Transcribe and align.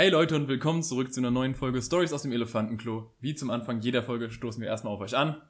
Hey 0.00 0.08
Leute 0.08 0.34
und 0.34 0.48
willkommen 0.48 0.82
zurück 0.82 1.12
zu 1.12 1.20
einer 1.20 1.30
neuen 1.30 1.54
Folge 1.54 1.82
Stories 1.82 2.14
aus 2.14 2.22
dem 2.22 2.32
Elefantenklo. 2.32 3.12
Wie 3.20 3.34
zum 3.34 3.50
Anfang 3.50 3.82
jeder 3.82 4.02
Folge 4.02 4.30
stoßen 4.30 4.58
wir 4.58 4.66
erstmal 4.66 4.94
auf 4.94 5.00
euch 5.02 5.14
an. 5.14 5.42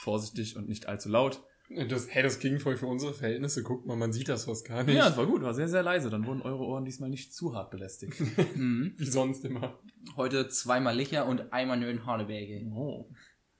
Vorsichtig 0.00 0.56
und 0.56 0.68
nicht 0.68 0.88
allzu 0.88 1.08
laut. 1.08 1.44
Das, 1.70 2.08
hey, 2.10 2.24
das 2.24 2.40
ging 2.40 2.58
voll 2.58 2.76
für 2.76 2.88
unsere 2.88 3.14
Verhältnisse. 3.14 3.62
Guckt 3.62 3.86
mal, 3.86 3.94
man 3.94 4.12
sieht 4.12 4.28
das 4.28 4.46
fast 4.46 4.66
gar 4.66 4.82
nicht. 4.82 4.96
Ja, 4.96 5.06
das 5.06 5.16
war 5.16 5.26
gut, 5.26 5.42
war 5.42 5.54
sehr, 5.54 5.68
sehr 5.68 5.84
leise. 5.84 6.10
Dann 6.10 6.26
wurden 6.26 6.42
eure 6.42 6.64
Ohren 6.64 6.84
diesmal 6.84 7.08
nicht 7.08 7.32
zu 7.32 7.54
hart 7.54 7.70
belästigt. 7.70 8.18
Wie 8.56 9.06
sonst 9.06 9.44
immer. 9.44 9.78
Heute 10.16 10.48
zweimal 10.48 10.96
Licher 10.96 11.26
und 11.26 11.52
einmal 11.52 11.78
nur 11.78 11.88
in 11.88 12.04
Horneberge. 12.04 12.66
Oh. 12.74 13.08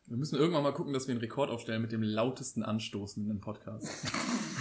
Wir 0.07 0.19
müssen 0.19 0.37
irgendwann 0.39 0.63
mal 0.63 0.73
gucken, 0.73 0.93
dass 0.93 1.07
wir 1.09 1.13
einen 1.13 1.21
Rekord 1.23 1.49
aufstellen 1.49 1.81
mit 1.81 1.91
dem 1.91 2.03
lautesten 2.03 2.63
Anstoßen 2.63 3.31
im 3.31 3.41
Podcast. 3.41 3.89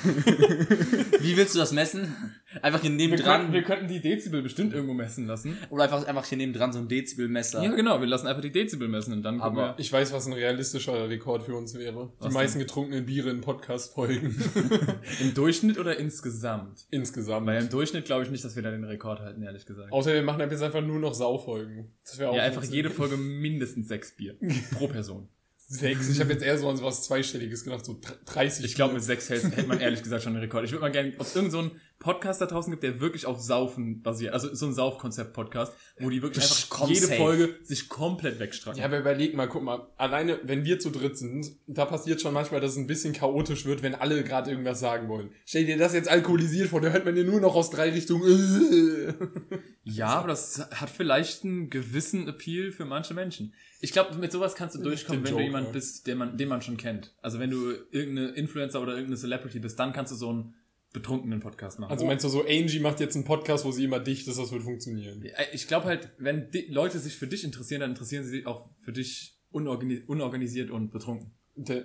Wie 1.19 1.35
willst 1.35 1.53
du 1.53 1.59
das 1.59 1.73
messen? 1.73 2.15
Einfach 2.61 2.79
hier 2.79 2.89
neben 2.91 3.11
Wir, 3.11 3.19
dran 3.19 3.41
könnten, 3.41 3.53
wir 3.53 3.63
könnten 3.63 3.87
die 3.89 3.99
Dezibel 3.99 4.41
bestimmt 4.41 4.73
irgendwo 4.73 4.93
messen 4.93 5.27
lassen. 5.27 5.57
oder 5.69 5.83
einfach, 5.83 6.05
einfach 6.05 6.25
hier 6.25 6.37
neben 6.37 6.53
dran 6.53 6.71
so 6.71 6.79
ein 6.79 6.87
Dezibelmesser. 6.87 7.61
Ja, 7.61 7.71
genau, 7.75 7.99
wir 7.99 8.07
lassen 8.07 8.27
einfach 8.27 8.41
die 8.41 8.53
Dezibel 8.53 8.87
messen 8.87 9.11
und 9.13 9.23
dann 9.23 9.39
gucken 9.39 9.57
Aber- 9.59 9.75
wir. 9.75 9.79
Ich 9.79 9.91
weiß, 9.91 10.13
was 10.13 10.27
ein 10.27 10.33
realistischer 10.33 11.09
Rekord 11.09 11.43
für 11.43 11.55
uns 11.55 11.73
wäre. 11.73 12.13
Die 12.21 12.25
Was 12.25 12.33
meisten 12.33 12.59
getrunkenen 12.59 13.05
Biere 13.05 13.29
in 13.29 13.41
Podcast-Folgen. 13.41 14.35
Im 15.21 15.33
Durchschnitt 15.33 15.77
oder 15.77 15.97
insgesamt? 15.99 16.85
Insgesamt. 16.89 17.47
Weil 17.47 17.61
im 17.63 17.69
Durchschnitt 17.69 18.05
glaube 18.05 18.23
ich 18.23 18.29
nicht, 18.31 18.45
dass 18.45 18.55
wir 18.55 18.63
da 18.63 18.71
den 18.71 18.85
Rekord 18.85 19.19
halten, 19.19 19.41
ehrlich 19.43 19.65
gesagt. 19.65 19.91
Außer 19.91 20.13
wir 20.13 20.23
machen 20.23 20.39
jetzt 20.39 20.63
einfach 20.63 20.81
nur 20.81 20.99
noch 20.99 21.13
Saufolgen. 21.13 21.91
Das 22.05 22.17
wäre 22.17 22.29
auch 22.29 22.35
Ja, 22.35 22.43
einfach 22.43 22.63
jede 22.63 22.89
Folge 22.89 23.17
mindestens 23.17 23.89
sechs 23.89 24.15
Bier 24.15 24.37
pro 24.77 24.87
Person. 24.87 25.27
Sechs. 25.73 26.07
Ich 26.07 26.19
habe 26.19 26.31
jetzt 26.31 26.43
eher 26.43 26.55
so 26.59 26.69
an 26.69 26.79
was 26.83 27.03
Zweistelliges 27.03 27.63
gedacht, 27.63 27.83
so 27.83 27.99
30. 28.25 28.63
Ich 28.63 28.75
glaube, 28.75 28.93
mit 28.93 29.03
sechs 29.03 29.27
hält, 29.29 29.43
hätte 29.43 29.67
man 29.67 29.79
ehrlich 29.79 30.03
gesagt 30.03 30.23
schon 30.23 30.33
einen 30.33 30.43
Rekord. 30.43 30.65
Ich 30.65 30.71
würde 30.71 30.81
mal 30.81 30.91
gerne, 30.91 31.13
ob 31.17 31.25
es 31.25 31.35
irgend 31.35 31.51
so 31.51 31.71
Podcast 32.03 32.41
da 32.41 32.45
draußen 32.45 32.69
gibt, 32.69 32.83
der 32.83 32.99
wirklich 32.99 33.25
auf 33.25 33.39
Saufen 33.39 34.01
basiert. 34.03 34.33
Also 34.33 34.53
so 34.53 34.67
ein 34.67 34.73
Saufkonzept-Podcast, 34.73 35.73
wo 35.99 36.09
die 36.09 36.21
wirklich 36.21 36.45
Das 36.45 36.71
einfach 36.71 36.87
jede 36.87 37.07
safe. 37.07 37.15
Folge 37.15 37.55
sich 37.63 37.89
komplett 37.89 38.39
wegstrecken. 38.39 38.79
Ja, 38.79 38.85
aber 38.85 38.99
überleg 38.99 39.35
mal, 39.35 39.47
guck 39.47 39.63
mal, 39.63 39.87
alleine, 39.97 40.39
wenn 40.43 40.65
wir 40.65 40.79
zu 40.79 40.91
dritt 40.91 41.17
sind, 41.17 41.47
da 41.65 41.85
passiert 41.85 42.21
schon 42.21 42.33
manchmal, 42.33 42.61
dass 42.61 42.71
es 42.73 42.77
ein 42.77 42.87
bisschen 42.87 43.13
chaotisch 43.13 43.65
wird, 43.65 43.81
wenn 43.81 43.95
alle 43.95 44.23
gerade 44.23 44.51
irgendwas 44.51 44.79
sagen 44.79 45.07
wollen. 45.07 45.31
Stell 45.45 45.65
dir 45.65 45.77
das 45.77 45.93
jetzt 45.93 46.09
alkoholisiert 46.09 46.69
vor, 46.69 46.81
da 46.81 46.89
hört 46.89 47.05
man 47.05 47.15
dir 47.15 47.23
nur 47.23 47.39
noch 47.41 47.55
aus 47.55 47.71
drei 47.71 47.89
Richtungen. 47.91 49.13
Ja, 49.85 50.07
aber 50.07 50.29
das 50.29 50.65
hat 50.71 50.89
vielleicht 50.89 51.43
einen 51.43 51.69
gewissen 51.69 52.29
Appeal 52.29 52.71
für 52.71 52.85
manche 52.85 53.13
Menschen. 53.13 53.53
Ich 53.81 53.91
glaube, 53.91 54.15
mit 54.15 54.31
sowas 54.31 54.55
kannst 54.55 54.75
du 54.75 54.81
durchkommen, 54.81 55.23
wenn 55.23 55.31
du 55.31 55.37
Joker. 55.39 55.43
jemand 55.43 55.73
bist, 55.73 56.07
den 56.07 56.17
man, 56.19 56.37
den 56.37 56.47
man 56.47 56.61
schon 56.61 56.77
kennt. 56.77 57.13
Also 57.21 57.37
wenn 57.39 57.51
du 57.51 57.73
irgendeine 57.91 58.29
Influencer 58.29 58.81
oder 58.81 58.93
irgendeine 58.93 59.17
Celebrity 59.17 59.59
bist, 59.59 59.77
dann 59.77 59.91
kannst 59.91 60.13
du 60.13 60.15
so 60.15 60.29
einen 60.29 60.53
betrunkenen 60.93 61.39
Podcast 61.39 61.79
machen. 61.79 61.91
Also 61.91 62.05
meinst 62.05 62.23
du 62.23 62.29
so, 62.29 62.41
Angie 62.41 62.79
macht 62.79 62.99
jetzt 62.99 63.15
einen 63.15 63.25
Podcast, 63.25 63.65
wo 63.65 63.71
sie 63.71 63.83
immer 63.83 63.99
dicht 63.99 64.27
ist, 64.27 64.37
das 64.39 64.51
wird 64.51 64.63
funktionieren. 64.63 65.23
Ich 65.51 65.67
glaube 65.67 65.87
halt, 65.87 66.11
wenn 66.19 66.49
Leute 66.69 66.99
sich 66.99 67.17
für 67.17 67.27
dich 67.27 67.43
interessieren, 67.43 67.81
dann 67.81 67.89
interessieren 67.91 68.23
sie 68.23 68.29
sich 68.29 68.47
auch 68.47 68.69
für 68.79 68.93
dich 68.93 69.39
unorgani 69.51 70.03
unorganisiert 70.05 70.69
und 70.69 70.91
betrunken. 70.91 71.33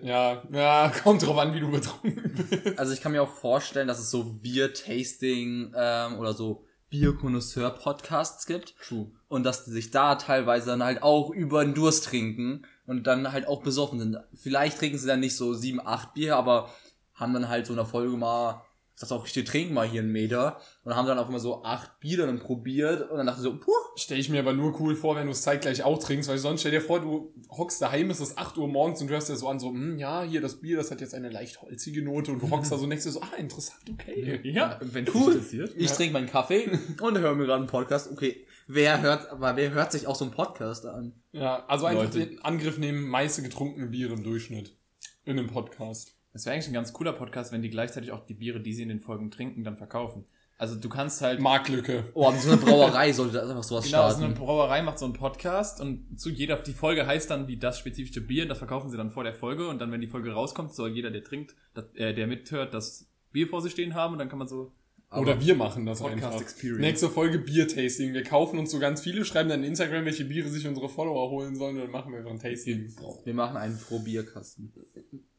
Ja, 0.02 0.42
ja, 0.50 0.92
kommt 1.02 1.26
drauf 1.26 1.36
an, 1.38 1.54
wie 1.54 1.60
du 1.60 1.70
betrunken 1.70 2.46
bist. 2.50 2.78
Also 2.78 2.92
ich 2.92 3.00
kann 3.00 3.12
mir 3.12 3.22
auch 3.22 3.32
vorstellen, 3.32 3.88
dass 3.88 3.98
es 3.98 4.10
so 4.10 4.24
Bier-Tasting 4.24 5.72
ähm, 5.74 6.18
oder 6.18 6.32
so 6.32 6.64
Bier-Konnoisseur-Podcasts 6.90 8.46
gibt. 8.46 8.74
True. 8.78 9.10
Und 9.28 9.44
dass 9.44 9.64
die 9.64 9.70
sich 9.70 9.90
da 9.90 10.14
teilweise 10.14 10.66
dann 10.66 10.82
halt 10.82 11.02
auch 11.02 11.30
über 11.30 11.64
den 11.64 11.74
Durst 11.74 12.04
trinken 12.04 12.62
und 12.86 13.06
dann 13.06 13.32
halt 13.32 13.46
auch 13.46 13.62
besoffen 13.62 13.98
sind. 13.98 14.16
Vielleicht 14.34 14.78
trinken 14.78 14.98
sie 14.98 15.06
dann 15.06 15.20
nicht 15.20 15.36
so 15.36 15.52
sieben, 15.52 15.80
acht 15.84 16.14
Bier, 16.14 16.36
aber 16.36 16.70
haben 17.14 17.34
dann 17.34 17.48
halt 17.48 17.66
so 17.66 17.72
in 17.74 17.78
der 17.78 17.86
Folge 17.86 18.16
mal, 18.16 18.62
das 18.98 19.12
auch 19.12 19.24
richtig 19.24 19.44
trinken 19.46 19.74
mal 19.74 19.86
hier 19.88 20.00
einen 20.02 20.10
Meter 20.12 20.60
und 20.84 20.94
haben 20.96 21.06
dann 21.06 21.18
auch 21.18 21.28
immer 21.28 21.38
so 21.38 21.62
acht 21.62 22.00
Bier 22.00 22.18
dann 22.27 22.38
probiert 22.41 23.10
und 23.10 23.16
dann 23.18 23.27
dachte 23.27 23.41
ich 23.41 23.44
so, 23.44 23.58
puh, 23.58 23.72
Stell 24.00 24.20
ich 24.20 24.28
mir 24.28 24.38
aber 24.38 24.52
nur 24.52 24.80
cool 24.80 24.94
vor, 24.94 25.16
wenn 25.16 25.27
du 25.27 25.32
es 25.32 25.42
zeitgleich 25.42 25.82
auch 25.82 25.98
trinkst, 25.98 26.28
weil 26.28 26.38
sonst 26.38 26.60
stell 26.60 26.70
dir 26.70 26.80
vor, 26.80 27.00
du 27.00 27.34
hockst 27.50 27.82
daheim, 27.82 28.10
es 28.10 28.20
ist 28.20 28.38
8 28.38 28.56
Uhr 28.56 28.69
morgens 28.69 29.00
und 29.00 29.08
du 29.08 29.14
hörst 29.14 29.28
dir 29.28 29.34
so 29.34 29.48
an, 29.48 29.58
so, 29.58 29.70
hm, 29.70 29.98
ja, 29.98 30.22
hier 30.22 30.41
das 30.41 30.60
Bier, 30.60 30.76
das 30.76 30.92
hat 30.92 31.00
jetzt 31.00 31.14
eine 31.14 31.30
leicht 31.30 31.60
holzige 31.62 32.03
Note 32.04 32.31
und 32.31 32.41
du 32.41 32.48
hockst 32.48 32.70
da 32.70 32.78
so 32.78 32.86
nächstes 32.86 33.14
so, 33.14 33.22
ah, 33.22 33.34
interessant, 33.36 33.81
okay. 33.92 34.41
Ja, 34.44 34.78
wenn 34.81 35.04
es 35.04 35.12
Cool. 35.12 35.20
dich 35.32 35.34
interessiert. 35.34 35.75
ich 35.76 35.91
Ja. 35.91 35.97
trinke 35.97 36.12
meinen 36.12 36.28
Kaffee 36.28 36.70
und 37.00 37.19
höre 37.19 37.34
mir 37.34 37.47
gerade 37.47 37.59
einen 37.59 37.66
Podcast. 37.66 38.12
Okay, 38.12 38.47
wer 38.69 39.03
hört, 39.03 39.30
aber 39.32 39.56
wer 39.56 39.70
hört 39.72 39.91
sich 39.91 40.06
auch 40.06 40.15
so 40.15 40.25
einen 40.26 40.32
Podcast 40.34 40.86
an? 40.86 41.20
Ja, 41.32 41.65
also 41.66 41.86
einfach 41.86 42.04
Leute. 42.04 42.25
den 42.25 42.44
Angriff 42.44 42.78
nehmen, 42.78 43.03
meiste 43.09 43.42
getrunkene 43.42 43.86
Biere 43.88 44.12
im 44.15 44.22
Durchschnitt. 44.22 44.76
In 45.25 45.41
einem 45.41 45.48
Podcast. 45.48 46.15
Das 46.33 46.44
wäre 46.44 46.55
eigentlich 46.55 46.69
ein 46.69 46.75
ganz 46.75 46.93
cooler 46.93 47.12
Podcast, 47.12 47.53
wenn 47.53 47.62
die 47.62 47.71
gleichzeitig 47.71 48.12
auch 48.12 48.25
die 48.25 48.34
Biere, 48.34 48.61
die 48.61 48.72
sie 48.72 48.83
in 48.83 48.89
den 48.89 49.00
Folgen 49.00 49.31
trinken, 49.31 49.65
dann 49.65 49.77
verkaufen. 49.77 50.27
Also 50.61 50.75
du 50.75 50.89
kannst 50.89 51.22
halt... 51.22 51.41
Marktlücke. 51.41 52.11
Oh, 52.15 52.33
so 52.33 52.50
eine 52.50 52.61
Brauerei 52.61 53.12
sollte 53.12 53.34
das 53.34 53.49
einfach 53.49 53.62
sowas 53.62 53.84
Genau, 53.84 54.09
so 54.11 54.16
eine 54.16 54.27
starten. 54.27 54.34
Brauerei 54.34 54.83
macht 54.83 54.99
so 54.99 55.05
einen 55.05 55.15
Podcast 55.15 55.81
und 55.81 56.19
zu 56.19 56.31
jeder, 56.31 56.56
die 56.56 56.72
Folge 56.72 57.06
heißt 57.06 57.31
dann 57.31 57.47
wie 57.47 57.56
das 57.56 57.78
spezifische 57.78 58.21
Bier, 58.21 58.47
das 58.47 58.59
verkaufen 58.59 58.91
sie 58.91 58.97
dann 58.97 59.11
vor 59.11 59.22
der 59.22 59.34
Folge 59.34 59.69
und 59.69 59.78
dann, 59.78 59.93
wenn 59.93 60.00
die 60.00 60.09
Folge 60.09 60.33
rauskommt, 60.33 60.75
soll 60.75 60.91
jeder, 60.91 61.12
der 61.12 61.22
trinkt, 61.22 61.55
das, 61.75 61.84
äh, 61.94 62.12
der 62.12 62.27
mithört, 62.27 62.75
das 62.75 63.09
Bier 63.31 63.47
vor 63.47 63.62
sich 63.62 63.72
stehen 63.72 63.95
haben 63.95 64.15
und 64.15 64.19
dann 64.19 64.28
kann 64.28 64.41
man 64.41 64.49
so 64.49 64.72
Oder 65.12 65.41
wir 65.41 65.55
machen 65.55 65.87
das 65.87 66.00
Podcast 66.00 66.25
einfach. 66.25 66.41
Experience. 66.41 66.81
Nächste 66.81 67.09
Folge 67.09 67.39
Bier-Tasting. 67.39 68.12
Wir 68.12 68.25
kaufen 68.25 68.59
uns 68.59 68.72
so 68.72 68.81
ganz 68.81 69.00
viele, 69.00 69.25
schreiben 69.25 69.49
dann 69.49 69.60
in 69.62 69.69
Instagram, 69.69 70.06
welche 70.06 70.25
Biere 70.25 70.49
sich 70.49 70.66
unsere 70.66 70.89
Follower 70.89 71.31
holen 71.31 71.55
sollen 71.55 71.77
und 71.77 71.83
dann 71.83 71.93
machen 71.93 72.10
wir 72.10 72.19
einfach 72.19 72.33
ein 72.33 72.41
Tasting. 72.41 72.93
Wir 73.25 73.34
machen 73.34 73.56
einen 73.56 73.78
Pro-Bierkasten. 73.78 74.72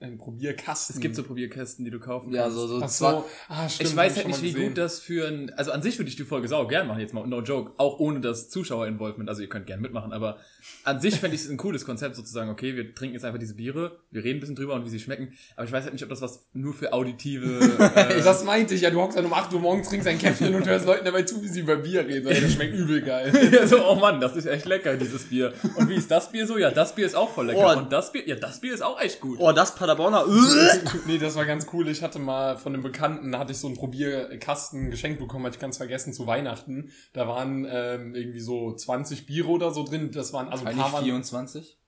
Ein 0.01 0.17
Probierkasten. 0.17 0.95
Es 0.95 1.01
gibt 1.01 1.13
so 1.15 1.23
Probierkästen, 1.23 1.83
die 1.83 1.91
du 1.91 1.99
kaufen 1.99 2.33
Ja, 2.33 2.43
kannst. 2.43 2.57
so, 2.57 2.67
so 2.67 2.81
Ach 2.81 2.87
so. 2.87 3.25
Ah, 3.49 3.67
stimmt. 3.67 3.89
ich 3.89 3.95
weiß 3.97 4.15
halt 4.15 4.27
nicht, 4.27 4.41
wie 4.41 4.53
gesehen. 4.53 4.69
gut 4.69 4.77
das 4.77 5.01
für 5.01 5.27
ein, 5.27 5.49
also 5.55 5.71
an 5.73 5.81
sich 5.81 5.97
würde 5.99 6.07
ich 6.09 6.15
die 6.15 6.23
Folge 6.23 6.47
sau 6.47 6.65
gern 6.67 6.87
machen, 6.87 7.01
jetzt 7.01 7.13
mal, 7.13 7.27
no 7.27 7.41
joke, 7.41 7.73
auch 7.77 7.99
ohne 7.99 8.21
das 8.21 8.49
Zuschauer-Involvement, 8.49 9.27
also 9.29 9.41
ihr 9.41 9.49
könnt 9.49 9.67
gern 9.67 9.81
mitmachen, 9.81 10.13
aber 10.13 10.37
an 10.83 10.99
sich 10.99 11.19
fände 11.19 11.35
ich 11.35 11.43
es 11.43 11.49
ein 11.49 11.57
cooles 11.57 11.85
Konzept 11.85 12.15
sozusagen, 12.15 12.49
okay, 12.49 12.75
wir 12.75 12.93
trinken 12.93 13.15
jetzt 13.15 13.25
einfach 13.25 13.39
diese 13.39 13.55
Biere, 13.55 13.99
wir 14.11 14.23
reden 14.23 14.37
ein 14.37 14.39
bisschen 14.41 14.55
drüber 14.55 14.73
und 14.75 14.85
wie 14.85 14.89
sie 14.89 14.99
schmecken, 14.99 15.33
aber 15.55 15.65
ich 15.65 15.71
weiß 15.71 15.83
halt 15.83 15.93
nicht, 15.93 16.03
ob 16.03 16.09
das 16.09 16.21
was 16.21 16.47
nur 16.53 16.73
für 16.73 16.93
auditive, 16.93 17.59
äh, 17.95 18.21
Das 18.21 18.43
meinte 18.43 18.73
ich 18.73 18.81
ja, 18.81 18.89
du 18.89 19.01
hockst 19.01 19.17
dann 19.17 19.25
um 19.25 19.33
8 19.33 19.53
Uhr 19.53 19.59
morgens, 19.59 19.89
trinkst 19.89 20.07
ein 20.07 20.17
Käffchen 20.17 20.55
und 20.55 20.67
hörst 20.67 20.85
Leuten 20.85 21.05
dabei 21.05 21.23
zu, 21.23 21.41
wie 21.41 21.47
sie 21.47 21.61
über 21.61 21.77
Bier 21.77 22.05
reden. 22.05 22.27
Ey, 22.27 22.41
Das 22.41 22.53
schmeckt 22.53 22.75
übel 22.75 23.01
geil. 23.01 23.31
ja, 23.53 23.67
so, 23.67 23.85
oh 23.85 23.95
Mann, 23.95 24.19
das 24.19 24.35
ist 24.35 24.45
echt 24.45 24.65
lecker, 24.65 24.95
dieses 24.95 25.25
Bier. 25.25 25.53
Und 25.75 25.89
wie 25.89 25.95
ist 25.95 26.09
das 26.11 26.31
Bier 26.31 26.45
so? 26.45 26.57
Ja, 26.57 26.71
das 26.71 26.95
Bier 26.95 27.05
ist 27.05 27.15
auch 27.15 27.29
voll 27.29 27.47
lecker. 27.47 27.73
Oh. 27.75 27.79
Und 27.79 27.91
das 27.91 28.11
Bier, 28.11 28.27
ja, 28.27 28.35
das 28.35 28.59
Bier 28.61 28.73
ist 28.73 28.81
auch 28.81 28.99
echt 28.99 29.19
gut. 29.21 29.37
Oh, 29.39 29.51
das 29.51 29.75
Paderborner. 29.75 30.25
nee, 31.07 31.17
das 31.17 31.35
war 31.35 31.45
ganz 31.45 31.67
cool. 31.73 31.87
Ich 31.87 32.01
hatte 32.01 32.19
mal 32.19 32.57
von 32.57 32.73
einem 32.73 32.83
Bekannten, 32.83 33.37
hatte 33.37 33.51
ich 33.51 33.57
so 33.57 33.67
einen 33.67 33.75
Probierkasten 33.77 34.91
geschenkt 34.91 35.19
bekommen, 35.19 35.45
hatte 35.45 35.55
ich 35.55 35.61
ganz 35.61 35.77
vergessen, 35.77 36.13
zu 36.13 36.27
Weihnachten. 36.27 36.91
Da 37.13 37.27
waren 37.27 37.67
ähm, 37.69 38.15
irgendwie 38.15 38.39
so 38.39 38.73
20 38.73 39.25
Biere 39.25 39.47
oder 39.47 39.71
so 39.71 39.83
drin. 39.83 40.11
Das 40.11 40.33
waren, 40.33 40.48
also 40.51 40.65
paar 40.65 40.93
waren, 40.93 41.03
24. 41.03 41.79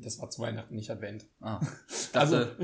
das 0.00 0.20
war 0.20 0.30
zu 0.30 0.42
Weihnachten, 0.42 0.74
nicht 0.74 0.90
Advent. 0.90 1.26
Ah. 1.40 1.60
Also, 2.12 2.38
Dachte, 2.38 2.56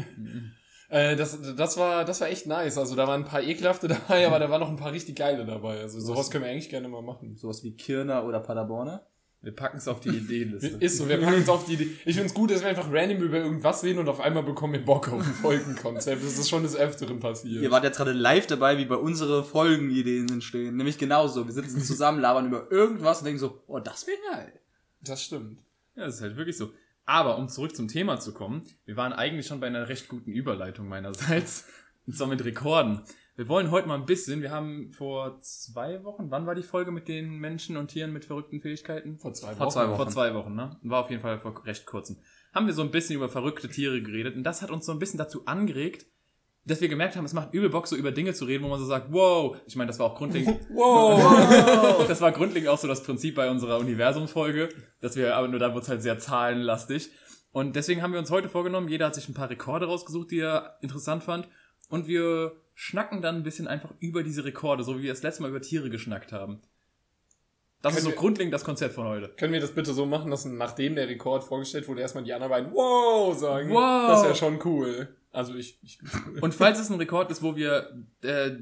Äh, 0.89 1.17
das, 1.17 1.39
das 1.57 1.79
war, 1.79 2.05
das 2.05 2.21
war 2.21 2.29
echt 2.29 2.47
nice. 2.47 2.77
Also 2.77 2.95
da 2.95 3.07
waren 3.07 3.23
ein 3.23 3.27
paar 3.27 3.43
ekelhafte 3.43 3.89
dabei, 4.09 4.27
aber 4.27 4.39
da 4.39 4.51
waren 4.51 4.61
noch 4.61 4.69
ein 4.69 4.77
paar 4.77 4.93
richtig 4.93 5.17
geile 5.17 5.47
dabei. 5.47 5.81
Also 5.81 6.01
sowas 6.01 6.31
können 6.31 6.45
wir 6.45 6.51
eigentlich 6.51 6.69
gerne 6.69 6.89
mal 6.89 7.03
machen. 7.03 7.37
sowas 7.37 7.65
wie 7.65 7.75
Kirner 7.77 8.25
oder 8.25 8.41
Paderborner. 8.41 9.07
Wir 9.41 9.57
packen 9.57 9.79
es 9.79 9.89
auf 9.89 10.01
die 10.01 10.11
Ideenliste. 10.11 10.77
Ist 10.81 10.99
so, 10.99 11.09
wir 11.09 11.19
packen 11.19 11.37
uns 11.39 11.49
auf 11.49 11.65
die 11.65 11.75
Idee. 11.75 11.89
Ich 12.05 12.15
find's 12.15 12.33
gut, 12.33 12.51
dass 12.51 12.61
wir 12.61 12.69
einfach 12.69 12.93
random 12.93 13.23
über 13.23 13.39
irgendwas 13.39 13.83
reden 13.83 13.99
und 13.99 14.09
auf 14.09 14.21
einmal 14.21 14.43
bekommen 14.45 14.75
wir 14.75 14.85
Bock 14.85 15.09
auf 15.11 15.19
ein 15.27 15.35
Folgenkonzept. 15.35 16.23
Das 16.23 16.39
ist 16.39 16.49
schon 16.49 16.63
des 16.63 16.77
Öfteren 16.77 17.19
passiert. 17.19 17.63
Ihr 17.63 17.71
wart 17.71 17.83
jetzt 17.85 17.97
gerade 17.97 18.13
live 18.13 18.47
dabei, 18.47 18.79
wie 18.79 18.85
bei 18.85 18.95
unsere 18.95 19.43
Folgenideen 19.43 20.29
entstehen. 20.29 20.77
Nämlich 20.77 20.99
genauso. 20.99 21.47
Wir 21.47 21.55
sitzen 21.55 21.81
zusammen, 21.81 22.21
labern 22.21 22.47
über 22.47 22.71
irgendwas 22.71 23.19
und 23.19 23.25
denken 23.25 23.41
so, 23.41 23.63
oh, 23.67 23.81
das 23.81 24.07
wäre 24.07 24.19
geil. 24.31 24.61
Das 25.03 25.23
stimmt. 25.25 25.61
Ja, 25.95 26.07
das 26.07 26.17
ist 26.17 26.23
halt 26.23 26.37
wirklich 26.37 26.57
so. 26.57 26.71
Aber 27.05 27.37
um 27.39 27.49
zurück 27.49 27.75
zum 27.75 27.89
Thema 27.89 28.21
zu 28.21 28.33
kommen, 28.33 28.65
wir 28.85 28.97
waren 28.97 29.13
eigentlich 29.13 29.47
schon 29.47 29.61
bei 29.61 29.67
einer 29.67 29.89
recht 29.89 30.09
guten 30.09 30.33
Überleitung 30.33 30.89
meinerseits. 30.89 31.67
Und 32.07 32.17
zwar 32.17 32.29
mit 32.29 32.45
Rekorden. 32.45 33.03
Wir 33.35 33.49
wollen 33.49 33.71
heute 33.71 33.89
mal 33.89 33.95
ein 33.95 34.05
bisschen, 34.05 34.43
wir 34.43 34.51
haben 34.51 34.91
vor 34.91 35.41
zwei 35.41 36.05
Wochen, 36.05 36.31
wann 36.31 36.47
war 36.47 36.55
die 36.55 36.63
Folge 36.63 36.91
mit 36.91 37.09
den 37.09 37.31
Menschen 37.39 37.77
und 37.77 37.89
Tieren 37.89 38.13
mit 38.13 38.27
verrückten 38.27 38.61
Fähigkeiten? 38.61 39.19
Vor 39.19 39.33
zwei 39.33 39.55
Vor 39.55 39.67
Wochen. 39.67 39.73
zwei 39.73 39.89
Wochen. 39.89 39.97
Vor 39.97 40.09
zwei 40.09 40.35
Wochen, 40.35 40.55
ne? 40.55 40.79
War 40.83 41.01
auf 41.05 41.11
jeden 41.11 41.23
Fall 41.23 41.41
vor 41.41 41.65
recht 41.65 41.87
kurzem. 41.87 42.19
Haben 42.53 42.67
wir 42.67 42.75
so 42.75 42.83
ein 42.83 42.91
bisschen 42.91 43.17
über 43.17 43.31
verrückte 43.31 43.69
Tiere 43.69 44.03
geredet 44.03 44.37
und 44.37 44.43
das 44.43 44.61
hat 44.61 44.71
uns 44.71 44.85
so 44.85 44.93
ein 44.93 44.99
bisschen 44.99 45.17
dazu 45.19 45.47
angeregt, 45.47 46.07
dass 46.65 46.81
wir 46.81 46.89
gemerkt 46.89 47.17
haben, 47.17 47.25
es 47.25 47.33
macht 47.33 47.53
übel 47.55 47.71
Bock, 47.71 47.87
so 47.89 47.97
über 47.97 48.13
Dinge 48.13 48.35
zu 48.35 48.45
reden, 48.45 48.63
wo 48.65 48.69
man 48.69 48.79
so 48.79 48.85
sagt, 48.87 49.13
wow, 49.13 49.57
ich 49.67 49.75
meine, 49.77 49.89
das 49.89 49.99
war 49.99 50.07
auch 50.07 50.15
grundlegend, 50.15 50.61
Wow! 50.75 52.05
das 52.09 52.21
war 52.21 52.31
grundlegend 52.33 52.69
auch 52.69 52.79
so 52.79 52.87
das 52.89 53.03
Prinzip 53.03 53.35
bei 53.35 53.51
unserer 53.51 53.79
Universumsfolge, 53.79 54.69
dass 55.01 55.17
wir, 55.17 55.35
aber 55.37 55.49
nur 55.49 55.59
da 55.59 55.71
wurde 55.73 55.83
es 55.83 55.89
halt 55.89 56.03
sehr 56.03 56.19
zahlenlastig. 56.19 57.11
Und 57.51 57.77
deswegen 57.77 58.01
haben 58.03 58.13
wir 58.13 58.21
uns 58.21 58.31
heute 58.31 58.49
vorgenommen, 58.49 58.89
jeder 58.89 59.07
hat 59.07 59.15
sich 59.15 59.29
ein 59.29 59.35
paar 59.35 59.51
Rekorde 59.51 59.87
rausgesucht, 59.87 60.31
die 60.31 60.39
er 60.41 60.79
interessant 60.83 61.23
fand. 61.25 61.49
Und 61.91 62.07
wir 62.07 62.53
schnacken 62.75 63.21
dann 63.21 63.37
ein 63.37 63.43
bisschen 63.43 63.69
einfach 63.69 63.93
über 63.99 64.23
diese 64.23 64.45
Rekorde, 64.45 64.85
so 64.85 64.97
wie 64.99 65.03
wir 65.03 65.11
das 65.13 65.23
letzte 65.23 65.43
Mal 65.43 65.51
über 65.51 65.61
Tiere 65.61 65.91
geschnackt 65.91 66.33
haben. 66.33 66.63
Das 67.83 67.93
ist 67.93 67.97
Können 67.99 68.05
so 68.05 68.11
wir- 68.13 68.17
grundlegend 68.21 68.55
das 68.55 68.65
Konzept 68.65 68.95
von 68.95 69.07
heute. 69.07 69.29
Können 69.37 69.53
wir 69.53 69.61
das 69.61 69.73
bitte 69.73 69.93
so 69.93 70.07
machen, 70.07 70.31
dass 70.31 70.45
nachdem 70.45 70.95
der 70.95 71.09
Rekord 71.09 71.43
vorgestellt 71.45 71.89
wurde, 71.89 72.01
erstmal 72.01 72.25
die 72.25 72.33
anderen 72.33 72.51
beiden 72.53 72.73
Wow 72.73 73.37
sagen? 73.37 73.71
Wow. 73.71 74.07
Das 74.09 74.23
wäre 74.23 74.35
schon 74.37 74.61
cool. 74.65 75.17
Also 75.33 75.55
ich, 75.55 75.79
ich 75.83 75.99
Und 76.41 76.55
falls 76.55 76.79
es 76.79 76.91
ein 76.91 76.99
Rekord 76.99 77.31
ist, 77.31 77.43
wo 77.43 77.57
wir 77.57 78.05
äh, 78.23 78.53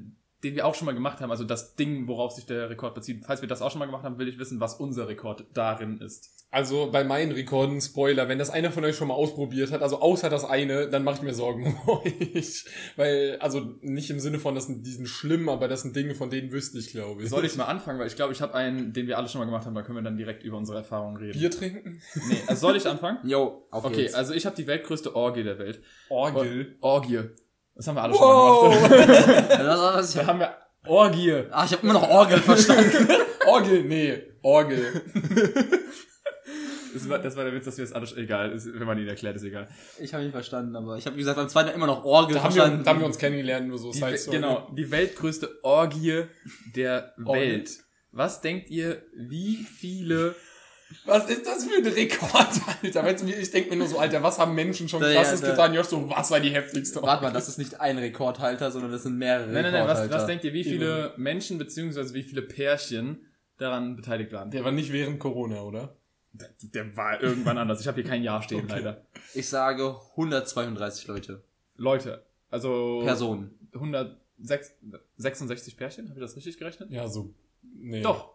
den 0.43 0.55
wir 0.55 0.67
auch 0.67 0.75
schon 0.75 0.87
mal 0.87 0.95
gemacht 0.95 1.21
haben, 1.21 1.31
also 1.31 1.45
das 1.45 1.77
Ding, 1.77 2.09
worauf 2.09 2.33
sich 2.33 2.47
der 2.47 2.71
Rekord 2.71 2.95
bezieht. 2.95 3.25
Falls 3.27 3.43
wir 3.43 3.49
das 3.49 3.61
auch 3.61 3.71
schon 3.71 3.79
mal 3.79 3.87
gemacht 3.87 4.05
haben, 4.05 4.19
will 4.19 4.29
ich 4.29 4.39
wissen, 4.39 4.61
was 4.61 4.75
unser 4.75 5.09
Rekord 5.09 5.45
darin 5.53 5.99
ist. 5.99 6.31
Also 6.53 6.91
bei 6.91 7.05
meinen 7.05 7.31
Rekorden, 7.31 7.81
Spoiler, 7.81 8.29
wenn 8.29 8.39
das 8.39 8.51
einer 8.51 8.73
von 8.73 8.85
euch 8.85 8.97
schon 8.97 9.09
mal 9.09 9.15
ausprobiert 9.15 9.71
hat, 9.71 9.83
also 9.83 10.01
außer 10.01 10.29
das 10.31 10.45
eine, 10.45 10.89
dann 10.89 11.05
mache 11.05 11.17
ich 11.17 11.23
mir 11.23 11.35
Sorgen 11.35 11.79
um 11.87 11.89
euch. 12.05 12.65
Weil, 12.97 13.37
also 13.41 13.77
nicht 13.83 14.11
im 14.11 14.19
Sinne 14.19 14.39
von, 14.39 14.55
das 14.55 14.67
sind, 14.67 14.85
die 14.85 14.91
sind 14.91 15.07
schlimm, 15.07 15.49
aber 15.49 15.69
das 15.69 15.83
sind 15.83 15.95
Dinge, 15.95 16.15
von 16.15 16.31
denen 16.31 16.51
wüsste 16.51 16.79
ich, 16.79 16.91
glaube 16.91 17.23
ich. 17.23 17.29
Soll 17.29 17.45
ich 17.45 17.57
mal 17.57 17.67
anfangen, 17.67 18.01
weil 18.01 18.09
ich 18.09 18.17
glaube, 18.17 18.33
ich 18.33 18.41
habe 18.41 18.55
einen, 18.55 18.93
den 18.93 19.07
wir 19.07 19.19
alle 19.19 19.29
schon 19.29 19.39
mal 19.41 19.45
gemacht 19.45 19.67
haben, 19.67 19.75
da 19.75 19.83
können 19.83 19.99
wir 19.99 20.03
dann 20.03 20.17
direkt 20.17 20.43
über 20.43 20.57
unsere 20.57 20.79
Erfahrungen 20.79 21.17
reden. 21.19 21.39
Bier 21.39 21.51
trinken? 21.51 22.01
Nee, 22.29 22.37
also 22.49 22.67
soll 22.69 22.77
ich 22.77 22.87
anfangen? 22.87 23.19
Jo, 23.25 23.67
auf 23.71 23.85
Okay, 23.85 24.03
geht's. 24.03 24.15
also 24.15 24.35
ich 24.35 24.45
habe 24.47 24.57
die 24.57 24.67
weltgrößte 24.67 25.15
Orgie 25.15 25.45
der 25.45 25.59
Welt. 25.59 25.81
Orgel. 26.09 26.77
Orgie. 26.81 27.21
Das 27.81 27.89
haben 27.89 27.97
wir 27.97 28.03
alle 28.03 28.15
schon 28.15 28.29
mal 28.29 28.89
gemacht. 29.09 29.49
Das 29.49 30.13
Da 30.13 30.27
haben 30.27 30.39
wir 30.41 30.55
Orgie. 30.87 31.45
Ach, 31.51 31.65
ich 31.65 31.73
habe 31.73 31.83
immer 31.83 31.95
noch 31.95 32.11
Orgel 32.11 32.39
verstanden. 32.39 33.09
Orgel, 33.47 33.85
nee, 33.85 34.23
Orgel. 34.43 35.03
Das 36.93 37.09
war, 37.09 37.21
das 37.21 37.37
war 37.37 37.45
der 37.45 37.55
Witz, 37.55 37.65
dass 37.65 37.79
wir 37.79 37.85
es 37.85 37.95
alles, 37.95 38.15
egal, 38.19 38.53
ist, 38.53 38.67
wenn 38.79 38.87
man 38.87 38.99
ihn 38.99 39.09
erklärt, 39.09 39.37
ist 39.37 39.45
egal. 39.45 39.67
Ich 39.99 40.13
habe 40.13 40.25
ihn 40.25 40.31
verstanden, 40.31 40.77
aber 40.77 40.99
ich 40.99 41.07
habe, 41.07 41.17
wie 41.17 41.21
gesagt, 41.21 41.39
beim 41.39 41.49
zweiten 41.49 41.71
immer 41.71 41.87
noch 41.87 42.05
Orgel 42.05 42.35
Da 42.35 42.43
haben, 42.43 42.55
wir, 42.55 42.61
verstanden. 42.61 42.85
da 42.85 42.91
haben 42.91 43.01
wir 43.01 43.07
uns 43.07 43.17
kennengelernt, 43.17 43.67
nur 43.67 43.79
so 43.79 43.93
Die, 43.93 43.99
Side 43.99 44.19
Story. 44.19 44.37
genau, 44.37 44.69
die 44.77 44.91
weltgrößte 44.91 45.49
Orgie 45.63 46.25
der. 46.77 47.15
Welt. 47.17 47.71
Was 48.13 48.43
denkt 48.43 48.69
ihr, 48.69 49.03
wie 49.17 49.57
viele 49.57 50.35
Was 51.05 51.29
ist 51.31 51.47
das 51.47 51.65
für 51.65 51.77
ein 51.79 51.87
Rekord, 51.87 52.49
Alter? 52.83 53.05
Weißt 53.05 53.23
du, 53.23 53.29
ich 53.29 53.51
denke 53.51 53.71
mir 53.71 53.77
nur 53.77 53.87
so, 53.89 53.99
Alter, 53.99 54.23
was 54.23 54.39
haben 54.39 54.55
Menschen 54.55 54.89
schon 54.89 55.01
Da, 55.01 55.09
ja, 55.11 55.23
krasses 55.23 55.41
da. 55.41 55.51
getan? 55.51 55.75
Josh, 55.75 55.87
so, 55.87 56.09
was 56.11 56.31
war 56.31 56.41
die 56.41 56.51
heftigste 56.51 57.03
Warte 57.03 57.23
mal, 57.25 57.33
das 57.33 57.49
ist 57.49 57.59
nicht 57.59 57.81
ein 57.81 57.99
Rekordhalter, 57.99 58.71
sondern 58.71 58.93
das 58.93 59.03
sind 59.05 59.17
mehrere 59.17 59.47
Nein, 59.51 59.63
nein, 59.65 59.73
nein, 59.73 59.83
was, 59.87 59.99
Rekordhalter. 59.99 60.15
was 60.17 60.27
denkt 60.27 60.45
ihr, 60.45 60.53
wie 60.53 60.65
viele 60.65 61.15
Menschen 61.17 61.59
beziehungsweise 61.59 62.13
wie 62.15 62.23
viele 62.23 62.43
Pärchen 62.43 63.27
daran 63.59 63.97
beteiligt 63.97 64.33
waren? 64.33 64.51
Der 64.51 64.65
war 64.65 64.73
nicht 64.73 64.93
während 64.93 65.19
Corona, 65.21 65.63
oder? 65.63 65.97
Der, 66.33 66.49
der 66.63 66.97
war 66.97 67.21
irgendwann 67.23 67.59
anders. 67.59 67.81
Ich 67.81 67.89
habe 67.89 68.01
hier 68.01 68.09
kein 68.09 68.23
Jahr 68.23 68.43
stehen, 68.43 68.65
Okay. 68.65 68.73
leider. 68.77 69.05
Ich 69.35 69.49
sage 69.49 69.97
132 70.13 71.07
Leute. 71.09 71.43
Leute, 71.77 72.25
also 72.51 73.01
Personen. 73.05 73.59
166 73.75 75.77
Pärchen, 75.77 76.09
habe 76.09 76.19
ich 76.19 76.23
das 76.25 76.37
richtig 76.37 76.59
gerechnet? 76.59 76.91
Ja, 76.91 77.09
so. 77.09 77.35
Nee. 77.63 78.03
Doch. 78.03 78.35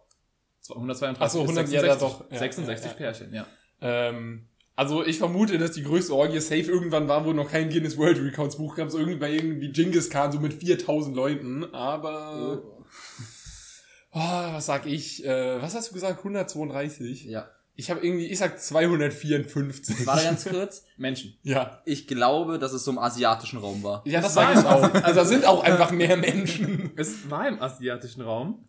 132 0.70 1.22
Ach 1.22 1.30
so, 1.30 1.42
bis 1.42 1.56
100 1.56 1.72
ja, 1.72 1.80
66. 1.80 2.00
doch. 2.00 2.30
Ja, 2.30 2.38
66 2.38 2.84
ja, 2.84 2.90
ja. 2.90 2.96
Pärchen, 2.96 3.34
ja. 3.34 3.46
Ähm, 3.80 4.48
also 4.74 5.04
ich 5.04 5.18
vermute, 5.18 5.56
dass 5.58 5.72
die 5.72 5.82
größte 5.82 6.14
Orgie 6.14 6.40
safe 6.40 6.70
irgendwann 6.70 7.08
war, 7.08 7.24
wo 7.24 7.32
noch 7.32 7.50
kein 7.50 7.70
Guinness 7.70 7.96
World 7.96 8.18
Records 8.18 8.58
Buch 8.58 8.76
gab, 8.76 8.90
so 8.90 8.98
irgendwie 8.98 9.18
bei 9.18 9.30
irgendwie 9.30 9.72
Genghis 9.72 10.10
Khan, 10.10 10.32
so 10.32 10.38
mit 10.38 10.52
4000 10.52 11.16
Leuten, 11.16 11.64
aber, 11.74 12.62
oh, 14.12 14.18
was 14.18 14.66
sag 14.66 14.86
ich, 14.86 15.24
äh, 15.24 15.60
was 15.62 15.74
hast 15.74 15.90
du 15.90 15.94
gesagt, 15.94 16.18
132? 16.18 17.24
Ja. 17.24 17.48
Ich 17.78 17.90
habe 17.90 18.00
irgendwie, 18.04 18.26
ich 18.26 18.38
sag 18.38 18.58
254. 18.58 20.06
Warte 20.06 20.24
ganz 20.24 20.44
kurz. 20.46 20.84
Menschen. 20.96 21.36
Ja. 21.42 21.82
Ich 21.84 22.06
glaube, 22.06 22.58
dass 22.58 22.72
es 22.72 22.84
so 22.84 22.90
im 22.90 22.98
asiatischen 22.98 23.58
Raum 23.58 23.82
war. 23.82 24.02
Ja, 24.06 24.20
das 24.20 24.30
Es 24.30 24.34
sag 24.34 24.54
war 24.54 24.60
ich 24.60 24.66
auch. 24.66 24.94
Also 25.04 25.20
da 25.20 25.24
sind 25.26 25.44
auch 25.44 25.62
einfach 25.62 25.90
mehr 25.90 26.16
Menschen. 26.16 26.92
Es 26.96 27.30
war 27.30 27.46
im 27.46 27.60
asiatischen 27.60 28.22
Raum. 28.22 28.66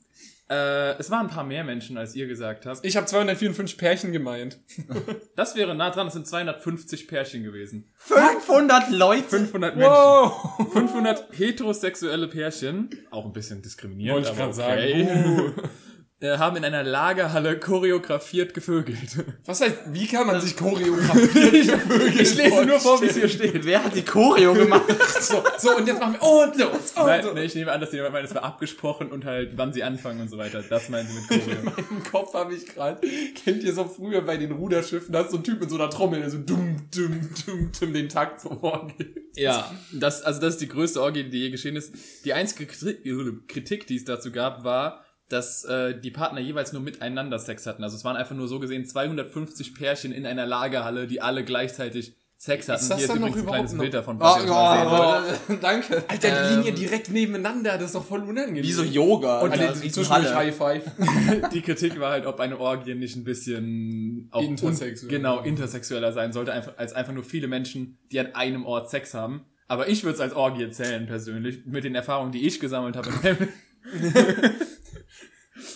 Äh, 0.50 0.98
es 0.98 1.12
waren 1.12 1.28
ein 1.28 1.32
paar 1.32 1.44
mehr 1.44 1.64
Menschen, 1.66 1.98
als 1.98 2.16
ihr 2.16 2.26
gesagt 2.26 2.66
habt. 2.66 2.86
Ich 2.86 2.96
habe 2.96 3.06
254 3.06 3.78
Pärchen 3.78 4.12
gemeint. 4.12 4.60
Das 5.36 5.56
wäre 5.56 5.76
nah 5.76 5.92
dran, 5.92 6.08
es 6.08 6.14
sind 6.14 6.26
250 6.26 7.08
Pärchen 7.08 7.44
gewesen. 7.44 7.92
500 7.98 8.90
Leute? 8.90 9.24
500 9.24 9.76
Menschen. 9.76 9.92
Wow. 9.92 10.72
500 10.74 11.28
heterosexuelle 11.32 12.28
Pärchen, 12.28 12.90
auch 13.12 13.26
ein 13.26 13.34
bisschen 13.34 13.62
diskriminierend, 13.62 14.26
Wollte 14.26 14.32
ich 14.32 14.38
grad 14.38 14.54
okay, 14.54 15.06
sagen. 15.06 15.54
äh, 16.20 16.38
haben 16.40 16.58
in 16.58 16.66
einer 16.66 16.84
Lagerhalle 16.84 17.60
choreografiert 17.60 18.56
gevögelt. 18.56 19.24
Was 19.46 19.62
heißt, 19.62 19.78
wie 19.92 20.08
kann 20.08 20.26
man 20.26 20.42
sich 20.42 20.58
choreografieren? 20.58 21.82
ich 22.20 22.36
lese 22.36 22.66
nur 22.66 22.80
vor, 22.80 23.00
wie 23.02 23.06
es 23.06 23.16
hier 23.16 23.30
steht. 23.30 23.64
Wer 23.66 23.84
hat 23.84 23.96
die 23.96 24.04
Choreo 24.04 24.54
gemacht? 24.54 24.84
So, 25.20 25.44
so, 25.58 25.76
und 25.76 25.88
jetzt 25.88 26.00
machen 26.00 26.14
wir, 26.14 26.24
und 26.24 26.58
los, 26.58 26.94
und 26.96 27.06
Nein, 27.06 27.24
so. 27.24 27.34
nee, 27.34 27.44
ich 27.44 27.56
nehme 27.56 27.72
an, 27.72 27.82
dass 27.82 27.90
die 27.90 27.98
meinen, 27.98 28.24
es 28.24 28.34
war 28.34 28.44
abgesprochen 28.44 29.12
und 29.12 29.26
halt, 29.26 29.58
wann 29.58 29.74
sie 29.74 29.84
anfangen 29.84 30.22
und 30.22 30.30
so 30.30 30.38
weiter. 30.38 30.62
Das 30.62 30.90
meinen 30.90 31.08
sie 31.08 31.16
mit 31.16 31.28
Choreo. 31.28 31.74
Im 31.90 32.04
Kopf 32.04 32.34
habe 32.34 32.54
ich 32.54 32.66
gerade, 32.66 33.02
kennt 33.44 33.64
ihr 33.64 33.74
so 33.74 33.86
früher 33.86 34.22
bei 34.22 34.38
den 34.38 34.52
Ruderschiffen, 34.52 35.12
da 35.12 35.22
ist 35.22 35.32
so 35.32 35.38
ein 35.38 35.44
Typ 35.44 35.60
mit 35.60 35.70
so 35.70 35.76
einer 35.76 35.90
Trommel, 35.90 36.20
der 36.22 36.30
so 36.30 36.38
dumm, 36.38 36.88
dumm, 36.94 37.30
dumm, 37.46 37.72
dumm 37.78 37.94
den 37.94 38.10
Takt 38.10 38.42
so 38.42 38.56
vorgeht. 38.56 39.18
Ja, 39.36 39.72
das, 39.92 40.22
also 40.22 40.40
das 40.40 40.54
ist 40.54 40.62
die 40.62 40.68
größte 40.68 41.02
Orgie, 41.02 41.30
die 41.30 41.40
je 41.40 41.50
geschehen 41.50 41.76
ist. 41.76 41.94
Die 42.24 42.34
einzige 42.34 42.66
Kritik, 42.66 43.48
Kritik 43.48 43.88
die 43.88 43.98
es 43.98 44.06
dazu 44.06 44.32
gab, 44.32 44.64
war, 44.64 45.04
dass 45.30 45.64
äh, 45.66 46.00
die 46.00 46.12
Partner 46.12 46.40
jeweils 46.40 46.74
nur 46.74 46.82
miteinander 46.82 47.40
Sex 47.40 47.66
hatten. 47.66 47.84
Also 47.84 47.96
es 47.98 48.04
waren 48.06 48.16
einfach 48.16 48.36
nur 48.36 48.48
so 48.48 48.60
gesehen 48.60 48.86
250 48.86 49.74
Pärchen 49.76 50.12
in 50.12 50.26
einer 50.26 50.46
Lagerhalle, 50.46 51.08
die 51.08 51.22
alle 51.22 51.44
gleichzeitig 51.44 52.16
Sex 52.40 52.70
hatten. 52.70 52.82
Ist 52.82 52.90
das 52.92 52.98
Hier 52.98 53.06
ist 53.08 53.10
dann 53.14 53.22
noch 53.22 53.28
übrigens 53.30 53.48
ein 53.48 53.52
kleines 53.52 53.74
überhaupt 53.74 53.82
Bild 53.82 53.94
davon, 53.96 54.18
Oh, 54.18 54.20
was 54.20 54.42
sehen 54.42 54.50
wollt. 54.50 55.40
oh, 55.50 55.54
danke. 55.60 56.04
Alter, 56.08 56.28
die 56.30 56.36
Ähm, 56.36 56.50
liegen 56.64 56.64
ja 56.68 56.72
direkt 56.88 57.10
nebeneinander, 57.10 57.74
das 57.80 57.86
ist 57.88 57.96
doch 57.96 58.06
voll 58.06 58.22
unangenehm. 58.22 58.64
Wie 58.64 58.72
so 58.72 58.84
Yoga. 58.84 59.40
Und 59.42 59.56
die 59.56 59.60
riesen 59.60 59.92
zwischendurch 59.92 60.10
Halle. 60.10 60.36
High 60.36 60.56
Five. 60.56 60.84
Die 61.54 61.62
Kritik 61.62 62.00
war 62.00 62.12
halt, 62.12 62.28
ob 62.28 62.40
eine 62.40 62.60
Orgie 62.60 62.94
nicht 62.94 63.16
ein 63.16 63.24
bisschen 63.24 64.28
auch 64.32 64.44
Intersexuell. 64.44 65.10
Genau, 65.10 65.40
intersexueller 65.42 66.14
sein 66.14 66.32
sollte, 66.32 66.54
einfach, 66.54 66.78
als 66.78 66.94
einfach 66.94 67.14
nur 67.14 67.24
viele 67.24 67.48
Menschen, 67.48 67.98
die 68.12 68.20
an 68.20 68.36
einem 68.36 68.66
Ort 68.66 68.90
Sex 68.92 69.16
haben. 69.16 69.46
Aber 69.68 69.90
ich 69.90 70.04
würde 70.04 70.14
es 70.16 70.22
als 70.22 70.34
Orgie 70.34 70.70
zählen, 70.70 71.08
persönlich, 71.08 71.66
mit 71.66 71.84
den 71.84 71.96
Erfahrungen, 71.96 72.32
die 72.32 72.46
ich 72.46 72.60
gesammelt 72.60 72.96
habe. 72.96 73.10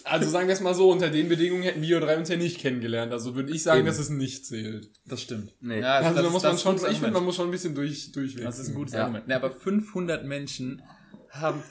Also 0.04 0.30
sagen 0.30 0.48
wir 0.48 0.54
es 0.54 0.62
mal 0.62 0.74
so, 0.76 0.92
unter 0.92 1.10
den 1.10 1.28
Bedingungen 1.30 1.64
hätten 1.64 1.82
wir 1.82 2.00
drei 2.00 2.18
uns 2.18 2.30
ja 2.30 2.36
nicht 2.38 2.60
kennengelernt. 2.60 3.12
Also 3.12 3.36
würde 3.36 3.52
ich 3.52 3.64
sagen, 3.64 3.80
Eben. 3.80 3.88
dass 3.88 4.00
es 4.00 4.10
nicht 4.10 4.46
zählt. 4.46 4.90
Das 5.06 5.22
stimmt. 5.22 5.54
Nee. 5.60 5.80
Ja, 5.82 5.96
Also, 5.96 6.16
das 6.16 6.24
da 6.26 6.30
muss 6.30 6.42
das 6.44 6.66
man 6.66 6.78
schon, 6.80 6.92
ich 6.92 6.98
finde, 7.00 7.12
man 7.14 7.26
muss 7.26 7.36
schon 7.36 7.48
ein 7.48 7.52
bisschen 7.52 7.76
durch, 7.76 8.12
durchwechseln. 8.12 8.46
Das 8.46 8.60
ist 8.60 8.70
ein 8.70 8.76
gutes 8.76 8.94
Ja. 8.94 9.02
Argument. 9.02 9.28
Ne, 9.28 9.36
aber 9.36 9.52
500 9.52 10.26
Menschen 10.26 10.82
haben, 11.30 11.64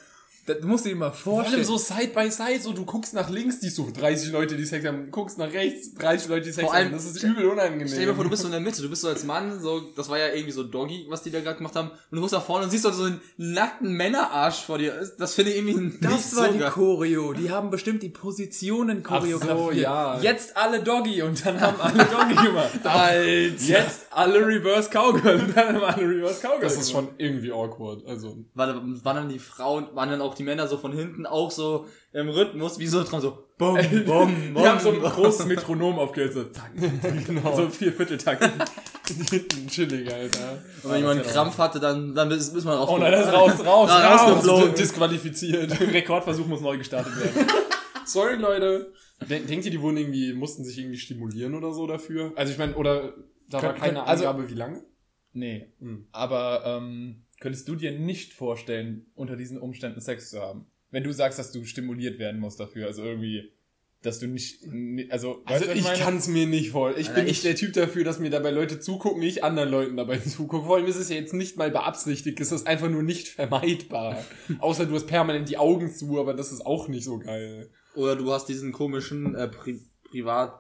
das 0.55 0.65
musst 0.65 0.85
du 0.85 0.89
dir 0.91 0.97
mal 0.97 1.11
Vor 1.13 1.35
vorstellen. 1.37 1.57
allem 1.57 1.65
so 1.65 1.79
Side 1.79 2.09
by 2.15 2.31
Side, 2.31 2.61
so 2.63 2.73
du 2.73 2.85
guckst 2.85 3.15
nach 3.15 3.31
links, 3.31 3.61
die 3.61 3.69
so 3.69 3.89
30 3.93 4.33
Leute, 4.33 4.57
die 4.57 4.65
Sex 4.65 4.85
haben, 4.87 5.11
guckst 5.11 5.39
nach 5.39 5.53
rechts, 5.53 5.95
30 5.95 6.29
Leute, 6.29 6.47
die 6.47 6.53
Sex 6.53 6.65
Vor 6.67 6.75
allem- 6.75 6.87
haben. 6.89 6.95
Das 6.97 7.05
ist 7.05 7.23
übel 7.23 7.47
unangenehm. 7.47 7.89
Stell 7.89 8.01
dir 8.01 8.07
mal 8.09 8.15
vor, 8.15 8.25
du 8.25 8.31
bist 8.31 8.43
so 8.43 8.49
in 8.49 8.53
der 8.53 8.61
Mitte, 8.61 8.83
du 8.83 8.89
bist 8.91 9.03
so 9.03 9.09
als 9.09 9.25
Mann, 9.25 9.61
so, 9.61 9.81
das 9.97 10.09
war 10.09 10.19
ja 10.19 10.29
irgendwie 10.29 10.53
so 10.53 10.63
Doggy, 10.65 11.07
was 11.09 11.23
die 11.23 11.31
da 11.31 11.41
gerade 11.41 11.57
gemacht 11.59 11.75
haben, 11.77 11.91
und 11.91 11.99
du 12.13 12.21
guckst 12.21 12.33
nach 12.35 12.45
vorne 12.45 12.65
und 12.65 12.71
siehst 12.71 12.85
so 12.85 13.03
einen 13.05 13.21
nackten 13.37 13.93
Männerarsch 13.93 14.63
vor 14.65 14.79
dir. 14.79 14.95
Das 15.19 15.35
finde 15.35 15.53
ich 15.53 15.59
irgendwie 15.59 15.75
nicht 15.81 16.05
das 16.05 16.37
war 16.37 16.47
so 16.47 16.53
die. 16.53 16.61
Choreo. 16.65 17.33
Die 17.33 17.51
haben 17.51 17.71
bestimmt 17.71 18.03
die 18.03 18.09
Positionen 18.09 19.03
Ach 19.07 19.23
so, 19.23 19.39
choreografiert. 19.39 19.83
ja. 19.83 20.21
Jetzt 20.21 20.57
alle 20.57 20.83
Doggy 20.83 21.23
und 21.23 21.45
dann 21.45 21.61
haben 21.61 21.81
alle 21.81 22.05
Doggy 22.05 22.35
gemacht. 22.47 22.71
Alter. 22.85 23.63
Jetzt 23.65 24.07
alle 24.11 24.47
Reverse 24.47 24.91
Cowgirl 24.91 25.41
und 25.41 25.57
dann 25.57 25.75
haben 25.77 25.85
alle 25.85 26.09
Reverse 26.09 26.41
Cowgirl 26.41 26.61
Das 26.63 26.77
ist 26.77 26.91
schon 26.91 27.09
irgendwie 27.19 27.53
awkward. 27.53 28.07
Also, 28.07 28.37
Waren, 28.55 29.05
waren 29.05 29.17
dann 29.17 29.29
die 29.29 29.39
Frauen, 29.39 29.89
waren 29.95 30.11
dann 30.11 30.21
auch 30.21 30.35
die 30.35 30.40
Männer 30.43 30.67
so 30.69 30.77
von 30.79 30.93
hinten 30.93 31.27
auch 31.27 31.51
so 31.51 31.87
im 32.13 32.29
Rhythmus, 32.29 32.79
wie 32.79 32.87
so 32.87 33.03
dran 33.05 33.21
so, 33.21 33.39
bum, 33.59 33.75
bum, 33.91 34.05
bum. 34.05 34.55
Die 34.57 34.69
haben 34.69 34.81
so 34.81 34.91
ein 34.91 35.01
großes 35.01 35.47
Metronom 35.47 35.99
aufgehört, 35.99 36.33
so 36.35 36.45
zack, 36.45 36.71
genau. 37.27 37.55
so 37.57 37.69
vier 37.69 37.93
Vierteltakt. 37.93 38.43
chillig, 39.69 40.13
Alter. 40.13 40.63
Und 40.83 40.91
wenn 40.91 40.99
jemand 41.01 41.21
einen 41.21 41.29
Krampf 41.31 41.59
hatte, 41.59 41.81
dann, 41.81 42.15
dann 42.15 42.31
ist, 42.31 42.55
ist 42.55 42.65
man 42.65 42.77
raus. 42.79 42.89
Oh 42.91 42.99
nein, 42.99 43.13
das 43.13 43.27
ist 43.27 43.33
raus, 43.33 43.53
raus, 43.65 43.91
raus. 43.91 44.21
rausgeflogen. 44.21 44.75
Disqualifiziert. 44.75 45.81
Rekordversuch 45.81 46.47
muss 46.47 46.61
neu 46.61 46.79
gestartet 46.79 47.13
werden. 47.17 47.47
Sorry, 48.05 48.37
Leute. 48.37 48.93
Den- 49.29 49.47
Denkt 49.47 49.65
ihr, 49.67 49.71
die 49.71 49.81
wurden 49.81 49.97
irgendwie, 49.99 50.33
mussten 50.33 50.65
sich 50.65 50.79
irgendwie 50.79 50.99
stimulieren 50.99 51.55
oder 51.55 51.73
so 51.73 51.87
dafür? 51.87 52.33
Also 52.37 52.53
ich 52.53 52.59
meine, 52.59 52.75
oder 52.75 53.13
da 53.49 53.63
war 53.63 53.75
Kön- 53.75 53.79
keine 53.79 53.99
kön- 54.01 54.05
also- 54.05 54.27
Angabe, 54.27 54.49
wie 54.49 54.55
lange? 54.55 54.83
Nee, 55.33 55.73
Hm. 55.81 56.09
aber 56.11 56.63
ähm, 56.65 57.23
könntest 57.41 57.67
du 57.69 57.75
dir 57.75 57.91
nicht 57.99 58.33
vorstellen, 58.33 59.07
unter 59.17 59.37
diesen 59.37 59.59
Umständen 59.59 60.01
Sex 60.01 60.31
zu 60.31 60.41
haben? 60.41 60.67
Wenn 60.93 61.03
du 61.05 61.13
sagst, 61.13 61.39
dass 61.39 61.53
du 61.53 61.65
stimuliert 61.65 62.19
werden 62.19 62.41
musst 62.41 62.61
dafür, 62.61 62.87
also 62.87 63.03
irgendwie, 63.05 63.51
dass 64.03 64.19
du 64.19 64.27
nicht, 64.27 64.67
ni- 64.67 65.11
also, 65.11 65.43
Also 65.45 65.67
weißt 65.67 65.77
ich 65.77 65.85
meine? 65.85 65.99
kann 65.99 66.17
es 66.17 66.27
mir 66.29 66.47
nicht 66.47 66.71
vorstellen. 66.71 67.01
Ich 67.03 67.09
Alter, 67.09 67.21
bin 67.21 67.27
nicht 67.29 67.37
ich- 67.39 67.43
der 67.43 67.55
Typ 67.55 67.73
dafür, 67.75 68.03
dass 68.05 68.19
mir 68.19 68.31
dabei 68.31 68.51
Leute 68.51 68.81
zugucken, 68.81 69.23
ich 69.23 69.45
anderen 69.45 69.71
Leuten 69.71 69.97
dabei 69.97 70.19
zugucke. 70.19 70.67
Vor 70.67 70.77
allem 70.77 70.87
ist 70.87 70.97
es 70.97 71.09
ja 71.11 71.17
jetzt 71.17 71.35
nicht 71.35 71.57
mal 71.57 71.71
beabsichtigt, 71.71 72.41
es 72.41 72.51
ist 72.53 72.67
einfach 72.67 72.89
nur 72.89 73.03
nicht 73.03 73.29
vermeidbar. 73.29 74.17
Außer 74.59 74.87
du 74.87 74.95
hast 74.95 75.07
permanent 75.07 75.49
die 75.49 75.59
Augen 75.59 75.93
zu, 75.93 76.19
aber 76.19 76.35
das 76.35 76.51
ist 76.53 76.65
auch 76.67 76.89
nicht 76.89 77.05
so 77.05 77.19
geil. 77.19 77.71
Oder 77.95 78.17
du 78.17 78.31
hast 78.33 78.47
diesen 78.47 78.73
komischen 78.73 79.35
äh, 79.35 79.49
Pri 79.49 79.81
Privatschlauch 80.11 80.59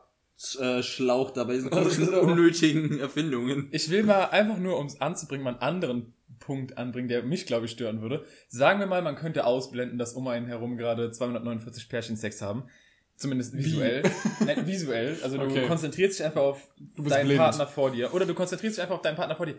äh, 0.60 0.82
Schlauch 0.82 1.30
dabei, 1.32 1.54
diesen 1.54 1.70
komischen 1.70 2.06
Genau. 2.06 2.20
unnötigen 2.22 3.00
Erfindungen. 3.00 3.68
Ich 3.72 3.90
will 3.90 4.04
mal 4.04 4.26
einfach 4.26 4.58
nur, 4.58 4.78
um 4.78 4.87
es 4.87 5.00
anzubringen, 5.00 5.44
mal 5.44 5.50
einen 5.54 5.60
anderen 5.60 6.14
Punkt 6.50 6.76
anbringen, 6.78 7.07
der 7.09 7.23
mich, 7.23 7.47
glaube 7.47 7.66
ich, 7.66 7.71
stören 7.71 8.02
würde. 8.02 8.25
Sagen 8.49 8.80
wir 8.80 8.87
mal, 8.88 9.02
man 9.02 9.14
könnte 9.14 9.45
ausblenden, 9.47 9.99
dass 9.99 10.14
um 10.14 10.26
einen 10.26 10.47
herum 10.47 10.76
gerade 10.76 11.12
249 11.12 11.88
Pärchen 11.88 12.16
Sex 12.16 12.42
haben. 12.42 12.64
Zumindest 13.14 13.57
visuell. 13.57 14.02
Nein, 14.45 14.66
visuell. 14.66 15.16
Also 15.23 15.37
du 15.38 15.45
Okay. 15.45 15.69
konzentrierst 15.69 16.19
dich 16.19 16.26
einfach 16.26 16.40
auf 16.40 16.66
deinen 16.97 17.26
blind. 17.26 17.38
Partner 17.38 17.69
vor 17.69 17.92
dir. 17.92 18.12
Oder 18.12 18.26
du 18.26 18.35
konzentrierst 18.35 18.78
dich 18.78 18.83
einfach 18.83 18.97
auf 18.97 19.02
deinen 19.02 19.14
Partner 19.14 19.37
vor 19.37 19.47
dir. 19.47 19.54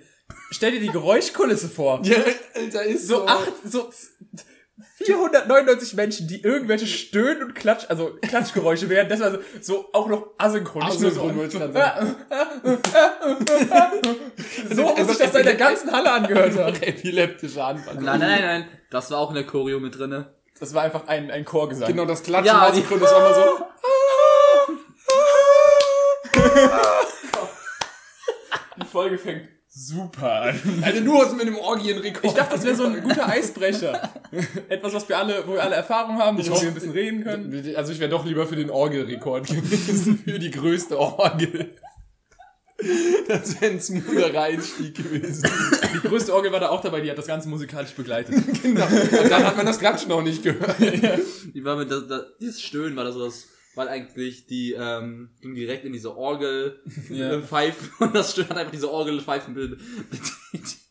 Stell 0.49 0.71
dir 0.73 0.81
die 0.81 0.89
Geräuschkulisse 0.89 1.69
vor. 1.69 2.01
Ja, 2.03 2.17
Alter, 2.55 2.83
ist 2.83 3.07
So 3.07 3.25
acht, 3.25 3.53
so 3.63 3.89
499 5.05 5.93
Menschen, 5.95 6.27
die 6.27 6.41
irgendwelche 6.43 6.87
Stöhnen 6.87 7.43
und 7.43 7.55
Klatsch, 7.55 7.85
also 7.89 8.17
Klatschgeräusche 8.21 8.89
werden, 8.89 9.09
das 9.09 9.19
war 9.19 9.31
so, 9.31 9.39
so 9.61 9.89
auch 9.93 10.07
noch 10.07 10.27
asynchron. 10.37 10.83
Asynchron 10.83 11.35
wollte 11.37 11.57
ich 11.57 11.61
gerade 11.61 11.73
sagen. 11.73 12.15
so 14.69 14.97
wie 14.97 15.03
sich 15.03 15.17
das 15.17 15.35
in 15.35 15.43
der 15.43 15.55
ganzen 15.55 15.91
Halle 15.91 16.11
angehört 16.11 16.57
hat. 16.57 16.81
Epileptischer 16.83 17.65
Anfall. 17.65 17.95
Nein, 17.95 18.05
nein, 18.05 18.19
nein, 18.19 18.41
nein. 18.41 18.67
Das 18.89 19.09
war 19.11 19.19
auch 19.19 19.29
in 19.29 19.35
der 19.35 19.45
Choreo 19.45 19.79
mit 19.79 19.97
drinne. 19.97 20.33
Das 20.59 20.73
war 20.73 20.83
einfach 20.83 21.07
ein, 21.07 21.31
ein 21.31 21.45
Chorgesang. 21.45 21.87
Genau, 21.87 22.05
das 22.05 22.23
Klatschen 22.23 22.47
Ja, 22.47 22.61
war 22.61 22.71
die- 22.71 22.77
synchron, 22.79 22.99
das 22.99 23.11
war 23.11 23.25
immer 23.25 23.35
so. 23.35 23.65
Die 28.77 28.85
Folge 28.87 29.17
fängt 29.17 29.47
super. 29.73 30.53
Alter, 30.81 31.01
du 31.01 31.17
hast 31.17 31.35
mit 31.37 31.47
dem 31.47 31.55
Orgienrekord. 31.57 32.25
Ich 32.25 32.33
dachte, 32.33 32.55
das 32.55 32.63
wäre 32.65 32.75
so 32.75 32.85
ein 32.85 33.01
guter 33.01 33.27
Eisbrecher. 33.27 34.09
Etwas, 34.69 34.93
was 34.93 35.07
wir 35.09 35.17
alle, 35.17 35.47
wo 35.47 35.53
wir 35.53 35.63
alle 35.63 35.75
Erfahrung 35.75 36.17
haben, 36.19 36.37
hoffe- 36.37 36.61
wir 36.61 36.67
ein 36.67 36.73
bisschen 36.73 36.91
reden 36.91 37.23
können. 37.23 37.73
Also 37.75 37.91
ich 37.93 37.99
wäre 37.99 38.09
doch 38.09 38.25
lieber 38.25 38.45
für 38.47 38.55
den 38.57 38.69
Orgelrekord 38.69 39.47
gewesen, 39.47 40.19
für 40.23 40.39
die 40.39 40.51
größte 40.51 40.99
Orgel. 40.99 41.75
Das 43.27 43.61
wäre 43.61 43.73
ein 43.73 43.79
smoother 43.79 44.41
Einstieg 44.41 44.95
gewesen. 44.95 45.47
Die 45.93 46.07
größte 46.07 46.33
Orgel 46.33 46.51
war 46.51 46.59
da 46.59 46.69
auch 46.69 46.81
dabei, 46.81 46.99
die 47.01 47.11
hat 47.11 47.17
das 47.17 47.27
Ganze 47.27 47.47
musikalisch 47.47 47.91
begleitet. 47.91 48.35
Genau. 48.63 48.85
Und 48.87 49.29
dann 49.31 49.45
hat 49.45 49.55
man 49.55 49.67
das 49.67 49.77
Klatschen 49.77 50.09
noch 50.09 50.23
nicht 50.23 50.41
gehört. 50.41 50.75
Die 50.79 51.63
war 51.63 51.75
mit 51.77 51.91
das, 51.91 52.07
das, 52.07 52.23
dieses 52.39 52.59
Stöhnen 52.61 52.95
war 52.95 53.03
das 53.03 53.15
was, 53.19 53.45
weil 53.75 53.87
eigentlich 53.87 54.47
die 54.47 54.73
ähm, 54.73 55.29
ging 55.41 55.55
direkt 55.55 55.85
in 55.85 55.93
diese 55.93 56.15
Orgel 56.15 56.81
äh, 57.09 57.39
Pfeifen 57.41 57.89
und 57.99 58.15
das 58.15 58.37
hat 58.37 58.51
einfach 58.51 58.71
diese 58.71 58.91
Orgel 58.91 59.21
Pfeifen 59.21 59.53
bildet. 59.53 59.79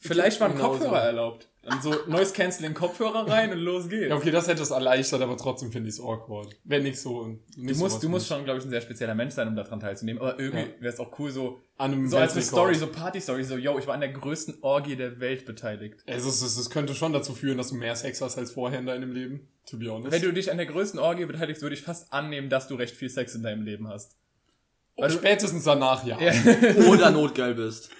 Vielleicht 0.00 0.40
waren 0.40 0.52
Genau 0.54 0.70
Kopfhörer 0.70 1.02
erlaubt. 1.02 1.49
Dann 1.62 1.82
so 1.82 1.94
Noise 2.06 2.32
Cancelling 2.32 2.72
Kopfhörer 2.72 3.28
rein 3.28 3.52
und 3.52 3.58
los 3.58 3.88
geht's. 3.90 4.08
Ja, 4.08 4.16
okay, 4.16 4.30
das 4.30 4.48
hätte 4.48 4.62
es 4.62 4.70
erleichtert, 4.70 5.20
aber 5.20 5.36
trotzdem 5.36 5.70
finde 5.70 5.90
ich 5.90 5.96
es 5.96 6.00
awkward. 6.00 6.56
Wenn 6.64 6.84
nicht 6.84 6.98
so. 6.98 7.38
Nicht 7.54 7.76
Du 7.76 7.82
musst, 7.84 8.02
du 8.02 8.08
musst 8.08 8.28
schon, 8.28 8.44
glaube 8.44 8.60
ich, 8.60 8.64
ein 8.64 8.70
sehr 8.70 8.80
spezieller 8.80 9.14
Mensch 9.14 9.34
sein, 9.34 9.46
um 9.46 9.54
daran 9.54 9.78
teilzunehmen. 9.78 10.22
Aber 10.22 10.38
irgendwie 10.38 10.60
Ja. 10.62 10.80
wäre 10.80 10.94
es 10.94 10.98
auch 10.98 11.18
cool, 11.18 11.30
so, 11.30 11.60
an 11.76 11.92
einem 11.92 12.08
so 12.08 12.16
als 12.16 12.32
eine. 12.32 12.42
Story, 12.42 12.74
so 12.76 12.86
Party-Story, 12.86 13.44
so, 13.44 13.56
yo, 13.58 13.78
ich 13.78 13.86
war 13.86 13.92
an 13.92 14.00
der 14.00 14.08
größten 14.08 14.58
Orgie 14.62 14.96
der 14.96 15.20
Welt 15.20 15.44
beteiligt. 15.44 16.00
Also, 16.06 16.30
es, 16.30 16.40
es, 16.40 16.56
es 16.56 16.70
könnte 16.70 16.94
schon 16.94 17.12
dazu 17.12 17.34
führen, 17.34 17.58
dass 17.58 17.68
du 17.68 17.74
mehr 17.74 17.94
Sex 17.94 18.22
hast 18.22 18.38
als 18.38 18.52
vorher 18.52 18.78
in 18.78 18.86
deinem 18.86 19.12
Leben. 19.12 19.46
To 19.66 19.76
be 19.76 19.90
honest. 19.92 20.12
Wenn 20.12 20.22
du 20.22 20.32
dich 20.32 20.50
an 20.50 20.56
der 20.56 20.66
größten 20.66 20.98
Orgie 20.98 21.26
beteiligst, 21.26 21.60
würde 21.60 21.74
ich 21.74 21.82
fast 21.82 22.10
annehmen, 22.10 22.48
dass 22.48 22.68
du 22.68 22.74
recht 22.76 22.96
viel 22.96 23.10
Sex 23.10 23.34
in 23.34 23.42
deinem 23.42 23.62
Leben 23.64 23.86
hast. 23.86 24.16
Und 24.96 25.12
spätestens 25.12 25.64
danach, 25.64 26.04
ja. 26.06 26.18
Oder 26.88 27.10
notgeil 27.10 27.54
bist. 27.54 27.90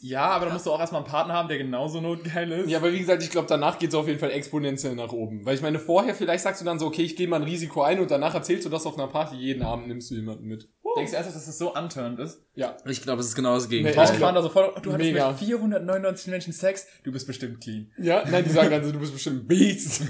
Ja, 0.00 0.26
aber 0.30 0.46
da 0.46 0.52
musst 0.52 0.64
du 0.66 0.70
auch 0.72 0.78
erstmal 0.80 1.02
einen 1.02 1.10
Partner 1.10 1.34
haben, 1.34 1.48
der 1.48 1.58
genauso 1.58 2.00
notgeil 2.00 2.50
ist. 2.52 2.70
Ja, 2.70 2.78
aber 2.78 2.92
wie 2.92 2.98
gesagt, 3.00 3.22
ich 3.22 3.30
glaube, 3.30 3.48
danach 3.48 3.78
geht 3.78 3.88
es 3.90 3.94
auf 3.94 4.06
jeden 4.06 4.20
Fall 4.20 4.30
exponentiell 4.30 4.94
nach 4.94 5.12
oben. 5.12 5.44
Weil 5.44 5.54
ich 5.56 5.62
meine, 5.62 5.78
vorher 5.78 6.14
vielleicht 6.14 6.44
sagst 6.44 6.60
du 6.60 6.64
dann 6.64 6.78
so, 6.78 6.86
okay, 6.86 7.02
ich 7.02 7.16
gehe 7.16 7.26
mal 7.26 7.36
ein 7.36 7.42
Risiko 7.42 7.82
ein 7.82 7.98
und 8.00 8.10
danach 8.10 8.34
erzählst 8.34 8.64
du 8.64 8.68
das 8.70 8.86
auf 8.86 8.96
einer 8.96 9.08
Party. 9.08 9.36
Jeden 9.36 9.62
Abend 9.62 9.88
nimmst 9.88 10.10
du 10.10 10.14
jemanden 10.14 10.44
mit. 10.46 10.68
Denkst 10.96 11.10
du 11.12 11.16
ernsthaft, 11.16 11.36
dass 11.36 11.46
das 11.46 11.58
so 11.58 11.74
unturned 11.74 12.18
ist? 12.18 12.40
Ja. 12.54 12.76
Ich 12.86 13.02
glaube, 13.02 13.20
es 13.20 13.28
ist 13.28 13.34
genau 13.34 13.54
das 13.54 13.64
Nee, 13.68 13.82
Gegenteil. 13.82 14.04
ich 14.10 14.16
glaub- 14.18 14.34
da 14.34 14.42
so 14.42 14.48
voll, 14.48 14.72
du 14.82 14.92
hattest 14.92 15.12
Mega. 15.12 15.28
mit 15.30 15.38
499 15.38 16.26
Menschen 16.28 16.52
Sex, 16.52 16.86
du 17.04 17.12
bist 17.12 17.26
bestimmt 17.26 17.60
clean. 17.60 17.90
Ja, 17.98 18.24
nein, 18.28 18.42
die 18.44 18.50
sagen 18.50 18.70
dann 18.70 18.84
so, 18.84 18.90
du 18.92 18.98
bist 18.98 19.12
bestimmt 19.12 19.44
ein 19.44 19.46
Beast. 19.46 20.02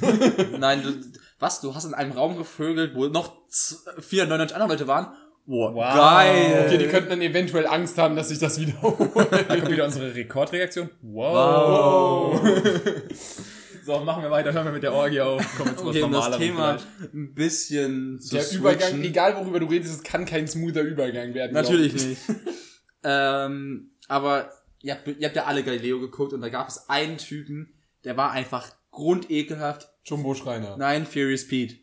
Nein, 0.59 0.83
du, 0.83 0.93
was? 1.39 1.61
Du 1.61 1.75
hast 1.75 1.85
in 1.85 1.95
einem 1.95 2.13
Raum 2.13 2.37
gevögelt, 2.39 2.95
wo 2.95 3.07
noch 3.07 3.47
z- 3.49 3.79
499 3.99 4.55
andere 4.55 4.69
Leute 4.71 4.87
waren? 4.87 5.09
Wow, 5.51 5.75
Wow. 5.75 5.95
geil. 5.95 6.65
Okay, 6.67 6.77
die 6.79 6.87
könnten 6.89 7.09
dann 7.11 7.23
eventuell 7.23 7.67
Angst 7.67 7.97
haben, 7.97 8.15
dass 8.17 8.29
sich 8.29 8.39
das 8.39 8.61
wiederholt. 8.61 8.99
Da 9.33 9.43
kommt 9.57 9.71
wieder 9.71 9.87
unsere 9.87 10.15
Rekordreaktion. 10.15 10.91
Wow. 11.01 12.39
so, 13.85 14.01
machen 14.01 14.23
wir 14.23 14.31
weiter, 14.31 14.53
hören 14.53 14.67
wir 14.67 14.73
mit 14.73 14.83
der 14.83 14.93
Orgie 14.93 15.21
auf. 15.23 15.43
Kommen 15.57 15.71
wir 15.71 15.77
zu 15.79 15.85
was 15.87 15.89
Okay, 15.97 16.03
um 16.03 16.13
das 16.13 16.37
Thema 16.37 16.79
vielleicht. 16.79 17.15
ein 17.15 17.35
bisschen 17.35 18.21
zu 18.21 18.35
Der 18.35 18.43
switchen. 18.45 18.61
Übergang, 18.61 19.03
egal 19.03 19.37
worüber 19.37 19.61
du 19.61 19.67
redest, 19.67 19.95
es 19.95 20.03
kann 20.03 20.27
kein 20.27 20.47
smoother 20.47 20.83
Übergang 20.83 21.33
werden. 21.33 21.53
Natürlich 21.55 21.95
ich. 21.95 22.07
nicht. 22.07 22.21
ähm, 23.05 23.93
aber 24.09 24.51
ihr 24.83 24.93
habt, 24.95 25.09
ihr 25.09 25.27
habt 25.27 25.37
ja 25.37 25.45
alle 25.45 25.63
Galileo 25.63 25.99
geguckt 26.01 26.33
und 26.35 26.41
da 26.43 26.51
gab 26.51 26.69
es 26.69 26.89
einen 26.91 27.17
Typen, 27.17 27.73
der 28.05 28.17
war 28.19 28.33
einfach 28.33 28.71
grundekelhaft. 28.91 29.89
Jumbo 30.05 30.35
Schreiner. 30.35 30.77
Nein, 30.77 31.07
Furious 31.07 31.47
Pete. 31.49 31.77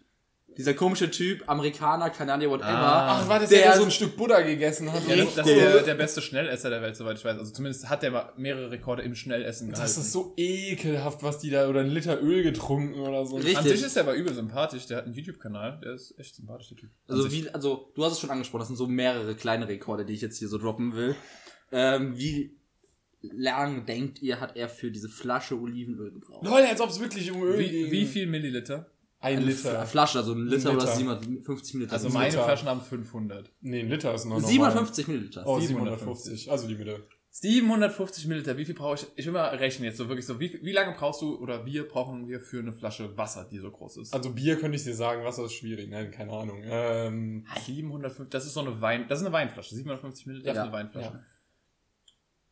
Dieser 0.58 0.74
komische 0.74 1.12
Typ, 1.12 1.44
Amerikaner, 1.48 2.10
Kanadier, 2.10 2.50
whatever. 2.50 2.70
Ah. 2.70 3.20
Ach, 3.22 3.28
war 3.28 3.40
das 3.42 3.50
Der- 3.50 3.60
der, 3.60 3.68
der 3.72 3.78
so 3.80 3.84
ein 3.86 3.92
Stück 3.92 4.16
Buddha 4.16 4.40
gegessen 4.42 4.90
hat? 4.92 5.06
Ja, 5.08 5.18
das, 5.18 5.36
das 5.36 5.48
ist 5.48 5.56
der, 5.56 5.82
der 5.84 5.96
beste 5.96 6.22
Schnellesser 6.22 6.70
der 6.70 6.82
Welt, 6.82 6.96
soweit 6.96 7.18
ich 7.18 7.26
weiß. 7.26 7.38
Also 7.38 7.52
zumindest 7.52 7.90
hat 7.90 8.04
der 8.04 8.12
mal 8.12 8.32
mehrere 8.38 8.72
Rekorde 8.72 9.02
im 9.04 9.16
Schnellessen 9.16 9.70
Das 9.70 9.80
gehalten. 9.80 10.00
ist 10.02 10.12
so 10.14 10.34
ekelhaft, 10.38 11.24
was 11.24 11.40
die 11.40 11.50
da, 11.50 11.68
oder 11.68 11.82
ein 11.82 11.90
Liter 11.90 12.22
Öl 12.22 12.42
getrunken 12.44 13.00
oder 13.00 13.26
so. 13.26 13.36
Richtig. 13.36 13.58
An 13.58 13.64
sich 13.66 13.84
ist 13.84 13.98
er 13.98 14.04
aber 14.04 14.14
übel 14.14 14.34
sympathisch. 14.34 14.86
Der 14.88 14.98
hat 14.98 15.06
einen 15.06 15.14
YouTube-Kanal. 15.14 15.82
Der 15.84 15.94
ist 15.94 16.18
echt 16.18 16.36
sympathisch, 16.36 16.70
der 16.70 16.78
Typ. 16.78 16.90
An 17.08 17.16
Also 17.18 17.32
wie, 17.34 17.50
also 17.50 17.92
du 17.94 18.06
hast 18.06 18.14
es 18.14 18.20
schon 18.22 18.30
angesprochen, 18.30 18.60
das 18.62 18.68
sind 18.70 18.78
so 18.78 18.88
mehrere 18.88 19.36
kleine 19.36 19.68
Rekorde, 19.68 20.06
die 20.06 20.14
ich 20.14 20.22
jetzt 20.22 20.38
hier 20.40 20.48
so 20.48 20.58
droppen 20.58 20.96
will. 20.96 21.16
Ähm, 21.74 22.18
wie 22.18 22.56
lang 23.22 23.86
denkt 23.86 24.22
ihr, 24.22 24.40
hat 24.40 24.56
er 24.56 24.70
für 24.70 24.92
diese 24.92 25.10
Flasche 25.10 25.60
Olivenöl 25.60 26.12
gebraucht? 26.12 26.46
Leute, 26.46 26.70
als 26.70 26.80
ob 26.80 26.90
es 26.90 27.00
wirklich 27.00 27.32
um 27.32 27.44
Öl 27.44 27.58
wie, 27.60 27.68
ging. 27.70 27.92
wie 27.92 28.06
viel 28.06 28.28
Milliliter? 28.28 28.90
Ein 29.26 29.38
Eine 29.38 29.46
Liter. 29.48 29.82
F- 29.84 29.90
Flasche, 29.90 30.20
also 30.20 30.34
ein 30.34 30.46
Liter, 30.46 30.70
Ein 30.70 30.76
oder 30.78 30.86
Liter. 30.86 30.98
750 30.98 31.74
Milliliter. 31.74 31.94
Also 31.96 32.10
meine 32.10 32.30
Liter. 32.30 32.44
Flaschen 32.46 32.68
haben 32.70 32.82
500. 32.82 33.52
Nee, 33.62 33.80
ein 33.82 33.90
Liter 33.90 34.14
ist 34.14 34.26
noch 34.26 34.40
sind 34.40 34.56
normal. 34.56 34.72
57 34.72 35.08
Milliliter. 35.08 35.44
Oh, 35.46 35.60
750. 35.60 36.24
750. 36.42 36.52
Also 36.52 36.68
die 36.68 36.76
Mitte. 36.76 37.04
750 37.32 38.28
Milliliter, 38.28 38.56
wie 38.58 38.64
viel 38.64 38.76
brauche 38.76 38.96
ich? 38.96 39.08
Ich 39.18 39.26
will 39.26 39.34
mal 39.34 39.48
rechnen 39.50 39.84
jetzt 39.86 39.98
so 39.98 40.08
wirklich 40.08 40.26
so. 40.26 40.40
Wie, 40.40 40.58
wie 40.64 40.72
lange 40.72 40.96
brauchst 40.98 41.22
du 41.22 41.36
oder 41.38 41.66
wir 41.66 41.86
brauchen 41.86 42.30
wir 42.30 42.40
für 42.40 42.60
eine 42.60 42.72
Flasche 42.72 43.18
Wasser, 43.18 43.46
die 43.52 43.58
so 43.60 43.72
groß 43.72 43.98
ist? 43.98 44.14
Also 44.14 44.32
Bier 44.32 44.58
könnte 44.58 44.78
ich 44.78 44.84
dir 44.86 44.94
sagen, 44.96 45.24
Wasser 45.26 45.44
ist 45.46 45.54
schwierig. 45.54 45.90
Nein, 45.90 46.12
keine 46.12 46.32
Ahnung. 46.32 46.62
Ähm, 46.64 47.46
750, 47.66 48.30
das 48.30 48.46
ist 48.46 48.54
so 48.54 48.62
eine 48.62 48.80
Wein, 48.80 49.06
das 49.10 49.20
ist 49.20 49.26
eine 49.26 49.34
Weinflasche. 49.34 49.76
750 49.76 50.28
Milliliter 50.28 50.52
ist 50.52 50.56
Ja, 50.56 50.64
eine 50.64 50.72
Weinflasche. 50.72 51.08
ja. 51.14 51.24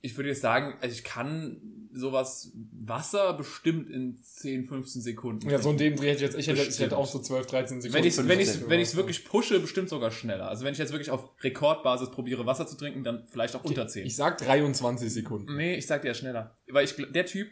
Ich 0.05 0.17
würde 0.17 0.29
jetzt 0.29 0.41
sagen, 0.41 0.75
also 0.81 0.93
ich 0.93 1.03
kann 1.05 1.87
sowas 1.93 2.51
Wasser 2.71 3.33
bestimmt 3.33 3.89
in 3.89 4.21
10, 4.21 4.65
15 4.65 5.01
Sekunden. 5.01 5.49
ja, 5.49 5.59
so 5.59 5.71
in 5.71 5.77
dem 5.77 5.95
Dreh 5.95 6.09
hätte 6.09 6.17
ich 6.17 6.21
jetzt, 6.21 6.37
ich 6.37 6.47
hätte, 6.47 6.61
ich 6.61 6.79
hätte 6.79 6.97
auch 6.97 7.07
so 7.07 7.19
12, 7.19 7.47
13 7.47 7.81
Sekunden. 7.81 8.03
wenn 8.03 8.07
ich 8.09 8.17
wenn 8.17 8.39
ich 8.39 8.47
15 8.49 8.69
wenn 8.69 8.79
ich 8.81 8.89
es 8.89 8.95
wirklich 8.95 9.23
pushe, 9.23 9.59
bestimmt 9.61 9.87
sogar 9.87 10.11
schneller. 10.11 10.49
Also 10.49 10.65
wenn 10.65 10.73
ich 10.73 10.79
jetzt 10.79 10.91
wirklich 10.91 11.09
auf 11.09 11.29
Rekordbasis 11.41 12.11
probiere 12.11 12.45
Wasser 12.45 12.67
zu 12.67 12.75
trinken, 12.75 13.05
dann 13.05 13.25
vielleicht 13.29 13.55
auch 13.55 13.63
unter 13.63 13.87
10. 13.87 14.05
Ich 14.05 14.17
sag 14.17 14.37
23 14.39 15.11
Sekunden. 15.11 15.55
nee, 15.55 15.75
ich 15.75 15.87
sag 15.87 16.01
dir 16.01 16.09
ja 16.09 16.13
schneller, 16.13 16.57
weil 16.67 16.83
ich 16.83 16.95
der 17.13 17.25
Typ 17.25 17.47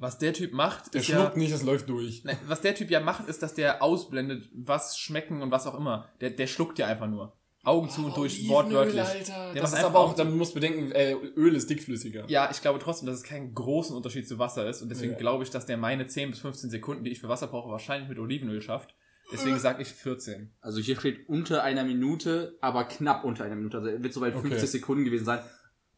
was 0.00 0.16
der 0.16 0.32
Typ 0.32 0.54
macht, 0.54 0.94
Der 0.94 1.02
ist 1.02 1.08
schluckt 1.08 1.34
ja 1.34 1.38
nicht, 1.38 1.52
es 1.52 1.62
läuft 1.62 1.90
durch. 1.90 2.24
Nein, 2.24 2.38
was 2.46 2.62
der 2.62 2.74
Typ 2.74 2.90
ja 2.90 3.00
macht, 3.00 3.28
ist, 3.28 3.42
dass 3.42 3.52
der 3.52 3.82
ausblendet, 3.82 4.48
was 4.54 4.98
schmecken 4.98 5.42
und 5.42 5.50
was 5.50 5.66
auch 5.66 5.76
immer. 5.78 6.08
Der, 6.22 6.30
der 6.30 6.46
schluckt 6.46 6.78
ja 6.78 6.86
einfach 6.86 7.06
nur. 7.06 7.36
Augen 7.62 7.90
zu 7.90 8.06
und 8.06 8.16
durch, 8.16 8.48
wortwörtlich. 8.48 8.96
Oh, 9.02 9.04
Alter. 9.06 9.52
Das 9.54 9.70
ist 9.70 9.76
einfach 9.76 9.90
aber 9.90 9.98
auch, 9.98 10.14
dann 10.14 10.36
musst 10.36 10.52
du 10.52 10.60
bedenken, 10.60 10.92
äh, 10.92 11.12
Öl 11.12 11.54
ist 11.54 11.68
dickflüssiger. 11.68 12.24
Ja, 12.28 12.48
ich 12.50 12.62
glaube 12.62 12.78
trotzdem, 12.78 13.06
dass 13.06 13.16
es 13.18 13.22
keinen 13.22 13.54
großen 13.54 13.94
Unterschied 13.94 14.26
zu 14.26 14.38
Wasser 14.38 14.68
ist. 14.68 14.80
Und 14.80 14.88
deswegen 14.88 15.12
Ja. 15.12 15.18
glaube 15.18 15.44
ich, 15.44 15.50
dass 15.50 15.66
der 15.66 15.76
meine 15.76 16.06
10 16.06 16.30
bis 16.30 16.40
15 16.40 16.70
Sekunden, 16.70 17.04
die 17.04 17.10
ich 17.10 17.20
für 17.20 17.28
Wasser 17.28 17.48
brauche, 17.48 17.70
wahrscheinlich 17.70 18.08
mit 18.08 18.18
Olivenöl 18.18 18.62
schafft. 18.62 18.94
Deswegen 19.32 19.58
sage 19.60 19.82
ich 19.82 19.88
14. 19.88 20.50
Also 20.60 20.80
hier 20.80 20.98
steht 20.98 21.28
unter 21.28 21.62
einer 21.62 21.84
Minute, 21.84 22.56
aber 22.60 22.84
knapp 22.84 23.24
unter 23.24 23.44
einer 23.44 23.54
Minute. 23.54 23.76
Also 23.78 23.88
er 23.90 24.02
wird 24.02 24.12
soweit 24.12 24.34
Okay. 24.34 24.48
50 24.48 24.70
Sekunden 24.70 25.04
gewesen 25.04 25.24
sein. 25.24 25.40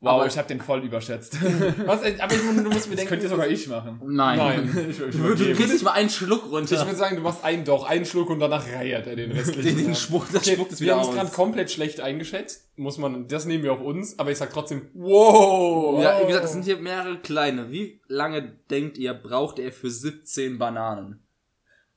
Wow, 0.04 0.14
Aber- 0.14 0.26
ich 0.26 0.37
habe 0.37 0.49
den 0.49 0.61
voll 0.61 0.82
überschätzt. 0.85 1.38
Was, 1.87 2.02
äh, 2.02 2.16
aber 2.18 2.35
ich, 2.35 2.40
du 2.40 2.52
musst 2.64 2.76
Das 2.76 2.87
bedenken, 2.88 3.09
könnte 3.09 3.28
sogar 3.28 3.47
ich 3.47 3.68
machen. 3.68 4.00
Nein. 4.04 4.37
Nein. 4.37 4.87
Ich, 4.90 5.00
ich 5.00 5.11
Du, 5.16 5.35
du 5.37 5.54
kriegst 5.54 5.73
nicht 5.73 5.85
mal 5.85 5.92
einen 5.92 6.11
Schluck 6.11 6.50
runter. 6.50 6.75
Ich 6.75 6.85
würde 6.85 6.97
sagen, 6.97 7.14
du 7.14 7.23
machst 7.23 7.44
einen 7.44 7.64
doch, 7.64 7.85
einen 7.88 8.04
Schluck 8.04 8.28
und 8.30 8.40
danach 8.40 8.66
reiert 8.68 9.06
er 9.06 9.14
den 9.14 9.30
restlichen. 9.30 9.76
den, 9.76 9.87
den. 9.87 9.94
Schmuck, 9.94 10.26
das 10.32 10.42
Okay, 10.42 10.54
spuckt 10.56 10.73
es 10.73 10.80
wir 10.80 10.87
wieder 10.87 10.97
haben 11.00 11.09
es 11.09 11.14
gerade 11.14 11.30
komplett 11.30 11.71
schlecht 11.71 12.00
eingeschätzt. 12.00 12.68
Muss 12.75 12.99
man, 12.99 13.28
das 13.28 13.44
nehmen 13.47 13.62
wir 13.62 13.73
auf 13.73 13.80
uns, 13.80 14.18
aber 14.18 14.32
ich 14.32 14.38
sag 14.38 14.52
trotzdem, 14.52 14.88
wow! 14.94 16.02
Ja, 16.02 16.21
wie 16.21 16.26
gesagt, 16.26 16.44
das 16.47 16.52
sind 16.52 16.64
hier 16.64 16.78
mehrere 16.78 17.18
kleine. 17.18 17.71
Wie 17.71 18.00
lange 18.09 18.42
denkt 18.71 18.99
ihr, 18.99 19.14
braucht 19.14 19.61
er 19.61 19.71
für 19.71 19.88
17 19.90 20.59
Bananen? 20.59 21.21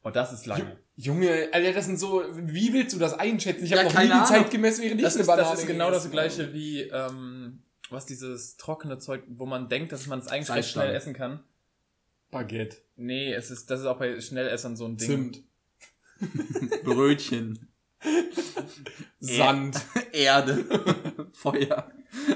Oh, 0.03 0.11
das 0.11 0.31
ist 0.31 0.45
lange. 0.45 0.77
Junge, 0.95 1.49
Alter, 1.51 1.73
das 1.73 1.85
sind 1.87 1.99
so, 1.99 2.21
wie 2.35 2.71
willst 2.71 2.93
du 2.95 2.99
das 2.99 3.17
einschätzen? 3.17 3.65
Ich 3.65 3.71
habe 3.71 3.79
Ja, 3.81 3.83
noch 3.85 3.91
nie 3.93 3.95
keine 3.97 4.07
die 4.09 4.13
Ahnung. 4.13 4.27
Zeit 4.27 4.51
gemessen, 4.51 4.83
während 4.83 4.99
ich 4.99 5.03
Das 5.05 5.15
eine 5.15 5.21
ist, 5.21 5.27
Banane 5.27 5.49
das 5.49 5.59
ist 5.61 5.67
genau 5.67 5.89
das 5.91 6.11
gleiche 6.11 6.53
wie, 6.53 6.81
ähm, 6.83 7.63
was 7.91 8.05
dieses 8.05 8.57
trockene 8.57 8.99
Zeug, 8.99 9.23
wo 9.27 9.45
man 9.45 9.69
denkt, 9.69 9.91
dass 9.91 10.07
man 10.07 10.19
es 10.19 10.27
eigentlich 10.27 10.49
recht 10.55 10.69
schnell 10.69 10.93
essen 10.93 11.13
kann. 11.13 11.43
Baguette, 12.31 12.77
Nee, 12.97 13.33
es 13.33 13.51
ist, 13.51 13.69
das 13.69 13.81
ist 13.81 13.85
auch 13.85 13.99
bei 13.99 14.19
Schnellessern 14.19 14.75
so 14.75 14.85
ein 14.85 14.97
Ding. 14.97 15.07
Zimt, 15.07 15.43
Brötchen, 16.83 17.67
Sand. 19.19 19.81
Erde, 20.11 21.29
Feuer. 21.33 21.91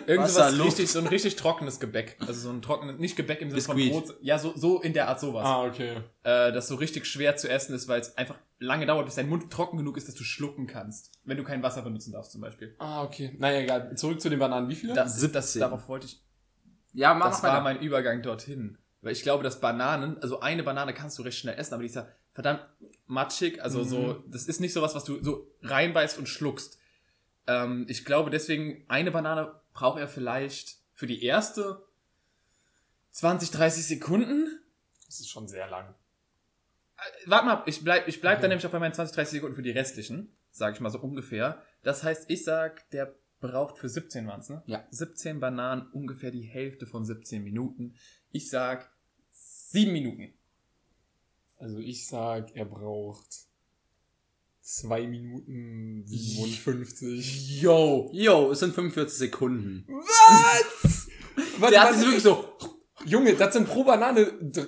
Irgend 0.07 0.25
Wasser, 0.25 0.33
sowas 0.49 0.55
Luft. 0.55 0.67
richtig, 0.71 0.91
so 0.91 0.99
ein 0.99 1.07
richtig 1.07 1.35
trockenes 1.35 1.79
Gebäck. 1.79 2.17
Also 2.19 2.33
so 2.41 2.49
ein 2.49 2.61
trockenes, 2.61 2.97
nicht 2.97 3.15
Gebäck 3.15 3.41
im 3.41 3.49
Sinne 3.49 3.61
von 3.61 3.77
Brot. 3.77 4.15
Ja, 4.21 4.37
so, 4.39 4.53
so 4.55 4.81
in 4.81 4.93
der 4.93 5.07
Art 5.07 5.19
sowas. 5.19 5.45
Ah, 5.45 5.63
okay. 5.65 5.97
Äh, 6.23 6.51
das 6.51 6.67
so 6.67 6.75
richtig 6.75 7.05
schwer 7.05 7.35
zu 7.37 7.49
essen 7.49 7.73
ist, 7.75 7.87
weil 7.87 8.01
es 8.01 8.17
einfach 8.17 8.37
lange 8.59 8.85
dauert, 8.85 9.05
bis 9.05 9.15
dein 9.15 9.29
Mund 9.29 9.51
trocken 9.51 9.77
genug 9.77 9.97
ist, 9.97 10.07
dass 10.07 10.15
du 10.15 10.23
schlucken 10.23 10.67
kannst. 10.67 11.11
Wenn 11.23 11.37
du 11.37 11.43
kein 11.43 11.63
Wasser 11.63 11.81
benutzen 11.81 12.11
darfst 12.11 12.31
zum 12.31 12.41
Beispiel. 12.41 12.75
Ah, 12.79 13.03
okay. 13.03 13.35
Naja, 13.39 13.59
egal. 13.61 13.95
Zurück 13.95 14.19
zu 14.21 14.29
den 14.29 14.39
Bananen. 14.39 14.69
Wie 14.69 14.75
viele? 14.75 14.93
Das, 14.93 15.13
das, 15.21 15.53
17. 15.53 15.59
darauf 15.61 15.87
wollte 15.87 16.07
ich. 16.07 16.21
Ja, 16.93 17.13
mach 17.13 17.29
Das 17.29 17.41
mal 17.43 17.49
war 17.53 17.61
mein 17.61 17.79
Übergang 17.81 18.21
dorthin. 18.21 18.77
Weil 19.01 19.13
ich 19.13 19.23
glaube, 19.23 19.43
dass 19.43 19.61
Bananen, 19.61 20.17
also 20.21 20.41
eine 20.41 20.61
Banane 20.63 20.93
kannst 20.93 21.17
du 21.19 21.21
recht 21.23 21.37
schnell 21.37 21.57
essen, 21.57 21.73
aber 21.73 21.83
dieser 21.83 22.09
verdammt 22.33 22.65
matschig. 23.07 23.63
Also 23.63 23.79
Mhm. 23.79 23.83
so, 23.85 24.23
das 24.27 24.45
ist 24.45 24.59
nicht 24.59 24.73
sowas, 24.73 24.93
was 24.95 25.05
du 25.05 25.23
so 25.23 25.47
reinbeißt 25.61 26.17
und 26.17 26.27
schluckst. 26.27 26.77
Ähm, 27.47 27.85
ich 27.87 28.03
glaube 28.05 28.29
deswegen, 28.29 28.83
eine 28.89 29.11
Banane 29.11 29.53
braucht 29.79 29.99
er 29.99 30.09
vielleicht 30.09 30.77
für 30.93 31.07
die 31.07 31.23
erste 31.23 31.87
20, 33.11 33.51
30 33.51 33.85
Sekunden. 33.85 34.59
Das 35.05 35.21
ist 35.21 35.29
schon 35.29 35.47
sehr 35.47 35.69
lang. 35.69 35.95
Warte 37.25 37.45
mal, 37.45 37.63
ich 37.65 37.81
bleib, 37.81 38.07
ich 38.09 38.19
bleib 38.19 38.33
Okay. 38.33 38.41
dann 38.41 38.49
nämlich 38.49 38.67
auch 38.67 38.71
bei 38.71 38.79
meinen 38.79 38.93
20, 38.93 39.15
30 39.15 39.31
Sekunden 39.31 39.55
für 39.55 39.61
die 39.61 39.71
restlichen. 39.71 40.35
Sag 40.51 40.73
ich 40.75 40.81
mal 40.81 40.89
so 40.89 40.99
ungefähr. 40.99 41.63
Das 41.81 42.03
heißt, 42.03 42.29
ich 42.29 42.43
sag, 42.43 42.89
der 42.89 43.15
braucht 43.39 43.77
für 43.77 43.87
17 43.87 44.27
waren's, 44.27 44.49
ne? 44.49 44.61
Ja. 44.65 44.85
17 44.91 45.39
Bananen, 45.39 45.89
ungefähr 45.93 46.31
die 46.31 46.43
Hälfte 46.43 46.85
von 46.85 47.05
17 47.05 47.41
Minuten. 47.41 47.95
Ich 48.31 48.49
sag 48.49 48.91
7 49.31 49.93
Minuten. 49.93 50.33
Also 51.55 51.79
ich 51.79 52.05
sag, 52.05 52.53
er 52.53 52.65
braucht 52.65 53.47
2 54.71 55.07
Minuten 55.07 56.03
57. 56.05 57.59
Yo! 57.61 58.09
Yo, 58.13 58.51
es 58.51 58.59
sind 58.59 58.75
45 58.75 59.17
Sekunden. 59.17 59.85
Was? 59.87 61.07
Der 61.71 61.81
hat 61.81 61.95
sich 61.95 62.03
wirklich 62.03 62.21
so. 62.23 62.45
Junge, 63.05 63.33
das 63.33 63.53
sind 63.53 63.65
pro 63.67 63.83
Banane 63.83 64.25
dr- 64.41 64.67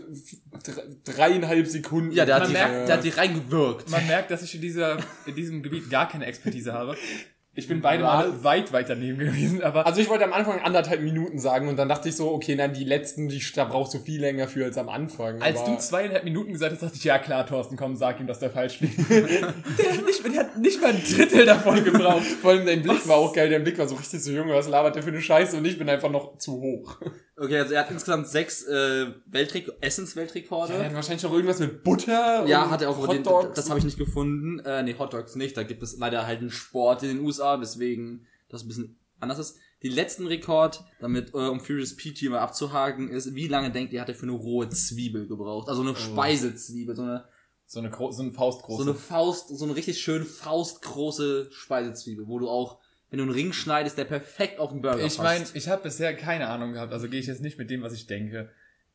dr- 0.63 0.83
dreieinhalb 1.03 1.67
Sekunden. 1.67 2.11
Ja, 2.13 2.25
der 2.25 2.35
hat, 2.35 2.43
Man 2.43 2.49
die, 2.51 2.53
merkt, 2.57 2.87
der 2.87 2.97
hat 2.97 3.03
die 3.03 3.09
reingewirkt. 3.09 3.89
Man 3.89 4.07
merkt, 4.07 4.31
dass 4.31 4.41
ich 4.41 4.55
in, 4.55 4.61
dieser, 4.61 4.97
in 5.25 5.35
diesem 5.35 5.61
Gebiet 5.61 5.89
gar 5.89 6.07
keine 6.09 6.25
Expertise 6.25 6.73
habe. 6.73 6.95
Ich 7.53 7.67
bin 7.67 7.81
beide 7.81 8.03
Male 8.03 8.43
weit, 8.45 8.71
weit 8.71 8.87
daneben 8.87 9.19
gewesen, 9.19 9.61
aber 9.61 9.85
Also 9.85 9.99
ich 9.99 10.07
wollte 10.07 10.23
am 10.23 10.31
Anfang 10.31 10.61
anderthalb 10.61 11.01
Minuten 11.01 11.37
sagen 11.37 11.67
und 11.67 11.75
dann 11.75 11.89
dachte 11.89 12.07
ich 12.07 12.15
so, 12.15 12.31
okay, 12.31 12.55
nein, 12.55 12.71
die 12.73 12.85
letzten, 12.85 13.27
die, 13.27 13.43
da 13.53 13.65
brauchst 13.65 13.93
du 13.93 13.99
viel 13.99 14.21
länger 14.21 14.47
für 14.47 14.63
als 14.63 14.77
am 14.77 14.87
Anfang. 14.87 15.41
als 15.41 15.65
du 15.65 15.75
zweieinhalb 15.77 16.23
Minuten 16.23 16.53
gesagt 16.53 16.71
hast, 16.71 16.81
dachte 16.81 16.95
ich, 16.95 17.03
ja 17.03 17.19
klar, 17.19 17.45
Thorsten, 17.45 17.75
komm, 17.75 17.97
sag 17.97 18.21
ihm, 18.21 18.27
dass 18.27 18.39
der 18.39 18.51
falsch 18.51 18.79
liegt. 18.79 18.97
der, 19.09 19.91
hat 19.91 20.05
nicht, 20.05 20.23
der 20.25 20.39
hat 20.39 20.57
nicht 20.59 20.81
mal 20.81 20.91
ein 20.91 21.03
Drittel 21.03 21.45
davon 21.45 21.83
gebraucht. 21.83 22.23
vor 22.41 22.51
allem 22.51 22.65
dein 22.65 22.83
Blick 22.83 23.05
war 23.05 23.17
auch 23.17 23.33
geil, 23.33 23.49
dein 23.49 23.63
Blick 23.63 23.77
war 23.77 23.87
so 23.87 23.95
richtig 23.95 24.23
so, 24.23 24.31
Junge, 24.31 24.53
was 24.53 24.69
labert 24.69 24.95
der 24.95 25.03
für 25.03 25.09
eine 25.09 25.21
Scheiße 25.21 25.57
und 25.57 25.65
ich 25.65 25.77
bin 25.77 25.89
einfach 25.89 26.09
noch 26.09 26.37
zu 26.37 26.53
hoch. 26.53 26.99
Okay, 27.41 27.57
also 27.57 27.73
er 27.73 27.81
hat 27.81 27.91
insgesamt 27.91 28.27
sechs 28.27 28.63
äh, 28.63 29.07
Weltrek 29.25 29.71
Essensweltrekorde. 29.81 30.73
Er 30.73 30.85
hat 30.85 30.93
wahrscheinlich 30.93 31.23
noch 31.23 31.33
irgendwas 31.33 31.57
mit 31.57 31.83
Butter 31.83 32.45
Ja, 32.45 32.69
hat 32.69 32.83
er 32.83 32.91
auch, 32.91 32.97
aber 33.03 33.13
den, 33.13 33.23
das 33.23 33.67
habe 33.67 33.79
ich 33.79 33.85
nicht 33.85 33.97
gefunden. 33.97 34.59
Äh, 34.59 34.83
nee, 34.83 34.95
Hotdogs 34.97 35.35
nicht. 35.35 35.57
Da 35.57 35.63
gibt 35.63 35.81
es 35.81 35.97
leider 35.97 36.27
halt 36.27 36.39
einen 36.39 36.51
Sport 36.51 37.01
in 37.01 37.09
den 37.09 37.19
USA, 37.25 37.59
weswegen 37.59 38.27
das 38.49 38.63
ein 38.63 38.67
bisschen 38.67 38.99
anders 39.19 39.39
ist. 39.39 39.57
Die 39.81 39.89
letzten 39.89 40.27
Rekord, 40.27 40.83
damit, 40.99 41.33
äh, 41.33 41.37
um 41.37 41.59
Furious 41.59 41.95
Peach 41.95 42.21
mal 42.29 42.37
abzuhaken, 42.37 43.09
ist, 43.09 43.33
wie 43.33 43.47
lange 43.47 43.71
denkt 43.71 43.91
ihr, 43.93 44.01
hat 44.01 44.09
er 44.09 44.15
für 44.15 44.27
eine 44.27 44.33
rohe 44.33 44.69
Zwiebel 44.69 45.27
gebraucht? 45.27 45.67
Also 45.67 45.81
eine 45.81 45.95
Speisezwiebel, 45.95 46.95
so 46.95 47.01
eine, 47.01 47.25
So 47.65 47.79
eine, 47.79 47.89
so 48.11 48.21
eine 48.21 48.31
Faustgroße. 48.33 48.83
so 48.83 48.89
eine 48.91 48.99
Faust, 48.99 49.47
so 49.49 49.65
eine 49.65 49.75
richtig 49.75 49.99
schön 49.99 50.25
faustgroße 50.25 51.47
Speisezwiebel, 51.51 52.27
wo 52.27 52.37
du 52.37 52.47
auch, 52.47 52.80
wenn 53.11 53.17
du 53.17 53.23
einen 53.25 53.31
Ring 53.33 53.53
schneidest, 53.53 53.97
der 53.99 54.05
perfekt 54.05 54.57
auf 54.59 54.71
den 54.71 54.81
Burger 54.81 54.97
ich 54.97 55.17
passt. 55.17 55.19
meine, 55.19 55.45
ich 55.53 55.67
habe 55.69 55.83
bisher 55.83 56.15
keine 56.15 56.47
Ahnung 56.47 56.73
gehabt, 56.73 56.91
also 56.93 57.07
gehe 57.07 57.19
ich 57.19 57.27
jetzt 57.27 57.41
nicht 57.41 57.59
mit 57.59 57.69
dem, 57.69 57.83
was 57.83 57.93
ich 57.93 58.07
denke. 58.07 58.49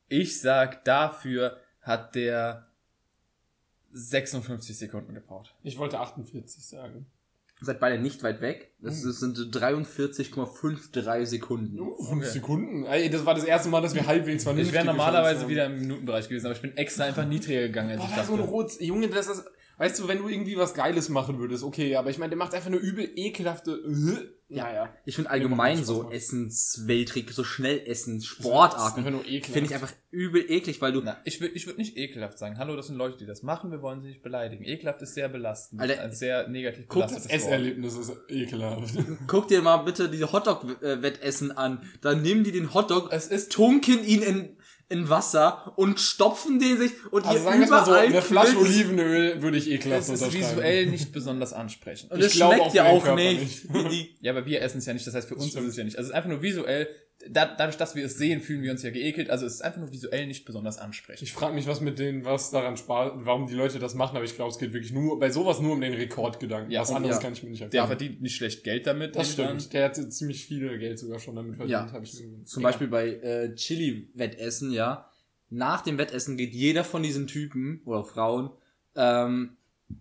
Ich 0.09 0.41
sag, 0.41 0.85
dafür 0.85 1.59
hat 1.83 2.15
der 2.17 2.67
56 3.93 4.77
Sekunden 4.79 5.15
gebraucht. 5.15 5.55
Ich 5.63 5.79
wollte 5.79 5.99
48 6.01 6.65
sagen. 6.67 7.07
Ihr 7.61 7.65
seid 7.67 7.81
beide 7.81 7.99
nicht 7.99 8.23
weit 8.23 8.43
weg. 8.43 8.75
Das 8.81 9.03
Hm. 9.03 9.13
sind 9.13 9.39
43,53 9.57 11.25
Sekunden. 11.27 11.79
Fünf 11.79 12.23
Okay. 12.23 12.25
Sekunden? 12.27 12.85
Ey, 12.85 13.09
das 13.09 13.25
war 13.25 13.35
das 13.35 13.45
erste 13.45 13.71
Mal, 13.71 13.81
dass 13.81 13.95
wir 13.95 14.07
halbwegs 14.07 14.45
vernünftig 14.45 14.69
Ich 14.69 14.75
wäre 14.75 14.85
normalerweise 14.85 15.49
wieder 15.49 15.65
im 15.67 15.81
Minutenbereich 15.81 16.29
gewesen, 16.29 16.47
aber 16.47 16.55
ich 16.55 16.61
bin 16.61 16.77
extra 16.77 17.05
einfach 17.05 17.25
niedriger 17.27 17.63
gegangen, 17.63 17.93
als 17.93 18.01
Boah, 18.01 18.09
ich 18.11 18.15
da 18.15 18.25
so 18.25 18.33
ein 18.35 18.39
dachte. 18.41 18.51
Rot, 18.51 18.81
Junge, 18.81 19.09
das 19.09 19.29
ist, 19.29 19.45
weißt 19.79 19.99
du, 20.01 20.09
wenn 20.09 20.19
du 20.19 20.29
irgendwie 20.29 20.57
was 20.57 20.75
Geiles 20.75 21.09
machen 21.09 21.39
würdest, 21.39 21.65
okay, 21.65 21.97
aber 21.97 22.11
ich 22.11 22.19
meine, 22.19 22.31
der 22.31 22.39
macht 22.39 22.55
einfach 22.55 22.69
eine 22.69 22.77
übel 22.77 23.11
ekelhafte, 23.15 23.73
äh, 23.73 24.37
naja. 24.49 24.95
Ich 25.05 25.17
finde 25.17 25.31
allgemein 25.31 25.85
so. 25.85 26.09
Essensweltrick, 26.09 27.33
so 27.33 27.43
Schnellessen, 27.43 28.19
Das 28.19 28.23
ist 28.23 28.29
Sportarten, 28.29 28.99
einfach 29.01 29.11
nur 29.11 29.25
ekelhaft. 29.27 29.53
finde 29.53 29.69
ich 29.69 29.75
einfach 29.75 29.93
übel 30.13 30.45
eklig, 30.49 30.81
weil 30.81 30.93
du, 30.93 31.01
Na, 31.01 31.17
ich 31.25 31.41
würde 31.41 31.55
ich 31.55 31.67
würd 31.67 31.79
nicht 31.79 31.97
ekelhaft 31.97 32.39
sagen. 32.39 32.57
Hallo, 32.57 32.77
das 32.77 32.87
sind 32.87 32.97
Leute, 32.97 33.19
die 33.19 33.27
das 33.27 33.43
machen, 33.43 33.73
wir 33.73 33.83
wollen 33.83 34.03
sie 34.03 34.09
nicht 34.11 34.23
beleidigen. 34.23 34.65
Ekelhaft 34.65 35.03
ist 35.03 35.15
sehr 35.15 35.29
belastend. 35.29 35.81
Alter, 35.81 36.01
ein 36.01 36.13
sehr 36.13 36.47
negativ 36.47 36.87
Guck, 36.87 37.03
das 37.03 37.11
belastetes 37.13 37.43
Wort. 37.43 37.53
Esserlebnis 37.53 37.97
ist 37.97 38.13
ekelhaft. 38.29 38.95
guck 39.27 39.49
dir 39.49 39.63
mal 39.63 39.79
bitte 39.79 40.09
diese 40.09 40.31
Hotdog-Wettessen 40.31 41.51
an. 41.51 41.83
Dann 42.01 42.23
nehmen 42.23 42.45
die 42.45 42.53
den 42.53 42.73
Hotdog, 42.73 43.09
Es 43.13 43.27
ist 43.27 43.51
tunken 43.51 44.05
ihn 44.05 44.23
in, 44.23 44.57
in 44.89 45.09
Wasser 45.09 45.73
und 45.77 45.99
stopfen 46.01 46.59
den 46.61 46.79
sich 46.79 46.93
und 47.11 47.27
Also 47.27 47.49
ihr 47.51 47.67
mal 47.69 47.85
so, 47.85 47.91
überall 47.91 48.07
eine 48.07 48.23
Flasche 48.23 48.57
Olivenöl 48.59 49.43
würde 49.43 49.59
ich 49.59 49.69
ekelhaft 49.71 50.03
Es 50.03 50.09
ist 50.11 50.23
unterschreiben. 50.23 50.51
visuell 50.53 50.87
nicht 50.87 51.13
besonders 51.13 51.53
ansprechend. 51.53 52.13
Und 52.13 52.21
Ich 52.21 52.27
es 52.27 52.33
glaub 52.35 52.53
schmeckt 52.55 52.67
auch 52.71 52.75
ja 52.75 52.85
auch 52.87 53.15
nicht. 53.17 53.69
nicht. 53.75 54.17
Ja, 54.23 54.33
aber 54.33 54.47
wir 54.47 54.63
essen 54.63 54.79
es 54.79 54.87
ja 54.87 54.93
nicht, 54.95 55.07
das 55.07 55.15
heißt 55.15 55.29
für 55.29 55.35
uns 55.35 55.49
Stimmt. 55.49 55.65
ist 55.67 55.71
es 55.73 55.77
ja 55.77 55.85
nicht. 55.85 55.97
Also 55.99 56.07
es 56.07 56.11
ist 56.11 56.17
einfach 56.17 56.31
nur 56.31 56.41
visuell, 56.43 56.89
dadurch, 57.31 57.77
dass 57.77 57.95
wir 57.95 58.05
es 58.07 58.17
sehen, 58.19 58.41
fühlen 58.41 58.63
wir 58.63 58.71
uns 58.73 58.83
ja 58.83 58.91
geekelt. 58.91 59.31
Also 59.31 59.47
es 59.47 59.55
ist 59.55 59.61
einfach 59.63 59.81
nur 59.81 59.93
visuell 59.93 60.27
nicht 60.27 60.45
besonders 60.45 60.79
ansprechend. 60.79 61.23
Ich 61.23 61.33
frage 61.33 61.55
mich, 61.55 61.67
was 61.67 61.81
mit 61.81 61.99
denen, 61.99 62.25
was 62.25 62.51
daran 62.51 62.77
Spaß, 62.77 63.13
warum 63.17 63.47
die 63.47 63.55
Leute 63.55 63.79
das 63.79 63.95
machen, 63.95 64.17
aber 64.17 64.25
ich 64.25 64.35
glaube, 64.35 64.51
es 64.51 64.59
geht 64.59 64.73
wirklich 64.73 64.93
nur, 64.93 65.19
bei 65.19 65.31
sowas 65.31 65.61
nur 65.61 65.73
um 65.73 65.81
den 65.81 65.93
Rekordgedanken. 65.95 66.71
Ja, 66.71 66.81
was 66.83 66.91
anderes 66.93 67.17
ja. 67.17 67.23
kann 67.23 67.33
ich 67.33 67.43
mir 67.43 67.51
nicht 67.51 67.61
Der 67.61 67.67
erklären. 67.67 67.87
verdient 67.87 68.23
nicht 68.23 68.37
schlecht 68.37 68.65
Geld 68.65 68.87
damit. 68.87 69.17
das 69.17 69.33
stimmt. 69.33 69.73
Der 69.73 69.85
hat 69.87 69.97
ziemlich 70.13 70.45
viel 70.47 70.79
Geld 70.79 70.99
sogar 70.99 71.19
schon 71.19 71.37
damit 71.37 71.57
verdient, 71.57 71.71
Ja. 71.89 71.93
habe 71.93 72.05
ich 72.05 72.23
zum 72.45 72.63
Beispiel 72.63 72.89
bei 72.89 73.09
äh, 73.15 73.55
Chili-Wettessen, 73.55 74.73
ja. 74.73 75.09
Nach 75.49 75.81
dem 75.83 75.97
Wettessen 75.99 76.37
geht 76.37 76.53
jeder 76.55 76.83
von 76.85 77.03
diesen 77.03 77.27
Typen 77.29 77.81
oder 77.85 78.03
Frauen 78.05 78.51
ähm, 78.97 79.57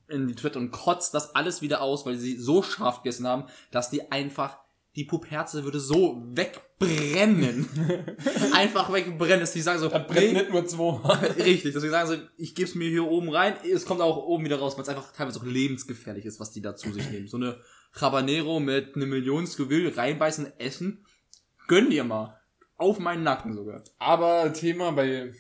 in 0.07 0.27
die 0.27 0.33
Toilette 0.33 0.57
und 0.57 0.71
kotzt 0.71 1.13
das 1.13 1.35
alles 1.35 1.61
wieder 1.61 1.81
aus, 1.81 2.05
weil 2.07 2.17
sie 2.17 2.35
so 2.37 2.63
scharf 2.63 3.03
gegessen 3.03 3.27
haben, 3.27 3.43
dass 3.69 3.91
die 3.91 4.11
einfach, 4.11 4.57
die 4.95 5.03
Puperze 5.03 5.63
würde 5.63 5.79
so 5.79 6.23
wegbrennen. 6.29 7.67
einfach 8.53 8.91
wegbrennen, 8.91 9.41
dass 9.41 9.51
die 9.51 9.61
sagen 9.61 9.79
so, 9.79 9.89
Das 9.89 10.07
brennt 10.07 10.33
nee, 10.33 10.39
nicht 10.39 10.51
nur 10.51 10.65
zweimal. 10.65 11.17
richtig, 11.37 11.73
dass 11.73 11.83
sie 11.83 11.89
sagen 11.89 12.07
so, 12.07 12.15
ich 12.37 12.55
gebe 12.55 12.67
es 12.67 12.75
mir 12.75 12.89
hier 12.89 13.05
oben 13.05 13.29
rein, 13.29 13.55
es 13.69 13.85
kommt 13.85 14.01
auch 14.01 14.17
oben 14.17 14.45
wieder 14.45 14.59
raus, 14.59 14.75
weil 14.77 14.83
es 14.83 14.89
einfach 14.89 15.11
teilweise 15.11 15.39
auch 15.39 15.45
lebensgefährlich 15.45 16.25
ist, 16.25 16.39
was 16.39 16.51
die 16.51 16.61
da 16.61 16.75
zu 16.75 16.91
sich 16.93 17.09
nehmen. 17.09 17.27
So 17.27 17.37
eine 17.37 17.59
Habanero 17.99 18.59
mit 18.59 18.95
einer 18.95 19.05
Million 19.05 19.45
Scoville 19.47 19.95
reinbeißen, 19.95 20.59
essen, 20.59 21.05
gönn 21.67 21.89
dir 21.89 22.03
mal. 22.03 22.39
Auf 22.77 22.99
meinen 22.99 23.23
Nacken 23.23 23.53
sogar. 23.53 23.83
Aber 23.99 24.51
Thema 24.51 24.91
bei, 24.91 25.33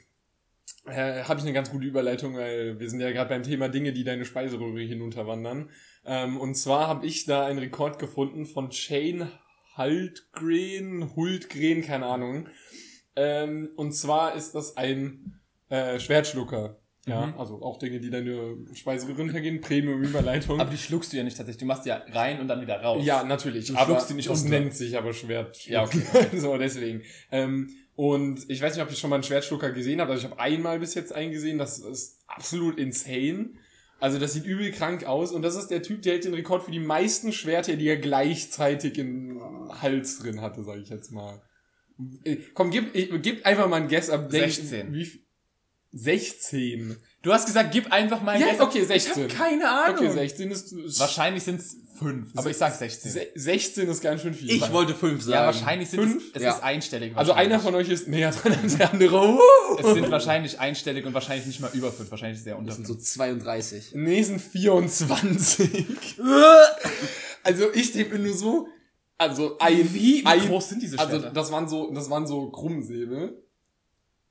äh, 0.85 1.23
habe 1.23 1.39
ich 1.39 1.45
eine 1.45 1.53
ganz 1.53 1.69
gute 1.69 1.85
Überleitung, 1.85 2.35
weil 2.35 2.79
wir 2.79 2.89
sind 2.89 3.01
ja 3.01 3.11
gerade 3.11 3.29
beim 3.29 3.43
Thema 3.43 3.67
Dinge, 3.67 3.91
die 3.91 4.03
deine 4.03 4.23
Speiseröhre 4.23 4.81
hinunterwandern. 4.81 5.69
Ähm, 6.05 6.39
und 6.39 6.55
zwar 6.55 6.87
habe 6.87 7.05
ich 7.05 7.25
da 7.25 7.45
einen 7.45 7.59
Rekord 7.59 7.99
gefunden 7.99 8.45
von 8.45 8.71
Shane 8.71 9.31
Hultgren, 9.77 11.15
Hultgren, 11.15 11.81
keine 11.81 12.05
Ahnung. 12.05 12.47
Ähm, 13.15 13.69
und 13.75 13.93
zwar 13.93 14.35
ist 14.35 14.53
das 14.55 14.77
ein 14.77 15.39
äh, 15.69 15.99
Schwertschlucker. 15.99 16.79
Ja, 17.07 17.27
Mhm. 17.27 17.39
also 17.39 17.61
auch 17.61 17.77
Dinge, 17.77 17.99
die 17.99 18.09
deine 18.09 18.57
Speiseröhre 18.73 19.17
runtergehen, 19.21 19.61
Premium-Überleitung. 19.61 20.59
Aber 20.59 20.71
die 20.71 20.77
schluckst 20.77 21.13
du 21.13 21.17
ja 21.17 21.23
nicht 21.23 21.37
tatsächlich. 21.37 21.59
Du 21.59 21.65
machst 21.67 21.85
die 21.85 21.89
ja 21.89 22.01
rein 22.11 22.39
und 22.39 22.47
dann 22.47 22.61
wieder 22.61 22.81
raus. 22.81 23.05
Ja, 23.05 23.23
natürlich. 23.23 23.67
Du 23.67 23.75
aber 23.75 23.85
schluckst 23.85 24.09
die 24.09 24.13
nicht 24.15 24.27
das 24.29 24.43
nennt 24.43 24.73
sich 24.73 24.97
aber 24.97 25.13
Schwert. 25.13 25.65
Ja, 25.67 25.83
okay, 25.83 26.01
so, 26.35 26.57
deswegen. 26.57 27.03
Ähm, 27.31 27.69
und 27.95 28.49
ich 28.49 28.59
weiß 28.59 28.73
nicht, 28.75 28.83
ob 28.83 28.89
ihr 28.89 28.95
schon 28.97 29.11
mal 29.11 29.17
einen 29.17 29.23
Schwertschlucker 29.23 29.71
gesehen 29.71 30.01
habt. 30.01 30.09
Also 30.09 30.25
ich 30.25 30.31
habe 30.31 30.41
einmal 30.41 30.79
bis 30.79 30.95
jetzt 30.95 31.13
einen 31.13 31.31
gesehen. 31.31 31.59
Das 31.59 31.77
ist 31.77 32.21
absolut 32.25 32.79
insane. 32.79 33.51
Also 33.99 34.19
das 34.19 34.33
sieht 34.33 34.45
übel 34.45 34.71
krank 34.71 35.05
aus. 35.05 35.31
Und 35.31 35.41
das 35.41 35.55
ist 35.55 35.67
der 35.69 35.81
Typ, 35.81 36.01
der 36.01 36.13
hält 36.13 36.25
den 36.25 36.33
Rekord 36.33 36.63
für 36.63 36.71
die 36.71 36.79
meisten 36.79 37.31
Schwerter, 37.31 37.75
die 37.75 37.87
er 37.87 37.97
gleichzeitig 37.97 38.97
im 38.97 39.41
Hals 39.81 40.19
drin 40.19 40.41
hatte, 40.41 40.63
sage 40.63 40.81
ich 40.81 40.89
jetzt 40.89 41.11
mal. 41.11 41.41
Äh, 42.23 42.37
Komm, 42.53 42.71
gib, 42.71 42.93
ich, 42.93 43.09
gib 43.21 43.45
einfach 43.45 43.69
mal 43.69 43.81
ein 43.81 43.87
Guess 43.87 44.09
ab. 44.09 44.29
Denk- 44.29 44.51
16. 44.51 44.93
Wie, 44.93 45.05
viel- 45.05 45.21
16. 45.93 46.97
Du 47.25 47.33
hast 47.33 47.47
gesagt, 47.47 47.71
gib 47.71 47.91
einfach 47.91 48.21
mal 48.21 48.33
ein 48.33 48.41
Ja, 48.41 48.51
Guess. 48.51 48.59
okay, 48.61 48.81
Ich 48.81 48.87
16. 48.87 49.23
habe 49.23 49.33
keine 49.33 49.67
Ahnung. 49.67 49.97
Okay, 49.97 50.11
16 50.11 50.51
ist, 50.51 50.71
ist 50.73 50.99
Wahrscheinlich 50.99 51.41
sind 51.41 51.59
es 51.59 51.75
5, 51.97 52.27
aber 52.35 52.51
ich 52.51 52.57
sag 52.57 52.71
16. 52.75 53.11
Se- 53.11 53.27
16 53.33 53.89
ist 53.89 54.01
ganz 54.01 54.21
schön 54.21 54.35
viel. 54.35 54.51
Ich 54.51 54.71
wollte 54.71 54.93
fünf 54.93 55.23
sagen. 55.23 55.33
ja, 55.33 55.45
wahrscheinlich 55.47 55.89
sind 55.89 56.01
Fünf? 56.01 56.23
es, 56.29 56.35
es 56.35 56.43
Ja. 56.43 56.51
ist 56.51 56.61
einstellig. 56.61 57.13
Also 57.15 57.31
einer 57.33 57.59
von 57.59 57.73
euch 57.73 57.89
ist 57.89 58.07
näher 58.07 58.29
dran 58.29 58.53
als 58.61 58.77
der 58.77 58.91
andere. 58.93 59.39
Es 59.79 59.93
sind 59.93 60.11
wahrscheinlich 60.11 60.59
einstellig 60.59 61.03
und 61.07 61.15
wahrscheinlich 61.15 61.47
nicht 61.47 61.61
mal 61.61 61.71
über 61.73 61.91
5, 61.91 62.11
wahrscheinlich 62.11 62.43
sehr 62.43 62.59
unter 62.59 62.67
Das 62.67 62.75
sind 62.75 62.85
5. 62.85 62.99
so 62.99 63.03
32. 63.03 63.91
Nee, 63.95 64.21
sind 64.21 64.39
24. 64.39 65.87
also 67.43 67.73
ich 67.73 67.91
denke 67.91 68.19
mir 68.19 68.25
nur 68.25 68.35
so, 68.35 68.67
also 69.17 69.57
ein, 69.57 69.93
Wie 69.95 70.23
ein, 70.27 70.41
groß 70.47 70.69
sind 70.69 70.81
diese 70.83 70.99
also 70.99 71.17
Schwerter? 71.17 71.31
das 71.33 71.51
waren 71.51 71.67
so, 71.67 71.91
das 71.91 72.07
waren 72.11 72.27
so 72.27 72.51
Krummsäbel. 72.51 73.41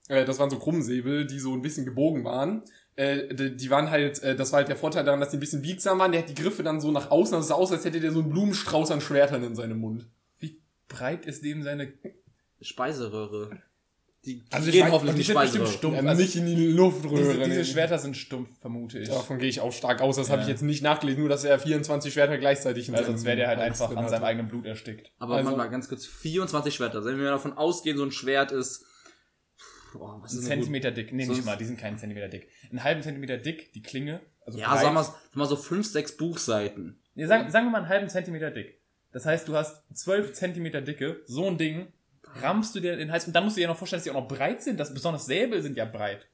Äh, 0.08 0.24
das 0.26 0.38
waren 0.38 0.50
so 0.50 0.58
Krummsäbel, 0.58 1.26
die 1.26 1.38
so 1.40 1.54
ein 1.54 1.62
bisschen 1.62 1.86
gebogen 1.86 2.24
waren. 2.24 2.62
Äh, 2.96 3.34
die, 3.34 3.56
die 3.56 3.70
waren 3.70 3.90
halt, 3.90 4.22
äh, 4.22 4.36
das 4.36 4.52
war 4.52 4.58
halt 4.58 4.68
der 4.68 4.76
Vorteil 4.76 5.04
daran, 5.04 5.18
dass 5.20 5.30
die 5.30 5.36
ein 5.36 5.40
bisschen 5.40 5.62
biegsam 5.62 5.98
waren. 5.98 6.12
Der 6.12 6.20
hat 6.22 6.28
die 6.28 6.34
Griffe 6.34 6.62
dann 6.62 6.80
so 6.80 6.90
nach 6.92 7.10
außen, 7.10 7.34
also 7.34 7.42
es 7.44 7.48
sah 7.48 7.54
aus, 7.54 7.72
als 7.72 7.84
hätte 7.84 7.98
der 8.00 8.12
so 8.12 8.20
einen 8.20 8.30
Blumenstrauß 8.30 8.90
an 8.92 9.00
Schwertern 9.00 9.42
in 9.42 9.54
seinem 9.56 9.78
Mund. 9.78 10.06
Wie 10.38 10.60
breit 10.88 11.26
ist 11.26 11.44
dem 11.44 11.62
seine... 11.62 11.92
Speiseröhre. 12.60 13.58
Die, 14.24 14.36
die 14.40 14.52
Also 14.52 14.68
ich 14.68 14.72
gehen 14.74 14.90
hoffentlich 14.90 15.14
die 15.14 15.18
nicht 15.18 15.26
sind 15.26 15.34
bestimmt 15.36 15.68
Speiseröhre. 15.68 15.78
stumpf. 15.78 15.96
Ja, 16.02 16.08
Also 16.08 16.22
nicht 16.22 16.36
in 16.36 16.46
die 16.46 16.66
Luftröhre. 16.68 17.16
Diese, 17.34 17.44
diese? 17.44 17.64
Schwerter 17.66 17.98
sind 17.98 18.16
stumpf, 18.16 18.48
vermute 18.58 18.98
ich. 19.00 19.08
Davon 19.10 19.38
gehe 19.38 19.48
ich 19.50 19.60
auch 19.60 19.72
stark 19.72 20.00
aus. 20.00 20.16
Das 20.16 20.30
habe 20.30 20.38
Ja. 20.40 20.46
ich 20.46 20.50
jetzt 20.50 20.62
nicht 20.62 20.82
nachgelesen, 20.82 21.20
nur 21.20 21.28
dass 21.28 21.44
er 21.44 21.58
24 21.58 22.10
Schwerter 22.12 22.38
gleichzeitig 22.38 22.88
in 22.88 22.94
Weil 22.94 23.00
seinem 23.04 23.16
sonst 23.16 23.24
wäre 23.26 23.36
der 23.36 23.48
halt 23.48 23.58
einfach 23.58 23.94
an 23.94 24.08
seinem 24.08 24.24
eigenen 24.24 24.48
Blut 24.48 24.64
erstickt. 24.64 25.10
Aber 25.18 25.34
Also- 25.36 25.48
also, 25.48 25.58
mal 25.58 25.68
ganz 25.68 25.88
kurz, 25.90 26.06
24 26.06 26.74
Schwerter. 26.74 27.04
Wenn 27.04 27.18
wir 27.18 27.24
davon 27.30 27.52
ausgehen, 27.52 27.98
so 27.98 28.04
ein 28.04 28.12
Schwert 28.12 28.50
ist, 28.50 28.86
boah, 29.98 30.20
was 30.22 30.32
Ein 30.32 30.38
ist 30.38 30.48
denn 30.48 30.58
gut? 30.58 30.64
Zentimeter 30.64 30.90
dick. 30.90 31.12
Nee, 31.12 31.24
So 31.24 31.32
nicht 31.32 31.44
mal, 31.44 31.56
die 31.56 31.64
sind 31.64 31.78
keinen 31.78 31.98
Zentimeter 31.98 32.28
dick. 32.28 32.48
Einen 32.70 32.84
halben 32.84 33.02
Zentimeter 33.02 33.38
dick, 33.38 33.72
die 33.72 33.82
Klinge. 33.82 34.20
Also 34.44 34.58
Ja, 34.58 34.70
breit. 34.70 34.80
sagen 34.82 34.94
wir 34.94 35.04
sag 35.04 35.36
mal 35.36 35.46
so 35.46 35.56
5, 35.56 35.86
6 35.86 36.16
Buchseiten. 36.16 37.00
Nee, 37.14 37.26
sagen, 37.26 37.50
sagen 37.50 37.66
wir 37.66 37.70
mal 37.70 37.78
einen 37.78 37.88
halben 37.88 38.08
Zentimeter 38.08 38.50
dick. 38.50 38.80
Das 39.12 39.24
heißt, 39.26 39.46
du 39.48 39.54
hast 39.56 39.84
12 39.96 40.32
Zentimeter 40.32 40.80
dicke, 40.82 41.22
so 41.26 41.46
ein 41.46 41.56
Ding, 41.56 41.86
rammst 42.42 42.74
du 42.74 42.80
dir 42.80 42.96
den 42.96 43.12
Hals 43.12 43.26
und 43.26 43.32
dann 43.34 43.44
musst 43.44 43.56
du 43.56 43.60
dir 43.60 43.68
noch 43.68 43.76
vorstellen, 43.76 43.98
dass 43.98 44.04
die 44.04 44.10
auch 44.10 44.14
noch 44.20 44.28
breit 44.28 44.62
sind. 44.62 44.78
Das, 44.80 44.92
besonders 44.92 45.26
Säbel 45.26 45.62
sind 45.62 45.76
ja 45.76 45.84
breit. 45.84 46.26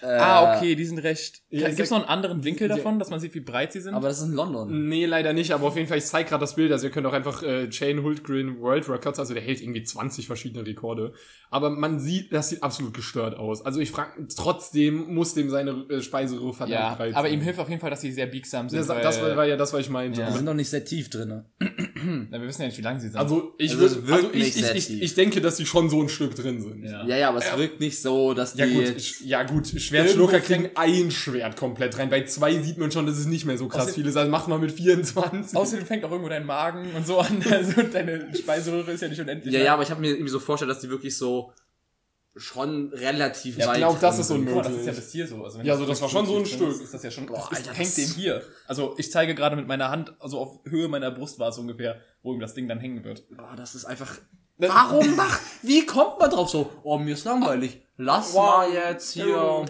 Äh, 0.00 0.76
die 0.76 0.84
sind 0.84 0.98
recht. 0.98 1.42
Ja, 1.48 1.68
Gibt 1.68 1.80
es 1.80 1.90
noch 1.90 1.98
einen 2.00 2.08
anderen 2.08 2.44
Winkel 2.44 2.68
Ja. 2.68 2.76
davon, 2.76 2.98
dass 2.98 3.10
man 3.10 3.18
sieht, 3.20 3.34
wie 3.34 3.40
breit 3.40 3.72
sie 3.72 3.80
sind? 3.80 3.94
Aber 3.94 4.08
das 4.08 4.18
ist 4.20 4.26
in 4.26 4.32
London. 4.32 4.88
Nee, 4.88 5.06
leider 5.06 5.32
nicht, 5.32 5.52
aber 5.52 5.66
auf 5.66 5.76
jeden 5.76 5.88
Fall, 5.88 5.98
ich 5.98 6.04
zeige 6.04 6.28
gerade 6.28 6.42
das 6.42 6.54
Bild, 6.56 6.70
also 6.72 6.86
ihr 6.86 6.92
könnt 6.92 7.06
auch 7.06 7.12
einfach 7.12 7.42
äh, 7.42 7.68
Chain 7.70 8.02
Hultgren 8.02 8.60
World 8.60 8.88
Records, 8.88 9.18
also 9.18 9.32
der 9.34 9.42
hält 9.42 9.62
irgendwie 9.62 9.84
20 9.84 10.26
verschiedene 10.26 10.66
Rekorde. 10.66 11.12
Aber 11.50 11.70
man 11.70 11.98
sieht, 11.98 12.32
das 12.32 12.50
sieht 12.50 12.62
absolut 12.62 12.92
gestört 12.94 13.36
aus. 13.36 13.64
Also 13.64 13.80
ich 13.80 13.90
frage, 13.90 14.26
trotzdem 14.36 15.14
muss 15.14 15.34
dem 15.34 15.48
seine 15.48 15.86
äh, 15.88 16.02
Speiseröhre 16.02 16.52
verdammt 16.52 16.72
ja, 16.72 16.94
breit 16.94 17.14
aber 17.14 17.28
sein. 17.28 17.38
ihm 17.38 17.40
hilft 17.42 17.58
auf 17.60 17.68
jeden 17.68 17.80
Fall, 17.80 17.90
dass 17.90 18.00
sie 18.00 18.12
sehr 18.12 18.26
biegsam 18.26 18.68
sind. 18.68 18.80
das, 18.80 18.88
weil, 18.88 19.00
das 19.02 19.20
war, 19.22 19.36
war 19.36 19.46
ja 19.46 19.56
das, 19.56 19.72
was 19.72 19.80
ich 19.80 19.90
meinte. 19.90 20.20
Ja. 20.20 20.26
Die 20.28 20.32
sind 20.34 20.44
noch 20.44 20.54
nicht 20.54 20.68
sehr 20.68 20.84
tief 20.84 21.08
drin. 21.08 21.44
Na, 22.30 22.40
wir 22.40 22.46
wissen 22.46 22.62
ja 22.62 22.68
nicht, 22.68 22.78
wie 22.78 22.82
lang 22.82 23.00
sie 23.00 23.08
sind. 23.08 23.16
Also 23.18 23.54
ich 23.58 23.72
Also 23.72 24.00
also 24.12 24.28
ich, 24.32 24.34
nicht 24.44 24.56
ich, 24.56 24.64
sehr 24.64 24.76
ich, 24.76 24.86
tief. 24.86 25.02
ich 25.02 25.14
denke, 25.14 25.40
dass 25.40 25.56
die 25.56 25.66
schon 25.66 25.88
so 25.88 26.02
ein 26.02 26.08
Stück 26.08 26.34
drin 26.34 26.60
sind. 26.60 26.84
ja. 26.84 27.04
Ja, 27.06 27.16
ja, 27.16 27.28
aber 27.30 27.38
es 27.38 27.56
wirkt 27.56 27.80
nicht 27.80 28.00
so, 28.00 28.34
dass 28.34 28.54
die 28.54 28.60
Ja 28.60 28.66
gut, 28.66 29.20
ja 29.24 29.42
gut, 29.44 29.72
Schwertschlucker 29.86 30.40
kriegen 30.40 30.70
ein 30.74 31.10
Schwert 31.10 31.56
komplett 31.56 31.98
rein. 31.98 32.10
Bei 32.10 32.24
zwei 32.24 32.58
sieht 32.60 32.78
man 32.78 32.90
schon, 32.92 33.06
dass 33.06 33.16
es 33.18 33.26
nicht 33.26 33.44
mehr 33.44 33.56
so 33.58 33.68
krass 33.68 33.88
Außerdem- 33.88 33.94
viele 33.94 34.12
sind. 34.12 34.30
Macht 34.30 34.48
mal 34.48 34.58
mit 34.58 34.72
24. 34.72 35.56
Außerdem 35.56 35.86
fängt 35.86 36.04
auch 36.04 36.10
irgendwo 36.10 36.28
dein 36.28 36.44
Magen 36.46 36.90
und 36.94 37.06
so 37.06 37.18
an. 37.18 37.42
Also 37.50 37.82
deine 37.82 38.34
Speiseröhre 38.34 38.92
ist 38.92 39.00
ja 39.02 39.08
nicht 39.08 39.20
unendlich. 39.20 39.52
Ja, 39.54 39.60
ja, 39.60 39.74
aber 39.74 39.82
ich 39.82 39.90
habe 39.90 40.00
mir 40.00 40.10
irgendwie 40.10 40.28
so 40.30 40.38
vorgestellt, 40.40 40.70
dass 40.70 40.80
die 40.80 40.90
wirklich 40.90 41.16
so 41.16 41.52
schon 42.38 42.92
relativ 42.92 43.56
Ja, 43.56 43.66
weit 43.68 43.76
ich 43.76 43.80
glaub, 43.80 43.98
das 43.98 44.18
ist 44.18 44.28
so 44.28 44.34
ein 44.34 44.44
mal, 44.44 44.62
das 44.62 44.74
ist 44.74 44.86
ja 44.86 44.92
bis 44.92 45.10
hier 45.10 45.26
so. 45.26 45.42
Also 45.42 45.58
wenn 45.58 45.64
Ja, 45.66 45.74
so 45.76 45.86
das 45.86 46.02
war 46.02 46.08
schon 46.10 46.26
so 46.26 46.36
ein 46.36 46.42
drin 46.44 46.52
Stück. 46.52 46.68
Ist, 46.70 46.82
ist 46.82 46.92
das 46.94 47.02
ja 47.02 47.10
schon. 47.10 47.24
Boah, 47.26 47.46
das 47.50 47.60
Alter, 47.60 47.72
hängt 47.72 47.88
das- 47.88 47.94
dem 47.96 48.10
hier. 48.10 48.42
Also 48.66 48.94
ich 48.98 49.10
zeige 49.10 49.34
gerade 49.34 49.56
mit 49.56 49.66
meiner 49.66 49.90
Hand, 49.90 50.12
also 50.20 50.38
auf 50.38 50.60
Höhe 50.64 50.86
meiner 50.88 51.10
Brustwarze 51.10 51.60
ungefähr, 51.62 51.98
wo 52.22 52.34
ihm 52.34 52.40
das 52.40 52.52
Ding 52.52 52.68
dann 52.68 52.78
hängen 52.78 53.04
wird. 53.04 53.24
Boah, 53.34 53.54
das 53.56 53.74
ist 53.74 53.86
einfach. 53.86 54.18
Warum 54.58 55.16
macht. 55.16 55.40
Wie 55.62 55.84
kommt 55.86 56.18
man 56.18 56.30
drauf 56.30 56.48
so? 56.48 56.70
Oh, 56.82 56.98
mir 56.98 57.14
ist 57.14 57.24
langweilig. 57.24 57.82
Lass 57.96 58.34
Wow. 58.34 58.46
mal 58.46 58.72
jetzt 58.72 59.12
hier 59.12 59.64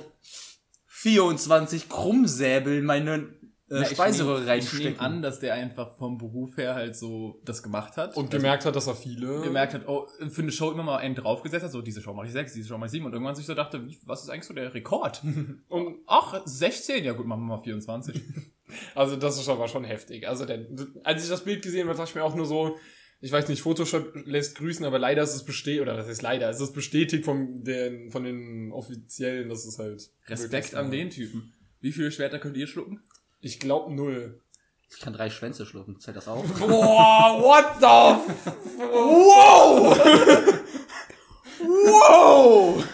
24 0.86 1.88
Krummsäbel 1.88 2.78
in 2.78 2.84
meine 2.84 3.28
äh, 3.68 3.84
Speiseröhre 3.84 4.42
Ich 4.42 4.48
reinstecken. 4.48 4.84
nehme 4.92 5.00
an, 5.00 5.22
dass 5.22 5.40
der 5.40 5.54
einfach 5.54 5.96
vom 5.96 6.18
Beruf 6.18 6.56
her 6.56 6.74
halt 6.74 6.94
so 6.96 7.40
das 7.44 7.62
gemacht 7.62 7.96
hat. 7.96 8.16
Und 8.16 8.30
gemerkt 8.30 8.64
hat, 8.64 8.76
dass 8.76 8.86
er 8.86 8.94
viele. 8.94 9.40
gemerkt 9.42 9.74
hat, 9.74 9.88
oh, 9.88 10.06
für 10.30 10.42
eine 10.42 10.52
Show 10.52 10.70
immer 10.70 10.84
mal 10.84 10.98
einen 10.98 11.16
draufgesetzt 11.16 11.64
hat, 11.64 11.72
so 11.72 11.82
diese 11.82 12.00
Show 12.00 12.14
mache 12.14 12.26
ich 12.26 12.32
sechs, 12.32 12.52
diese 12.52 12.68
Show 12.68 12.78
mache 12.78 12.86
ich 12.86 12.92
sieben 12.92 13.06
und 13.06 13.12
irgendwann 13.12 13.34
sich 13.34 13.46
so 13.46 13.54
dachte, 13.54 13.84
wie, 13.86 13.98
was 14.04 14.22
ist 14.22 14.30
eigentlich 14.30 14.44
so 14.46 14.54
der 14.54 14.72
Rekord? 14.72 15.22
Und 15.68 15.96
Ach, 16.06 16.40
16, 16.44 17.04
ja 17.04 17.12
gut, 17.12 17.26
machen 17.26 17.40
wir 17.42 17.56
mal 17.56 17.62
24. 17.62 18.22
also 18.94 19.16
das 19.16 19.38
ist 19.38 19.48
aber 19.48 19.66
schon 19.66 19.82
heftig. 19.84 20.28
Also 20.28 20.44
der, 20.44 20.66
als 21.02 21.24
ich 21.24 21.28
das 21.28 21.42
Bild 21.44 21.62
gesehen 21.62 21.88
habe, 21.88 21.96
dachte 21.98 22.10
ich 22.10 22.14
mir 22.14 22.22
auch 22.24 22.36
nur 22.36 22.46
so, 22.46 22.76
ich 23.20 23.32
weiß 23.32 23.48
nicht, 23.48 23.62
Photoshop 23.62 24.12
lässt 24.26 24.56
grüßen, 24.56 24.84
aber 24.84 24.98
leider 24.98 25.22
ist 25.22 25.34
es 25.34 25.44
bestätigt, 25.44 25.82
oder 25.82 25.96
was 25.96 26.08
ist 26.08 26.22
leider, 26.22 26.50
es 26.50 26.60
ist 26.60 26.74
bestätigt 26.74 27.24
von 27.24 27.64
den, 27.64 28.10
von 28.10 28.24
den 28.24 28.72
Offiziellen, 28.72 29.48
dass 29.48 29.64
es 29.64 29.78
halt. 29.78 30.10
Respekt 30.28 30.74
an 30.74 30.90
den 30.90 31.10
Typen. 31.10 31.52
Wie 31.80 31.92
viele 31.92 32.10
Schwerter 32.12 32.38
könnt 32.38 32.56
ihr 32.56 32.66
schlucken? 32.66 33.00
Ich 33.40 33.58
glaube 33.60 33.94
null. 33.94 34.40
Ich 34.90 35.00
kann 35.00 35.12
drei 35.12 35.30
Schwänze 35.30 35.66
schlucken. 35.66 35.98
Zählt 35.98 36.16
das 36.16 36.28
auch? 36.28 36.44
Boah, 36.58 37.40
what 37.42 37.80
the 37.80 37.86
f 37.86 38.46
Wow! 38.78 39.98
wow! 41.58 42.84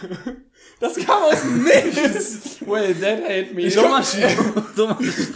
Das 0.80 0.96
kam 0.96 1.22
aus 1.22 1.42
dem 1.42 1.64
Nichts! 1.64 2.60
Well, 2.66 2.94
that 2.94 3.22
hate 3.24 3.54
me. 3.54 3.70
Thomas, 3.70 4.16
Thomas, 4.76 5.32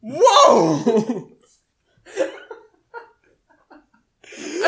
Wow! 0.00 1.33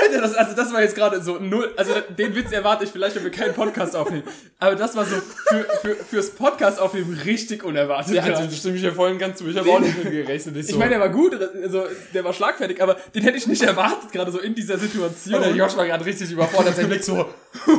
Alter, 0.07 0.21
das, 0.21 0.35
also 0.35 0.57
das 0.57 0.73
war 0.73 0.83
jetzt 0.83 0.95
gerade 0.95 1.21
so 1.23 1.39
null, 1.39 1.73
also 1.77 1.93
den 2.17 2.35
Witz 2.35 2.53
erwarte 2.53 2.85
ich 2.85 2.91
vielleicht, 2.91 3.17
wenn 3.17 3.25
wir 3.25 3.31
keinen 3.31 3.55
Podcast 3.55 3.97
aufnehmen. 3.97 4.25
Aber 4.59 4.75
das 4.75 4.97
war 4.97 5.05
so 5.05 5.17
für, 5.49 5.65
für, 5.83 5.97
fürs 5.97 6.31
Podcast 6.31 6.81
aufnehmen 6.81 7.19
richtig 7.25 7.65
unerwartet. 7.65 8.15
Ja, 8.15 8.23
also 8.23 8.55
stimme 8.55 8.77
ich 8.77 8.83
ja 8.83 8.93
voll 8.93 9.11
und 9.11 9.19
ganz 9.19 9.39
zu. 9.39 9.47
Ich 9.49 9.57
habe 9.57 9.71
auch 9.71 9.81
nicht 9.81 10.03
mit 10.03 10.11
gerechnet. 10.13 10.57
ich 10.57 10.77
meine, 10.77 10.91
der 10.91 11.01
war 11.01 11.11
gut, 11.11 11.35
also 11.63 11.85
der 12.15 12.25
war 12.25 12.33
schlagfertig, 12.33 12.83
aber 12.83 12.97
den 13.15 13.23
hätte 13.23 13.37
ich 13.37 13.47
nicht 13.47 13.63
erwartet, 13.63 14.13
gerade 14.13 14.31
so 14.31 14.39
in 14.39 14.55
dieser 14.55 14.79
Situation. 14.79 15.41
der 15.41 15.55
Josh 15.55 15.77
war 15.77 15.87
gerade 15.87 16.05
richtig 16.05 16.31
überfordert. 16.31 16.77
Sein 16.77 16.89
Blick 16.89 17.05
so, 17.05 17.27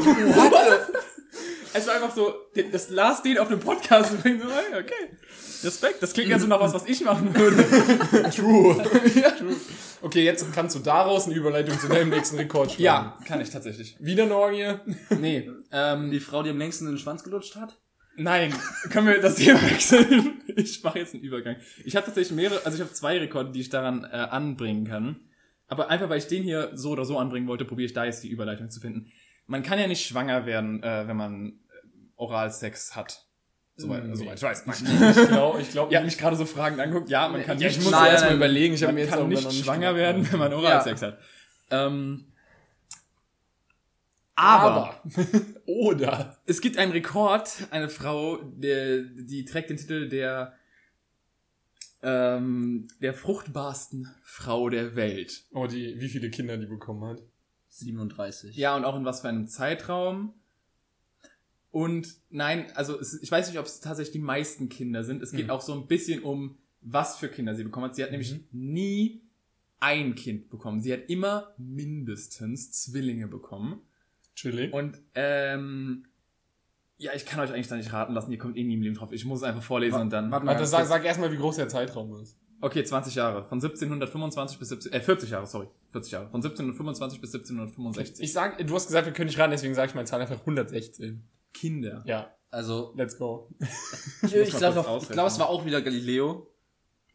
Es 1.73 1.85
war 1.85 1.95
einfach 1.95 2.15
so, 2.15 2.33
das 2.71 2.89
las 2.89 3.21
den 3.21 3.37
auf 3.37 3.49
dem 3.49 3.59
Podcast 3.59 4.11
und 4.11 4.23
so, 4.23 4.47
okay. 4.71 5.09
Respekt, 5.63 6.01
das 6.01 6.13
klingt 6.13 6.29
ja 6.29 6.39
so 6.39 6.47
nach 6.47 6.59
was, 6.59 6.73
was 6.73 6.85
ich 6.85 7.01
machen 7.03 7.35
würde. 7.35 7.57
true. 8.35 8.75
true. 9.37 9.55
Okay, 10.01 10.23
jetzt 10.23 10.45
kannst 10.53 10.75
du 10.75 10.79
daraus 10.79 11.25
eine 11.25 11.35
Überleitung 11.35 11.79
zu 11.79 11.87
deinem 11.87 12.09
nächsten 12.09 12.37
Rekord 12.37 12.71
schreiben. 12.71 12.83
Ja, 12.83 13.17
kann 13.25 13.41
ich 13.41 13.49
tatsächlich. 13.49 13.95
Wieder 13.99 14.23
eine 14.23 14.35
Orgie? 14.35 14.75
Nee, 15.19 15.49
ähm, 15.71 16.11
die 16.11 16.19
Frau, 16.19 16.43
die 16.43 16.51
am 16.51 16.57
längsten 16.57 16.85
in 16.85 16.93
den 16.93 16.99
Schwanz 16.99 17.23
gelutscht 17.23 17.55
hat? 17.55 17.79
Nein, 18.15 18.53
können 18.89 19.07
wir 19.07 19.21
das 19.21 19.35
Thema 19.35 19.61
wechseln? 19.61 20.41
Ich 20.55 20.83
mache 20.83 20.99
jetzt 20.99 21.13
einen 21.13 21.23
Übergang. 21.23 21.57
Ich 21.85 21.95
habe 21.95 22.05
tatsächlich 22.05 22.35
mehrere, 22.35 22.65
also 22.65 22.75
ich 22.75 22.81
habe 22.81 22.91
zwei 22.91 23.19
Rekorde, 23.19 23.51
die 23.51 23.61
ich 23.61 23.69
daran 23.69 24.05
äh, 24.05 24.15
anbringen 24.15 24.85
kann. 24.85 25.17
Aber 25.67 25.89
einfach, 25.89 26.09
weil 26.09 26.17
ich 26.17 26.27
den 26.27 26.43
hier 26.43 26.71
so 26.73 26.91
oder 26.91 27.05
so 27.05 27.19
anbringen 27.19 27.47
wollte, 27.47 27.65
probiere 27.65 27.85
ich 27.85 27.93
da 27.93 28.05
jetzt 28.05 28.23
die 28.23 28.29
Überleitung 28.29 28.69
zu 28.69 28.79
finden. 28.79 29.11
Man 29.45 29.61
kann 29.61 29.79
ja 29.79 29.87
nicht 29.87 30.05
schwanger 30.05 30.45
werden, 30.45 30.81
äh, 30.81 31.07
wenn 31.07 31.17
man 31.17 31.47
äh, 31.47 31.87
Oralsex 32.15 32.95
hat. 32.95 33.26
Soweit, 33.79 34.05
Nee. 34.05 34.15
soweit 34.15 34.37
ich 34.37 34.43
weiß. 34.43 34.63
Ich 35.21 35.27
glaube, 35.29 35.61
ich 35.61 35.69
glaube, 35.69 35.91
Ihr 35.93 35.97
habt 35.99 36.05
mich 36.05 36.17
gerade 36.17 36.35
so 36.35 36.45
fragend 36.45 36.79
angeguckt. 36.79 37.09
Ja, 37.09 37.29
man 37.29 37.43
kann 37.43 37.57
ich 37.57 37.63
nicht, 37.63 37.83
muss 37.83 37.91
Nein, 37.91 38.07
erst 38.11 38.23
mal 38.23 38.29
nein, 38.29 38.37
überlegen. 38.37 38.73
Ich 38.73 38.81
habe 38.83 38.93
mir 38.93 39.01
jetzt 39.01 39.09
kann 39.11 39.19
aber 39.19 39.27
nicht 39.29 39.43
noch 39.43 39.51
schwanger 39.51 39.93
gemacht. 39.93 39.95
werden, 39.97 40.31
wenn 40.31 40.39
man 40.39 40.53
Oralsex 40.53 41.01
hat. 41.03 41.19
Ähm, 41.69 42.25
Aber. 44.35 45.01
Oder. 45.65 46.37
Es 46.45 46.61
gibt 46.61 46.77
einen 46.77 46.91
Rekord, 46.91 47.49
eine 47.71 47.89
Frau, 47.89 48.37
der, 48.43 49.01
die 49.03 49.45
trägt 49.45 49.69
den 49.69 49.77
Titel 49.77 50.09
der, 50.09 50.53
ähm, 52.03 52.87
der 53.01 53.13
fruchtbarsten 53.13 54.13
Frau 54.23 54.69
der 54.69 54.95
Welt. 54.95 55.43
Oh, 55.53 55.67
die, 55.67 55.99
wie 55.99 56.09
viele 56.09 56.29
Kinder 56.29 56.57
die 56.57 56.65
bekommen 56.67 57.03
hat. 57.03 57.21
37. 57.69 58.55
Ja, 58.55 58.75
und 58.75 58.85
auch 58.85 58.95
in 58.95 59.05
was 59.05 59.21
für 59.21 59.29
einem 59.29 59.47
Zeitraum. 59.47 60.33
Und 61.71 62.08
nein, 62.30 62.67
also 62.75 62.99
es, 62.99 63.21
ich 63.21 63.32
weiß 63.32 63.49
nicht, 63.49 63.60
ob 63.60 63.65
es 63.65 63.80
tatsächlich 63.82 64.13
die 64.13 64.19
meisten 64.19 64.69
Kinder 64.69 65.03
sind. 65.03 65.21
Es 65.21 65.32
geht 65.32 65.45
Mhm. 65.45 65.51
auch 65.51 65.62
so 65.62 65.73
ein 65.73 65.88
bisschen 65.88 66.23
um, 66.23 66.58
was 66.82 67.17
für 67.17 67.27
Kinder 67.30 67.53
sie 67.56 67.63
bekommen 67.63 67.88
hat. 67.88 67.95
Sie 67.95 68.03
hat 68.03 68.12
nämlich 68.12 68.39
nie 68.51 69.21
ein 69.80 70.15
Kind 70.15 70.49
bekommen. 70.49 70.80
Sie 70.82 70.91
hat 70.93 71.01
immer 71.08 71.53
mindestens 71.58 72.71
Zwillinge 72.71 73.27
bekommen. 73.27 73.82
Chillig. 74.36 74.73
Und 74.73 74.99
ähm, 75.15 76.06
ja, 76.97 77.12
ich 77.15 77.25
kann 77.25 77.39
euch 77.41 77.51
eigentlich 77.53 77.67
da 77.67 77.75
nicht 77.75 77.93
raten 77.93 78.13
lassen, 78.13 78.32
ihr 78.32 78.38
kommt 78.39 78.58
eh 78.58 78.63
nie 78.63 78.73
im 78.75 78.82
Leben 78.82 78.95
drauf. 78.95 79.12
Ich 79.12 79.25
muss 79.25 79.39
es 79.39 79.43
einfach 79.43 79.62
vorlesen 79.62 79.99
und 80.01 80.10
dann. 80.12 80.32
warte 80.32 80.45
mal. 80.45 80.53
Warte, 80.53 80.65
sag, 80.65 80.86
sag 80.88 81.06
erstmal, 81.06 81.32
wie 81.32 81.38
groß 81.38 81.58
der 81.58 81.67
Zeitraum 81.69 82.15
ist. 82.21 82.38
Okay, 82.60 82.84
20 82.84 83.13
Jahre. 83.13 83.43
Von 83.45 83.60
1725 83.62 84.58
bis 84.58 84.69
17, 84.69 84.91
äh, 84.93 84.99
40 84.99 85.30
Jahre, 85.30 85.45
sorry. 85.45 85.67
40 85.91 86.12
Jahre. 86.12 86.30
Von 86.30 86.41
1725 86.41 87.21
bis 87.21 87.34
1765. 87.36 88.23
Ich 88.23 88.34
sag, 88.34 88.58
du 88.65 88.73
hast 88.73 88.88
gesagt, 88.88 89.06
wir 89.06 89.13
können 89.13 89.27
nicht 89.27 89.38
raten, 89.38 89.51
deswegen 89.51 89.75
sage 89.75 89.89
ich 89.89 89.95
meine 89.95 90.06
Zahl 90.08 90.21
einfach 90.21 90.39
116. 90.39 91.21
Kinder. 91.59 92.03
Ja, 92.05 92.31
Also, 92.49 92.93
let's 92.95 93.17
go. 93.17 93.49
ich, 94.21 94.51
glaube, 94.51 94.83
glaub, 95.09 95.27
es 95.27 95.39
war 95.39 95.49
auch 95.49 95.65
wieder 95.65 95.81
Galileo. 95.81 96.51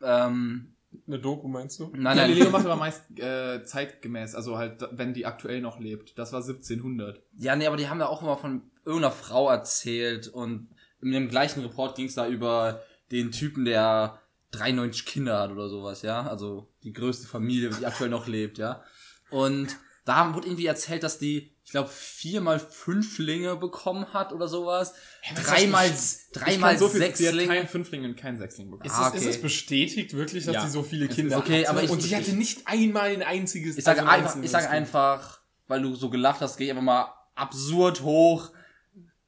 Ähm, 0.03 0.75
Eine 1.07 1.19
Doku 1.19 1.49
meinst 1.49 1.79
du? 1.81 1.85
nein, 1.93 2.03
nein. 2.03 2.17
Galileo 2.17 2.51
macht 2.51 2.65
aber 2.67 2.77
meist 2.77 3.03
äh, 3.19 3.63
zeitgemäß, 3.65 4.35
also 4.35 4.59
halt, 4.59 4.87
wenn 4.93 5.15
die 5.15 5.27
aktuell 5.27 5.61
noch 5.61 5.79
lebt. 5.79 6.19
Das 6.19 6.33
war 6.33 6.41
1700. 6.41 7.23
Ja, 7.37 7.57
nee, 7.57 7.67
aber 7.67 7.77
die 7.77 7.89
haben 7.89 8.01
ja 8.01 8.09
auch 8.09 8.23
immer 8.23 8.37
von 8.37 8.63
irgendeiner 8.85 9.13
Frau 9.13 9.49
erzählt 9.49 10.29
und 10.29 10.69
in 11.01 11.13
dem 11.13 11.29
gleichen 11.29 11.63
Report 11.63 11.97
ging 11.97 12.07
es 12.07 12.15
da 12.15 12.27
über 12.29 12.83
den 13.11 13.31
Typen, 13.33 13.65
der 13.65 14.21
93 14.53 15.07
Kinder 15.07 15.39
hat 15.41 15.51
oder 15.51 15.69
sowas, 15.69 16.03
ja. 16.03 16.23
Also 16.27 16.69
die 16.83 16.93
größte 16.93 17.27
Familie, 17.27 17.71
die 17.71 17.87
aktuell 17.87 18.11
noch 18.11 18.27
lebt, 18.27 18.59
ja. 18.59 18.83
Und 19.31 19.77
da 20.05 20.35
wurde 20.35 20.47
irgendwie 20.49 20.67
erzählt, 20.67 21.03
dass 21.03 21.19
die, 21.19 21.53
ich 21.65 21.71
glaube, 21.71 21.89
viermal 21.89 22.59
Fünflinge 22.59 23.57
bekommen 23.57 24.13
hat 24.13 24.33
oder 24.33 24.49
sowas. 24.49 24.95
Dreimal, 25.35 25.91
dreimal 26.33 26.71
kann 26.71 26.79
so 26.79 26.89
viel, 26.89 27.01
sie 27.01 27.07
hat 27.07 27.17
Sechslinge. 27.17 27.47
kein 27.55 27.69
Fünfling 27.69 28.05
und 28.05 28.17
kein 28.17 28.37
Sechsling 28.37 28.71
bekommen. 28.71 28.87
Ist, 28.91 28.97
Ah, 28.97 29.09
es, 29.09 29.15
ist 29.15 29.27
okay. 29.27 29.31
es 29.37 29.43
bestätigt 29.43 30.15
wirklich, 30.15 30.45
dass 30.45 30.55
Ja. 30.55 30.63
sie 30.67 30.71
so 30.71 30.83
viele 30.83 31.09
Kinder 31.09 31.39
okay, 31.39 31.61
hatte? 31.61 31.71
aber 31.71 31.83
ich- 31.85 31.91
Und 31.91 32.03
sie 32.03 32.17
hatte 32.17 32.33
nicht 32.33 32.63
einmal 32.67 33.11
ein 33.11 33.23
einziges 33.23 33.79
Ich 33.79 33.85
sage 33.85 34.01
also 34.01 34.11
ein 34.11 34.21
einfach, 34.25 34.43
ich 34.43 34.51
sage 34.51 34.69
einfach, 34.71 35.41
weil 35.69 35.83
du 35.83 35.95
so 35.95 36.11
gelacht 36.11 36.41
hast, 36.41 36.57
gehe 36.57 36.67
ich 36.67 36.71
einfach 36.73 36.83
mal 36.83 37.13
absurd 37.35 38.03
hoch 38.03 38.51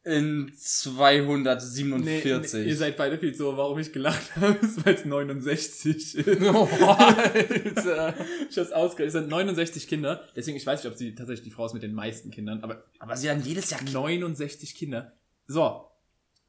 in 0.05 0.45
Nee, 0.47 0.53
247. 0.55 2.53
nee, 2.55 2.69
ihr 2.69 2.77
seid 2.77 2.97
beide 2.97 3.19
viel 3.19 3.35
so, 3.35 3.57
warum 3.57 3.79
ich 3.79 3.93
gelacht 3.93 4.37
habe, 4.37 4.59
ist, 4.65 4.85
weil 4.85 4.95
es 4.95 5.05
69 5.05 6.15
ist. 6.15 6.27
Oh, 6.43 6.69
Alter. 6.87 8.15
Ich 8.51 8.59
hab's 8.59 8.73
ausgerechnet. 8.73 9.07
Es 9.09 9.13
sind 9.23 9.29
69 9.29 9.89
Kinder. 9.89 10.23
Deswegen, 10.37 10.57
ich 10.57 10.67
weiß 10.67 10.83
nicht, 10.85 10.93
ob 10.93 10.99
sie 10.99 11.15
tatsächlich 11.15 11.45
die 11.45 11.51
Frau 11.51 11.67
ist 11.67 11.73
mit 11.75 11.83
den 11.83 11.95
meisten 11.95 12.31
Kindern, 12.31 12.61
aber, 12.63 12.85
aber 12.99 13.17
sie 13.17 13.31
haben 13.31 13.43
jedes 13.43 13.71
Jahr 13.71 13.81
69 13.83 14.75
Kinder. 14.75 15.13
So. 15.47 15.87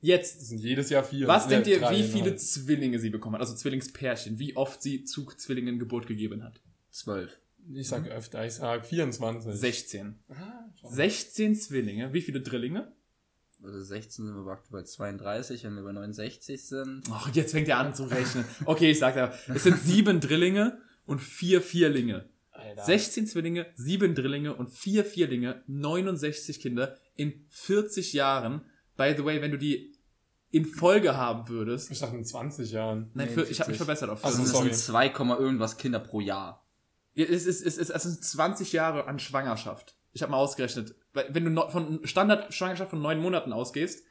Jetzt. 0.02 0.42
Das 0.42 0.50
sind 0.50 0.60
jedes 0.60 0.90
Jahr 0.90 1.04
vier. 1.04 1.28
Was 1.28 1.46
Ne, 1.46 1.62
denkt 1.62 1.68
ihr, 1.68 1.82
wie 1.90 2.04
viele 2.04 2.36
Zwillinge 2.36 3.00
sie 3.00 3.10
bekommen 3.10 3.36
hat? 3.36 3.42
Also 3.42 3.56
Zwillingspärchen. 3.56 4.38
Wie 4.38 4.56
oft 4.56 4.82
sie 4.82 5.04
zu 5.06 5.26
Zwillingen 5.26 5.80
Geburt 5.80 6.06
gegeben 6.06 6.44
hat? 6.44 6.62
12. 6.92 7.32
Ich 7.74 7.88
sag 7.88 8.08
öfter, 8.10 8.46
ich 8.46 8.54
sag 8.54 8.86
24. 8.86 9.52
16. 9.54 10.20
Ah, 10.30 10.70
schon. 10.80 10.92
16 10.92 11.56
Zwillinge. 11.56 12.14
Wie 12.14 12.22
viele 12.22 12.42
Drillinge? 12.42 12.92
Also 13.64 13.82
16 13.82 14.26
sind 14.26 14.36
wir 14.46 14.52
aktuell 14.52 14.82
bei 14.82 14.86
32, 14.86 15.64
wenn 15.64 15.76
wir 15.76 15.84
bei 15.84 15.92
69 15.92 16.64
sind. 16.68 17.04
Ach, 17.12 17.34
jetzt 17.34 17.52
fängt 17.52 17.68
er 17.68 17.78
an 17.80 17.96
zu 17.96 18.04
rechnen. 18.06 18.46
Okay, 18.66 18.92
ich 18.92 19.00
sag 19.00 19.16
da, 19.16 19.34
es 19.54 19.64
sind 19.64 19.80
sieben 19.80 20.20
Drillinge 20.20 20.78
und 21.06 21.20
vier 21.22 21.62
Vierlinge. 21.62 22.30
Alter. 22.52 22.84
16 22.86 23.28
Zwillinge, 23.28 23.66
sieben 23.76 24.16
Drillinge 24.16 24.56
und 24.56 24.70
vier 24.70 25.04
Vierlinge, 25.04 25.64
69 25.68 26.60
Kinder 26.60 26.96
in 27.16 27.46
40 27.50 28.14
Jahren. 28.14 28.62
By 28.96 29.14
the 29.18 29.26
way, 29.26 29.42
wenn 29.42 29.52
du 29.52 29.58
die 29.58 29.94
in 30.52 30.66
Folge 30.66 31.18
haben 31.18 31.50
würdest. 31.50 31.92
Ich 31.92 32.00
dachte 32.00 32.16
in 32.16 32.24
20 32.24 32.72
Jahren. 32.72 33.12
Nein, 33.14 33.28
Nee, 33.28 33.34
für, 33.34 33.42
ich 33.42 33.60
habe 33.60 33.66
40. 33.66 33.68
mich 33.68 33.78
verbessert 33.78 34.10
auf 34.10 34.24
Also, 34.24 34.40
Also 34.40 34.54
das 34.54 34.62
40. 34.62 34.74
sind 34.78 34.86
sorry. 34.86 35.12
2, 35.14 35.38
irgendwas 35.40 35.78
Kinder 35.78 36.00
pro 36.00 36.22
Jahr. 36.22 36.66
Ja, 37.14 37.26
Es, 37.26 37.46
ist, 37.46 37.66
es, 37.66 37.78
ist, 37.78 37.90
es 37.90 38.04
sind 38.04 38.24
20 38.24 38.72
Jahre 38.72 39.06
an 39.08 39.20
Schwangerschaft. 39.20 39.96
Ich 40.14 40.22
habe 40.22 40.32
mal 40.32 40.38
ausgerechnet. 40.38 40.96
Wenn 41.30 41.56
du 41.56 41.70
von 41.70 42.02
Standard-Schwangerschaft 42.04 42.90
von 42.90 43.02
neun 43.02 43.20
Monaten 43.20 43.54
ausgehst, 43.54 44.06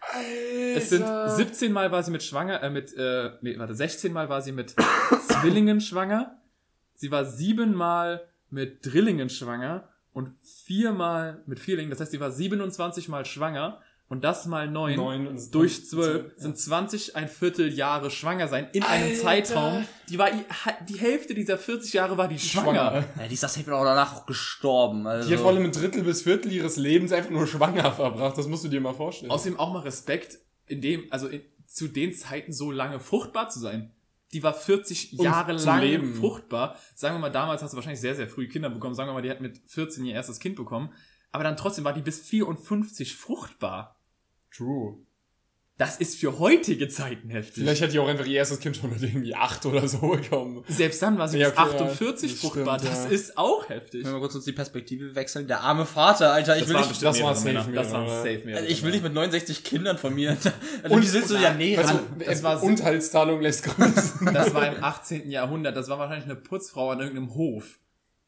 es 0.75 0.91
sind 0.91 1.05
17 1.07 1.73
Mal 1.73 1.93
war 1.93 2.03
sie 2.03 2.11
mit 2.11 2.23
schwanger, 2.23 2.63
äh, 2.63 2.71
mit, 2.71 2.97
äh, 2.97 3.33
nee, 3.43 3.59
warte, 3.59 3.75
16 3.75 4.13
Mal 4.13 4.29
war 4.29 4.41
sie 4.43 4.53
mit 4.53 4.75
Zwillingen 5.29 5.81
schwanger. 5.81 6.39
Sie 6.95 7.11
war 7.11 7.25
sieben 7.25 7.75
Mal 7.75 8.27
mit 8.51 8.87
Drillingen 8.87 9.29
schwanger 9.29 9.89
und 10.13 10.33
viermal 10.41 11.43
mit 11.47 11.59
Vierlingen. 11.59 11.91
Das 11.91 12.01
heißt, 12.01 12.13
sie 12.13 12.21
war 12.21 12.31
27 12.31 13.09
Mal 13.09 13.27
schwanger 13.27 13.81
und 14.09 14.23
das 14.23 14.47
mal 14.47 14.69
neun, 14.71 14.97
Neun 14.97 15.27
und- 15.27 15.55
durch 15.55 15.87
zwölf 15.87 16.25
ja. 16.25 16.31
sind 16.43 16.59
20 16.59 17.17
ein 17.17 17.29
Viertel 17.29 17.73
Jahre 17.73 18.11
schwanger 18.11 18.49
sein 18.49 18.69
in 18.73 18.83
einem 18.83 19.11
Alter. 19.11 19.23
Zeitraum. 19.23 19.85
Die 20.11 20.19
war 20.19 20.29
die 20.89 20.99
Hälfte 20.99 21.35
dieser 21.35 21.57
40 21.59 21.95
Jahre 21.95 22.17
war 22.19 22.29
die 22.29 22.39
schwanger. 22.39 23.05
Ja, 23.19 23.27
die 23.29 23.35
ist 23.35 23.43
das 23.43 23.57
auch 23.59 23.85
danach 23.85 24.15
auch 24.17 24.27
gestorben. 24.27 25.07
Also, 25.07 25.29
Die 25.29 25.35
hat 25.35 25.41
vor 25.41 25.51
allem 25.51 25.65
ein 25.65 25.73
Drittel 25.73 26.03
bis 26.03 26.23
Viertel 26.23 26.53
ihres 26.53 26.77
Lebens 26.77 27.13
einfach 27.13 27.31
nur 27.31 27.47
schwanger 27.47 27.91
verbracht. 27.93 28.37
Das 28.37 28.47
musst 28.47 28.65
du 28.65 28.69
dir 28.69 28.81
mal 28.81 28.95
vorstellen. 28.95 29.31
Außerdem 29.33 29.59
auch 29.59 29.73
mal 29.73 29.81
Respekt, 29.81 30.39
in 30.67 30.81
dem, 30.81 31.05
also 31.11 31.29
in, 31.29 31.43
zu 31.67 31.89
den 31.89 32.13
Zeiten 32.15 32.53
so 32.53 32.71
lange 32.71 33.01
fruchtbar 33.01 33.49
zu 33.49 33.59
sein. 33.59 33.91
Die 34.33 34.43
war 34.43 34.53
40 34.53 35.19
Und 35.19 35.25
Jahre 35.25 35.53
lang 35.53 35.81
Leben. 35.81 36.15
fruchtbar. 36.15 36.77
Sagen 36.95 37.15
wir 37.17 37.21
mal, 37.21 37.31
damals 37.31 37.63
hast 37.63 37.73
du 37.73 37.77
wahrscheinlich 37.77 38.01
sehr, 38.01 38.15
sehr 38.17 38.27
früh 38.29 38.49
Kinder 38.49 38.69
bekommen. 38.69 38.95
Sagen 38.95 39.09
wir 39.09 39.15
mal, 39.15 39.23
die 39.23 39.31
hat 39.31 39.41
mit 39.41 39.61
14 39.67 40.05
ihr 40.05 40.15
erstes 40.15 40.41
Kind 40.41 40.57
bekommen. 40.57 40.93
Aber 41.35 41.43
dann 41.43 41.57
trotzdem 41.57 41.83
war 41.85 41.93
die 41.93 42.01
bis 42.01 42.21
54 42.21 43.17
fruchtbar. 43.17 43.99
True. 44.57 44.99
Das 45.77 45.97
ist 45.97 46.17
für 46.21 46.39
heutige 46.39 46.87
Zeiten 46.87 47.29
heftig. 47.31 47.65
Vielleicht 47.65 47.83
hat 47.83 47.93
die 47.93 47.99
auch 47.99 48.07
einfach 48.07 48.25
ihr 48.27 48.37
erstes 48.37 48.61
Kind 48.61 48.77
schon 48.77 48.91
mit 48.91 49.03
irgendwie 49.03 49.35
acht 49.35 49.67
oder 49.67 49.89
so 49.89 49.99
bekommen. 50.11 50.63
Selbst 50.69 51.03
dann 51.03 51.19
war 51.19 51.27
sie 51.27 51.39
Ja, 51.41 51.49
bis 51.51 51.59
okay, 51.59 51.71
ja, 51.77 51.85
48 51.87 52.31
das 52.31 52.41
fruchtbar. 52.41 52.79
stimmt, 52.79 52.93
das 52.93 53.05
ja. 53.07 53.11
ist 53.11 53.37
auch 53.37 53.69
heftig. 53.69 54.05
Wenn 54.05 54.13
wir 54.13 54.21
kurz 54.21 54.37
uns 54.37 54.45
die 54.45 54.53
Perspektive 54.53 55.17
wechseln. 55.17 55.49
Der 55.49 55.63
arme 55.63 55.85
Vater, 55.87 56.33
Alter. 56.33 56.55
Ich 56.55 56.61
Das 56.61 56.69
will, 56.69 56.77
nicht, 56.77 56.89
bestimmt 56.91 57.09
das 57.09 57.21
war 57.23 57.35
safe 57.35 57.47
Männer. 57.49 57.67
Das 57.73 57.91
mehrere. 57.91 58.09
safe 58.09 58.39
mehrere 58.45 58.61
also 58.61 58.69
ich 58.73 58.83
will 58.85 58.93
nicht 58.93 59.03
mit 59.03 59.13
69 59.15 59.65
Kindern 59.65 59.99
von 59.99 60.15
mir. 60.15 60.37
Also 60.85 60.95
Und- 60.95 61.03
wie 61.03 61.13
willst 61.13 61.31
du 61.31 61.35
ja 61.37 61.53
näher 61.53 61.81
Also, 61.81 61.99
das 62.21 62.29
es 62.29 62.43
war 62.45 62.53
war 62.55 62.61
so- 62.61 62.67
Unterhaltszahlung 62.67 63.41
lässt 63.41 63.65
grüßen. 63.65 64.33
Das 64.33 64.55
war 64.55 64.69
im 64.77 64.85
18. 64.85 65.29
Jahrhundert. 65.29 65.77
Das 65.77 65.89
war 65.89 65.99
wahrscheinlich 65.99 66.27
eine 66.27 66.37
Putzfrau 66.37 66.91
an 66.91 67.01
irgendeinem 67.01 67.35
Hof. 67.35 67.81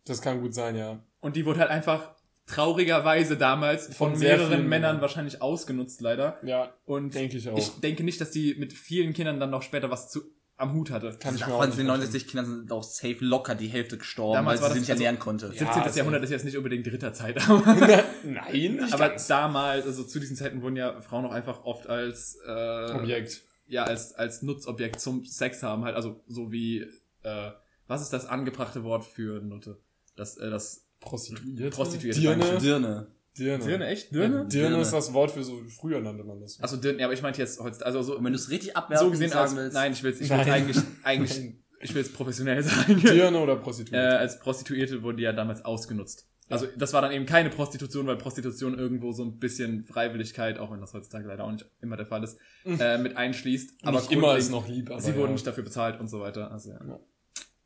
Das 0.05 0.21
kann 0.21 0.41
gut 0.41 0.53
sein, 0.53 0.75
ja. 0.75 0.99
Und 1.21 1.37
die 1.37 1.47
wurde 1.47 1.61
halt 1.61 1.71
einfach 1.71 2.16
traurigerweise 2.47 3.37
damals 3.37 3.87
von, 3.87 4.13
Von 4.13 4.19
mehreren 4.21 4.49
vielen 4.53 4.69
Männern 4.69 5.01
wahrscheinlich 5.01 5.43
ausgenutzt, 5.43 6.01
leider. 6.01 6.39
Ja, 6.43 6.73
Und 6.85 7.15
denke 7.15 7.37
ich 7.37 7.49
auch. 7.49 7.59
ich 7.59 7.71
denke 7.81 8.05
nicht, 8.05 8.21
dass 8.21 8.31
die 8.31 8.55
mit 8.55 8.73
vielen 8.73 9.13
Kindern 9.13 9.41
dann 9.41 9.51
noch 9.51 9.63
später 9.63 9.91
was 9.91 10.09
zu, 10.11 10.21
am 10.57 10.73
Hut 10.73 10.91
hatte. 10.91 11.17
kann 11.21 11.35
ich 11.35 11.41
mir 11.41 11.49
auch 11.53 11.59
Davon 11.61 11.73
sind 11.73 11.87
vorstellen. 11.87 11.87
69 11.89 12.29
Kindern 12.29 12.47
sind 12.47 12.73
auch 12.73 12.83
safe 12.83 13.17
locker 13.21 13.55
die 13.55 13.67
Hälfte 13.67 13.99
gestorben, 13.99 14.35
Damals 14.37 14.63
weil 14.63 14.69
sie 14.71 14.79
das- 14.79 14.79
sich 14.79 14.81
nicht 14.83 14.91
also- 14.93 15.03
ernähren 15.05 15.19
konnte. 15.19 15.49
17. 15.49 15.67
safe. 15.67 15.99
Jahrhundert 15.99 16.23
ist 16.25 16.31
jetzt 16.31 16.45
nicht 16.45 16.57
unbedingt 16.57 16.87
Ritterzeit. 16.87 17.37
Nein, 18.25 18.77
nicht 18.77 18.93
aber 18.95 19.09
ganz. 19.11 19.27
damals, 19.27 19.85
also 19.87 20.05
zu 20.05 20.19
diesen 20.21 20.37
Zeiten 20.37 20.63
wurden 20.63 20.77
ja 20.77 21.01
Frauen 21.03 21.27
auch 21.27 21.33
einfach 21.33 21.65
oft 21.65 21.89
als, 21.89 22.39
äh, 22.47 22.91
Objekt. 22.93 23.43
ja, 23.67 23.85
als, 23.85 24.15
als 24.15 24.43
Nutzobjekt 24.43 25.01
zum 25.01 25.25
Sex 25.25 25.63
haben 25.63 25.85
halt. 25.85 25.95
Also 25.97 26.23
so 26.29 26.53
wie, 26.53 26.87
äh, 27.23 27.51
was 27.87 28.03
ist 28.03 28.13
das 28.13 28.25
angebrachte 28.27 28.83
Wort 28.85 29.05
für 29.05 29.41
Nutte? 29.43 29.79
Das, 30.17 30.39
äh, 30.39 30.49
das 30.49 30.86
Prostituierte. 31.07 31.77
Prostituierte, 31.77 32.21
Dirne. 32.21 32.59
Dirne. 32.59 33.07
Dirne. 33.39 33.65
Dirne, 33.65 33.87
echt? 33.87 34.13
Dirne? 34.13 34.29
Dirne? 34.29 34.49
Dirne 34.49 34.69
Dirne. 34.69 34.83
ist 34.83 34.93
das 34.93 35.13
Wort 35.13 35.31
für 35.31 35.45
so, 35.45 35.63
früher 35.69 36.01
nannte 36.01 36.25
man 36.25 36.41
das. 36.41 36.61
Also 36.61 36.77
Dirne, 36.77 37.01
ja, 37.01 37.07
aber 37.07 37.15
ich 37.15 37.23
meinte 37.23 37.41
jetzt 37.41 37.61
heute, 37.61 37.85
also 37.85 38.03
so, 38.03 38.17
wenn 38.23 38.33
du 38.33 38.39
es 38.39 38.51
richtig 38.51 38.77
abwerten 38.77 39.07
so 39.07 39.11
gesehen 39.11 39.33
als, 39.33 39.51
sagen 39.51 39.63
willst, 39.63 39.75
nein, 39.75 39.93
ich 39.93 40.03
will 40.03 40.13
es 40.13 40.21
ich 40.21 40.31
Nein. 40.31 40.51
eigentlich, 40.51 40.79
eigentlich, 41.03 41.39
Nein. 41.39 41.65
ich 41.81 41.95
will 41.95 42.03
es 42.03 42.13
professionell 42.13 42.63
sagen. 42.65 43.01
Dirne 43.01 43.39
oder 43.39 43.55
äh, 43.55 43.57
Prostituierte. 43.57 44.19
als 44.19 44.39
Prostituierte 44.39 45.03
wurden 45.03 45.19
die 45.19 45.25
ja 45.25 45.33
damals 45.33 45.65
ausgenutzt. 45.65 46.29
Also 46.49 46.67
das 46.77 46.93
war 46.93 47.03
dann 47.03 47.11
eben 47.11 47.27
keine 47.27 47.51
Prostitution, 47.51 48.07
weil 48.07 48.17
Prostitution 48.17 48.79
irgendwo 48.79 49.11
so 49.13 49.25
ein 49.25 49.39
bisschen 49.39 49.83
Freiwilligkeit, 49.83 50.59
auch 50.59 50.71
wenn 50.71 50.81
das 50.81 50.95
heutzutage 50.95 51.27
leider 51.27 51.45
auch 51.45 51.51
nicht 51.51 51.67
immer 51.81 51.97
der 51.97 52.07
Fall 52.07 52.23
ist, 52.23 52.39
äh, 52.65 52.99
mit 52.99 53.17
einschließt. 53.17 53.85
Aber 53.85 53.99
nicht 53.99 54.13
immer 54.13 54.37
ist 54.37 54.51
noch 54.51 54.69
lieb, 54.69 54.91
aber 54.91 55.01
sie 55.01 55.11
ja. 55.11 55.17
wurden 55.17 55.33
nicht 55.33 55.47
dafür 55.47 55.65
bezahlt 55.65 55.99
und 55.99 56.09
so 56.09 56.21
weiter. 56.21 56.53
Also, 56.53 56.71
ja. 56.71 56.79
Ja. 56.87 57.01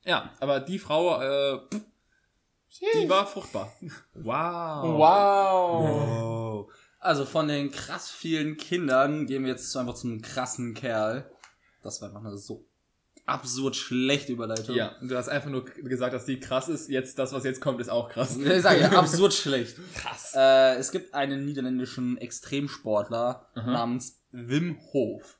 ja, 0.05 0.33
aber 0.40 0.61
die 0.61 0.79
Frau, 0.79 1.20
äh, 1.20 1.59
pff, 1.70 1.81
die 2.78 3.09
war 3.09 3.26
fruchtbar. 3.26 3.72
Wow. 4.14 4.98
Wow. 4.98 6.68
Oh. 6.68 6.70
Also 6.98 7.24
von 7.24 7.48
den 7.48 7.70
krass 7.70 8.11
vielen 8.11 8.56
Kindern 8.56 9.26
gehen 9.26 9.44
wir 9.44 9.50
jetzt 9.50 9.74
einfach 9.76 9.94
zum 9.94 10.20
krassen 10.20 10.74
Kerl. 10.74 11.30
Das 11.83 12.00
war 12.00 12.09
einfach 12.09 12.24
eine 12.24 12.37
so 12.37 12.66
absurd 13.26 13.76
schlechte 13.76 14.33
Überleitung. 14.33 14.74
Ja, 14.74 14.96
du 15.00 15.16
hast 15.16 15.28
einfach 15.28 15.48
nur 15.48 15.64
gesagt, 15.64 16.12
dass 16.12 16.26
die 16.26 16.40
krass 16.40 16.68
ist. 16.68 16.90
Jetzt, 16.90 17.18
das, 17.18 17.33
was 17.33 17.44
jetzt 17.44 17.61
kommt, 17.61 17.80
ist 17.80 17.88
auch 17.88 18.11
krass. 18.11 18.37
Ich 18.37 18.62
sage 18.62 18.80
ja, 18.80 18.90
absurd 18.90 19.33
schlecht. 19.33 19.76
Krass. 19.94 20.33
Äh, 20.35 20.76
es 20.76 20.90
gibt 20.90 21.14
einen 21.14 21.44
niederländischen 21.44 22.18
Extremsportler 22.18 23.48
namens 23.54 24.20
Wim 24.33 24.78
Hof. 24.92 25.38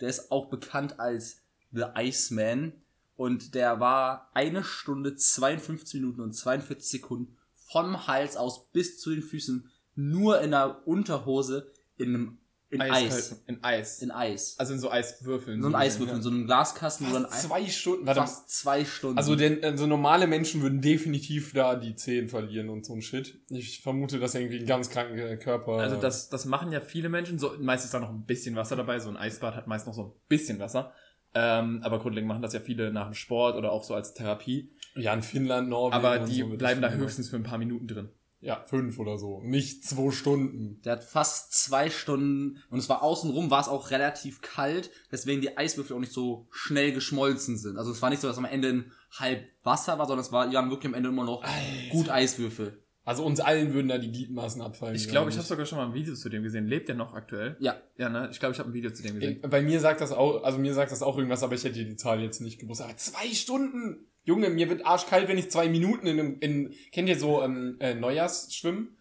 Der 0.00 0.08
ist 0.08 0.30
auch 0.30 0.48
bekannt 0.48 1.00
als 1.00 1.42
The 1.72 1.84
Iceman. 1.96 2.83
Und 3.16 3.54
der 3.54 3.80
war 3.80 4.30
eine 4.34 4.64
Stunde 4.64 5.14
52 5.16 6.00
Minuten 6.00 6.20
und 6.20 6.32
42 6.32 6.88
Sekunden 7.00 7.36
vom 7.54 8.06
Hals 8.06 8.36
aus 8.36 8.70
bis 8.72 8.98
zu 8.98 9.10
den 9.10 9.22
Füßen 9.22 9.70
nur 9.94 10.40
in 10.40 10.50
der 10.50 10.86
Unterhose 10.86 11.70
in 11.96 12.08
einem 12.08 12.38
in 12.70 12.80
Eis. 12.80 13.30
Eiskalt- 13.30 13.40
In 13.46 13.62
Eis. 13.62 14.02
In 14.02 14.10
Eis. 14.10 14.56
also 14.58 14.72
in 14.72 14.80
so 14.80 14.90
Eiswürfeln. 14.90 15.62
So 15.62 15.68
ein 15.68 15.72
gesehen, 15.72 15.80
Eiswürfel, 15.86 16.16
in 16.16 16.22
so 16.22 16.30
einem 16.30 16.46
Glaskasten, 16.46 17.08
wo 17.08 17.12
dann 17.12 17.22
Fast 17.26 17.44
ein, 17.44 17.48
zwei 17.48 17.66
Stunden. 17.68 18.06
Warte, 18.06 18.20
fast 18.20 18.50
zwei 18.50 18.84
Stunden. 18.84 19.16
also, 19.16 19.36
denn, 19.36 19.62
also 19.62 19.86
normale 19.86 20.26
Menschen 20.26 20.60
würden 20.60 20.80
definitiv 20.80 21.52
da 21.52 21.76
die 21.76 21.94
Zehen 21.94 22.28
verlieren 22.28 22.70
und 22.70 22.84
so 22.84 22.94
ein 22.94 23.02
Shit. 23.02 23.40
Ich 23.48 23.80
vermute, 23.82 24.18
dass 24.18 24.34
irgendwie 24.34 24.58
ein 24.58 24.66
ganz 24.66 24.90
kranker 24.90 25.36
Körper. 25.36 25.74
Also 25.78 25.96
das, 26.00 26.30
das 26.30 26.46
machen 26.46 26.72
ja 26.72 26.80
viele 26.80 27.08
Menschen. 27.08 27.38
So, 27.38 27.52
meist 27.60 27.84
ist 27.84 27.94
da 27.94 28.00
noch 28.00 28.10
ein 28.10 28.24
bisschen 28.24 28.56
Wasser 28.56 28.74
dabei. 28.74 28.98
So 28.98 29.08
ein 29.08 29.16
Eisbad 29.16 29.54
hat 29.54 29.68
meist 29.68 29.86
noch 29.86 29.94
so 29.94 30.02
ein 30.02 30.12
bisschen 30.28 30.58
Wasser. 30.58 30.92
Ähm, 31.34 31.80
aber 31.82 31.98
grundlegend 31.98 32.28
machen 32.28 32.42
das 32.42 32.52
ja 32.52 32.60
viele 32.60 32.92
nach 32.92 33.06
dem 33.06 33.14
Sport 33.14 33.56
oder 33.56 33.72
auch 33.72 33.82
so 33.84 33.94
als 33.94 34.14
Therapie. 34.14 34.70
Ja, 34.94 35.12
in 35.12 35.22
Finnland, 35.22 35.68
Norwegen. 35.68 36.04
Aber 36.04 36.20
und 36.20 36.28
die 36.28 36.40
so 36.40 36.48
bleiben 36.56 36.80
da 36.80 36.90
höchstens 36.90 37.28
für 37.28 37.36
ein 37.36 37.42
paar 37.42 37.58
Minuten 37.58 37.88
drin. 37.88 38.08
Ja, 38.40 38.62
fünf 38.66 38.98
oder 38.98 39.18
so. 39.18 39.40
Nicht 39.40 39.84
zwei 39.84 40.10
Stunden. 40.10 40.80
Der 40.82 40.92
hat 40.92 41.04
fast 41.04 41.54
zwei 41.54 41.88
Stunden 41.88 42.62
und 42.68 42.78
es 42.78 42.90
war 42.90 43.02
außenrum, 43.02 43.50
war 43.50 43.62
es 43.62 43.68
auch 43.68 43.90
relativ 43.90 44.42
kalt, 44.42 44.90
weswegen 45.08 45.40
die 45.40 45.56
Eiswürfel 45.56 45.96
auch 45.96 46.00
nicht 46.00 46.12
so 46.12 46.46
schnell 46.50 46.92
geschmolzen 46.92 47.56
sind. 47.56 47.78
Also 47.78 47.90
es 47.90 48.02
war 48.02 48.10
nicht 48.10 48.20
so, 48.20 48.28
dass 48.28 48.36
am 48.36 48.44
Ende 48.44 48.68
ein 48.68 48.92
halb 49.12 49.46
Wasser 49.62 49.98
war, 49.98 50.06
sondern 50.06 50.24
es 50.26 50.30
war, 50.30 50.46
die 50.46 50.56
waren 50.56 50.68
wirklich 50.68 50.88
am 50.88 50.94
Ende 50.94 51.08
immer 51.08 51.24
noch 51.24 51.42
gut 51.90 52.10
Eiswürfel. 52.10 52.83
Also 53.04 53.24
uns 53.24 53.40
allen 53.40 53.74
würden 53.74 53.88
da 53.88 53.98
die 53.98 54.10
Gliedmaßen 54.10 54.62
abfallen. 54.62 54.94
Ich 54.94 55.08
glaube, 55.08 55.28
ich 55.30 55.36
habe 55.36 55.46
sogar 55.46 55.66
schon 55.66 55.76
mal 55.76 55.86
ein 55.86 55.94
Video 55.94 56.14
zu 56.14 56.30
dem 56.30 56.42
gesehen. 56.42 56.66
Lebt 56.66 56.88
der 56.88 56.94
noch 56.94 57.12
aktuell? 57.12 57.56
Ja. 57.60 57.76
Ja, 57.98 58.08
ne? 58.08 58.28
Ich 58.32 58.40
glaube, 58.40 58.54
ich 58.54 58.58
habe 58.58 58.70
ein 58.70 58.74
Video 58.74 58.90
zu 58.90 59.02
dem 59.02 59.20
gesehen. 59.20 59.42
Bei 59.42 59.60
mir 59.60 59.78
sagt 59.80 60.00
das 60.00 60.12
auch, 60.12 60.42
also 60.42 60.58
mir 60.58 60.72
sagt 60.72 60.90
das 60.90 61.02
auch 61.02 61.18
irgendwas, 61.18 61.42
aber 61.42 61.54
ich 61.54 61.64
hätte 61.64 61.84
die 61.84 61.96
Zahl 61.96 62.22
jetzt 62.22 62.40
nicht 62.40 62.58
gewusst. 62.58 62.80
Aber 62.80 62.96
zwei 62.96 63.26
Stunden! 63.28 64.06
Junge, 64.24 64.48
mir 64.48 64.70
wird 64.70 64.86
arschkalt, 64.86 65.28
wenn 65.28 65.36
ich 65.36 65.50
zwei 65.50 65.68
Minuten 65.68 66.06
in 66.06 66.18
einem, 66.18 66.38
in, 66.40 66.74
kennt 66.92 67.10
ihr 67.10 67.18
so 67.18 67.42
ähm, 67.42 67.76
äh, 67.78 67.94
Neujahrsschwimmen? 67.94 68.96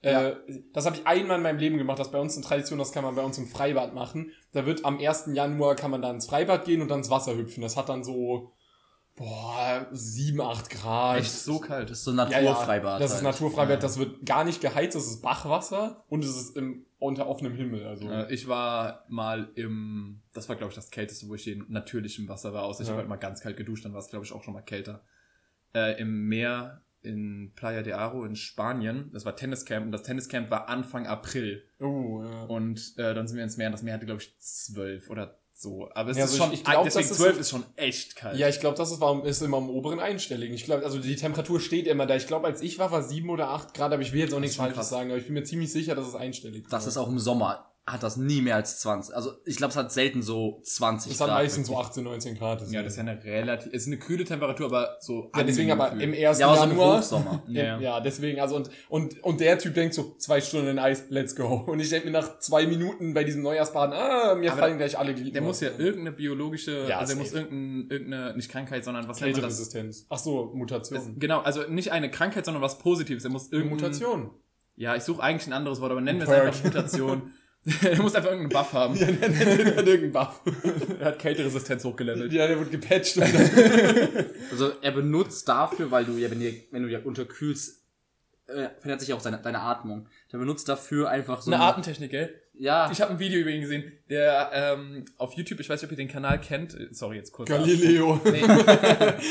Äh, 0.00 0.32
das 0.72 0.86
habe 0.86 0.96
ich 0.96 1.06
einmal 1.06 1.36
in 1.36 1.42
meinem 1.42 1.58
Leben 1.58 1.78
gemacht, 1.78 1.98
das 1.98 2.08
ist 2.08 2.12
bei 2.12 2.20
uns 2.20 2.34
eine 2.34 2.44
Tradition, 2.44 2.78
das 2.78 2.90
kann 2.90 3.04
man 3.04 3.14
bei 3.14 3.22
uns 3.22 3.38
im 3.38 3.46
Freibad 3.46 3.94
machen. 3.94 4.32
Da 4.52 4.66
wird 4.66 4.84
am 4.84 4.98
1. 4.98 5.30
Januar 5.34 5.76
kann 5.76 5.90
man 5.90 6.02
da 6.02 6.10
ins 6.10 6.26
Freibad 6.26 6.64
gehen 6.64 6.82
und 6.82 6.90
dann 6.90 6.98
ins 6.98 7.10
Wasser 7.10 7.36
hüpfen. 7.36 7.62
Das 7.62 7.76
hat 7.76 7.88
dann 7.88 8.02
so, 8.02 8.52
Boah, 9.22 9.86
7, 9.92 10.40
8 10.40 10.70
Grad. 10.70 11.18
Echt 11.20 11.30
so 11.30 11.60
kalt. 11.60 11.90
Das 11.90 11.98
ist 11.98 12.04
so 12.04 12.10
ein 12.10 12.16
Ja, 12.18 12.28
ja, 12.28 12.42
Naturfreibad. 12.50 13.00
Das 13.00 13.10
ist 13.10 13.14
halt. 13.22 13.24
Naturfreibad, 13.24 13.82
das 13.82 13.98
wird 13.98 14.26
gar 14.26 14.42
nicht 14.44 14.60
geheizt, 14.60 14.96
das 14.96 15.06
ist 15.06 15.22
Bachwasser 15.22 16.04
und 16.08 16.24
es 16.24 16.34
ist 16.36 16.56
im, 16.56 16.86
unter 16.98 17.28
offenem 17.28 17.54
Himmel. 17.54 17.86
Also. 17.86 18.10
Ich 18.30 18.48
war 18.48 19.04
mal 19.08 19.50
im, 19.54 20.22
das 20.32 20.48
war 20.48 20.56
glaube 20.56 20.70
ich 20.70 20.74
das 20.76 20.90
kälteste, 20.90 21.28
wo 21.28 21.34
ich 21.36 21.46
in 21.46 21.64
natürlichem 21.68 22.28
Wasser 22.28 22.52
war, 22.52 22.64
außer 22.64 22.82
ich 22.82 22.88
Ja. 22.88 22.92
habe 22.94 23.00
halt 23.02 23.08
mal 23.08 23.16
ganz 23.16 23.40
kalt 23.40 23.56
geduscht, 23.56 23.84
dann 23.84 23.92
war 23.92 24.00
es 24.00 24.08
glaube 24.08 24.24
ich 24.24 24.32
auch 24.32 24.42
schon 24.42 24.54
mal 24.54 24.62
kälter. 24.62 25.04
Äh, 25.74 26.00
Im 26.00 26.26
Meer 26.28 26.82
in 27.04 27.52
Playa 27.56 27.82
de 27.82 27.94
Aro 27.94 28.24
in 28.24 28.36
Spanien, 28.36 29.10
das 29.12 29.24
war 29.24 29.34
Tenniscamp 29.36 29.86
und 29.86 29.92
das 29.92 30.02
Tenniscamp 30.04 30.50
war 30.50 30.68
Anfang 30.68 31.06
April 31.06 31.62
Oh, 31.80 32.22
ja. 32.24 32.42
und 32.44 32.94
äh, 32.96 33.12
dann 33.14 33.26
sind 33.26 33.36
wir 33.38 33.44
ins 33.44 33.56
Meer 33.56 33.66
und 33.68 33.72
das 33.72 33.82
Meer 33.82 33.94
hatte 33.94 34.06
glaube 34.06 34.20
ich 34.22 34.36
zwölf 34.38 35.10
oder 35.10 35.38
so. 35.62 35.88
Aber 35.94 36.10
es 36.10 36.16
Ja, 36.18 36.24
ist 36.24 36.32
also 36.32 36.44
schon, 36.44 36.52
ich- 36.52 36.64
glaub, 36.64 36.84
deswegen 36.84 37.08
das 37.08 37.10
ist 37.12 37.16
zwölf 37.22 37.34
so- 37.34 37.40
ist 37.40 37.50
schon 37.50 37.64
echt 37.76 38.16
kalt. 38.16 38.36
Ja, 38.38 38.48
ich 38.48 38.60
glaube, 38.60 38.76
das 38.76 38.90
ist, 38.90 39.00
warum 39.00 39.24
ist 39.24 39.40
immer 39.42 39.58
im 39.58 39.70
oberen 39.70 40.00
Einstelligen. 40.00 40.54
Ich 40.54 40.64
glaube, 40.64 40.84
also 40.84 40.98
die 40.98 41.16
Temperatur 41.16 41.60
steht 41.60 41.86
immer 41.86 42.06
da. 42.06 42.16
Ich 42.16 42.26
glaube, 42.26 42.46
als 42.46 42.60
ich 42.60 42.78
war, 42.78 42.90
war 42.90 43.02
7 43.02 43.30
oder 43.30 43.48
8 43.50 43.72
Grad, 43.74 43.92
aber 43.92 44.02
ich 44.02 44.12
will 44.12 44.20
jetzt 44.20 44.34
auch 44.34 44.40
nichts 44.40 44.56
Falsches 44.56 44.88
sagen, 44.88 45.10
aber 45.10 45.18
ich 45.18 45.24
bin 45.26 45.34
mir 45.34 45.44
ziemlich 45.44 45.72
sicher, 45.72 45.94
dass 45.94 46.06
es 46.06 46.14
einstellig 46.14 46.64
Das 46.68 46.82
war. 46.82 46.88
ist 46.88 46.96
auch 46.98 47.08
im 47.08 47.18
Sommer, 47.18 47.71
hat 47.84 48.04
das 48.04 48.16
nie 48.16 48.40
mehr 48.42 48.54
als 48.54 48.78
20. 48.80 49.14
Also 49.14 49.32
ich 49.44 49.56
glaube, 49.56 49.72
es 49.72 49.76
hat 49.76 49.90
selten 49.90 50.22
so 50.22 50.60
20 50.62 51.12
Es 51.12 51.20
hat 51.20 51.30
meistens 51.30 51.66
so 51.66 51.72
wirklich. 51.72 51.88
18, 51.88 52.04
19 52.04 52.38
Grad. 52.38 52.70
ja, 52.70 52.80
das 52.82 52.92
ist 52.92 52.96
ja 52.96 53.02
eine 53.02 53.24
relativ, 53.24 53.72
ist 53.72 53.88
eine 53.88 53.98
kühle 53.98 54.24
Temperatur, 54.24 54.66
aber 54.66 54.98
so 55.00 55.32
ja, 55.34 55.42
deswegen 55.42 55.72
aber 55.72 55.90
im 55.92 56.12
ersten 56.12 56.42
Ja, 56.42 56.54
so 56.54 56.60
Januar. 56.62 56.98
Hochsommer. 56.98 57.42
Ja, 57.48 57.80
ja. 57.80 58.00
Deswegen, 58.00 58.40
also 58.40 58.54
und, 58.54 58.70
und, 58.88 59.22
und 59.24 59.40
der 59.40 59.58
Typ 59.58 59.74
denkt 59.74 59.94
so, 59.94 60.14
zwei 60.18 60.40
Stunden 60.40 60.68
in 60.68 60.78
Eis, 60.78 61.06
let's 61.08 61.34
go. 61.34 61.64
Und 61.66 61.80
ich 61.80 61.90
denke 61.90 62.06
mir 62.06 62.12
nach 62.12 62.38
zwei 62.38 62.68
Minuten 62.68 63.14
bei 63.14 63.24
diesem 63.24 63.42
Neujahrsbaden, 63.42 63.94
ah, 63.94 64.36
mir 64.36 64.52
Aber 64.52 64.60
fallen 64.60 64.78
gleich 64.78 64.96
alle 64.96 65.12
Glieder. 65.14 65.32
Der 65.32 65.42
muss 65.42 65.60
ja 65.60 65.70
irgendeine 65.76 66.12
biologische, 66.12 66.86
Ja, 66.88 66.98
also 66.98 67.14
der 67.14 67.22
muss 67.22 67.32
irgendeine, 67.32 67.92
irgendeine, 67.92 68.36
nicht 68.36 68.48
Krankheit, 68.48 68.84
sondern 68.84 69.08
was 69.08 69.20
nennt 69.20 69.32
man 69.32 69.42
das? 69.42 69.58
Kälteresistenz. 69.58 70.06
Ach 70.08 70.18
so, 70.18 70.46
Das, 70.46 70.54
Mutation. 70.54 71.18
genau, 71.18 71.40
also 71.40 71.62
nicht 71.68 71.90
eine 71.90 72.12
Krankheit, 72.12 72.44
sondern 72.44 72.62
was 72.62 72.78
Positives. 72.78 73.24
Er 73.24 73.30
muss 73.30 73.50
irgendein, 73.50 73.78
Mutation. 73.78 74.30
Ja, 74.76 74.94
ich 74.94 75.02
suche 75.02 75.20
eigentlich 75.22 75.48
ein 75.48 75.52
anderes 75.52 75.80
Wort, 75.80 75.90
aber 75.90 76.00
nennen 76.00 76.20
wir 76.20 76.28
es 76.28 76.32
einfach 76.32 76.62
Mutation. 76.64 77.32
er 77.82 78.02
muss 78.02 78.14
einfach 78.14 78.30
irgendeinen 78.30 78.62
Buff 78.62 78.72
haben. 78.72 78.96
Ja, 78.96 79.06
der 79.06 79.76
hat 79.76 79.86
irgendeinen 79.86 80.12
Buff. 80.12 80.40
Er 81.00 81.06
hat 81.06 81.18
Kälteresistenz 81.18 81.84
hochgelevelt. 81.84 82.32
Ja, 82.32 82.46
der 82.46 82.58
wird 82.58 82.70
gepatcht. 82.70 83.16
Also 84.50 84.72
er 84.82 84.90
benutzt 84.92 85.48
dafür, 85.48 85.90
weil 85.90 86.04
du 86.04 86.12
ja, 86.18 86.30
wenn, 86.30 86.40
dir, 86.40 86.52
wenn 86.72 86.82
du 86.82 86.88
ja 86.90 87.00
unterkühlst, 87.00 87.82
äh, 88.48 88.68
verändert 88.78 89.00
sich 89.00 89.12
auch 89.12 89.20
seine, 89.20 89.38
deine 89.38 89.60
Atmung. 89.60 90.08
Der 90.32 90.38
benutzt 90.38 90.68
dafür 90.68 91.08
einfach 91.08 91.40
so 91.40 91.50
Eine 91.50 91.62
Atemtechnik, 91.62 92.10
gell? 92.10 92.34
Ja, 92.54 92.90
Ich 92.92 93.00
habe 93.00 93.12
ein 93.12 93.18
Video 93.18 93.40
über 93.40 93.50
ihn 93.50 93.62
gesehen, 93.62 93.92
der 94.10 94.50
ähm, 94.52 95.04
auf 95.16 95.32
YouTube, 95.34 95.60
ich 95.60 95.68
weiß 95.68 95.80
nicht, 95.80 95.90
ob 95.90 95.92
ihr 95.92 96.04
den 96.04 96.08
Kanal 96.08 96.38
kennt, 96.40 96.76
sorry, 96.90 97.16
jetzt 97.16 97.32
kurz. 97.32 97.48
Galileo. 97.48 98.20
Nee. 98.24 98.42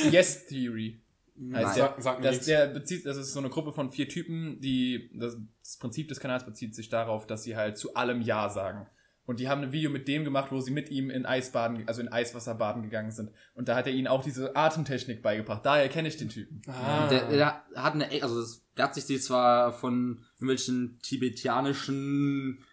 yes 0.09 0.47
Theory. 0.47 1.01
Heißt 1.35 1.51
Nein. 1.51 1.63
der, 1.63 1.73
Sag- 1.73 2.01
sag 2.01 2.17
mir 2.19 2.23
das, 2.25 2.31
nichts. 2.33 2.45
der 2.47 2.67
bezieht, 2.67 3.05
das 3.05 3.17
ist 3.17 3.33
so 3.33 3.39
eine 3.39 3.49
Gruppe 3.49 3.71
von 3.71 3.89
vier 3.89 4.07
Typen, 4.09 4.59
die, 4.61 5.09
das, 5.15 5.37
das 5.63 5.77
Prinzip 5.77 6.07
des 6.07 6.19
Kanals 6.19 6.45
bezieht 6.45 6.75
sich 6.75 6.89
darauf, 6.89 7.25
dass 7.25 7.43
sie 7.43 7.55
halt 7.55 7.77
zu 7.77 7.95
allem 7.95 8.21
Ja 8.21 8.49
sagen. 8.49 8.87
Und 9.25 9.39
die 9.39 9.47
haben 9.47 9.61
ein 9.61 9.71
Video 9.71 9.89
mit 9.89 10.07
dem 10.07 10.23
gemacht, 10.25 10.51
wo 10.51 10.59
sie 10.59 10.71
mit 10.71 10.89
ihm 10.89 11.09
in 11.09 11.25
Eisbaden, 11.25 11.87
also 11.87 12.01
in 12.01 12.09
Eiswasser 12.09 12.55
baden 12.55 12.81
gegangen 12.83 13.11
sind. 13.11 13.31
Und 13.53 13.69
da 13.69 13.75
hat 13.75 13.87
er 13.87 13.93
ihnen 13.93 14.07
auch 14.07 14.23
diese 14.23 14.55
Atemtechnik 14.55 15.21
beigebracht. 15.21 15.65
Daher 15.65 15.87
kenne 15.89 16.07
ich 16.09 16.17
den 16.17 16.27
Typen. 16.29 16.61
Ah. 16.67 17.07
der, 17.07 17.29
der 17.29 17.63
hat 17.75 17.93
eine, 17.93 18.09
also 18.23 18.41
das, 18.41 18.65
der 18.75 18.85
hat 18.85 18.95
sich 18.95 19.05
die 19.05 19.19
zwar 19.19 19.71
von 19.73 20.25
irgendwelchen 20.35 20.99
tibetianischen 21.01 22.63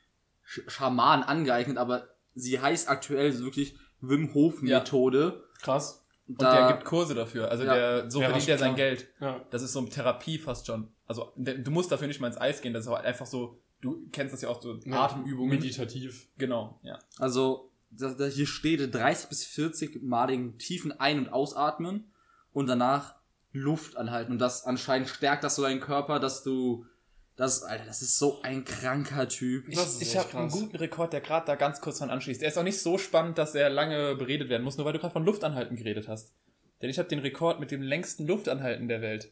Sch 0.42 0.60
Schamanen 0.66 1.24
angeeignet, 1.24 1.76
aber 1.76 2.08
sie 2.34 2.58
heißt 2.58 2.88
aktuell 2.88 3.30
so 3.32 3.44
wirklich 3.44 3.76
Wim 4.00 4.32
Hof 4.34 4.62
Methode. 4.62 5.44
Krass. 5.62 6.04
Und 6.28 6.40
der 6.42 6.68
gibt 6.72 6.84
Kurse 6.84 7.14
dafür. 7.14 7.50
Also 7.50 7.64
Ja. 7.64 7.74
der, 7.74 8.10
so 8.10 8.20
Ja, 8.20 8.28
verdient 8.28 8.48
er 8.50 8.58
sein 8.58 8.74
Geld. 8.74 9.08
Ja. 9.20 9.40
Das 9.50 9.62
ist 9.62 9.72
so 9.72 9.78
eine 9.80 9.88
Therapie 9.88 10.38
fast 10.38 10.66
schon. 10.66 10.88
Also 11.06 11.32
du 11.36 11.70
musst 11.70 11.90
dafür 11.90 12.06
nicht 12.06 12.20
mal 12.20 12.26
ins 12.26 12.38
Eis 12.40 12.60
gehen. 12.60 12.74
Das 12.74 12.84
ist 12.84 12.88
auch 12.88 13.02
einfach 13.02 13.26
so, 13.26 13.58
du 13.80 14.06
kennst 14.12 14.34
das 14.34 14.42
ja 14.42 14.48
auch 14.50 14.60
so, 14.60 14.78
Atemübungen. 14.90 15.48
Meditativ. 15.58 16.28
Genau, 16.36 16.78
ja. 16.82 16.98
Also 17.18 17.70
da, 17.90 18.10
da 18.12 18.26
hier 18.26 18.46
steht 18.46 18.94
30 18.94 19.28
bis 19.30 19.44
40 19.44 20.02
maligen 20.02 20.58
tiefen 20.58 20.92
Ein- 21.00 21.18
und 21.20 21.32
Ausatmen 21.32 22.12
und 22.52 22.66
danach 22.66 23.14
Luft 23.52 23.96
anhalten. 23.96 24.32
Und 24.32 24.38
das 24.38 24.64
anscheinend 24.64 25.08
stärkt 25.08 25.42
das 25.44 25.56
so 25.56 25.62
deinen 25.62 25.80
Körper, 25.80 26.20
dass 26.20 26.42
du 26.42 26.84
das, 27.38 27.62
Alter, 27.62 27.85
das 27.85 28.03
ist 28.03 28.18
so 28.18 28.42
ein 28.42 28.64
kranker 28.64 29.29
Typ. 29.29 29.68
Ich 29.68 29.79
echt 29.79 30.16
habe 30.16 30.38
einen 30.38 30.51
guten 30.51 30.74
Rekord, 30.74 31.12
der 31.12 31.20
gerade 31.20 31.46
da 31.46 31.55
ganz 31.55 31.81
kurz 31.81 31.98
dran 31.98 32.11
anschließt. 32.11 32.42
Der 32.42 32.48
ist 32.48 32.59
auch 32.59 32.64
nicht 32.64 32.81
so 32.81 32.98
spannend, 32.98 33.38
dass 33.38 33.55
er 33.55 33.70
lange 33.70 34.16
beredet 34.16 34.48
werden 34.48 34.64
muss, 34.64 34.77
nur 34.77 34.85
weil 34.85 34.92
du 34.92 34.98
gerade 34.98 35.12
von 35.12 35.24
Luftanhalten 35.24 35.77
geredet 35.77 36.09
hast. 36.09 36.35
Denn 36.83 36.90
ich 36.90 36.98
habe 36.98 37.09
den 37.09 37.20
Rekord 37.20 37.61
mit 37.61 37.70
dem 37.70 37.81
längsten 37.81 38.27
Luftanhalten 38.27 38.88
der 38.88 39.03
Welt. 39.03 39.31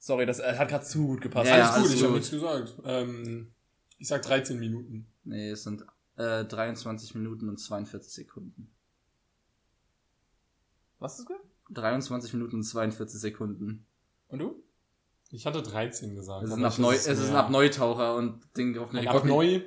Sorry, 0.00 0.26
das 0.26 0.40
äh, 0.40 0.56
hat 0.58 0.68
gerade 0.68 0.84
zu 0.84 1.06
gut 1.06 1.20
gepasst. 1.20 1.48
Ja, 1.48 1.54
Alles 1.54 1.68
ja, 1.68 1.74
gut, 1.74 1.84
alles 1.84 1.94
ich 1.94 2.02
habe 2.02 2.12
nichts 2.14 2.30
gesagt. 2.32 2.74
Ähm, 2.84 3.52
ich 3.98 4.08
sag 4.08 4.22
13 4.22 4.58
Minuten. 4.58 5.06
Nee, 5.22 5.50
es 5.50 5.62
sind 5.62 5.86
äh, 6.16 6.44
23 6.44 7.14
Minuten 7.14 7.48
und 7.48 7.58
42 7.58 8.12
Sekunden. 8.12 8.68
Was 10.98 11.20
ist 11.20 11.26
gut? 11.26 11.40
23 11.70 12.32
Minuten 12.32 12.56
und 12.56 12.62
42 12.64 13.20
Sekunden. 13.20 13.86
Und 14.26 14.40
du? 14.40 14.60
Ich 15.32 15.46
hatte 15.46 15.62
13 15.62 16.14
gesagt. 16.14 16.44
Es 16.44 16.50
ist 16.50 16.56
ein, 16.56 16.64
Abneu 16.64 16.92
es 16.92 17.06
ist 17.06 17.30
ein. 17.30 17.36
Abneutaucher 17.36 18.14
und 18.16 18.40
den 18.56 18.78
auf 18.78 18.90
den 18.90 18.98
Ein 18.98 19.08
Rekord. 19.08 19.22
Abneu. 19.22 19.60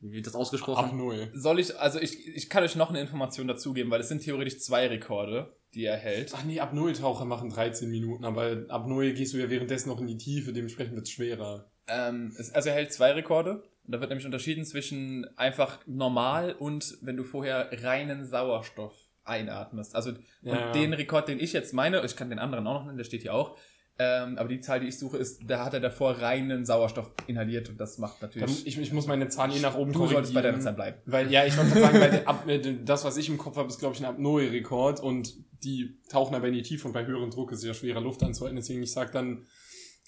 Wie 0.00 0.12
wird 0.12 0.26
das 0.26 0.34
ausgesprochen? 0.34 0.86
Abneu. 0.86 1.26
Soll 1.34 1.58
ich, 1.58 1.78
also 1.78 2.00
ich, 2.00 2.26
ich 2.26 2.48
kann 2.48 2.64
euch 2.64 2.74
noch 2.74 2.90
eine 2.90 3.00
Information 3.00 3.48
dazugeben, 3.48 3.90
weil 3.90 4.00
es 4.00 4.08
sind 4.08 4.22
theoretisch 4.22 4.58
zwei 4.60 4.86
Rekorde, 4.86 5.56
die 5.74 5.84
er 5.84 5.96
hält. 5.96 6.32
Ach 6.34 6.44
nee, 6.44 6.60
Apnoe-Taucher 6.60 7.24
machen 7.24 7.50
13 7.50 7.90
Minuten, 7.90 8.24
aber 8.24 8.64
Apnoe 8.68 9.12
gehst 9.12 9.34
du 9.34 9.38
ja 9.38 9.50
währenddessen 9.50 9.88
noch 9.88 10.00
in 10.00 10.06
die 10.06 10.18
Tiefe, 10.18 10.52
dementsprechend 10.52 10.94
wird 10.94 11.06
es 11.06 11.12
schwerer. 11.12 11.70
Ähm, 11.88 12.34
es, 12.38 12.52
also 12.52 12.70
er 12.70 12.74
hält 12.74 12.92
zwei 12.92 13.12
Rekorde. 13.12 13.62
Und 13.84 13.92
da 13.92 14.00
wird 14.00 14.10
nämlich 14.10 14.26
unterschieden 14.26 14.64
zwischen 14.64 15.26
einfach 15.36 15.78
normal 15.86 16.54
und 16.54 16.98
wenn 17.02 17.16
du 17.16 17.24
vorher 17.24 17.70
reinen 17.84 18.26
Sauerstoff 18.26 18.94
einatmest. 19.24 19.94
Also 19.94 20.12
Ja, 20.42 20.52
und 20.52 20.58
ja. 20.58 20.72
den 20.72 20.92
Rekord, 20.92 21.28
den 21.28 21.38
ich 21.38 21.52
jetzt 21.52 21.72
meine, 21.72 22.04
ich 22.04 22.16
kann 22.16 22.30
den 22.30 22.38
anderen 22.38 22.66
auch 22.66 22.74
noch 22.74 22.84
nennen, 22.84 22.98
der 22.98 23.04
steht 23.04 23.22
hier 23.22 23.34
auch. 23.34 23.56
Ähm, 23.98 24.36
aber 24.36 24.48
die 24.48 24.60
Zahl, 24.60 24.80
die 24.80 24.88
ich 24.88 24.98
suche, 24.98 25.16
ist, 25.16 25.40
da 25.46 25.64
hat 25.64 25.72
er 25.72 25.80
davor 25.80 26.20
reinen 26.20 26.66
Sauerstoff 26.66 27.14
inhaliert 27.26 27.70
und 27.70 27.80
das 27.80 27.96
macht 27.96 28.22
Dann, 28.22 28.28
natürlich. 28.28 28.66
ich, 28.66 28.78
ich 28.78 28.92
muss 28.92 29.06
meine 29.06 29.28
Zahlen 29.28 29.52
eh 29.52 29.60
nach 29.60 29.74
oben 29.74 29.92
du 29.92 30.06
solltest 30.06 30.34
bei 30.34 30.42
deiner 30.42 30.60
Zahl 30.60 30.74
bleiben. 30.74 30.98
Weil, 31.06 31.30
ja, 31.32 31.46
ich 31.46 31.56
wollte 31.56 31.80
sagen, 31.80 31.98
weil 31.98 32.10
der 32.10 32.28
Ab, 32.28 32.46
äh, 32.46 32.76
das, 32.84 33.04
was 33.04 33.16
ich 33.16 33.30
im 33.30 33.38
Kopf 33.38 33.56
habe, 33.56 33.68
ist, 33.68 33.78
glaube 33.78 33.94
ich, 33.94 34.04
ein 34.04 34.06
Apnoe-Rekord 34.06 35.00
und 35.00 35.34
die 35.64 35.98
tauchen 36.10 36.34
aber 36.34 36.48
in 36.48 36.54
die 36.54 36.62
Tiefe 36.62 36.86
und 36.86 36.92
bei 36.92 37.06
höherem 37.06 37.30
Druck 37.30 37.52
ist 37.52 37.64
ja 37.64 37.72
schwerer 37.72 38.02
Luft 38.02 38.22
anzuhalten, 38.22 38.56
deswegen 38.56 38.82
ich 38.82 38.92
sag 38.92 39.12
dann 39.12 39.46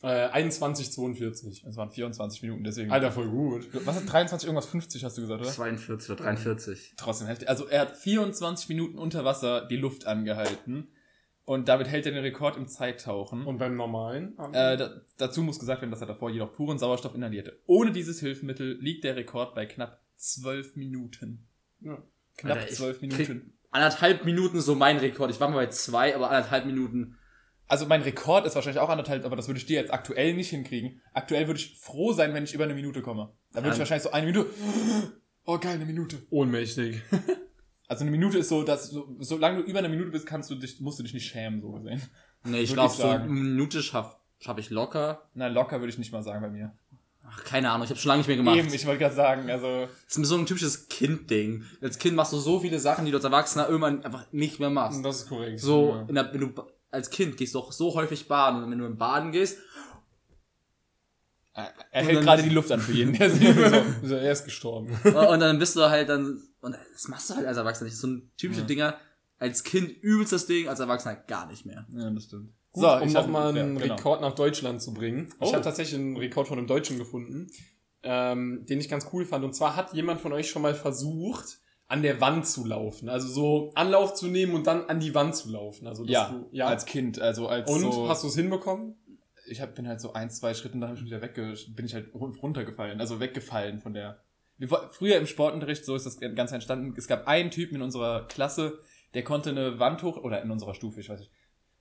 äh, 0.02 0.28
21,42. 0.28 1.64
Das 1.64 1.76
waren 1.76 1.90
24 1.90 2.42
Minuten, 2.42 2.64
deswegen. 2.64 2.90
Alter, 2.90 3.10
voll 3.10 3.30
gut. 3.30 3.68
Was 3.86 3.96
hat 3.96 4.12
23 4.12 4.46
irgendwas 4.46 4.66
50 4.66 5.02
hast 5.02 5.16
du 5.16 5.22
gesagt, 5.22 5.40
oder? 5.40 5.50
42 5.50 6.10
oder 6.10 6.24
43. 6.24 6.94
Trotzdem 6.98 7.26
heftig. 7.26 7.48
Also 7.48 7.66
er 7.66 7.80
hat 7.80 7.96
24 7.96 8.68
Minuten 8.68 8.98
unter 8.98 9.24
Wasser 9.24 9.66
die 9.66 9.76
Luft 9.76 10.06
angehalten 10.06 10.88
und 11.48 11.66
damit 11.68 11.88
hält 11.88 12.04
er 12.04 12.12
den 12.12 12.22
Rekord 12.22 12.56
im 12.58 12.68
Zeittauchen. 12.68 13.46
Und 13.46 13.56
beim 13.58 13.74
normalen? 13.74 14.36
Äh, 14.52 14.76
da, 14.76 15.00
dazu 15.16 15.42
muss 15.42 15.58
gesagt 15.58 15.80
werden, 15.80 15.90
dass 15.90 16.02
er 16.02 16.06
davor 16.06 16.28
jedoch 16.30 16.52
puren 16.52 16.78
Sauerstoff 16.78 17.14
inhalierte. 17.14 17.58
Ohne 17.66 17.90
dieses 17.90 18.20
Hilfsmittel 18.20 18.78
liegt 18.80 19.02
der 19.04 19.16
Rekord 19.16 19.54
bei 19.54 19.64
knapp 19.64 20.02
12 20.16 20.76
Minuten. 20.76 21.48
ja. 21.80 22.02
Knapp 22.36 22.58
Alter, 22.58 22.68
ich 22.70 22.76
12 22.76 23.00
krieg- 23.00 23.28
Minuten. 23.28 23.58
Anderthalb 23.70 24.24
Minuten 24.24 24.58
ist 24.58 24.66
so 24.66 24.74
mein 24.74 24.98
Rekord. 24.98 25.30
Ich 25.30 25.40
war 25.40 25.48
mal 25.48 25.56
bei 25.56 25.66
zwei, 25.68 26.14
aber 26.14 26.30
anderthalb 26.30 26.66
Minuten. 26.66 27.16
Also 27.66 27.86
mein 27.86 28.02
Rekord 28.02 28.46
ist 28.46 28.54
wahrscheinlich 28.54 28.80
auch 28.80 28.88
anderthalb, 28.90 29.24
aber 29.24 29.34
das 29.36 29.48
würde 29.48 29.58
ich 29.58 29.66
dir 29.66 29.80
jetzt 29.80 29.92
aktuell 29.92 30.34
nicht 30.34 30.50
hinkriegen. 30.50 31.00
Aktuell 31.14 31.46
würde 31.46 31.60
ich 31.60 31.78
froh 31.78 32.12
sein, 32.12 32.32
wenn 32.34 32.44
ich 32.44 32.54
über 32.54 32.64
eine 32.64 32.74
Minute 32.74 33.02
komme. 33.02 33.32
Da 33.52 33.62
würde 33.62 33.72
ich 33.74 33.78
wahrscheinlich 33.78 34.04
so 34.04 34.10
eine 34.12 34.26
Minute. 34.26 34.46
Oh, 35.50 35.56
geil, 35.58 35.76
eine 35.76 35.86
Minute. 35.86 36.18
Ohnmächtig. 36.28 37.00
Also 37.88 38.02
eine 38.02 38.10
Minute 38.10 38.38
ist 38.38 38.50
so, 38.50 38.62
dass 38.62 38.90
so, 38.90 39.16
solange 39.20 39.62
du 39.62 39.68
über 39.68 39.78
eine 39.78 39.88
Minute 39.88 40.10
bist, 40.10 40.26
kannst 40.26 40.50
du 40.50 40.54
dich, 40.54 40.78
musst 40.80 40.98
du 40.98 41.02
dich 41.02 41.14
nicht 41.14 41.26
schämen, 41.26 41.60
so 41.62 41.70
gesehen. 41.72 42.02
Nee, 42.44 42.60
ich 42.60 42.72
glaube, 42.74 42.94
so 42.94 43.02
eine 43.04 43.24
Minute 43.26 43.82
schaff, 43.82 44.16
schaff 44.38 44.58
ich 44.58 44.68
locker. 44.70 45.22
Na, 45.34 45.48
locker 45.48 45.80
würde 45.80 45.88
ich 45.90 45.98
nicht 45.98 46.12
mal 46.12 46.22
sagen 46.22 46.42
bei 46.42 46.50
mir. 46.50 46.72
Ach, 47.30 47.44
keine 47.44 47.70
Ahnung, 47.70 47.84
ich 47.84 47.90
habe 47.90 47.98
schon 48.00 48.08
lange 48.08 48.20
nicht 48.20 48.28
mehr 48.28 48.36
gemacht. 48.36 48.56
Eben, 48.56 48.72
ich 48.72 48.86
wollte 48.86 49.00
gerade 49.00 49.14
sagen, 49.14 49.50
also. 49.50 49.86
Das 50.06 50.16
ist 50.16 50.28
so 50.28 50.36
ein 50.36 50.46
typisches 50.46 50.88
Kind-Ding. 50.88 51.64
Als 51.82 51.98
Kind 51.98 52.14
machst 52.16 52.32
du 52.32 52.38
so 52.38 52.60
viele 52.60 52.78
Sachen, 52.78 53.04
die 53.04 53.10
du 53.10 53.16
als 53.18 53.24
Erwachsener 53.24 53.66
irgendwann 53.68 54.02
einfach 54.04 54.26
nicht 54.32 54.60
mehr 54.60 54.70
machst. 54.70 55.04
Das 55.04 55.16
ist 55.22 55.28
korrekt. 55.28 55.60
So, 55.60 55.90
Ja. 55.94 56.04
in 56.08 56.14
der, 56.14 56.32
wenn 56.32 56.40
du 56.40 56.52
als 56.90 57.10
Kind 57.10 57.36
gehst 57.36 57.54
du 57.54 57.58
auch 57.58 57.72
so 57.72 57.94
häufig 57.94 58.28
baden 58.28 58.62
und 58.64 58.70
wenn 58.70 58.78
du 58.78 58.86
im 58.86 58.96
Baden 58.96 59.32
gehst, 59.32 59.58
Er 61.54 61.72
hält 61.90 62.22
gerade 62.22 62.42
die 62.42 62.48
Luft 62.50 62.70
an 62.70 62.80
für 62.80 62.92
jeden. 62.92 63.12
Der 63.18 63.30
so. 63.30 63.36
Ist 64.02 64.10
er 64.10 64.22
erst 64.22 64.44
gestorben. 64.44 64.92
und 65.04 65.40
dann 65.40 65.58
bist 65.58 65.74
du 65.76 65.82
halt 65.90 66.08
dann, 66.08 66.40
und 66.60 66.76
das 66.92 67.08
machst 67.08 67.30
du 67.30 67.34
halt 67.34 67.46
als 67.46 67.56
Erwachsener 67.56 67.88
nicht. 67.88 67.98
So 67.98 68.06
ein 68.08 68.30
typische 68.36 68.60
Ja. 68.62 68.66
Dinger, 68.66 68.98
als 69.38 69.62
Kind 69.64 69.90
übelst 70.02 70.32
das 70.32 70.46
Ding, 70.46 70.68
als 70.68 70.80
Erwachsener 70.80 71.14
gar 71.16 71.46
nicht 71.46 71.64
mehr. 71.66 71.86
ja, 71.90 72.10
das 72.10 72.24
stimmt. 72.24 72.52
Gut, 72.72 72.84
um 72.84 73.08
ich 73.08 73.14
nochmal 73.14 73.48
einen 73.48 73.76
ja, 73.76 73.82
genau. 73.82 73.94
Rekord 73.94 74.20
nach 74.20 74.34
Deutschland 74.34 74.82
zu 74.82 74.92
bringen. 74.92 75.32
Oh. 75.40 75.46
Ich 75.46 75.54
habe 75.54 75.64
tatsächlich 75.64 75.98
einen 75.98 76.16
Rekord 76.16 76.48
von 76.48 76.58
einem 76.58 76.66
Deutschen 76.66 76.98
gefunden, 76.98 77.46
ähm, 78.02 78.64
den 78.68 78.78
ich 78.78 78.88
ganz 78.88 79.08
cool 79.12 79.24
fand. 79.24 79.44
Und 79.44 79.54
zwar 79.54 79.74
hat 79.74 79.94
jemand 79.94 80.20
von 80.20 80.32
euch 80.32 80.50
schon 80.50 80.62
mal 80.62 80.74
versucht, 80.74 81.60
an 81.86 82.02
der 82.02 82.20
Wand 82.20 82.46
zu 82.46 82.66
laufen. 82.66 83.08
Also 83.08 83.26
so 83.28 83.72
Anlauf 83.74 84.12
zu 84.14 84.26
nehmen 84.26 84.54
und 84.54 84.66
dann 84.66 84.84
an 84.86 85.00
die 85.00 85.14
Wand 85.14 85.34
zu 85.34 85.50
laufen. 85.50 85.86
Also 85.86 86.04
dass 86.04 86.12
Ja, 86.12 86.28
du, 86.30 86.48
ja. 86.52 86.66
als 86.66 86.84
Kind, 86.84 87.18
also 87.20 87.48
als 87.48 87.70
und 87.70 87.80
so, 87.80 88.08
hast 88.08 88.22
du 88.24 88.28
es 88.28 88.34
hinbekommen? 88.34 88.94
ich 89.50 89.62
hab, 89.62 89.74
bin 89.74 89.88
halt 89.88 89.98
so 90.00 90.12
ein, 90.12 90.28
zwei 90.30 90.52
Schritte 90.52 90.74
und 90.74 90.82
dann 90.82 90.90
hab 90.90 90.98
ich 90.98 91.04
wieder 91.04 91.22
wegge, 91.22 91.54
bin 91.70 91.86
ich 91.86 91.94
halt 91.94 92.12
run- 92.14 92.36
runtergefallen, 92.36 93.00
also 93.00 93.18
weggefallen 93.18 93.80
von 93.80 93.94
der. 93.94 94.22
Wir, 94.58 94.68
früher 94.90 95.16
im 95.16 95.26
Sportunterricht, 95.26 95.84
so 95.84 95.94
ist 95.94 96.04
das 96.06 96.18
Ganze 96.18 96.54
entstanden, 96.56 96.94
es 96.96 97.06
gab 97.08 97.26
einen 97.26 97.50
Typen 97.50 97.76
in 97.76 97.82
unserer 97.82 98.26
Klasse, 98.26 98.78
der 99.14 99.22
konnte 99.24 99.50
eine 99.50 99.78
Wand 99.78 100.02
hoch, 100.02 100.16
oder 100.16 100.42
in 100.42 100.50
unserer 100.50 100.74
Stufe, 100.74 101.00
ich 101.00 101.08
weiß 101.08 101.20
nicht, 101.20 101.30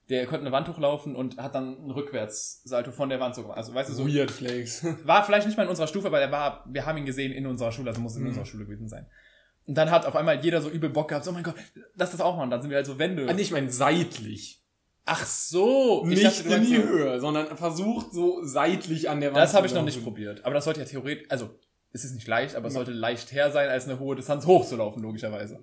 der 0.09 0.25
konnte 0.25 0.41
eine 0.45 0.51
Wand 0.53 0.69
hochlaufen 0.69 1.15
und 1.15 1.37
hat 1.37 1.53
dann 1.55 1.77
einen 1.79 1.91
Rückwärtssalto 1.91 2.91
von 2.91 3.09
der 3.09 3.19
Wand 3.19 3.35
so 3.35 3.41
gemacht. 3.41 3.57
Also 3.57 3.73
weißt 3.73 3.89
du, 3.89 3.93
so, 3.93 4.07
Weird 4.07 4.31
Flakes. 4.31 4.85
war 5.03 5.23
vielleicht 5.25 5.47
nicht 5.47 5.57
mal 5.57 5.63
in 5.63 5.69
unserer 5.69 5.87
Stufe, 5.87 6.07
aber 6.07 6.19
der 6.19 6.31
war, 6.31 6.63
wir 6.69 6.85
haben 6.85 6.97
ihn 6.97 7.05
gesehen 7.05 7.33
in 7.33 7.45
unserer 7.45 7.71
Schule, 7.73 7.89
also 7.89 7.99
muss 7.99 8.15
in 8.15 8.21
Mhm. 8.21 8.29
unserer 8.29 8.45
Schule 8.45 8.65
gewesen 8.65 8.87
sein. 8.87 9.05
Und 9.65 9.75
dann 9.75 9.91
hat 9.91 10.05
auf 10.05 10.15
einmal 10.15 10.41
jeder 10.41 10.61
so 10.61 10.69
übel 10.69 10.89
Bock 10.89 11.09
gehabt, 11.09 11.25
so, 11.25 11.31
oh 11.31 11.33
mein 11.33 11.43
Gott, 11.43 11.55
lass 11.95 12.11
das 12.11 12.21
auch 12.21 12.37
machen, 12.37 12.49
dann 12.49 12.61
sind 12.61 12.69
wir 12.69 12.77
halt 12.77 12.85
so 12.85 12.97
Wände. 12.99 13.27
Ah, 13.27 13.33
nee, 13.33 13.41
ich 13.41 13.51
meine 13.51 13.69
seitlich. 13.69 14.63
Ach 15.03 15.25
so, 15.25 16.03
ich 16.03 16.21
Nicht 16.21 16.25
dachte, 16.45 16.53
in 16.55 16.65
die 16.65 16.77
Höhe, 16.77 17.19
sondern 17.19 17.55
versucht 17.57 18.13
so 18.13 18.43
seitlich 18.43 19.09
an 19.09 19.19
der 19.19 19.29
Wand 19.31 19.37
Das 19.43 19.53
habe 19.53 19.67
ich 19.67 19.73
noch 19.73 19.83
nicht 19.83 20.03
probiert. 20.03 20.45
Aber 20.45 20.53
das 20.53 20.63
sollte 20.65 20.79
ja 20.81 20.85
theoretisch, 20.85 21.25
also 21.29 21.49
es 21.97 22.05
ist 22.05 22.13
nicht 22.15 22.27
leicht, 22.27 22.55
aber 22.55 22.67
es 22.67 22.73
sollte 22.75 22.91
leichter 22.91 23.51
sein, 23.51 23.69
als 23.69 23.85
eine 23.87 23.99
hohe 23.99 24.15
Distanz 24.15 24.45
hochzulaufen, 24.45 25.01
logischerweise. 25.01 25.59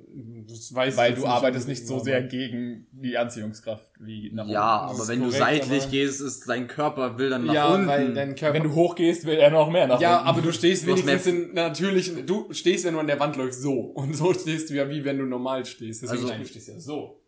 Das 0.48 0.74
weiß 0.74 0.96
Weil 0.96 1.14
du 1.14 1.20
nicht 1.20 1.28
arbeitest 1.28 1.68
nicht 1.68 1.86
so 1.86 1.94
aber- 1.96 2.04
sehr 2.04 2.22
gegen 2.24 2.86
die 2.92 3.16
Anziehungskraft 3.16 3.86
wie 4.00 4.30
nach 4.32 4.46
Ja, 4.48 4.88
Das 4.88 4.98
aber 5.00 5.08
wenn 5.08 5.20
du 5.20 5.26
korrekt, 5.26 5.38
seitlich 5.44 5.82
aber- 5.82 5.90
gehst, 5.90 6.20
ist 6.20 6.48
dein 6.48 6.66
Körper 6.66 7.18
will 7.18 7.30
dann 7.30 7.44
nach 7.46 7.54
Ja, 7.54 7.74
unten. 7.74 7.86
weil 7.86 8.12
dein 8.14 8.34
Körper. 8.34 8.54
Wenn 8.54 8.64
du 8.64 8.74
hochgehst, 8.74 9.24
will 9.26 9.36
er 9.38 9.50
noch 9.50 9.70
mehr 9.70 9.86
nach 9.86 10.00
ja, 10.00 10.16
unten. 10.18 10.28
aber 10.28 10.42
du 10.42 10.52
stehst 10.52 10.82
Du 10.82 10.88
wenigstens 10.88 11.26
in 11.26 11.54
natürlichen. 11.54 12.26
Du 12.26 12.52
stehst 12.52 12.84
ja 12.84 12.90
nur 12.90 13.00
an 13.00 13.06
der 13.06 13.20
Wand 13.20 13.36
läufst 13.36 13.62
so 13.62 13.72
und 13.80 14.14
so 14.14 14.34
stehst 14.34 14.70
du 14.70 14.74
ja 14.74 14.88
wie 14.90 15.04
wenn 15.04 15.18
du 15.18 15.24
normal 15.24 15.64
stehst. 15.64 16.02
Deswegen 16.02 16.20
Also- 16.22 16.32
Nein, 16.32 16.42
du 16.42 16.48
stehst 16.48 16.68
ja 16.68 16.78
so. 16.78 17.20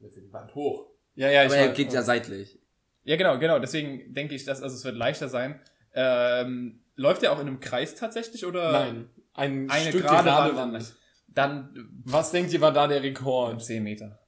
Jetzt 0.00 0.16
die 0.16 0.32
Wand 0.32 0.54
hoch. 0.54 0.86
ja, 1.14 1.30
ja, 1.30 1.42
ich 1.44 1.46
aber 1.50 1.56
er 1.56 1.68
weiß. 1.68 1.76
geht 1.76 1.92
ja 1.92 2.02
seitlich. 2.02 2.58
Ja, 3.04 3.16
genau, 3.16 3.38
genau. 3.38 3.58
Deswegen 3.58 4.12
denke 4.12 4.34
ich, 4.34 4.44
dass 4.44 4.60
also 4.62 4.76
es 4.76 4.84
wird 4.84 4.96
leichter 4.96 5.28
sein. 5.28 5.60
Ähm, 5.94 6.79
läuft 7.00 7.22
er 7.22 7.32
auch 7.32 7.40
in 7.40 7.46
einem 7.46 7.60
Kreis 7.60 7.94
tatsächlich 7.94 8.44
oder 8.44 8.72
Nein, 8.72 9.10
ein 9.32 9.70
eine 9.70 9.88
Stück 9.88 10.02
gerade, 10.02 10.24
gerade 10.24 10.56
Wand? 10.56 10.74
Wand. 10.74 10.94
Dann 11.28 11.88
Was 12.04 12.30
denkt 12.30 12.52
ihr 12.52 12.60
war 12.60 12.72
da 12.72 12.86
der 12.86 13.02
Rekord? 13.02 13.64
10 13.64 13.82
Meter. 13.82 14.18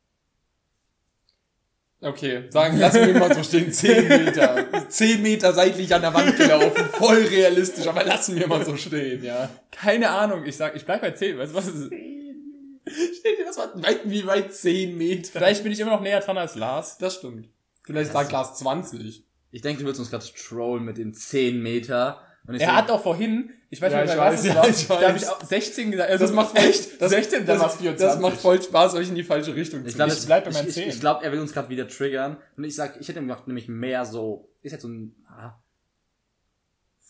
Okay, 2.00 2.46
sagen, 2.50 2.78
lassen 2.78 3.06
wir 3.06 3.16
mal 3.16 3.32
so 3.32 3.44
stehen, 3.44 3.70
10 3.70 4.08
Meter. 4.08 4.66
10 4.88 5.22
Meter 5.22 5.52
seitlich 5.52 5.94
an 5.94 6.02
der 6.02 6.12
Wand 6.12 6.36
gelaufen, 6.36 6.84
voll 6.94 7.22
realistisch, 7.22 7.86
aber 7.86 8.02
lassen 8.02 8.36
wir 8.36 8.48
mal 8.48 8.64
so 8.64 8.76
stehen, 8.76 9.22
ja. 9.22 9.48
Keine 9.70 10.10
Ahnung, 10.10 10.44
ich 10.44 10.56
sag, 10.56 10.74
ich 10.74 10.84
bleib 10.84 11.02
bei 11.02 11.12
10. 11.12 11.38
Weißt 11.38 11.52
du, 11.52 11.56
was 11.56 11.68
ist 11.68 11.74
es? 11.74 11.86
Steht 11.86 13.38
dir 13.38 13.44
das 13.44 13.56
mal 13.56 13.70
weit, 13.82 14.00
wie 14.04 14.26
weit 14.26 14.52
10 14.52 14.96
Meter? 14.98 15.30
Vielleicht 15.30 15.62
bin 15.62 15.70
ich 15.70 15.78
immer 15.78 15.92
noch 15.92 16.00
näher 16.00 16.20
dran 16.20 16.38
als 16.38 16.56
Lars. 16.56 16.98
Das 16.98 17.16
stimmt. 17.16 17.48
Vielleicht 17.84 18.12
sagt 18.12 18.30
Glas 18.30 18.58
20. 18.58 19.24
Ich 19.52 19.60
denke, 19.60 19.82
du 19.82 19.86
willst 19.86 20.00
uns 20.00 20.10
gerade 20.10 20.24
trollen 20.24 20.84
mit 20.84 20.96
den 20.96 21.14
10 21.14 21.62
Meter. 21.62 22.20
Ich 22.50 22.60
Er 22.60 22.68
so- 22.68 22.72
hat 22.74 22.90
auch 22.90 23.02
vorhin, 23.02 23.50
ich 23.70 23.80
weiß 23.80 23.92
Ja, 23.92 24.02
nicht 24.02 24.10
ich 24.10 24.16
mehr, 24.16 24.24
was 24.26 24.34
weiß, 24.34 24.44
es 24.44 24.56
war, 24.56 24.68
ich 24.68 24.86
da 25.02 25.08
habe 25.08 25.18
ich 25.18 25.28
auch 25.28 25.42
16 25.44 25.90
gesagt. 25.92 26.10
Also 26.10 26.24
Das 26.26 26.34
macht 26.34 26.58
voll, 26.58 26.68
echt, 26.68 27.00
das, 27.00 27.10
16, 27.10 27.38
dann 27.38 27.46
das, 27.46 27.60
war's 27.60 27.76
24. 27.76 28.06
das 28.06 28.20
macht 28.20 28.36
voll 28.40 28.60
Spaß, 28.62 28.94
euch 28.94 29.08
in 29.08 29.14
die 29.14 29.22
falsche 29.22 29.54
Richtung 29.54 29.84
Ich 29.84 29.92
zu 29.92 29.96
glaube, 29.96 30.12
Ich 30.12 30.18
es- 30.18 30.26
bleib 30.26 30.44
bei 30.44 30.50
ich, 30.50 30.56
meinen 30.56 30.68
ich, 30.68 30.74
10. 30.74 30.88
ich 30.88 31.00
glaube, 31.00 31.24
er 31.24 31.30
will 31.32 31.38
uns 31.40 31.52
gerade 31.52 31.68
wieder 31.68 31.86
triggern. 31.86 32.36
Und 32.56 32.64
ich 32.64 32.74
sag, 32.74 33.00
ich 33.00 33.08
hätte 33.08 33.20
ihm 33.20 33.28
gedacht, 33.28 33.46
nämlich 33.46 33.68
mehr 33.68 34.04
so, 34.04 34.50
ist 34.62 34.72
jetzt 34.72 34.82
so 34.82 34.88
ein 34.88 35.14
ah, 35.28 35.62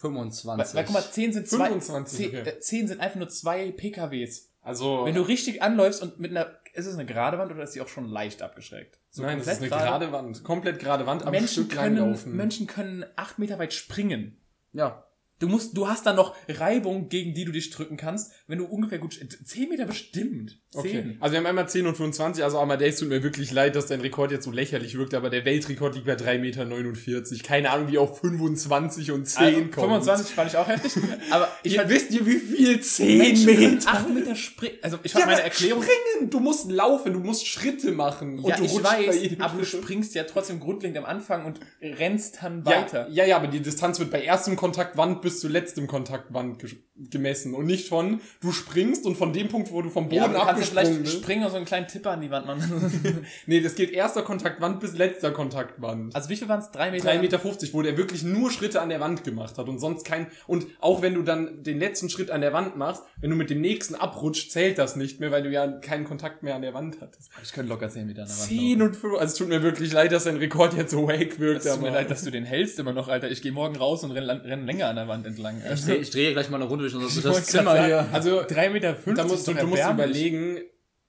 25. 0.00 0.46
weil, 0.46 0.78
weil 0.78 0.84
guck 0.84 0.94
mal, 0.94 1.02
10 1.02 1.32
sind 1.32 1.48
zwei, 1.48 1.66
25, 1.68 2.18
10, 2.18 2.28
okay. 2.40 2.48
äh, 2.50 2.60
10 2.60 2.88
sind 2.88 3.00
einfach 3.00 3.16
nur 3.18 3.28
zwei 3.28 3.70
PKWs. 3.72 4.50
Also, 4.60 5.04
Wenn 5.04 5.14
du 5.14 5.22
richtig 5.22 5.62
anläufst 5.62 6.02
und 6.02 6.20
mit 6.20 6.30
einer, 6.30 6.46
ist 6.74 6.86
es 6.86 6.94
eine 6.94 7.04
gerade 7.06 7.38
Wand 7.38 7.50
oder 7.52 7.64
ist 7.64 7.74
die 7.74 7.80
auch 7.80 7.88
schon 7.88 8.04
leicht 8.06 8.42
abgeschrägt? 8.42 8.98
So 9.10 9.22
nein, 9.22 9.38
das 9.38 9.46
ist 9.48 9.58
eine 9.58 9.68
gerade 9.68 10.12
Wand. 10.12 10.44
Komplett 10.44 10.78
gerade 10.78 11.04
Wand, 11.06 11.24
am 11.24 11.30
Menschen 11.32 11.64
Stück 11.64 11.70
können, 11.78 11.96
laufen. 11.96 12.36
Menschen 12.36 12.66
können 12.66 13.04
8 13.16 13.38
Meter 13.38 13.58
weit 13.58 13.72
springen. 13.72 14.40
ja. 14.72 15.04
Du 15.42 15.48
musst, 15.48 15.76
du 15.76 15.88
hast 15.88 16.06
dann 16.06 16.14
noch 16.14 16.36
Reibung, 16.48 17.08
gegen 17.08 17.34
die 17.34 17.44
du 17.44 17.50
dich 17.50 17.70
drücken 17.70 17.96
kannst, 17.96 18.30
wenn 18.46 18.58
du 18.58 18.64
ungefähr 18.64 18.98
gut, 18.98 19.18
10 19.44 19.68
Meter 19.68 19.86
bestimmt. 19.86 20.60
10. 20.70 20.80
Okay. 20.80 21.16
Also 21.18 21.32
wir 21.32 21.38
haben 21.40 21.46
einmal 21.46 21.68
10 21.68 21.84
und 21.86 21.96
25, 21.96 22.44
also 22.44 22.58
Amadeus 22.60 22.96
tut 22.96 23.08
mir 23.08 23.22
wirklich 23.24 23.50
leid, 23.50 23.74
dass 23.74 23.86
dein 23.86 24.00
Rekord 24.00 24.30
jetzt 24.30 24.44
so 24.44 24.52
lächerlich 24.52 24.96
wirkt, 24.96 25.14
aber 25.14 25.30
der 25.30 25.44
Weltrekord 25.44 25.96
liegt 25.96 26.06
bei 26.06 26.14
3,49 26.14 26.38
Meter. 26.38 27.44
Keine 27.44 27.70
Ahnung, 27.70 27.88
wie 27.90 27.98
auf 27.98 28.20
25 28.20 29.10
und 29.10 29.26
10 29.26 29.42
Also, 29.44 29.58
kommt. 29.62 29.74
25 29.74 30.34
fand 30.34 30.50
ich 30.52 30.56
auch 30.56 30.68
heftig, 30.68 30.92
aber 31.30 31.48
ich 31.64 31.74
Ihr 31.74 31.88
wisst 31.88 32.12
ihr, 32.12 32.24
wie 32.24 32.38
viel 32.38 32.80
10 32.80 33.18
Menschen 33.18 33.46
können 33.56 33.74
Meter? 33.74 33.88
8 33.90 34.08
Meter 34.14 34.36
springen. 34.36 34.76
Also 34.82 34.98
ich 35.02 35.12
Ja, 35.12 35.18
fand 35.20 35.32
meine 35.32 35.42
Erklärung, 35.42 35.82
springen! 35.82 36.30
Du 36.30 36.38
musst 36.38 36.70
laufen, 36.70 37.12
du 37.14 37.18
musst 37.18 37.48
Schritte 37.48 37.90
machen. 37.90 38.38
Und 38.38 38.48
ja, 38.48 38.56
du 38.56 38.64
ich 38.64 38.82
weiß, 38.82 39.40
aber 39.40 39.58
du 39.58 39.64
springst 39.64 40.14
ja 40.14 40.22
trotzdem 40.22 40.60
grundlegend 40.60 40.98
am 40.98 41.04
Anfang 41.04 41.44
und 41.46 41.58
rennst 41.82 42.38
dann 42.42 42.62
Ja, 42.64 42.70
weiter. 42.82 43.08
ja, 43.10 43.24
ja, 43.24 43.36
aber 43.36 43.48
die 43.48 43.60
Distanz 43.60 43.98
wird 43.98 44.12
bei 44.12 44.22
erstem 44.22 44.54
Kontakt 44.54 44.96
Wand 44.96 45.20
bis 45.20 45.31
zu 45.40 45.48
letztem 45.48 45.86
Kontakt 45.86 46.32
Wand 46.32 46.62
ges- 46.62 46.76
gemessen 47.10 47.54
und 47.54 47.66
nicht 47.66 47.88
von 47.88 48.20
du 48.40 48.52
springst 48.52 49.06
und 49.06 49.16
von 49.16 49.32
dem 49.32 49.48
Punkt, 49.48 49.72
wo 49.72 49.82
du 49.82 49.90
vom 49.90 50.04
Boden 50.04 50.16
Ja, 50.16 50.24
aber 50.24 50.32
du 50.34 50.38
kannst 50.38 50.50
ja 50.50 50.52
abgesprungen 50.52 50.86
vielleicht 50.86 51.02
bist. 51.02 51.22
springen 51.22 51.44
und 51.44 51.50
so 51.50 51.56
einen 51.56 51.66
kleinen 51.66 51.88
Tipper 51.88 52.10
an 52.12 52.20
die 52.20 52.30
Wand 52.30 52.46
machen. 52.46 53.26
Nee, 53.46 53.60
das 53.60 53.74
geht 53.74 53.90
erster 53.90 54.22
Kontakt 54.22 54.60
Wand 54.60 54.80
bis 54.80 54.94
letzter 54.94 55.30
Kontakt 55.30 55.80
Wand. 55.82 56.14
Also 56.14 56.28
wie 56.28 56.36
viel 56.36 56.48
waren 56.48 56.60
es? 56.60 56.70
Drei 56.70 56.90
Meter? 56.90 57.10
3,50 57.10 57.20
Meter, 57.20 57.40
wo 57.72 57.82
der 57.82 57.96
wirklich 57.96 58.22
nur 58.22 58.50
Schritte 58.50 58.80
an 58.80 58.88
der 58.88 59.00
Wand 59.00 59.24
gemacht 59.24 59.58
hat 59.58 59.68
und 59.68 59.78
sonst 59.78 60.04
kein. 60.04 60.26
Und 60.46 60.66
auch 60.80 61.02
wenn 61.02 61.14
du 61.14 61.22
dann 61.22 61.62
den 61.62 61.78
letzten 61.78 62.08
Schritt 62.08 62.30
an 62.30 62.40
der 62.40 62.52
Wand 62.52 62.76
machst, 62.76 63.02
wenn 63.20 63.30
du 63.30 63.36
mit 63.36 63.50
dem 63.50 63.60
nächsten 63.60 63.94
abrutscht, 63.94 64.50
zählt 64.52 64.78
das 64.78 64.96
nicht 64.96 65.20
mehr, 65.20 65.30
weil 65.30 65.42
du 65.42 65.50
ja 65.50 65.66
keinen 65.66 66.04
Kontakt 66.04 66.42
mehr 66.42 66.54
an 66.54 66.62
der 66.62 66.74
Wand 66.74 66.98
hattest. 67.00 67.30
Ich 67.42 67.52
könnte 67.52 67.70
locker 67.70 67.88
10 67.88 68.06
Meter 68.06 68.22
an 68.22 68.28
der 68.28 68.36
Wand 68.36 68.48
10 68.48 68.82
und 68.82 68.96
5. 68.96 69.14
Also 69.14 69.24
es 69.24 69.34
tut 69.34 69.48
mir 69.48 69.62
wirklich 69.62 69.92
leid, 69.92 70.12
dass 70.12 70.24
dein 70.24 70.36
Rekord 70.36 70.74
jetzt 70.74 70.92
so 70.92 71.06
wack 71.08 71.38
wirkt. 71.38 71.64
Es 71.64 71.72
tut 71.72 71.82
mir 71.82 71.90
leid, 71.90 72.10
dass 72.10 72.22
du 72.24 72.30
den 72.30 72.44
hältst 72.44 72.78
immer 72.78 72.92
noch, 72.92 73.08
Alter. 73.08 73.30
Ich 73.30 73.42
gehe 73.42 73.52
morgen 73.52 73.76
raus 73.76 74.04
und 74.04 74.12
renn, 74.12 74.28
renn 74.28 74.66
länger 74.66 74.88
an 74.88 74.96
der 74.96 75.08
Wand 75.08 75.26
entlang. 75.26 75.60
Ich 75.72 75.84
drehe 75.84 75.96
ich 75.96 76.10
dreh 76.10 76.32
gleich 76.32 76.50
mal 76.50 76.56
eine 76.60 76.68
Runde 76.68 76.84
Ich 77.00 77.14
das 77.22 77.24
wollte 77.24 77.42
Zimmer 77.46 77.74
grad 77.74 77.86
hier. 77.86 77.96
sagen, 77.98 78.14
Also 78.14 78.40
3,50 78.40 78.70
Meter 78.70 78.96
da 79.14 79.24
musst 79.24 79.46
du, 79.48 79.54
du 79.54 79.66
musst 79.66 79.82
überlegen, 79.90 80.56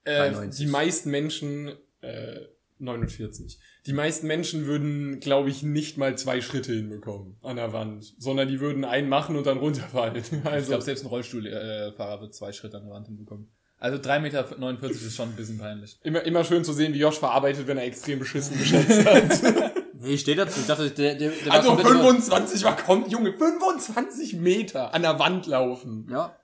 äh, 0.05 0.17
93. 0.29 0.65
die 0.65 0.71
meisten 0.71 1.11
Menschen, 1.11 1.71
äh, 2.01 2.39
49. 2.79 3.59
Die 3.85 3.93
meisten 3.93 4.27
Menschen 4.27 4.65
würden, 4.65 5.19
glaube 5.19 5.49
ich, 5.49 5.63
nicht 5.63 5.97
mal 5.97 6.17
zwei 6.17 6.41
Schritte 6.41 6.73
hinbekommen 6.73 7.37
an 7.41 7.55
der 7.55 7.71
Wand, 7.71 8.13
sondern 8.17 8.47
die 8.47 8.59
würden 8.59 8.83
einen 8.83 9.07
machen 9.09 9.35
und 9.35 9.45
dann 9.45 9.57
runterfallen. 9.57 10.15
Ich 10.31 10.45
Also, 10.45 10.69
glaube, 10.69 10.83
selbst 10.83 11.03
ein 11.03 11.07
Rollstuhlfahrer 11.07 12.21
wird 12.21 12.33
zwei 12.33 12.51
Schritte 12.51 12.77
an 12.77 12.83
der 12.85 12.93
Wand 12.93 13.07
hinbekommen. 13.07 13.51
Also 13.77 13.97
3,49 13.97 14.19
Meter 14.19 14.89
ist 14.89 15.15
schon 15.15 15.29
ein 15.29 15.35
bisschen 15.35 15.57
peinlich. 15.57 15.97
immer, 16.03 16.21
immer 16.23 16.43
schön 16.45 16.63
zu 16.63 16.71
sehen, 16.73 16.93
wie 16.93 16.99
Josh 16.99 17.19
verarbeitet, 17.19 17.67
wenn 17.67 17.77
er 17.77 17.83
extrem 17.85 18.19
beschissen 18.19 18.57
geschätzt 18.57 19.05
hat. 19.05 19.73
Nee, 20.03 20.15
ich 20.15 20.21
stehe 20.21 20.35
dazu. 20.35 20.59
Ich 20.59 20.67
dachte, 20.67 20.91
der, 20.91 21.15
der, 21.15 21.31
der 21.31 21.53
also 21.53 21.69
komplett 21.69 21.87
über- 21.93 21.99
25 22.03 22.63
war, 22.65 22.75
komm, 22.75 23.07
Junge, 23.09 23.31
25 23.37 24.33
Meter 24.35 24.93
an 24.93 25.01
der 25.01 25.17
Wand 25.17 25.47
laufen. 25.47 26.07
Ja. 26.11 26.37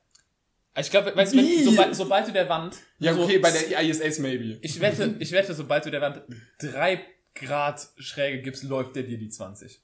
Ich 0.77 0.89
glaube, 0.91 1.13
weißt 1.15 1.33
du, 1.33 1.63
sobald, 1.65 1.95
sobald 1.95 2.27
du 2.27 2.31
der 2.31 2.47
Wand. 2.47 2.77
Ja, 2.99 3.13
so- 3.13 3.23
okay, 3.23 3.39
bei 3.39 3.51
der 3.51 3.81
ISS 3.81 4.19
maybe. 4.19 4.59
Ich 4.61 4.79
wette, 4.79 5.15
ich 5.19 5.31
wette, 5.33 5.53
sobald 5.53 5.85
du 5.85 5.91
der 5.91 5.99
Wand 6.01 6.21
drei 6.59 7.01
Grad 7.35 7.89
Schräge 7.97 8.41
gibst, 8.41 8.63
läuft 8.63 8.95
der 8.95 9.03
dir 9.03 9.17
die 9.17 9.29
20. 9.29 9.81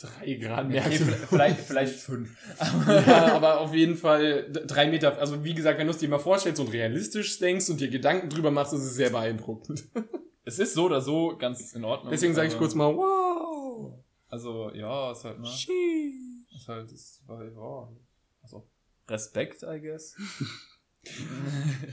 Drei 0.00 0.34
Grad 0.34 0.68
mehr. 0.68 0.86
Okay, 0.86 1.00
vielleicht, 1.28 1.58
vielleicht, 1.58 1.94
fünf. 1.96 2.30
Ja, 2.86 3.32
aber 3.34 3.58
auf 3.58 3.74
jeden 3.74 3.96
Fall 3.96 4.48
drei 4.52 4.86
Meter. 4.86 5.18
Also 5.18 5.42
wie 5.42 5.54
gesagt, 5.54 5.78
wenn 5.80 5.88
du 5.88 5.92
es 5.92 5.98
dir 5.98 6.08
mal 6.08 6.20
vorstellst 6.20 6.60
und 6.60 6.72
realistisch 6.72 7.40
denkst 7.40 7.68
und 7.68 7.80
dir 7.80 7.88
Gedanken 7.88 8.28
drüber 8.30 8.52
machst, 8.52 8.72
ist 8.74 8.82
es 8.82 8.94
sehr 8.94 9.10
beeindruckend. 9.10 9.82
Es 10.48 10.58
ist 10.58 10.72
so 10.72 10.86
oder 10.86 11.02
so 11.02 11.36
ganz 11.36 11.74
in 11.74 11.84
Ordnung. 11.84 12.10
Deswegen 12.10 12.32
sage 12.32 12.48
ich 12.48 12.56
kurz 12.56 12.74
mal, 12.74 12.96
wow. 12.96 13.92
Also, 14.28 14.70
ja, 14.72 15.12
ist 15.12 15.24
halt, 15.24 15.38
ne? 15.40 15.46
Ist 15.46 16.68
halt, 16.68 16.90
ist, 16.90 17.22
war, 17.26 17.44
ja. 17.44 17.88
Also, 18.42 18.66
Respekt, 19.08 19.62
I 19.62 19.78
guess. 19.78 20.16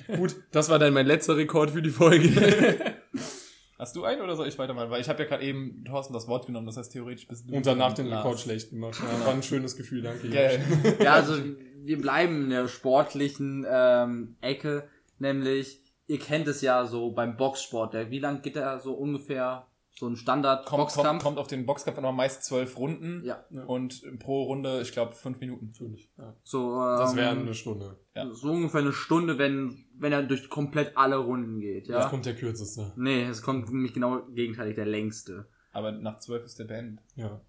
Gut, 0.15 0.37
das 0.51 0.69
war 0.69 0.79
dann 0.79 0.93
mein 0.93 1.05
letzter 1.05 1.35
Rekord 1.35 1.71
für 1.71 1.81
die 1.81 1.89
Folge. 1.89 2.29
Hast 3.77 3.97
du 3.97 4.05
einen 4.05 4.21
oder 4.21 4.37
soll 4.37 4.47
ich 4.47 4.57
weitermachen? 4.57 4.89
Weil 4.89 5.01
ich 5.01 5.09
habe 5.09 5.23
ja 5.23 5.27
gerade 5.27 5.43
eben 5.43 5.83
Thorsten 5.83 6.13
das 6.13 6.29
Wort 6.29 6.45
genommen, 6.45 6.65
das 6.65 6.77
heißt 6.77 6.93
theoretisch 6.93 7.27
bist 7.27 7.49
du. 7.49 7.55
und 7.55 7.65
danach 7.65 7.91
den 7.91 8.07
Lars. 8.07 8.23
Rekord 8.23 8.39
schlecht 8.39 8.69
gemacht. 8.69 8.97
Ja, 9.03 9.25
war 9.25 9.33
ein 9.33 9.43
schönes 9.43 9.75
Gefühl, 9.75 10.01
danke. 10.01 10.29
Geil. 10.29 10.63
Ja, 11.03 11.15
also 11.15 11.37
wir 11.83 12.01
bleiben 12.01 12.45
in 12.45 12.49
der 12.51 12.69
sportlichen 12.69 13.65
ähm, 13.69 14.37
Ecke, 14.39 14.87
nämlich 15.19 15.81
ihr 16.07 16.19
kennt 16.19 16.47
es 16.47 16.61
ja 16.61 16.85
so 16.85 17.11
beim 17.11 17.37
Boxsport. 17.37 17.93
Der, 17.93 18.09
wie 18.11 18.19
lang 18.19 18.41
geht 18.41 18.55
der 18.55 18.79
so 18.79 18.93
ungefähr 18.93 19.67
so 19.97 20.07
ein 20.07 20.17
Standard 20.17 20.65
Kommt, 20.65 20.81
kommt, 20.81 20.95
Boxkampf? 20.95 21.23
kommt 21.23 21.37
auf 21.37 21.47
den 21.47 21.65
Boxkampf 21.65 21.97
immer 21.97 22.11
meist 22.11 22.43
zwölf 22.43 22.77
Runden. 22.77 23.23
Ja. 23.23 23.45
Und 23.65 24.03
pro 24.19 24.43
Runde, 24.43 24.81
ich 24.81 24.91
glaube, 24.91 25.13
fünf 25.13 25.39
Minuten. 25.39 25.73
Fünf. 25.73 26.01
Ja. 26.17 26.35
So 26.43 26.77
Das 26.77 27.11
ähm, 27.11 27.17
wäre 27.17 27.29
eine 27.29 27.53
Stunde. 27.53 27.97
Ja. 28.13 28.29
so 28.33 28.51
ungefähr 28.51 28.81
eine 28.81 28.91
Stunde, 28.91 29.37
wenn 29.37 29.85
wenn 29.97 30.11
er 30.11 30.23
durch 30.23 30.49
komplett 30.49 30.97
alle 30.97 31.15
Runden 31.15 31.61
geht, 31.61 31.87
ja. 31.87 31.99
Jetzt 31.99 32.09
kommt 32.09 32.25
der 32.25 32.35
kürzeste. 32.35 32.91
nee, 32.97 33.23
es 33.23 33.41
kommt 33.41 33.71
nämlich 33.71 33.93
genau 33.93 34.23
gegenteilig 34.33 34.75
der 34.75 34.85
längste. 34.85 35.47
Aber 35.71 35.91
nach 35.93 36.19
zwölf 36.19 36.43
ist 36.43 36.59
der 36.59 36.65
beendet. 36.65 37.03
Ja. 37.15 37.39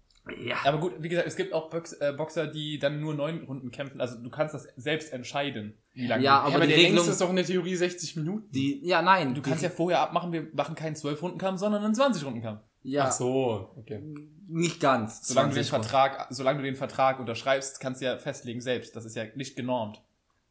Ja. 0.41 0.57
Aber 0.65 0.79
gut, 0.79 0.93
wie 0.99 1.07
gesagt, 1.09 1.27
es 1.27 1.35
gibt 1.37 1.53
auch 1.53 1.69
Box, 1.69 1.93
äh, 1.93 2.13
Boxer, 2.15 2.47
die 2.47 2.79
dann 2.79 2.99
nur 2.99 3.13
neun 3.13 3.43
Runden 3.43 3.71
kämpfen. 3.71 4.01
Also 4.01 4.21
du 4.21 4.29
kannst 4.29 4.53
das 4.53 4.67
selbst 4.75 5.13
entscheiden, 5.13 5.77
wie 5.97 6.07
lange. 6.07 6.23
Ja, 6.23 6.39
aber 6.39 6.55
aber 6.55 6.63
die 6.65 6.69
der 6.69 6.77
Regelung- 6.77 6.95
längste 6.95 7.11
ist 7.11 7.21
doch 7.21 7.29
in 7.29 7.35
der 7.35 7.45
Theorie 7.45 7.75
60 7.75 8.15
Minuten. 8.15 8.49
Die, 8.51 8.85
ja, 8.85 9.01
nein. 9.01 9.35
du 9.35 9.41
kannst 9.41 9.63
ja 9.63 9.69
vorher 9.69 9.99
abmachen, 10.01 10.31
wir 10.31 10.47
machen 10.53 10.75
keinen 10.75 10.95
12-Runden-Kampf, 10.95 11.59
sondern 11.59 11.83
einen 11.83 11.93
20-Runden-Kampf. 11.95 12.61
ja, 12.83 13.05
Ach 13.07 13.11
so, 13.11 13.71
okay. 13.77 14.01
nicht 14.47 14.79
ganz. 14.79 15.27
Solange 15.27 15.49
du 15.49 15.55
den 15.55 15.63
20 15.65 15.73
Runden. 15.73 15.83
Vertrag, 15.89 16.27
solange 16.29 16.59
du 16.59 16.63
den 16.65 16.75
Vertrag 16.75 17.19
unterschreibst, 17.19 17.79
kannst 17.79 18.01
du 18.01 18.05
ja 18.05 18.17
festlegen 18.17 18.61
selbst. 18.61 18.95
Das 18.95 19.05
ist 19.05 19.15
ja 19.15 19.25
nicht 19.35 19.55
genormt. 19.55 20.01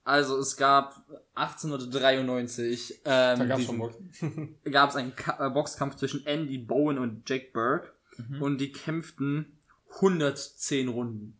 Also 0.05 0.39
es 0.39 0.57
gab 0.57 0.95
1893 1.35 3.01
ähm, 3.05 3.39
Da 3.39 3.45
gab's 3.47 3.67
diesen- 3.67 4.57
einen 4.97 5.17
Ka 5.17 5.47
äh, 5.47 5.51
Boxkampf 5.51 5.97
zwischen 5.97 6.25
Andy 6.27 6.59
Bowen 6.59 6.99
und 6.99 7.29
Jack 7.29 7.53
Burke 7.53 7.93
Mhm. 8.19 8.41
und 8.43 8.59
die 8.63 8.73
kämpften 8.73 9.59
110 10.01 10.89
Runden. 10.89 11.39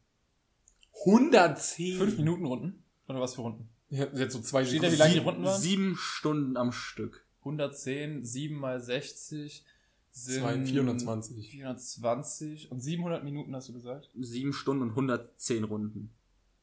110. 1.07 1.97
Fünf 1.97 2.19
Minuten 2.19 2.45
Runden? 2.45 2.83
Oder 3.09 3.21
was 3.21 3.35
für 3.35 3.41
Runden? 3.43 3.69
Ja, 3.91 4.07
jetzt 4.15 4.33
so 4.33 4.41
zwei 4.41 4.65
Steht 4.65 4.83
da, 4.83 4.91
wie 4.91 4.97
lange 4.97 5.13
die 5.15 5.19
Runden 5.21 5.45
waren? 5.45 5.61
Sieben 5.61 5.95
Stunden 5.97 6.57
am 6.57 6.73
Stück. 6.73 7.25
110, 7.41 8.25
7 8.25 8.57
mal 8.57 8.81
60 8.81 9.65
sind 10.11 10.41
Zwei- 10.43 10.65
420. 10.65 11.49
420 11.51 12.73
und 12.73 12.81
700 12.81 13.23
Minuten 13.23 13.55
hast 13.55 13.69
du 13.69 13.73
gesagt? 13.73 14.11
Sieben 14.19 14.53
Stunden 14.53 14.83
und 14.83 14.91
110 14.91 15.65
Runden. 15.65 16.11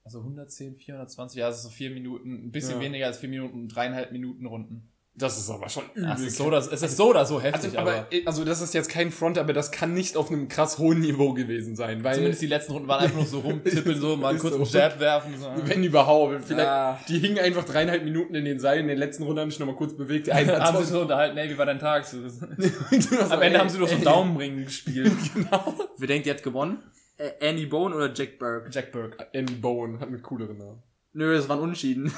Also 0.04 0.20
110, 0.20 0.76
420, 0.76 1.40
ja, 1.40 1.48
das 1.48 1.58
ist 1.58 1.64
so 1.64 1.70
vier 1.70 1.92
Minuten, 1.92 2.48
ein 2.48 2.52
bisschen 2.52 2.76
Ja. 2.76 2.82
weniger 2.82 3.06
als 3.08 3.20
vier 3.20 3.30
Minuten, 3.30 3.70
dreieinhalb 3.70 4.12
Minuten 4.12 4.46
Runden. 4.46 4.90
Das 5.16 5.38
ist 5.38 5.48
aber 5.52 5.70
schon 5.70 5.84
übel. 5.94 6.10
Das 6.10 6.22
ist 6.22 6.38
so, 6.38 6.50
das, 6.50 6.68
es 6.68 6.82
ist 6.82 6.98
so 6.98 7.12
oder 7.12 7.24
so 7.24 7.40
heftig, 7.40 7.66
also, 7.66 7.78
aber, 7.78 7.94
aber, 7.94 8.08
also 8.26 8.44
das 8.44 8.62
ist 8.62 8.74
jetzt 8.74 8.90
kein 8.90 9.12
Front, 9.12 9.38
aber 9.38 9.54
das 9.54 9.72
kann 9.72 9.94
nicht 9.94 10.18
auf 10.18 10.32
einem 10.32 10.48
krass 10.48 10.80
hohen 10.80 11.02
Niveau 11.02 11.34
gewesen 11.34 11.76
sein, 11.76 12.04
weil 12.04 12.16
zumindest 12.16 12.42
die 12.42 12.48
letzten 12.48 12.72
Runden 12.72 12.88
waren 12.88 13.04
einfach 13.04 13.18
nur 13.18 13.28
so 13.28 13.40
rumtippeln, 13.42 14.02
so 14.02 14.18
mal 14.18 14.36
kurz 14.38 14.54
so. 14.56 14.62
einen 14.62 14.70
Jab 14.72 15.00
werfen. 15.00 15.36
So. 15.40 15.52
wenn 15.66 15.84
überhaupt, 15.84 16.44
vielleicht 16.46 16.66
Ja. 16.66 17.00
die 17.08 17.20
hingen 17.20 17.38
einfach 17.38 17.64
dreieinhalb 17.64 18.04
Minuten 18.04 18.34
in 18.34 18.44
den 18.44 18.60
Seilen, 18.60 18.82
in 18.84 18.88
den 18.88 18.98
letzten 18.98 19.22
Runden 19.22 19.42
haben 19.42 19.52
sich 19.52 19.60
noch 19.60 19.68
mal 19.68 19.76
kurz 19.76 19.96
bewegt. 19.96 20.26
Der 20.28 20.36
eine 20.36 20.52
hat 20.54 20.62
haben 20.64 20.78
sich 20.80 20.88
so 20.88 21.02
unterhalten, 21.02 21.38
ey, 21.38 21.48
wie 21.48 21.58
war 21.60 21.68
dein 21.68 21.80
Tag? 21.80 22.06
So, 22.06 22.18
Am 23.30 23.42
Ende 23.44 23.60
haben 23.60 23.70
sie 23.70 23.78
doch 23.78 23.88
so 23.88 23.98
Daumenringen 23.98 24.66
gespielt. 24.66 25.12
Wer 25.98 26.08
denkt, 26.08 26.26
ihr 26.26 26.34
hat 26.34 26.42
gewonnen? 26.42 26.80
Äh, 27.18 27.30
Andy 27.40 27.68
Bowen 27.68 27.94
oder 27.94 28.12
Jack 28.12 28.40
Burke? 28.40 28.72
Jack 28.72 28.92
Burke. 28.92 29.28
Andy 29.32 29.54
Bowen 29.54 30.00
hat 30.00 30.08
einen 30.08 30.24
cooleren 30.24 30.58
Namen. 30.58 30.82
Nö, 31.14 31.36
das 31.36 31.48
waren 31.48 31.60
Unentschieden. 31.60 32.12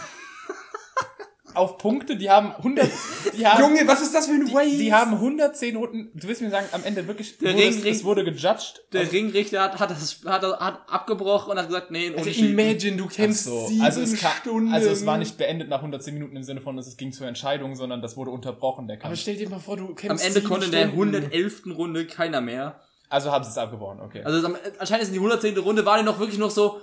Auf 1.55 1.77
Punkte, 1.77 2.15
die 2.17 2.29
haben 2.29 2.51
100, 2.55 2.89
die 3.37 3.45
haben, 3.47 3.61
Junge, 3.61 3.87
was 3.87 4.01
ist 4.01 4.13
das 4.13 4.27
für 4.27 4.33
ein 4.33 4.45
die, 4.45 4.77
die 4.77 4.93
haben 4.93 5.13
110 5.13 5.75
Runden, 5.75 6.11
du 6.13 6.27
willst 6.27 6.41
mir 6.41 6.49
sagen, 6.49 6.67
am 6.71 6.83
Ende 6.83 7.07
wirklich, 7.07 7.37
Der 7.37 7.53
wurde 7.53 7.63
Ring- 7.63 7.69
es, 7.85 7.85
es 7.97 8.03
wurde 8.03 8.23
gejudged. 8.23 8.81
Der 8.93 9.11
Ringrichter 9.11 9.61
hat, 9.63 9.79
hat, 9.79 9.91
das, 9.91 10.19
hat, 10.25 10.43
hat 10.43 10.79
abgebrochen 10.87 11.51
und 11.51 11.57
hat 11.57 11.67
gesagt, 11.67 11.91
nee, 11.91 12.11
Also 12.15 12.29
imagine, 12.29 12.97
du 12.97 13.07
kämpfst 13.07 13.45
So, 13.45 13.67
sieben 13.67 13.81
also 13.81 14.01
es, 14.01 14.19
kann, 14.19 14.31
Stunden. 14.41 14.73
also 14.73 14.89
es 14.89 15.05
war 15.05 15.17
nicht 15.17 15.37
beendet 15.37 15.69
nach 15.69 15.79
110 15.79 16.13
Minuten 16.13 16.35
im 16.35 16.43
Sinne 16.43 16.61
von, 16.61 16.75
dass 16.77 16.87
es 16.87 16.97
ging 16.97 17.11
zur 17.11 17.27
Entscheidung, 17.27 17.75
sondern 17.75 18.01
das 18.01 18.17
wurde 18.17 18.31
unterbrochen, 18.31 18.87
der 18.87 18.97
Aber 18.97 19.03
Kampf. 19.09 19.19
stell 19.19 19.35
dir 19.37 19.49
mal 19.49 19.59
vor, 19.59 19.77
du 19.77 19.87
Am 19.87 19.95
kämpfst 19.95 20.25
Ende 20.25 20.39
sieben 20.39 20.49
konnte 20.49 20.65
in 20.67 20.71
der 20.71 20.87
Stunden. 20.89 21.15
111. 21.15 21.63
Runde 21.77 22.05
keiner 22.07 22.41
mehr. 22.41 22.79
Also 23.09 23.31
haben 23.31 23.43
sie 23.43 23.51
es 23.51 23.57
abgebrochen, 23.57 23.99
okay. 24.01 24.23
Also 24.23 24.45
am- 24.47 24.57
anscheinend 24.79 25.03
ist 25.03 25.09
in 25.09 25.13
die 25.13 25.19
110. 25.19 25.57
Runde 25.59 25.85
war 25.85 25.97
die 25.99 26.03
noch 26.03 26.19
wirklich 26.19 26.39
noch 26.39 26.49
so, 26.49 26.81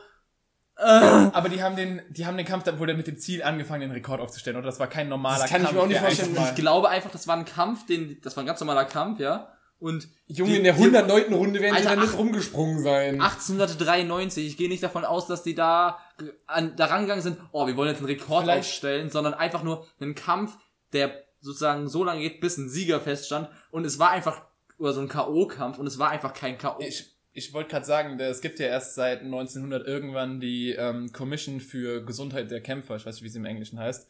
aber 0.83 1.49
die 1.49 1.63
haben 1.63 1.77
den, 1.77 2.03
die 2.11 2.27
haben 2.27 2.37
den 2.37 2.47
Kampf 2.47 2.65
dann 2.65 2.79
wohl 2.79 2.93
mit 2.95 3.07
dem 3.07 3.19
Ziel 3.19 3.43
angefangen, 3.43 3.83
den 3.83 3.91
Rekord 3.93 4.21
aufzustellen, 4.21 4.57
oder 4.57 4.67
das 4.67 4.81
war 4.81 4.87
kein 4.89 5.09
normaler 5.09 5.41
Das 5.41 5.51
kann 5.51 5.61
ich 5.63 5.67
Kampf. 5.69 5.77
mir 5.77 5.83
auch 5.83 5.87
nicht 5.87 6.01
vorstellen. 6.01 6.37
ich 6.37 6.55
glaube 6.55 6.89
einfach, 6.89 7.11
das 7.11 7.27
war 7.29 7.37
ein 7.37 7.45
Kampf, 7.45 7.87
den, 7.87 8.21
das 8.23 8.37
war 8.37 8.43
ein 8.43 8.47
ganz 8.47 8.61
normaler 8.61 8.85
Kampf, 8.85 9.21
ja. 9.21 9.49
Und 9.79 10.07
Junge, 10.29 10.51
die- 10.53 10.57
in 10.59 10.65
der 10.65 10.75
die- 10.75 10.79
109. 10.81 11.33
Runde 11.35 11.61
werden 11.61 11.75
die 11.75 11.79
Alter, 11.87 11.97
da 11.97 12.03
nicht 12.03 12.15
ach- 12.15 12.19
rumgesprungen 12.19 12.83
sein. 12.83 13.21
1893, 13.21 14.47
ich 14.47 14.57
gehe 14.57 14.69
nicht 14.69 14.83
davon 14.83 15.05
aus, 15.05 15.27
dass 15.27 15.43
die 15.43 15.55
da 15.55 15.99
an, 16.47 16.77
da 16.77 16.87
rangegangen 16.87 17.23
sind, 17.23 17.39
oh, 17.53 17.67
wir 17.67 17.77
wollen 17.77 17.89
jetzt 17.89 17.99
einen 17.99 18.07
Rekord 18.07 18.45
Vielleicht- 18.45 18.61
aufstellen, 18.61 19.11
sondern 19.11 19.35
einfach 19.35 19.63
nur 19.63 19.87
einen 20.01 20.15
Kampf, 20.15 20.57
der 20.93 21.13
sozusagen 21.41 21.89
so 21.89 22.05
lange 22.05 22.21
geht, 22.21 22.41
bis 22.41 22.57
ein 22.59 22.69
Sieger 22.69 23.01
feststand. 23.01 23.49
Und 23.73 23.85
es 23.85 23.99
war 23.99 24.11
einfach, 24.11 24.43
oder 24.79 24.93
so 24.93 25.01
ein 25.01 25.09
K.O.-Kampf, 25.09 25.79
und 25.79 25.87
es 25.89 25.99
war 25.99 26.11
einfach 26.11 26.33
kein 26.33 26.59
K.O. 26.59 26.77
Ich, 26.81 27.12
ich 27.33 27.53
wollte 27.55 27.71
gerade 27.71 27.87
sagen, 27.87 28.21
es 28.21 28.41
gibt 28.41 28.59
ja 28.59 28.67
erst 28.67 28.95
seit 28.95 29.21
1900 29.21 29.87
irgendwann 29.87 30.41
die 30.41 30.73
ähm, 30.73 31.13
Commission 31.13 31.61
für 31.61 32.05
Gesundheit 32.05 32.51
der 32.51 32.61
Kämpfer, 32.61 32.97
ich 32.97 33.07
weiß 33.07 33.17
nicht, 33.17 33.25
wie 33.25 33.29
sie 33.29 33.39
im 33.39 33.47
Englischen 33.47 33.79
heißt, 33.79 34.09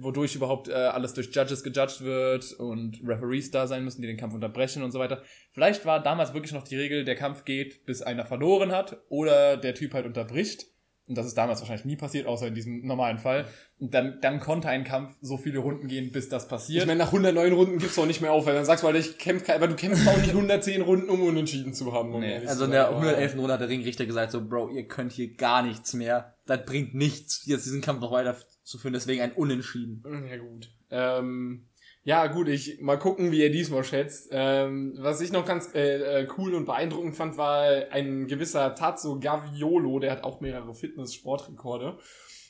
wodurch 0.00 0.34
überhaupt 0.34 0.68
äh, 0.68 0.74
alles 0.74 1.14
durch 1.14 1.34
Judges 1.34 1.62
gejudged 1.62 2.02
wird 2.02 2.52
und 2.52 3.00
Referees 3.02 3.50
da 3.50 3.66
sein 3.66 3.82
müssen, 3.84 4.02
die 4.02 4.08
den 4.08 4.18
Kampf 4.18 4.34
unterbrechen 4.34 4.82
und 4.82 4.92
so 4.92 4.98
weiter. 4.98 5.22
Vielleicht 5.52 5.86
war 5.86 6.02
damals 6.02 6.34
wirklich 6.34 6.52
noch 6.52 6.64
die 6.64 6.76
Regel, 6.76 7.04
der 7.04 7.14
Kampf 7.14 7.46
geht, 7.46 7.86
bis 7.86 8.02
einer 8.02 8.26
verloren 8.26 8.72
hat 8.72 8.98
oder 9.08 9.56
der 9.56 9.74
Typ 9.74 9.94
halt 9.94 10.04
unterbricht. 10.04 10.66
Und 11.06 11.16
das 11.18 11.26
ist 11.26 11.34
damals 11.36 11.60
wahrscheinlich 11.60 11.84
nie 11.84 11.96
passiert, 11.96 12.26
außer 12.26 12.46
in 12.46 12.54
diesem 12.54 12.86
normalen 12.86 13.18
Fall. 13.18 13.46
Und 13.78 13.92
dann, 13.92 14.18
dann 14.22 14.40
konnte 14.40 14.68
ein 14.68 14.84
Kampf 14.84 15.14
so 15.20 15.36
viele 15.36 15.58
Runden 15.58 15.86
gehen, 15.86 16.10
bis 16.12 16.30
das 16.30 16.48
passiert. 16.48 16.80
Ich 16.82 16.86
meine, 16.86 16.98
nach 16.98 17.08
109 17.12 17.52
Runden 17.52 17.78
gibt's 17.78 17.98
auch 17.98 18.06
nicht 18.06 18.22
mehr 18.22 18.32
auf, 18.32 18.46
weil 18.46 18.54
dann 18.54 18.64
sagst 18.64 18.82
du, 18.84 18.86
Alter, 18.86 18.98
ich 19.00 19.18
kämpfe, 19.18 19.54
aber 19.54 19.68
du 19.68 19.74
kämpfst 19.76 20.08
auch 20.08 20.16
nicht 20.16 20.30
110 20.30 20.80
Runden, 20.80 21.10
um 21.10 21.22
unentschieden 21.22 21.74
zu 21.74 21.92
haben. 21.92 22.14
um 22.14 22.20
Nee, 22.20 22.36
Also 22.46 22.60
zu 22.60 22.64
in 22.64 22.70
der 22.70 22.84
sein. 22.86 22.94
111. 22.94 23.36
Runde 23.36 23.52
hat 23.52 23.60
der 23.60 23.68
Ringrichter 23.68 24.06
gesagt, 24.06 24.32
so, 24.32 24.46
Bro, 24.48 24.70
ihr 24.70 24.88
könnt 24.88 25.12
hier 25.12 25.34
gar 25.34 25.62
nichts 25.62 25.92
mehr. 25.92 26.34
Das 26.46 26.64
bringt 26.64 26.94
nichts, 26.94 27.42
jetzt 27.44 27.66
diesen 27.66 27.82
Kampf 27.82 28.00
noch 28.00 28.10
weiterzuführen, 28.12 28.94
deswegen 28.94 29.20
ein 29.20 29.32
Unentschieden. 29.32 30.02
Ja, 30.30 30.36
gut. 30.38 30.70
Ähm, 30.90 31.66
ja, 32.06 32.26
gut, 32.26 32.48
ich 32.48 32.80
mal 32.82 32.98
gucken, 32.98 33.32
wie 33.32 33.42
er 33.42 33.48
diesmal 33.48 33.82
schätzt. 33.82 34.28
Ähm, 34.30 34.94
was 34.98 35.22
ich 35.22 35.32
noch 35.32 35.46
ganz 35.46 35.74
äh, 35.74 36.22
äh, 36.22 36.28
cool 36.36 36.54
und 36.54 36.66
beeindruckend 36.66 37.16
fand, 37.16 37.38
war 37.38 37.64
ein 37.90 38.26
gewisser 38.26 38.74
Tazo 38.74 39.18
Gaviolo, 39.18 39.98
der 39.98 40.12
hat 40.12 40.22
auch 40.22 40.42
mehrere 40.42 40.74
Fitness-Sportrekorde. 40.74 41.98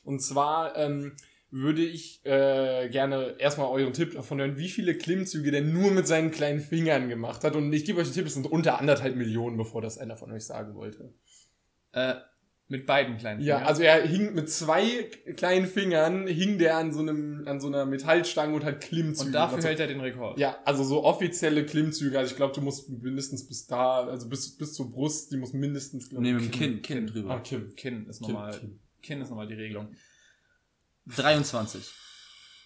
Und 0.03 0.21
zwar 0.21 0.77
ähm, 0.77 1.13
würde 1.51 1.85
ich 1.85 2.21
äh, 2.27 2.89
gerne 2.89 3.37
erstmal 3.39 3.69
euren 3.69 3.93
Tipp 3.93 4.15
davon 4.15 4.41
hören, 4.41 4.59
wie 4.59 4.69
viele 4.69 4.99
Klimmzüge 4.99 5.53
der 5.53 5.63
nur 5.63 5.93
mit 5.93 6.09
seinen 6.09 6.33
kleinen 6.33 6.59
Fingern 6.59 7.09
gemacht 7.09 7.45
hat. 7.45 7.55
Und 7.55 7.73
ich 7.73 7.85
gebe 7.85 8.01
euch 8.01 8.09
den 8.09 8.15
Tipp, 8.15 8.27
es 8.27 8.35
sind 8.35 8.51
unter 8.51 8.81
anderthalb 8.81 9.15
Millionen, 9.15 9.57
bevor 9.57 9.81
das 9.81 9.99
einer 9.99 10.17
von 10.17 10.33
euch 10.33 10.45
sagen 10.45 10.75
wollte. 10.75 11.15
äh, 11.93 12.15
mit 12.67 12.87
beiden 12.87 13.19
kleinen 13.19 13.41
Ja, 13.43 13.57
Fingern. 13.57 13.69
also 13.69 13.83
er 13.83 14.07
hing 14.07 14.35
mit 14.35 14.51
zwei 14.51 15.05
kleinen 15.37 15.67
Fingern, 15.67 16.27
hing 16.27 16.59
der 16.59 16.79
an 16.79 16.93
so 16.93 17.01
einem, 17.01 17.47
an 17.47 17.61
so 17.61 17.67
einer 17.69 17.85
Metallstange 17.85 18.55
und 18.55 18.65
hat 18.65 18.81
Klimmzüge. 18.81 19.27
und 19.27 19.33
dafür 19.33 19.59
gemacht. 19.59 19.69
hält 19.69 19.81
er 19.81 19.87
den 19.87 20.01
Rekord. 20.01 20.39
Ja, 20.39 20.59
also 20.65 20.83
so 20.83 21.05
offizielle 21.05 21.67
Klimmzüge. 21.67 22.19
Also 22.19 22.31
ich 22.31 22.37
glaube, 22.37 22.55
du 22.55 22.63
musst 22.63 22.89
mindestens 22.89 23.47
bis 23.47 23.67
da, 23.67 24.07
also 24.07 24.29
bis, 24.29 24.57
bis 24.57 24.73
zur 24.73 24.91
Brust, 24.91 25.31
die 25.31 25.37
muss 25.37 25.53
mindestens, 25.53 26.09
glaub 26.09 26.23
ich, 26.23 26.33
Nehmen 26.33 26.51
Kinn, 26.51 26.81
Kinn 26.83 27.07
drüber. 27.07 27.35
Ah, 27.35 27.41
Kinn. 27.41 27.75
Kinn 27.77 28.07
ist 28.07 28.23
Kinn, 28.23 28.33
normal. 28.33 28.59
Kinn. 28.59 28.81
Kinn 29.03 29.21
ist 29.21 29.29
nochmal 29.29 29.47
die 29.47 29.55
Regelung. 29.55 29.95
23. 31.07 31.93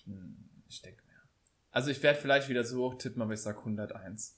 Hm, 0.05 0.37
Ich 0.69 0.81
denke 0.81 1.03
mehr. 1.07 1.17
Also 1.71 1.91
ich 1.91 2.01
werde 2.03 2.21
vielleicht 2.21 2.49
wieder 2.49 2.63
so 2.65 2.85
hoch 2.85 2.95
tippen, 2.99 3.21
aber 3.21 3.35
ich 3.35 3.41
sag 3.41 3.59
101. 3.59 4.38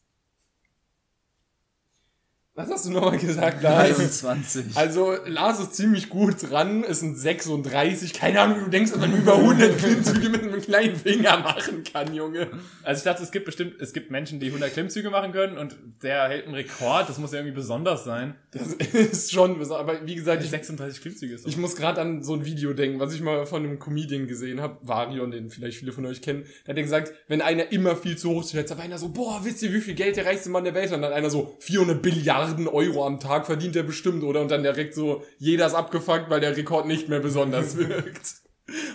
Was 2.54 2.68
hast 2.68 2.86
du 2.86 2.90
nochmal 2.90 3.16
gesagt, 3.16 3.62
Lars? 3.62 3.96
23. 3.96 4.76
Also 4.76 5.14
Lars 5.26 5.60
ist 5.60 5.74
ziemlich 5.74 6.08
gut 6.08 6.50
dran. 6.50 6.82
Es 6.82 6.98
sind 6.98 7.16
36. 7.16 8.12
Keine 8.12 8.40
Ahnung, 8.40 8.58
wie 8.58 8.64
du 8.64 8.70
denkst, 8.70 8.90
dass 8.90 9.00
man 9.00 9.16
über 9.16 9.36
100 9.36 9.78
Klimmzüge 9.78 10.28
mit 10.28 10.42
einem 10.42 10.60
kleinen 10.60 10.96
Finger 10.96 11.38
machen 11.38 11.84
kann, 11.84 12.12
Junge. 12.12 12.48
Also 12.82 12.98
ich 12.98 13.04
dachte, 13.04 13.22
es 13.22 13.30
gibt 13.30 13.44
bestimmt, 13.44 13.80
es 13.80 13.92
gibt 13.92 14.10
Menschen, 14.10 14.40
die 14.40 14.48
100 14.48 14.72
Klimmzüge 14.72 15.10
machen 15.10 15.30
können 15.30 15.58
und 15.58 15.76
der 16.02 16.28
hält 16.28 16.46
einen 16.46 16.56
Rekord. 16.56 17.08
Das 17.08 17.18
muss 17.18 17.30
ja 17.30 17.38
irgendwie 17.38 17.54
besonders 17.54 18.02
sein. 18.02 18.34
Das 18.50 18.72
ist 18.72 19.30
schon, 19.30 19.56
besonders. 19.56 19.88
aber 19.88 20.04
wie 20.04 20.16
gesagt, 20.16 20.42
ich 20.42 20.50
36 20.50 21.02
Klimmzüge 21.02 21.36
ist 21.36 21.44
doch. 21.44 21.48
Ich 21.48 21.56
muss 21.56 21.76
gerade 21.76 22.00
an 22.00 22.24
so 22.24 22.34
ein 22.34 22.44
Video 22.44 22.72
denken, 22.72 22.98
was 22.98 23.14
ich 23.14 23.20
mal 23.20 23.46
von 23.46 23.62
einem 23.62 23.78
Comedian 23.78 24.26
gesehen 24.26 24.60
habe, 24.60 24.76
Varion, 24.82 25.30
den 25.30 25.50
vielleicht 25.50 25.78
viele 25.78 25.92
von 25.92 26.04
euch 26.04 26.20
kennen. 26.20 26.42
Der 26.66 26.72
hat 26.72 26.76
dann 26.76 26.84
gesagt, 26.84 27.12
wenn 27.28 27.42
einer 27.42 27.70
immer 27.70 27.94
viel 27.94 28.18
zu 28.18 28.30
hoch 28.30 28.48
schätzt, 28.48 28.76
war 28.76 28.82
einer 28.82 28.98
so, 28.98 29.10
boah, 29.10 29.40
wisst 29.44 29.62
ihr, 29.62 29.72
wie 29.72 29.80
viel 29.80 29.94
Geld 29.94 30.16
der 30.16 30.26
reichste 30.26 30.50
Mann 30.50 30.64
der 30.64 30.74
Welt 30.74 30.90
hat? 30.90 30.96
Und 30.96 31.02
dann 31.02 31.12
einer 31.12 31.30
so, 31.30 31.56
400 31.60 32.02
Billiarden 32.02 32.39
Euro 32.68 33.06
am 33.06 33.18
Tag 33.20 33.46
verdient 33.46 33.76
er 33.76 33.82
bestimmt, 33.82 34.22
oder? 34.22 34.40
Und 34.40 34.50
dann 34.50 34.62
direkt 34.62 34.94
so, 34.94 35.24
jeder 35.38 35.66
ist 35.66 35.74
abgefuckt, 35.74 36.28
weil 36.30 36.40
der 36.40 36.56
Rekord 36.56 36.86
nicht 36.86 37.08
mehr 37.08 37.20
besonders 37.20 37.76
wirkt. 37.78 38.34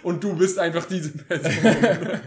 Und 0.03 0.23
du 0.23 0.35
bist 0.35 0.57
einfach 0.59 0.85
diese 0.85 1.09
Person. 1.11 1.51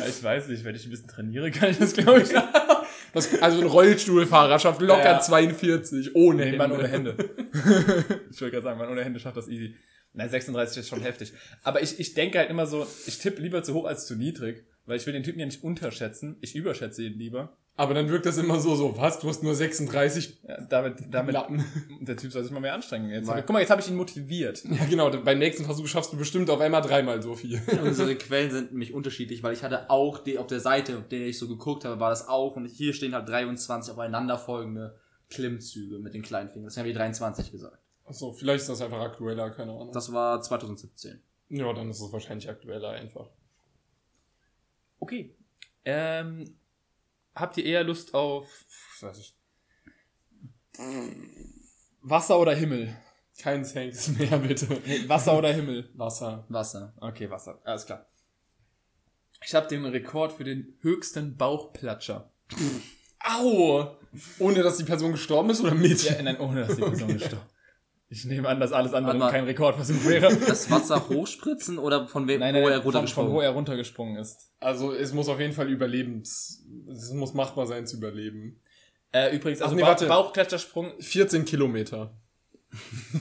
Ja, 0.00 0.06
ich 0.08 0.20
weiß 0.22 0.48
nicht, 0.48 0.64
wenn 0.64 0.74
ich 0.74 0.84
ein 0.84 0.90
bisschen 0.90 1.06
trainiere, 1.06 1.50
kann 1.52 1.70
ich 1.70 1.78
das 1.78 1.92
glaube 1.92 2.22
ich. 2.22 2.30
Das, 3.12 3.40
also 3.40 3.60
ein 3.60 3.66
Rollstuhlfahrer 3.66 4.58
schafft 4.58 4.80
locker 4.82 5.04
Ja. 5.04 5.20
42, 5.20 6.14
ohne 6.16 6.44
Nee, 6.50 6.56
Mann 6.56 6.70
Hände. 6.72 6.78
ohne 6.80 6.88
Hände. 6.88 7.16
ich 8.30 8.40
wollte 8.40 8.50
gerade 8.52 8.62
sagen, 8.64 8.78
Mann 8.78 8.90
ohne 8.90 9.04
Hände 9.04 9.20
schafft 9.20 9.36
das 9.36 9.48
easy. 9.48 9.74
Nein, 10.12 10.28
36 10.28 10.78
ist 10.78 10.88
schon 10.88 11.00
heftig. 11.02 11.32
Aber 11.62 11.82
ich, 11.82 11.98
ich 12.00 12.14
denke 12.14 12.38
halt 12.38 12.50
immer 12.50 12.66
so, 12.66 12.86
ich 13.06 13.18
tippe 13.18 13.40
lieber 13.40 13.62
zu 13.62 13.74
hoch 13.74 13.84
als 13.86 14.06
zu 14.06 14.16
niedrig, 14.16 14.64
weil 14.86 14.96
ich 14.98 15.06
will 15.06 15.12
den 15.14 15.22
Typen 15.22 15.38
ja 15.40 15.46
nicht 15.46 15.62
unterschätzen. 15.62 16.36
Ich 16.40 16.54
überschätze 16.56 17.04
ihn 17.04 17.18
lieber. 17.18 17.56
Aber 17.78 17.92
dann 17.92 18.08
wirkt 18.08 18.24
das 18.24 18.38
immer 18.38 18.58
so, 18.58 18.74
so, 18.74 18.96
was, 18.96 19.18
du 19.18 19.28
hast 19.28 19.42
nur 19.42 19.54
36 19.54 20.38
Ja, 20.48 20.60
damit, 20.62 20.96
damit, 21.10 21.34
Lappen. 21.34 21.62
der 22.00 22.16
Typ 22.16 22.32
soll 22.32 22.42
sich 22.42 22.50
mal 22.50 22.60
mehr 22.60 22.72
anstrengen. 22.72 23.10
Jetzt, 23.10 23.26
Weil- 23.26 23.42
guck 23.42 23.52
mal, 23.52 23.60
jetzt 23.60 23.68
habe 23.70 23.82
ich 23.82 23.88
ihn 23.88 23.96
motiviert. 23.96 24.64
Ja, 24.64 24.86
genau. 24.86 25.10
Beim 25.10 25.38
nächsten 25.38 25.64
Versuch 25.66 25.86
schaffst 25.86 26.10
du 26.12 26.16
bestimmt 26.16 26.48
auf 26.48 26.60
einmal 26.60 26.80
dreimal 26.80 27.20
so 27.22 27.34
viel. 27.34 27.60
Unsere 27.84 28.16
Quellen 28.16 28.50
sind 28.50 28.72
nämlich 28.72 28.94
unterschiedlich, 28.94 29.42
weil 29.42 29.52
ich 29.52 29.62
hatte 29.62 29.90
auch 29.90 30.18
die 30.20 30.38
auf 30.38 30.46
der 30.46 30.60
Seite, 30.60 30.96
auf 30.96 31.08
der 31.08 31.26
ich 31.26 31.38
so 31.38 31.48
geguckt 31.48 31.84
habe, 31.84 32.00
war 32.00 32.08
das 32.08 32.26
auch 32.28 32.56
und 32.56 32.64
hier 32.66 32.94
stehen 32.94 33.14
halt 33.14 33.28
23 33.28 33.92
aufeinanderfolgende 33.92 34.98
Klimmzüge 35.28 35.98
mit 35.98 36.14
den 36.14 36.22
kleinen 36.22 36.48
Fingern. 36.48 36.66
Das 36.68 36.76
haben 36.78 36.86
wir 36.86 36.92
die 36.92 36.98
23 36.98 37.52
gesagt. 37.52 37.78
Achso, 38.06 38.32
vielleicht 38.32 38.62
ist 38.62 38.68
das 38.70 38.80
einfach 38.80 39.00
aktueller, 39.00 39.50
keine 39.50 39.72
Ahnung. 39.72 39.92
Das 39.92 40.12
war 40.12 40.40
2017. 40.40 41.20
ja, 41.50 41.70
dann 41.74 41.90
ist 41.90 42.00
es 42.00 42.10
wahrscheinlich 42.12 42.48
aktueller 42.48 42.90
einfach. 42.90 43.28
Okay. 44.98 45.34
Ähm, 45.84 46.56
habt 47.36 47.56
ihr 47.58 47.64
eher 47.64 47.84
Lust 47.84 48.14
auf 48.14 48.64
was 49.00 49.10
weiß 49.10 49.18
ich, 49.18 49.34
Wasser 52.02 52.38
oder 52.38 52.54
Himmel? 52.54 52.96
Kein 53.40 53.64
Thanks 53.64 54.08
mehr, 54.18 54.38
bitte. 54.38 54.66
Nee, 54.86 55.08
Wasser 55.08 55.36
oder 55.36 55.52
Himmel? 55.52 55.90
Wasser. 55.94 56.46
Wasser. 56.48 56.94
Okay, 57.00 57.30
Wasser. 57.30 57.60
Alles 57.64 57.86
klar. 57.86 58.06
Ich 59.44 59.54
habe 59.54 59.68
den 59.68 59.84
Rekord 59.84 60.32
für 60.32 60.44
den 60.44 60.78
höchsten 60.80 61.36
Bauchplatscher. 61.36 62.32
Au! 63.20 63.96
Ohne 64.38 64.62
dass 64.62 64.78
die 64.78 64.84
Person 64.84 65.12
gestorben 65.12 65.50
ist 65.50 65.60
oder 65.60 65.74
mit? 65.74 66.02
Ja, 66.04 66.22
nein, 66.22 66.38
ohne 66.40 66.66
dass 66.66 66.76
die 66.76 66.82
Person 66.82 67.08
gestorben 67.08 67.46
Ich 68.08 68.24
nehme 68.24 68.48
an, 68.48 68.60
dass 68.60 68.72
alles 68.72 68.94
andere 68.94 69.16
mal. 69.16 69.30
kein 69.30 69.44
Rekordversuch 69.44 70.04
wäre. 70.04 70.34
Das 70.46 70.70
Wasser 70.70 71.08
hochspritzen 71.08 71.78
oder 71.78 72.06
von 72.06 72.28
wem 72.28 72.40
Nein, 72.40 72.54
wo 72.54 72.60
nein, 72.60 72.70
er 72.70 72.76
von, 72.76 72.84
runtergesprungen 72.84 73.30
von 73.30 73.36
wo 73.36 73.40
er 73.40 73.50
runtergesprungen 73.50 74.16
ist. 74.16 74.52
Also 74.60 74.92
es 74.92 75.12
muss 75.12 75.28
auf 75.28 75.40
jeden 75.40 75.52
Fall 75.52 75.68
überlebens... 75.68 76.64
Es 76.88 77.12
muss 77.12 77.34
machbar 77.34 77.66
sein 77.66 77.86
zu 77.86 77.96
überleben. 77.96 78.60
Äh, 79.12 79.34
übrigens, 79.34 79.60
also 79.62 79.74
nee, 79.74 79.82
warte. 79.82 80.06
Bauchkletschersprung, 80.06 80.92
14 81.00 81.44
Kilometer. 81.44 82.16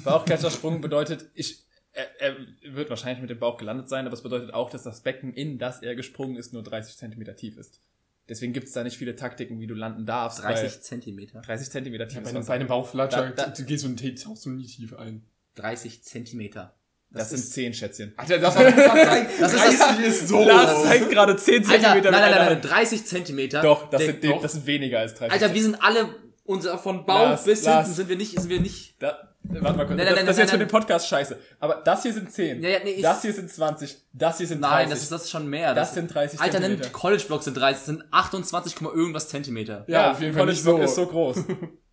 Bauchkletschersprung 0.04 0.82
bedeutet, 0.82 1.30
ich, 1.34 1.64
er, 1.92 2.22
er 2.22 2.36
wird 2.64 2.90
wahrscheinlich 2.90 3.22
mit 3.22 3.30
dem 3.30 3.40
Bauch 3.40 3.58
gelandet 3.58 3.90
sein, 3.90 4.06
aber 4.06 4.14
es 4.14 4.22
bedeutet 4.22 4.54
auch, 4.54 4.70
dass 4.70 4.84
das 4.84 5.02
Becken, 5.02 5.34
in 5.34 5.58
das 5.58 5.82
er 5.82 5.96
gesprungen 5.96 6.36
ist, 6.36 6.54
nur 6.54 6.64
30 6.64 6.98
Zentimeter 6.98 7.36
tief 7.36 7.58
ist. 7.58 7.82
Deswegen 8.28 8.54
gibt 8.54 8.68
es 8.68 8.74
da 8.74 8.84
nicht 8.84 8.98
viele 8.98 9.16
Taktiken, 9.16 9.60
wie 9.60 9.68
du 9.68 9.76
landen 9.76 10.06
darfst. 10.06 10.42
30 10.44 10.64
weil 10.74 10.82
Zentimeter. 10.82 11.42
30 11.42 11.70
Zentimeter 11.70 12.06
Ja, 12.06 12.10
tief 12.10 12.24
bei, 12.24 12.30
einem, 12.30 12.38
Wasser. 12.40 12.48
bei 12.48 12.54
einem 12.56 12.68
Bauchflatscher, 12.68 13.30
Da- 13.32 13.46
da- 13.46 13.52
du 13.52 13.64
gehst 13.66 13.86
und 13.86 14.00
tauchst 14.24 14.46
du 14.46 14.50
nie 14.50 14.66
tief 14.66 14.94
ein. 14.96 15.26
30 15.56 16.04
Zentimeter. 16.04 16.76
Das, 17.12 17.30
sind 17.30 17.40
10 17.46 17.74
Schätzchen. 17.74 18.14
Alter, 18.18 18.40
das, 18.40 18.56
das, 18.56 18.76
Das 18.76 19.54
ist 19.54 19.64
das. 19.64 19.78
30 19.78 20.06
ist 20.06 20.28
so. 20.28 20.44
Lars 20.44 20.84
zeigt 20.84 21.10
gerade 21.10 21.38
10 21.38 21.56
Alter, 21.60 21.70
Zentimeter 21.70 22.12
nein, 22.12 22.22
mit 22.22 22.32
nein, 22.32 22.32
nein, 22.32 22.50
Hand. 22.56 22.66
30 22.66 23.06
Zentimeter. 23.06 23.62
Doch, 23.62 23.90
das, 23.90 24.00
Der- 24.02 24.12
sind, 24.12 24.24
doch. 24.26 24.42
das 24.42 24.52
sind 24.54 24.66
weniger 24.66 25.00
als 25.00 25.14
30 25.14 25.32
Alter, 25.32 25.54
wir 25.54 25.62
sind 25.62 25.76
alle, 25.82 26.14
unser, 26.44 26.78
von 26.78 27.06
Bauch 27.06 27.20
Lars, 27.30 27.46
bis 27.46 27.64
Lars. 27.64 27.86
hinten 27.86 27.96
sind 27.96 28.10
wir 28.10 28.18
nicht, 28.18 28.38
sind 28.40 28.50
wir 28.50 28.60
nicht. 28.60 28.96
Da, 29.02 29.25
warte 29.50 29.78
mal 29.78 29.86
kurz. 29.86 29.98
Nein, 29.98 29.98
nein, 29.98 30.06
das 30.08 30.16
nein, 30.16 30.26
das 30.26 30.36
ist 30.36 30.42
jetzt 30.42 30.52
für 30.52 30.58
den 30.58 30.68
Podcast 30.68 31.08
scheiße. 31.08 31.40
Aber 31.60 31.82
das 31.84 32.04
hier 32.04 32.14
sind 32.14 32.32
10. 32.32 32.62
Ja, 32.62 32.70
ja, 32.70 32.80
nee, 32.84 33.02
das 33.02 33.22
hier 33.22 33.34
sind 33.34 33.52
20. 33.52 33.98
Das 34.14 34.38
hier 34.38 34.48
sind 34.48 34.62
30. 34.62 34.76
Nein, 34.76 34.90
das 34.90 35.04
ist, 35.04 35.12
das 35.12 35.24
ist 35.24 35.32
schon 35.32 35.50
mehr. 35.50 35.74
Das 35.74 35.94
sind 35.94 36.14
30 36.14 36.40
Alter, 36.40 36.54
Zentimeter. 36.54 36.84
nennt 36.84 36.94
College 36.94 37.24
Blocks 37.28 37.46
sind 37.46 37.58
30, 37.58 37.78
das 37.78 37.86
sind 37.86 38.04
28, 38.12 38.82
irgendwas 38.82 39.30
Zentimeter. 39.30 39.86
Ja, 39.88 40.12
auf 40.12 40.22
jeden 40.22 40.34
Fall 40.34 40.42
College 40.42 40.56
nicht 40.56 40.64
so. 40.64 40.76
Block 40.76 40.84
ist 40.86 40.96
so 40.96 41.06
groß. 41.08 41.38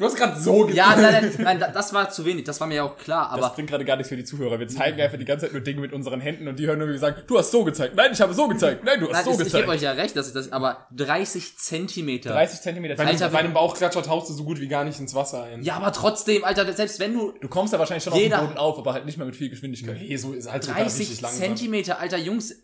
Du 0.00 0.06
hast 0.06 0.16
gerade 0.16 0.40
so 0.40 0.66
Ja, 0.70 0.96
nein, 0.96 1.12
nein, 1.12 1.32
nein, 1.38 1.60
da- 1.60 1.68
das 1.68 1.92
war 1.92 2.08
zu 2.10 2.24
wenig, 2.24 2.44
das 2.44 2.58
war 2.58 2.66
mir 2.66 2.76
ja 2.76 2.84
auch 2.84 2.96
klar, 2.96 3.28
Das 3.36 3.44
aber 3.44 3.54
bringt 3.54 3.68
gerade 3.68 3.84
gar 3.84 3.96
nichts 3.96 4.08
für 4.08 4.16
die 4.16 4.24
Zuhörer. 4.24 4.58
Wir 4.58 4.66
zeigen 4.66 4.98
einfach 5.00 5.18
die 5.18 5.26
ganze 5.26 5.44
Zeit 5.46 5.52
nur 5.52 5.60
Dinge 5.60 5.80
mit 5.82 5.92
unseren 5.92 6.20
Händen 6.22 6.48
und 6.48 6.58
die 6.58 6.66
hören 6.66 6.78
nur, 6.78 6.88
wie 6.88 6.92
wir 6.92 6.98
sagen, 6.98 7.22
du 7.26 7.38
hast 7.38 7.50
so 7.50 7.62
gezeigt. 7.64 7.94
Nein, 7.94 8.10
ich 8.12 8.20
habe 8.20 8.32
so 8.32 8.48
gezeigt. 8.48 8.82
Nein, 8.82 8.98
du 8.98 9.06
hast 9.08 9.12
nein, 9.12 9.24
so 9.26 9.30
ich, 9.32 9.36
ich 9.38 9.44
gezeigt. 9.44 9.64
gebe 9.64 9.72
euch 9.76 9.82
ja 9.82 9.92
recht, 9.92 10.16
dass 10.16 10.26
ich 10.28 10.32
das, 10.32 10.50
aber 10.52 10.86
30 10.96 11.58
Zentimeter. 11.58 12.30
30 12.30 12.60
Zentimeter. 12.62 12.94
Bei, 12.96 13.04
Alter, 13.06 13.24
einem, 13.26 13.32
bei 13.34 13.38
einem 13.40 13.52
Bauchklatscher 13.52 14.02
tauchst 14.02 14.30
du 14.30 14.34
so 14.34 14.44
gut 14.44 14.58
wie 14.58 14.68
gar 14.68 14.84
nicht 14.84 14.98
ins 14.98 15.14
Wasser 15.14 15.42
ein. 15.44 15.62
Ja, 15.62 15.74
aber 15.76 15.92
trotzdem, 15.92 16.44
Alter, 16.44 16.72
selbst 16.72 16.98
wenn 16.98 17.12
du 17.12 17.32
Du 17.38 17.48
kommst 17.48 17.74
da 17.74 17.78
wahrscheinlich 17.78 18.04
schon 18.04 18.14
Jeder- 18.14 18.36
auf 18.36 18.42
den 18.44 18.48
Boden 18.48 18.58
auf, 18.58 18.78
aber 18.78 18.94
halt 18.94 19.04
nicht 19.04 19.18
mehr 19.18 19.26
mit 19.26 19.36
viel 19.36 19.50
Geschwindigkeit. 19.50 19.98
Nee, 19.98 20.16
so 20.16 20.32
ist 20.32 20.50
halt 20.50 20.64
sogar 20.64 20.80
30 20.80 21.00
richtig 21.00 21.20
langsam. 21.20 21.40
Zentimeter, 21.42 21.98
Alter, 22.00 22.16
Jungs, 22.16 22.54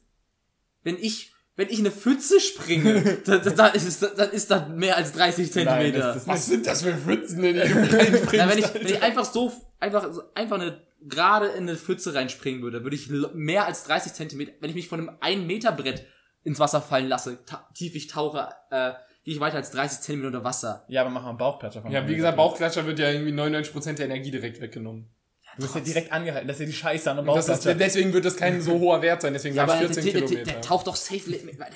wenn 0.83 0.97
ich, 0.99 1.35
wenn 1.57 1.69
ich 1.69 1.79
in 1.79 1.87
eine 1.87 1.95
Pfütze 1.95 2.39
springe, 2.41 3.03
dann, 3.25 3.57
dann, 3.57 3.75
ist, 3.75 4.03
dann 4.17 4.31
ist 4.31 4.51
das 4.51 4.69
mehr 4.69 4.97
als 4.97 5.13
30 5.13 5.51
Zentimeter. 5.53 5.99
das 5.99 6.17
ist- 6.19 6.29
Was 6.29 6.47
sind 6.47 6.67
das 6.67 6.83
für 6.83 6.95
Pfützen, 6.95 7.43
in 7.45 7.55
die 7.55 7.61
du 7.61 7.75
reinspringst? 7.97 8.35
Na, 8.35 8.49
wenn 8.51 8.59
ich, 8.59 8.75
wenn 8.75 8.87
ich 8.87 9.03
einfach 9.03 9.25
so, 9.25 9.53
einfach, 9.81 10.13
so- 10.13 10.23
einfach 10.35 10.61
eine, 10.61 10.83
gerade 11.03 11.47
in 11.49 11.69
eine 11.69 11.77
Pfütze 11.77 12.15
reinspringen 12.15 12.63
würde, 12.63 12.83
würde 12.83 12.97
ich 12.97 13.09
mehr 13.35 13.67
als 13.67 13.85
30 13.85 14.13
Zentimeter, 14.13 14.53
wenn 14.61 14.71
ich 14.71 14.77
mich 14.77 14.89
von 14.89 15.01
einem 15.01 15.17
1 15.21 15.47
Meter 15.47 15.73
Brett 15.73 16.05
ins 16.45 16.59
Wasser 16.61 16.81
fallen 16.81 17.09
lasse, 17.09 17.39
ta 17.45 17.69
tief 17.75 17.95
ich 17.95 18.07
tauche, 18.07 18.49
äh, 18.71 18.93
gehe 19.25 19.35
ich 19.35 19.41
weiter 19.41 19.57
als 19.57 19.71
30 19.73 20.01
Zentimeter 20.01 20.29
unter 20.29 20.45
Wasser. 20.45 20.85
Ja, 20.89 21.01
aber 21.01 21.11
mach 21.11 21.23
mal 21.23 21.31
einen 21.31 21.39
Bauchplatscher 21.39 21.83
von 21.83 21.91
ja, 21.91 22.07
wie 22.07 22.15
gesagt, 22.17 22.37
Bauchklatscher 22.37 22.87
wird 22.87 22.99
ja 23.01 23.11
irgendwie 23.11 23.33
99% 23.33 23.95
der 23.95 24.07
Energie 24.07 24.31
direkt 24.31 24.61
weggenommen. 24.61 25.09
Du 25.57 25.63
wirst 25.63 25.75
ja 25.75 25.81
direkt 25.81 26.13
angehalten. 26.13 26.47
Das 26.49 26.57
ist 26.57 26.61
ja 26.61 26.67
die 26.67 26.73
Scheiße 26.73 27.11
an 27.11 27.19
einem 27.19 27.27
Das 27.29 27.49
ist, 27.49 27.65
deswegen 27.65 28.13
wird 28.13 28.25
das 28.25 28.37
kein 28.37 28.61
so 28.61 28.79
hoher 28.79 29.01
Wert 29.03 29.23
sein, 29.23 29.33
deswegen 29.33 29.55
Ja, 29.57 29.67
sag 29.67 29.81
ich 29.83 29.87
der, 29.87 29.95
14 29.95 30.05
der, 30.05 30.13
der, 30.13 30.23
Kilometer. 30.29 30.53
der 30.53 30.61
taucht 30.61 30.87
doch 30.87 30.97
safe. 30.97 31.23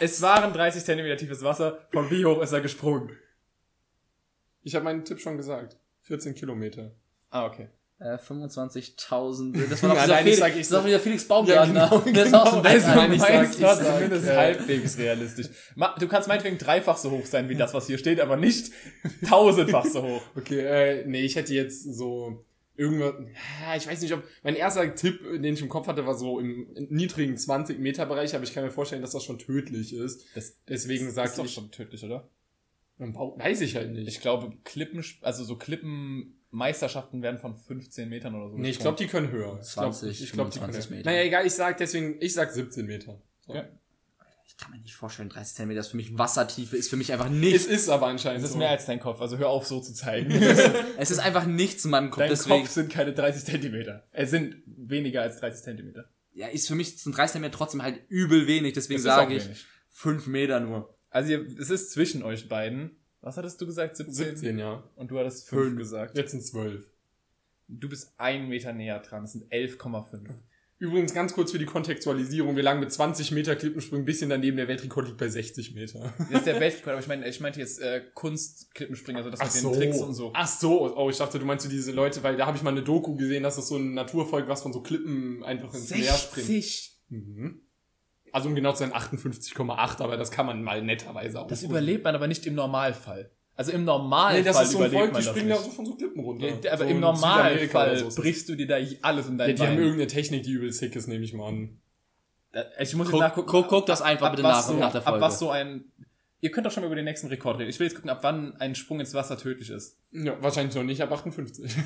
Es 0.00 0.20
waren 0.22 0.52
30 0.52 0.84
Zentimeter 0.84 1.16
tiefes 1.16 1.42
Wasser. 1.42 1.86
Von 1.90 2.10
wie 2.10 2.24
hoch 2.24 2.42
ist 2.42 2.52
er 2.52 2.60
gesprungen? 2.60 3.10
ich 4.62 4.74
habe 4.74 4.84
meinen 4.84 5.04
Tipp 5.04 5.20
schon 5.20 5.36
gesagt. 5.38 5.76
14 6.02 6.34
Kilometer. 6.34 6.92
Ah, 7.30 7.46
okay. 7.46 7.68
Äh, 7.98 8.16
25.000. 8.16 9.68
Das 9.68 9.82
war 9.82 9.90
doch 9.94 10.06
Nein, 10.06 10.06
dieser, 10.06 10.16
Felix, 10.18 10.38
sag- 10.38 10.48
ich 10.48 10.54
das 10.54 10.60
ist 10.62 10.72
doch 10.72 10.76
sag- 10.78 10.86
wieder 10.86 11.00
Felix 11.00 11.24
Baumgartner. 11.28 11.74
Ja, 11.80 11.88
genau, 11.88 11.98
Der 12.12 12.24
ist 12.26 12.34
auch 12.34 12.50
so 12.52 12.58
ein 12.60 12.66
Also, 12.66 12.86
Bett- 12.86 12.96
Nein, 12.96 13.12
ich 13.12 13.20
sag- 13.20 13.50
ich 13.54 13.60
war 13.62 13.76
sag, 13.76 13.94
zumindest 13.94 14.26
äh, 14.28 14.36
halbwegs 14.36 14.98
realistisch. 14.98 15.46
Ma- 15.74 15.94
Du 15.98 16.08
kannst 16.08 16.28
meinetwegen 16.28 16.58
dreifach 16.58 16.96
so 16.96 17.10
hoch 17.10 17.26
sein, 17.26 17.48
wie 17.48 17.54
das, 17.56 17.74
was 17.74 17.86
hier 17.86 17.98
steht, 17.98 18.20
aber 18.20 18.36
nicht 18.36 18.72
tausendfach 19.28 19.84
so 19.86 20.02
hoch. 20.02 20.22
Okay, 20.36 20.60
äh, 20.60 21.04
nee, 21.06 21.22
ich 21.22 21.36
hätte 21.36 21.54
jetzt 21.54 21.82
so 21.94 22.44
irgendwas, 22.80 23.14
ja, 23.62 23.76
ich 23.76 23.86
weiß 23.86 24.00
nicht, 24.00 24.12
ob, 24.14 24.24
mein 24.42 24.56
erster 24.56 24.94
Tipp, 24.94 25.20
den 25.22 25.44
ich 25.54 25.60
im 25.60 25.68
Kopf 25.68 25.86
hatte, 25.86 26.06
war 26.06 26.14
so 26.14 26.40
im 26.40 26.66
niedrigen 26.88 27.36
20 27.36 27.78
Meter 27.78 28.06
Bereich, 28.06 28.34
aber 28.34 28.42
ich 28.42 28.54
kann 28.54 28.64
mir 28.64 28.70
vorstellen, 28.70 29.02
dass 29.02 29.12
das 29.12 29.22
schon 29.22 29.38
tödlich 29.38 29.92
ist. 29.92 30.24
Das 30.34 30.56
Deswegen 30.66 31.08
ist 31.08 31.14
sag 31.14 31.36
doch 31.36 31.44
ich, 31.44 31.52
schon 31.52 31.70
tödlich, 31.70 32.02
oder? 32.02 32.28
weiß 32.98 33.60
ich 33.60 33.76
halt 33.76 33.92
nicht. 33.92 34.08
Ich 34.08 34.20
glaube, 34.20 34.52
Klippen, 34.64 35.04
also 35.22 35.44
so 35.44 35.56
Klippenmeisterschaften 35.56 37.22
werden 37.22 37.38
von 37.38 37.54
15 37.54 38.08
Metern 38.08 38.34
oder 38.34 38.50
so. 38.50 38.58
nee, 38.58 38.70
ich 38.70 38.78
glaube, 38.78 38.98
die 38.98 39.06
können 39.06 39.30
höher. 39.30 39.58
Ich 39.62 39.72
glaub, 39.72 39.94
20, 39.94 40.22
ich 40.22 40.32
glaub, 40.32 40.50
die 40.50 40.58
können 40.58 40.72
25 40.72 40.90
höher. 40.90 40.96
Meter. 40.98 41.10
Naja, 41.10 41.22
egal, 41.22 41.46
ich 41.46 41.52
sag 41.54 41.76
deswegen, 41.76 42.16
ich 42.20 42.32
sag 42.32 42.50
17 42.50 42.86
Meter. 42.86 43.22
So. 43.46 43.54
Ja. 43.54 43.68
Ich 44.60 44.64
kann 44.66 44.72
mir 44.76 44.82
nicht 44.82 44.94
vorstellen, 44.94 45.30
30 45.30 45.54
Zentimeter 45.56 45.80
ist 45.80 45.88
für 45.88 45.96
mich 45.96 46.18
Wassertiefe, 46.18 46.76
ist 46.76 46.90
für 46.90 46.96
mich 46.98 47.10
einfach 47.14 47.26
Es 47.26 47.32
nichts. 47.32 47.64
ist 47.64 47.88
aber 47.88 48.08
anscheinend 48.08 48.40
Es 48.40 48.44
ist 48.48 48.52
so. 48.52 48.58
mehr 48.58 48.68
als 48.68 48.84
dein 48.84 49.00
Kopf, 49.00 49.18
also 49.22 49.38
hör 49.38 49.48
auf 49.48 49.66
so 49.66 49.80
zu 49.80 49.94
zeigen. 49.94 50.30
Es 50.98 51.10
ist 51.10 51.18
einfach 51.18 51.46
nichts 51.46 51.86
in 51.86 51.90
meinem 51.92 52.10
Kopf, 52.10 52.18
Dein 52.18 52.28
deswegen. 52.28 52.60
Kopf 52.60 52.68
sind 52.70 52.92
keine 52.92 53.14
30 53.14 53.42
Zentimeter. 53.42 54.06
Es 54.12 54.30
sind 54.30 54.56
weniger 54.66 55.22
als 55.22 55.38
30 55.40 55.62
Zentimeter. 55.62 56.10
Ja, 56.34 56.46
ist 56.48 56.68
für 56.68 56.74
mich 56.74 56.98
sind 57.00 57.16
30 57.16 57.32
Zentimeter 57.32 57.56
trotzdem 57.56 57.82
halt 57.82 58.00
übel 58.10 58.46
wenig, 58.46 58.74
deswegen 58.74 59.00
sage 59.00 59.34
ich 59.34 59.46
wenig. 59.46 59.64
5 59.88 60.26
Meter 60.26 60.60
nur. 60.60 60.94
Also 61.08 61.30
ihr, 61.32 61.46
es 61.58 61.70
ist 61.70 61.92
zwischen 61.92 62.22
euch 62.22 62.50
beiden. 62.50 62.98
Was 63.22 63.38
hattest 63.38 63.62
du 63.62 63.66
gesagt? 63.66 63.96
17? 63.96 64.14
17, 64.36 64.58
ja. 64.58 64.82
Und 64.94 65.10
du 65.10 65.18
hattest 65.18 65.48
5 65.48 65.62
Fünf. 65.62 65.78
gesagt. 65.78 66.18
Jetzt 66.18 66.32
sind 66.32 66.44
12. 66.44 66.84
Du 67.68 67.88
bist 67.88 68.12
ein 68.18 68.46
Meter 68.48 68.74
näher 68.74 68.98
dran. 68.98 69.22
Das 69.22 69.32
sind 69.32 69.50
11,5. 69.50 70.28
Übrigens 70.80 71.12
ganz 71.12 71.34
kurz 71.34 71.52
für 71.52 71.58
die 71.58 71.66
Kontextualisierung. 71.66 72.56
Wir 72.56 72.62
lagen 72.62 72.80
mit 72.80 72.90
20 72.90 73.32
Meter 73.32 73.54
Klippensprung 73.54 73.98
ein 73.98 74.04
bisschen 74.06 74.30
daneben. 74.30 74.56
Der 74.56 74.66
Weltrekord 74.66 75.08
liegt 75.08 75.18
bei 75.18 75.28
60 75.28 75.74
Meter. 75.74 76.14
Das 76.18 76.38
ist 76.38 76.46
der 76.46 76.58
Weltrekord, 76.58 76.92
aber 76.94 77.00
ich 77.00 77.06
meine, 77.06 77.28
ich 77.28 77.38
meinte 77.38 77.60
jetzt 77.60 77.82
äh, 77.82 78.02
Kunstklippenspringen, 78.14 79.22
also 79.22 79.28
das 79.28 79.62
mit 79.62 79.62
den 79.62 79.78
Tricks 79.78 80.00
und 80.00 80.14
so. 80.14 80.32
Ach 80.34 80.48
so. 80.48 80.96
Oh, 80.96 81.10
ich 81.10 81.18
dachte, 81.18 81.38
du 81.38 81.44
meinst 81.44 81.64
so 81.64 81.70
diese 81.70 81.92
Leute, 81.92 82.22
weil 82.22 82.38
da 82.38 82.46
habe 82.46 82.56
ich 82.56 82.62
mal 82.62 82.70
eine 82.70 82.82
Doku 82.82 83.14
gesehen, 83.14 83.42
dass 83.42 83.56
das 83.56 83.68
so 83.68 83.76
ein 83.76 83.92
Naturvolk, 83.92 84.48
was 84.48 84.62
von 84.62 84.72
so 84.72 84.80
Klippen 84.80 85.44
einfach 85.44 85.74
ins 85.74 85.90
Meer 85.90 86.14
springt. 86.14 86.46
60! 86.46 86.98
Mhm. 87.10 87.60
Also 88.32 88.48
um 88.48 88.54
genau 88.54 88.72
zu 88.72 88.78
sein 88.78 88.94
58,8, 88.94 90.00
aber 90.00 90.16
das 90.16 90.30
kann 90.30 90.46
man 90.46 90.62
mal 90.62 90.82
netterweise 90.82 91.42
auch. 91.42 91.46
Das 91.46 91.62
überlebt 91.62 92.04
man 92.04 92.14
aber 92.14 92.26
nicht 92.26 92.46
im 92.46 92.54
Normalfall. 92.54 93.30
Also 93.60 93.72
im 93.72 93.84
Normalfall 93.84 94.38
Nee, 94.38 94.44
das 94.46 94.62
ist 94.62 94.70
so 94.70 94.78
ein 94.78 94.86
überlebt 94.86 95.00
Volk, 95.02 95.12
man 95.12 95.20
die 95.20 95.26
das 95.26 95.34
springen 95.34 95.48
da 95.50 95.54
nicht. 95.56 95.64
so 95.66 95.70
von 95.72 95.84
so 95.84 95.94
Klippen 95.94 96.20
runter. 96.24 96.46
Ja, 96.62 96.72
aber 96.72 96.84
so 96.84 96.90
im 96.90 97.00
Normalfall 97.00 97.98
so 98.10 98.22
brichst 98.22 98.48
du 98.48 98.54
dir 98.54 98.66
da 98.66 98.76
alles 99.02 99.26
in 99.26 99.38
Ja, 99.38 99.46
dein 99.46 99.56
die 99.56 99.62
haben 99.62 99.68
Bein. 99.74 99.78
irgendeine 99.78 100.06
Technik, 100.06 100.44
die 100.44 100.52
übel 100.52 100.72
sick 100.72 100.96
ist, 100.96 101.08
nehme 101.08 101.22
ich 101.24 101.34
mal 101.34 101.48
an. 101.48 101.78
Ich 102.80 102.94
muss 102.96 103.08
jetzt 103.08 103.10
Guck, 103.10 103.20
nachgucken. 103.20 103.48
guck, 103.50 103.68
guck 103.68 103.84
das 103.86 104.00
einfach 104.00 104.28
ab 104.28 104.32
bitte 104.32 104.42
nach, 104.44 104.62
so, 104.62 104.72
nach 104.72 104.92
der 104.92 105.02
Ab 105.02 105.08
Folge. 105.08 105.20
was 105.20 105.38
so 105.38 105.50
ein. 105.50 105.84
Ihr 106.40 106.50
könnt 106.50 106.66
doch 106.66 106.70
schon 106.72 106.82
mal 106.82 106.86
über 106.86 106.96
den 106.96 107.04
nächsten 107.04 107.26
Rekord 107.26 107.58
reden. 107.58 107.68
Ich 107.68 107.78
will 107.78 107.86
jetzt 107.86 107.96
gucken, 107.96 108.08
ab 108.08 108.20
wann 108.22 108.56
ein 108.56 108.74
Sprung 108.74 108.98
ins 108.98 109.12
Wasser 109.12 109.36
tödlich 109.36 109.68
ist. 109.68 109.98
Ja, 110.10 110.42
wahrscheinlich 110.42 110.74
noch 110.74 110.82
nicht, 110.82 111.02
ab 111.02 111.12
58. 111.12 111.70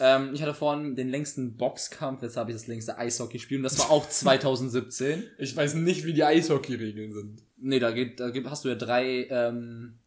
Ähm, 0.00 0.32
ich 0.34 0.42
hatte 0.42 0.54
vorhin 0.54 0.96
den 0.96 1.08
längsten 1.08 1.56
Boxkampf, 1.56 2.20
jetzt 2.22 2.36
habe 2.36 2.50
ich 2.50 2.56
das 2.56 2.66
längste 2.66 2.98
Eishockey-Spiel 2.98 3.58
und 3.58 3.62
das 3.62 3.78
war 3.78 3.90
auch 3.92 4.08
2017. 4.08 5.22
Ich 5.38 5.56
weiß 5.56 5.74
nicht, 5.74 6.04
wie 6.04 6.12
die 6.12 6.24
Eishockey-Regeln 6.24 7.12
sind. 7.12 7.42
Nee, 7.58 7.78
da 7.78 7.92
geht, 7.92 8.18
da 8.18 8.30
gibt, 8.30 8.50
hast 8.50 8.64
du 8.64 8.70
ja 8.70 8.74
drei, 8.74 9.28
ähm, 9.30 10.00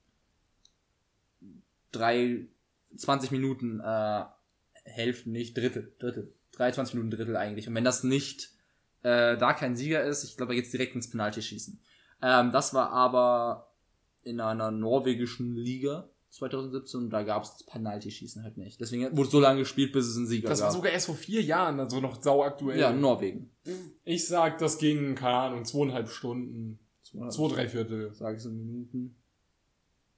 drei, 1.97 2.47
20 2.95 3.31
Minuten, 3.31 3.79
äh, 3.79 4.23
Hälften, 4.83 5.31
nicht 5.31 5.57
Drittel, 5.57 5.93
Drittel. 5.99 6.33
23 6.53 6.95
Minuten 6.95 7.11
Drittel 7.11 7.35
eigentlich. 7.35 7.67
Und 7.67 7.75
wenn 7.75 7.83
das 7.83 8.03
nicht, 8.03 8.51
äh, 9.03 9.37
da 9.37 9.53
kein 9.53 9.75
Sieger 9.75 10.03
ist, 10.03 10.23
ich 10.23 10.37
glaube, 10.37 10.53
da 10.53 10.55
geht's 10.59 10.71
direkt 10.71 10.95
ins 10.95 11.09
Penalty-Schießen. 11.09 11.79
Ähm, 12.21 12.51
das 12.51 12.73
war 12.73 12.91
aber 12.91 13.73
in 14.23 14.39
einer 14.39 14.71
norwegischen 14.71 15.55
Liga 15.55 16.09
2017 16.29 16.99
und 17.01 17.09
da 17.11 17.23
gab's 17.23 17.57
das 17.57 17.65
Penalty-Schießen 17.65 18.43
halt 18.43 18.57
nicht. 18.57 18.79
Deswegen 18.79 19.15
wurde 19.15 19.29
so 19.29 19.39
lange 19.39 19.59
gespielt, 19.59 19.91
bis 19.93 20.07
es 20.07 20.17
einen 20.17 20.27
Sieger 20.27 20.49
Das 20.49 20.61
war 20.61 20.67
gab. 20.67 20.75
sogar 20.75 20.91
erst 20.91 21.05
vor 21.07 21.15
vier 21.15 21.41
Jahren, 21.41 21.79
also 21.79 21.99
noch 21.99 22.21
sauaktuell. 22.21 22.79
ja, 22.79 22.91
Norwegen. 22.91 23.51
Ich 24.03 24.27
sag, 24.27 24.57
das 24.57 24.77
ging, 24.77 25.15
keine 25.15 25.37
Ahnung, 25.37 25.65
zweieinhalb 25.65 26.09
Stunden. 26.09 26.79
Zwei, 27.03 27.47
drei 27.47 27.67
Viertel. 27.67 28.13
Sag 28.13 28.35
ich 28.35 28.41
so 28.41 28.49
Minuten. 28.49 29.15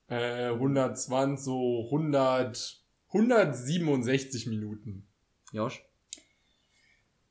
Äh, 0.09 0.49
120, 0.53 1.43
so 1.43 1.85
100, 1.85 2.81
167 3.13 4.47
Minuten. 4.47 5.07
Josh? 5.51 5.83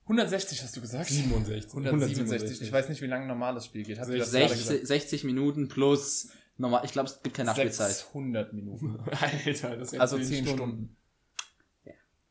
160 0.05 0.62
hast 0.62 0.76
du 0.76 0.81
gesagt? 0.81 1.07
67. 1.11 1.70
167. 1.70 2.62
Ich 2.62 2.72
weiß 2.72 2.89
nicht, 2.89 3.03
wie 3.03 3.07
lange 3.07 3.24
ein 3.24 3.29
normales 3.29 3.66
Spiel 3.66 3.83
geht. 3.85 3.99
Habt 3.99 4.09
ihr 4.11 4.18
das 4.18 4.33
gerade 4.33 4.49
60, 4.55 4.87
60 4.89 5.24
Minuten 5.24 5.68
plus 5.68 6.29
normal. 6.57 6.83
Ich 6.85 6.93
glaube, 6.93 7.09
es 7.09 7.20
gibt 7.22 7.37
keine? 7.37 7.49
Nachspielzeit. 7.49 7.89
600 7.91 8.53
Minuten. 8.55 8.99
Alter, 9.45 9.76
das 9.76 9.93
wäre 9.93 10.01
Also 10.01 10.18
10 10.18 10.47
Stunden. 10.47 10.97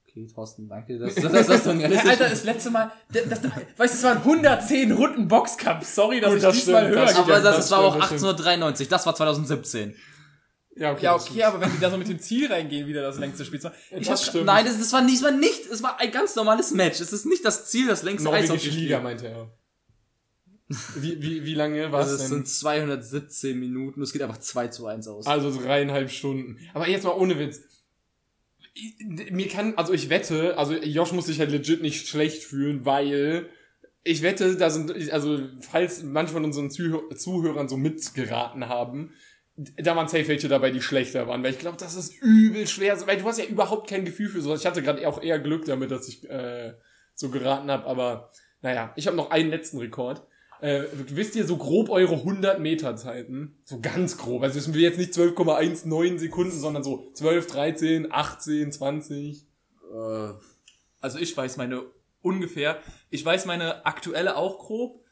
Okay, 0.09 0.27
Thorsten, 0.33 0.67
danke. 0.67 0.97
Das, 0.97 1.13
das, 1.13 1.31
das 1.31 1.49
ist 1.49 1.63
so 1.65 1.69
ein 1.69 1.79
Ja, 1.79 1.87
realistisches- 1.87 2.09
Alter, 2.09 2.29
das 2.29 2.43
letzte 2.43 2.71
Mal, 2.71 2.91
das, 3.13 3.23
das, 3.29 3.43
weißt 3.43 3.93
du, 3.93 3.97
es 3.97 4.03
waren 4.03 4.17
110 4.17 4.91
Runden 4.93 5.27
Boxkampf. 5.27 5.85
Sorry, 5.85 6.19
dass 6.19 6.29
Gut, 6.31 6.37
ich 6.37 6.43
das 6.43 6.55
diesmal 6.55 6.81
stimmt, 6.85 6.95
höher 6.95 7.05
das 7.05 7.15
Aber 7.15 7.39
das, 7.41 7.55
das 7.57 7.71
war 7.71 7.79
auch 7.79 7.89
stimmt, 7.91 8.01
das 8.01 8.07
stimmt. 8.07 8.23
1893, 8.23 8.87
das 8.87 9.05
war 9.05 9.13
2017. 9.15 9.95
Ja, 10.77 10.91
okay. 10.93 11.03
Ja, 11.05 11.13
das 11.13 11.29
okay, 11.29 11.43
aber 11.43 11.59
wenn 11.61 11.71
die 11.71 11.79
da 11.79 11.89
so 11.89 11.97
mit 11.97 12.07
dem 12.07 12.19
Ziel 12.19 12.51
reingehen, 12.51 12.87
wieder 12.87 13.01
das 13.01 13.17
längste 13.17 13.43
Spiel 13.45 13.59
zu 13.59 13.67
machen. 13.67 13.77
Ich 13.91 14.07
Das 14.07 14.21
hab, 14.21 14.29
stimmt. 14.29 14.45
Nein, 14.45 14.65
das, 14.65 14.77
das 14.77 14.93
war 14.93 15.05
diesmal 15.05 15.35
nicht, 15.37 15.65
es 15.71 15.81
war 15.81 15.99
ein 15.99 16.11
ganz 16.11 16.35
normales 16.35 16.71
Match. 16.71 16.99
Es 16.99 17.11
ist 17.13 17.25
nicht 17.25 17.43
das 17.43 17.65
Ziel, 17.69 17.87
das 17.87 18.03
längste 18.03 18.31
Eishockey-Spiel. 18.31 18.73
Liga, 18.83 18.99
meinte 18.99 19.27
er. 19.27 19.51
Wie, 20.97 21.21
wie, 21.21 21.45
wie 21.45 21.53
lange 21.53 21.91
war 21.93 22.01
Also 22.01 22.15
es 22.15 22.19
denn? 22.21 22.29
sind 22.29 22.47
217 22.49 23.57
Minuten, 23.57 24.01
es 24.01 24.11
geht 24.11 24.21
einfach 24.21 24.39
2 24.39 24.67
zu 24.67 24.85
1 24.85 25.07
aus. 25.07 25.25
Also 25.25 25.57
dreieinhalb 25.61 26.11
Stunden. 26.11 26.57
Aber 26.73 26.87
jetzt 26.89 27.05
mal 27.05 27.11
ohne 27.11 27.39
Witz. 27.39 27.61
Mir 29.31 29.47
kann, 29.47 29.73
also 29.75 29.93
ich 29.93 30.09
wette, 30.09 30.57
also 30.57 30.73
Josh 30.75 31.11
muss 31.13 31.25
sich 31.25 31.39
halt 31.39 31.51
legit 31.51 31.81
nicht 31.81 32.07
schlecht 32.07 32.43
fühlen, 32.43 32.85
weil 32.85 33.49
ich 34.03 34.21
wette, 34.21 34.55
da 34.55 34.69
sind, 34.69 35.11
also 35.11 35.39
falls 35.61 36.03
manche 36.03 36.33
von 36.33 36.43
unseren 36.45 36.69
Zuhör 36.69 37.15
Zuhörern 37.15 37.67
so 37.69 37.77
mitgeraten 37.77 38.67
haben, 38.69 39.13
da 39.57 39.95
waren 39.95 40.07
safe 40.07 40.27
welche 40.27 40.47
dabei, 40.47 40.69
die 40.71 40.81
schlechter 40.81 41.27
waren, 41.27 41.43
weil 41.43 41.51
ich 41.51 41.59
glaube, 41.59 41.77
das 41.77 41.95
ist 41.95 42.13
übel 42.21 42.67
schwer, 42.67 42.95
weil 43.07 43.17
du 43.17 43.25
hast 43.25 43.39
ja 43.39 43.45
überhaupt 43.45 43.89
kein 43.89 44.05
Gefühl 44.05 44.29
für 44.29 44.41
sowas. 44.41 44.61
Ich 44.61 44.67
hatte 44.67 44.83
gerade 44.83 45.07
auch 45.07 45.21
eher 45.21 45.39
Glück 45.39 45.65
damit, 45.65 45.89
dass 45.91 46.07
ich 46.07 46.29
äh, 46.29 46.73
so 47.15 47.29
geraten 47.29 47.71
habe, 47.71 47.85
aber 47.85 48.31
naja, 48.61 48.93
ich 48.95 49.07
habe 49.07 49.17
noch 49.17 49.31
einen 49.31 49.49
letzten 49.49 49.79
Rekord. 49.79 50.23
Äh, 50.61 50.83
wisst 50.91 51.35
ihr 51.35 51.45
so 51.45 51.57
grob 51.57 51.89
eure 51.89 52.15
100 52.15 52.59
Meter 52.59 52.95
Zeiten? 52.95 53.59
So 53.63 53.79
ganz 53.79 54.17
grob. 54.17 54.41
Also 54.43 54.57
es 54.57 54.65
sind 54.65 54.75
jetzt 54.75 54.97
nicht 54.97 55.13
12,19 55.13 56.17
Sekunden, 56.17 56.51
sondern 56.51 56.83
so 56.83 57.11
12, 57.13 57.47
13, 57.47 58.11
18, 58.11 58.71
20. 58.71 59.47
Äh, 59.93 60.29
also 60.99 61.19
ich 61.19 61.35
weiß 61.37 61.57
meine 61.57 61.83
ungefähr, 62.21 62.79
ich 63.09 63.23
weiß 63.23 63.45
meine 63.45 63.85
aktuelle 63.85 64.35
auch 64.35 64.59
grob. 64.59 65.03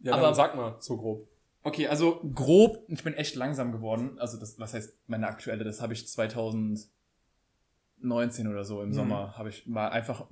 Ja, 0.00 0.14
Aber- 0.14 0.22
dann 0.22 0.34
sag 0.34 0.56
mal, 0.56 0.76
so 0.80 0.96
grob. 0.96 1.28
Okay, 1.68 1.86
also 1.86 2.20
grob, 2.34 2.84
ich 2.88 3.04
bin 3.04 3.12
echt 3.12 3.34
langsam 3.34 3.72
geworden. 3.72 4.18
Also 4.18 4.38
das, 4.38 4.58
was 4.58 4.72
heißt 4.72 4.96
meine 5.06 5.26
aktuelle, 5.28 5.64
das 5.64 5.82
habe 5.82 5.92
ich 5.92 6.08
2019 6.08 6.88
oder 8.48 8.64
so 8.64 8.80
im 8.82 8.88
Mhm. 8.88 8.94
Sommer, 8.94 9.36
habe 9.36 9.50
ich 9.50 9.66
mal 9.66 9.88
einfach 9.88 10.26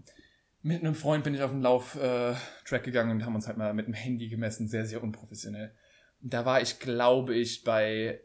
mit 0.62 0.80
einem 0.80 0.95
Freund 0.95 1.22
bin 1.24 1.34
ich 1.34 1.43
auf 1.43 1.51
den 1.51 1.61
Lauf-Track 1.61 2.82
äh, 2.82 2.84
gegangen 2.84 3.11
und 3.12 3.24
haben 3.26 3.34
uns 3.34 3.47
halt 3.47 3.59
mal 3.59 3.74
mit 3.74 3.87
dem 3.87 3.93
Handy 3.93 4.28
gemessen, 4.28 4.66
sehr, 4.66 4.87
sehr 4.87 5.03
unprofessionell. 5.03 5.74
Da 6.22 6.45
war 6.47 6.62
ich, 6.62 6.80
glaube 6.80 7.34
ich, 7.34 7.62
bei 7.62 8.20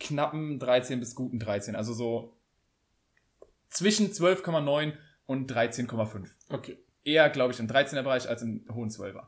knappen 0.00 0.58
13 0.58 0.98
bis 1.00 1.14
guten 1.14 1.38
13, 1.38 1.76
also 1.76 1.92
so 1.92 2.34
zwischen 3.68 4.10
12,9 4.10 4.94
und 5.26 5.52
13,5 5.52 6.28
Okay. 6.48 6.78
eher, 7.04 7.28
glaube 7.28 7.52
ich, 7.52 7.60
im 7.60 7.68
13er 7.68 8.02
Bereich 8.02 8.26
als 8.28 8.40
im 8.42 8.64
hohen 8.72 8.88
12er. 8.88 9.26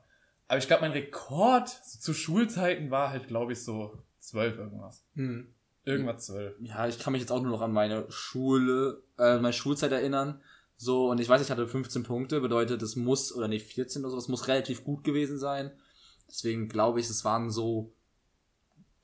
Aber 0.49 0.59
ich 0.59 0.66
glaube, 0.66 0.82
mein 0.82 0.92
Rekord 0.92 1.68
so 1.68 1.99
zu 1.99 2.14
Schulzeiten 2.14 2.90
war 2.90 3.11
halt, 3.11 3.28
glaube 3.28 3.53
ich, 3.53 3.64
so 3.64 3.99
12 4.20 4.59
irgendwas. 4.59 5.05
Hm. 5.14 5.53
Irgendwas 5.84 6.26
12. 6.26 6.57
ja, 6.61 6.88
ich 6.88 6.99
kann 6.99 7.12
mich 7.12 7.22
jetzt 7.22 7.30
auch 7.30 7.40
nur 7.40 7.53
noch 7.53 7.61
an 7.61 7.72
meine 7.72 8.11
Schule, 8.11 9.03
äh, 9.18 9.38
meine 9.38 9.53
Schulzeit 9.53 9.92
erinnern. 9.92 10.40
So, 10.76 11.11
und 11.11 11.20
ich 11.20 11.28
weiß, 11.28 11.40
ich 11.40 11.51
hatte 11.51 11.66
15 11.66 12.03
Punkte, 12.03 12.40
bedeutet, 12.40 12.82
es 12.82 12.97
muss, 12.97 13.32
oder 13.34 13.49
nee, 13.49 13.61
14 13.61 14.03
oder 14.03 14.11
so, 14.11 14.18
es 14.18 14.28
muss 14.28 14.49
relativ 14.49 14.84
gut 14.84 15.05
gewesen 15.05 15.38
sein. 15.38 15.70
Deswegen 16.28 16.68
glaube 16.68 17.01
ich, 17.01 17.09
es 17.09 17.24
waren 17.24 17.51
so 17.51 17.94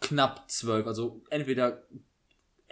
knapp 0.01 0.51
12, 0.51 0.87
also 0.87 1.23
entweder 1.31 1.85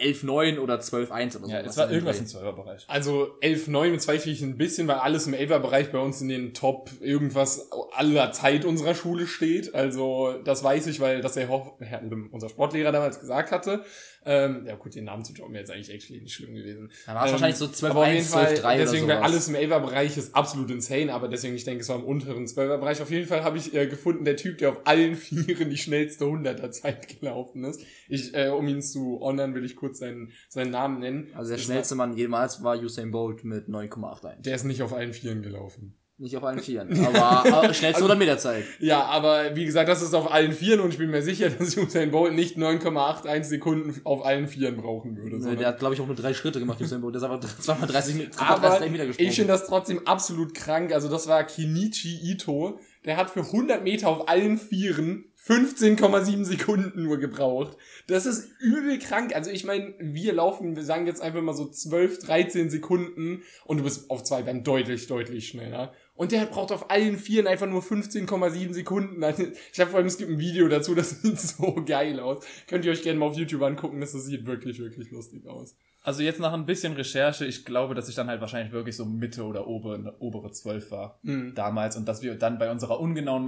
11,9 0.01 0.59
oder 0.59 0.79
12,1 0.79 1.37
oder 1.37 1.45
so. 1.45 1.51
Ja, 1.51 1.59
es 1.61 1.77
war 1.77 1.91
irgendwas 1.91 2.19
im 2.19 2.25
12er 2.25 2.51
Bereich. 2.53 2.83
Also 2.87 3.35
11, 3.41 3.67
9 3.67 3.91
bezweifle 3.91 4.31
ich 4.31 4.41
ein 4.41 4.57
bisschen, 4.57 4.87
weil 4.87 4.97
alles 4.97 5.27
im 5.27 5.33
11er 5.33 5.59
Bereich 5.59 5.91
bei 5.91 5.99
uns 5.99 6.21
in 6.21 6.29
den 6.29 6.53
Top 6.53 6.89
irgendwas 6.99 7.69
aller 7.93 8.31
Zeit 8.31 8.65
unserer 8.65 8.95
Schule 8.95 9.27
steht. 9.27 9.73
Also 9.75 10.35
das 10.43 10.63
weiß 10.63 10.87
ich, 10.87 10.99
weil 10.99 11.21
das 11.21 11.33
der 11.33 11.49
Hoff, 11.49 11.73
Herr, 11.79 12.01
unser 12.31 12.49
Sportlehrer 12.49 12.91
damals 12.91 13.19
gesagt 13.19 13.51
hatte. 13.51 13.83
Ähm, 14.23 14.65
ja 14.67 14.75
gut, 14.75 14.93
den 14.93 15.05
Namen 15.05 15.25
zu 15.25 15.33
droppen 15.33 15.53
wäre 15.53 15.63
jetzt 15.63 15.71
eigentlich 15.71 15.91
actually 15.91 16.21
nicht 16.21 16.33
schlimm 16.35 16.53
gewesen. 16.53 16.91
Dann 17.07 17.15
war 17.15 17.23
es 17.25 17.29
Ähm, 17.29 17.33
wahrscheinlich 17.33 17.57
so 17.57 17.65
12,1, 17.65 17.89
aber 17.89 17.99
auf 18.01 18.07
jeden 18.07 18.25
Fall, 18.25 18.45
12,3 18.45 18.59
oder 18.59 18.77
Deswegen, 18.77 19.07
weil 19.07 19.17
alles 19.17 19.47
im 19.47 19.55
11er 19.55 19.79
Bereich 19.79 20.17
ist 20.17 20.35
absolut 20.35 20.69
insane, 20.69 21.11
aber 21.11 21.27
deswegen, 21.27 21.55
ich 21.55 21.63
denke, 21.63 21.81
es 21.81 21.89
war 21.89 21.95
im 21.95 22.03
unteren 22.03 22.45
12er 22.45 22.77
Bereich. 22.77 23.01
Auf 23.01 23.09
jeden 23.09 23.27
Fall 23.27 23.43
habe 23.43 23.57
ich 23.57 23.73
äh, 23.73 23.87
gefunden, 23.87 24.23
der 24.23 24.35
Typ, 24.35 24.59
der 24.59 24.69
auf 24.69 24.81
allen 24.83 25.15
Vieren 25.21 25.71
die 25.71 25.77
schnellste 25.77 26.25
100er 26.25 26.69
Zeit 26.69 27.19
gelaufen 27.19 27.63
ist. 27.63 27.81
Ich, 28.09 28.35
äh, 28.35 28.49
um 28.49 28.67
ihn 28.67 28.83
zu 28.83 29.19
honern, 29.21 29.55
will 29.55 29.65
ich 29.65 29.75
kurz 29.75 29.90
seinen, 29.95 30.31
seinen 30.49 30.71
Namen 30.71 30.99
nennen. 30.99 31.27
Also 31.35 31.49
der 31.49 31.57
Das 31.57 31.65
schnellste 31.65 31.95
Mann 31.95 32.15
jemals 32.15 32.63
war 32.63 32.77
Usain 32.77 33.11
Bolt 33.11 33.43
mit 33.43 33.67
9,81. 33.67 34.41
Der 34.41 34.55
ist 34.55 34.63
nicht 34.65 34.81
auf 34.81 34.93
allen 34.93 35.13
Vieren 35.13 35.41
gelaufen. 35.41 35.97
Nicht 36.17 36.37
auf 36.37 36.43
allen 36.43 36.59
Vieren, 36.59 37.03
aber, 37.03 37.51
aber 37.51 37.73
schnellste 37.73 37.97
100 38.03 38.19
Meter 38.19 38.37
Zeit. 38.37 38.63
Ja, 38.79 39.05
aber 39.05 39.55
wie 39.55 39.65
gesagt, 39.65 39.89
das 39.89 40.03
ist 40.03 40.13
auf 40.13 40.31
allen 40.31 40.51
Vieren 40.51 40.79
und 40.81 40.91
ich 40.91 40.99
bin 40.99 41.09
mir 41.09 41.23
sicher, 41.23 41.49
dass 41.57 41.75
Usain 41.75 42.11
Bolt 42.11 42.35
nicht 42.35 42.57
9,81 42.57 43.43
Sekunden 43.45 43.99
auf 44.03 44.23
allen 44.23 44.47
Vieren 44.47 44.77
brauchen 44.77 45.17
würde. 45.17 45.37
Nee, 45.39 45.55
der 45.55 45.69
hat, 45.69 45.79
glaube 45.79 45.95
ich, 45.95 45.99
auch 46.01 46.05
nur 46.05 46.15
drei 46.15 46.35
Schritte 46.35 46.59
gemacht, 46.59 46.79
Usain 46.79 47.01
Bolt. 47.01 47.15
Der 47.15 47.23
ist 47.23 47.27
einfach 47.27 47.39
zweimal 47.59 47.87
30, 47.87 48.15
Meter- 48.17 48.39
aber 48.39 48.67
30 48.67 48.91
Meter 48.91 49.07
gesprungen. 49.07 49.29
ich 49.31 49.35
finde 49.35 49.51
das 49.53 49.65
trotzdem 49.65 50.05
absolut 50.05 50.53
krank. 50.53 50.93
Also 50.93 51.09
das 51.09 51.27
war 51.27 51.43
Kinichi 51.43 52.19
Ito. 52.31 52.79
Der 53.03 53.17
hat 53.17 53.31
für 53.31 53.39
100 53.41 53.83
Meter 53.83 54.07
auf 54.07 54.29
allen 54.29 54.59
Vieren 54.59 55.25
15,7 55.47 56.45
Sekunden 56.45 57.03
nur 57.03 57.17
gebraucht. 57.17 57.75
Das 58.07 58.25
ist 58.25 58.49
übel 58.59 58.99
krank. 58.99 59.35
Also 59.35 59.49
ich 59.49 59.63
meine, 59.65 59.93
wir 59.99 60.33
laufen, 60.33 60.75
wir 60.75 60.83
sagen 60.83 61.07
jetzt 61.07 61.21
einfach 61.21 61.41
mal 61.41 61.53
so 61.53 61.65
12, 61.67 62.19
13 62.19 62.69
Sekunden 62.69 63.41
und 63.65 63.77
du 63.77 63.83
bist 63.83 64.09
auf 64.09 64.23
zwei 64.23 64.43
Beinen 64.43 64.63
deutlich, 64.63 65.07
deutlich 65.07 65.47
schneller. 65.47 65.93
Und 66.15 66.31
der 66.31 66.45
braucht 66.45 66.71
auf 66.71 66.91
allen 66.91 67.17
Vieren 67.17 67.47
einfach 67.47 67.67
nur 67.67 67.81
15,7 67.81 68.73
Sekunden. 68.73 69.23
Also 69.23 69.45
Ich 69.73 69.79
habe 69.79 69.89
vor 69.89 69.97
allem, 69.97 70.07
es 70.07 70.17
gibt 70.17 70.29
ein 70.29 70.39
Video 70.39 70.67
dazu, 70.67 70.93
das 70.93 71.09
sieht 71.21 71.39
so 71.39 71.83
geil 71.85 72.19
aus. 72.19 72.45
Könnt 72.67 72.85
ihr 72.85 72.91
euch 72.91 73.01
gerne 73.01 73.17
mal 73.19 73.25
auf 73.25 73.37
YouTube 73.37 73.63
angucken, 73.63 73.99
das 73.99 74.11
sieht 74.11 74.45
wirklich, 74.45 74.79
wirklich 74.79 75.09
lustig 75.09 75.47
aus. 75.47 75.75
Also 76.03 76.23
jetzt 76.23 76.39
nach 76.39 76.53
ein 76.53 76.65
bisschen 76.65 76.93
Recherche, 76.93 77.45
ich 77.45 77.63
glaube, 77.65 77.93
dass 77.93 78.09
ich 78.09 78.15
dann 78.15 78.27
halt 78.27 78.41
wahrscheinlich 78.41 78.71
wirklich 78.73 78.95
so 78.95 79.05
Mitte 79.05 79.43
oder 79.43 79.67
obere, 79.67 80.15
obere 80.19 80.51
12 80.51 80.91
war 80.91 81.19
Mhm. 81.23 81.53
damals 81.55 81.95
und 81.95 82.07
dass 82.07 82.21
wir 82.21 82.35
dann 82.35 82.57
bei 82.59 82.71
unserer 82.71 82.99
ungenauen 82.99 83.45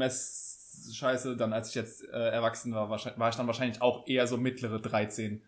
Messscheiße, 0.87 1.35
dann 1.37 1.53
als 1.53 1.69
ich 1.69 1.75
jetzt 1.75 2.03
äh, 2.09 2.29
erwachsen 2.29 2.73
war, 2.73 2.89
wahrscheinlich, 2.89 3.19
war 3.19 3.29
ich 3.29 3.35
dann 3.35 3.47
wahrscheinlich 3.47 3.81
auch 3.81 4.07
eher 4.07 4.27
so 4.27 4.37
mittlere 4.37 4.79
13 4.79 5.41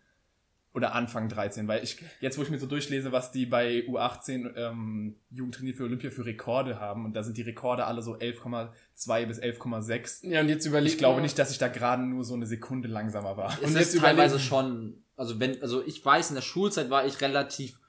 oder 0.74 0.94
Anfang 0.94 1.30
13, 1.30 1.66
weil 1.68 1.82
ich 1.82 2.02
jetzt, 2.20 2.36
wo 2.36 2.42
ich 2.42 2.50
mir 2.50 2.58
so 2.58 2.66
durchlese, 2.66 3.10
was 3.10 3.32
die 3.32 3.46
bei 3.46 3.78
U18 3.88 4.54
ähm, 4.56 5.16
Jugendtrainier 5.30 5.72
für 5.74 5.84
Olympia 5.84 6.10
für 6.10 6.26
Rekorde 6.26 6.78
haben 6.78 7.06
und 7.06 7.14
da 7.14 7.22
sind 7.22 7.38
die 7.38 7.42
Rekorde 7.42 7.86
alle 7.86 8.02
so 8.02 8.14
11,2 8.14 9.26
bis 9.26 9.40
11,6. 9.40 10.28
Ja, 10.28 10.40
und 10.40 10.48
jetzt 10.50 10.66
überleg 10.66 10.92
Ich 10.92 10.98
glaube 10.98 11.22
nicht, 11.22 11.38
dass 11.38 11.50
ich 11.50 11.56
da 11.58 11.68
gerade 11.68 12.02
nur 12.02 12.24
so 12.24 12.34
eine 12.34 12.44
Sekunde 12.46 12.88
langsamer 12.88 13.38
war. 13.38 13.52
es 13.54 13.58
Und 13.60 13.64
ist 13.68 13.74
jetzt 13.74 13.94
überlegen- 13.94 14.18
teilweise 14.18 14.38
schon, 14.38 15.02
also 15.16 15.40
wenn, 15.40 15.62
also 15.62 15.82
ich 15.82 16.04
weiß, 16.04 16.28
in 16.28 16.34
der 16.34 16.42
Schulzeit 16.42 16.90
war 16.90 17.06
ich 17.06 17.22
relativ 17.22 17.80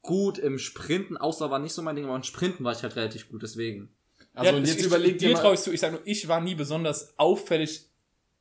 gut 0.00 0.38
im 0.38 0.58
Sprinten, 0.58 1.18
außer 1.18 1.50
war 1.50 1.58
nicht 1.58 1.74
so 1.74 1.82
mein 1.82 1.96
Ding, 1.96 2.06
aber 2.06 2.16
im 2.16 2.22
Sprinten 2.22 2.64
war 2.64 2.72
ich 2.72 2.82
halt 2.82 2.96
relativ 2.96 3.28
gut, 3.28 3.42
deswegen. 3.42 3.90
Also 4.34 4.50
Ja, 4.50 4.56
und 4.56 4.66
jetzt 4.66 4.80
ich, 4.80 4.86
überlegt 4.86 5.20
dir 5.20 5.30
ihr 5.30 5.36
traue 5.36 5.54
ich 5.54 5.60
zu, 5.60 5.72
ich 5.72 5.80
sage 5.80 5.94
nur, 5.96 6.02
ich 6.06 6.26
war 6.28 6.40
nie 6.40 6.54
besonders 6.54 7.18
auffällig 7.18 7.86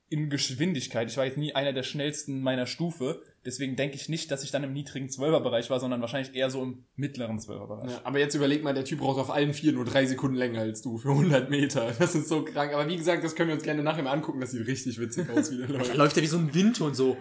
in 0.09 0.29
Geschwindigkeit. 0.29 1.09
Ich 1.09 1.15
war 1.17 1.25
jetzt 1.25 1.37
nie 1.37 1.53
einer 1.55 1.71
der 1.73 1.83
schnellsten 1.83 2.41
meiner 2.41 2.67
Stufe. 2.67 3.21
Deswegen 3.45 3.75
denke 3.77 3.95
ich 3.95 4.09
nicht, 4.09 4.29
dass 4.29 4.43
ich 4.43 4.51
dann 4.51 4.63
im 4.63 4.73
niedrigen 4.73 5.09
Zwölferbereich 5.09 5.69
war, 5.69 5.79
sondern 5.79 6.01
wahrscheinlich 6.01 6.35
eher 6.35 6.49
so 6.49 6.61
im 6.61 6.83
mittleren 6.95 7.39
Zwölferbereich. 7.39 7.89
ja, 7.91 8.01
aber 8.03 8.19
jetzt 8.19 8.35
überleg 8.35 8.61
mal, 8.63 8.73
der 8.73 8.83
Typ 8.83 8.99
braucht 8.99 9.19
auf 9.19 9.31
allen 9.31 9.53
vier 9.53 9.71
nur 9.71 9.85
drei 9.85 10.05
Sekunden 10.05 10.35
länger 10.35 10.59
als 10.61 10.81
du 10.81 10.97
für 10.97 11.09
100 11.11 11.49
Meter. 11.49 11.93
Das 11.97 12.13
ist 12.13 12.27
so 12.27 12.43
krank. 12.43 12.73
Aber 12.73 12.87
wie 12.89 12.97
gesagt, 12.97 13.23
das 13.23 13.35
können 13.35 13.47
wir 13.49 13.55
uns 13.55 13.63
gerne 13.63 13.83
nachher 13.83 14.03
mal 14.03 14.11
angucken. 14.11 14.41
Das 14.41 14.51
sieht 14.51 14.67
richtig 14.67 14.99
witzig 14.99 15.29
aus, 15.29 15.49
wie 15.51 15.57
der 15.57 15.67
Da 15.67 15.73
läuft. 15.77 15.95
läuft 15.95 16.17
er 16.17 16.23
wie 16.23 16.27
so 16.27 16.37
ein 16.37 16.53
Wind 16.53 16.81
und 16.81 16.93
so. 16.95 17.15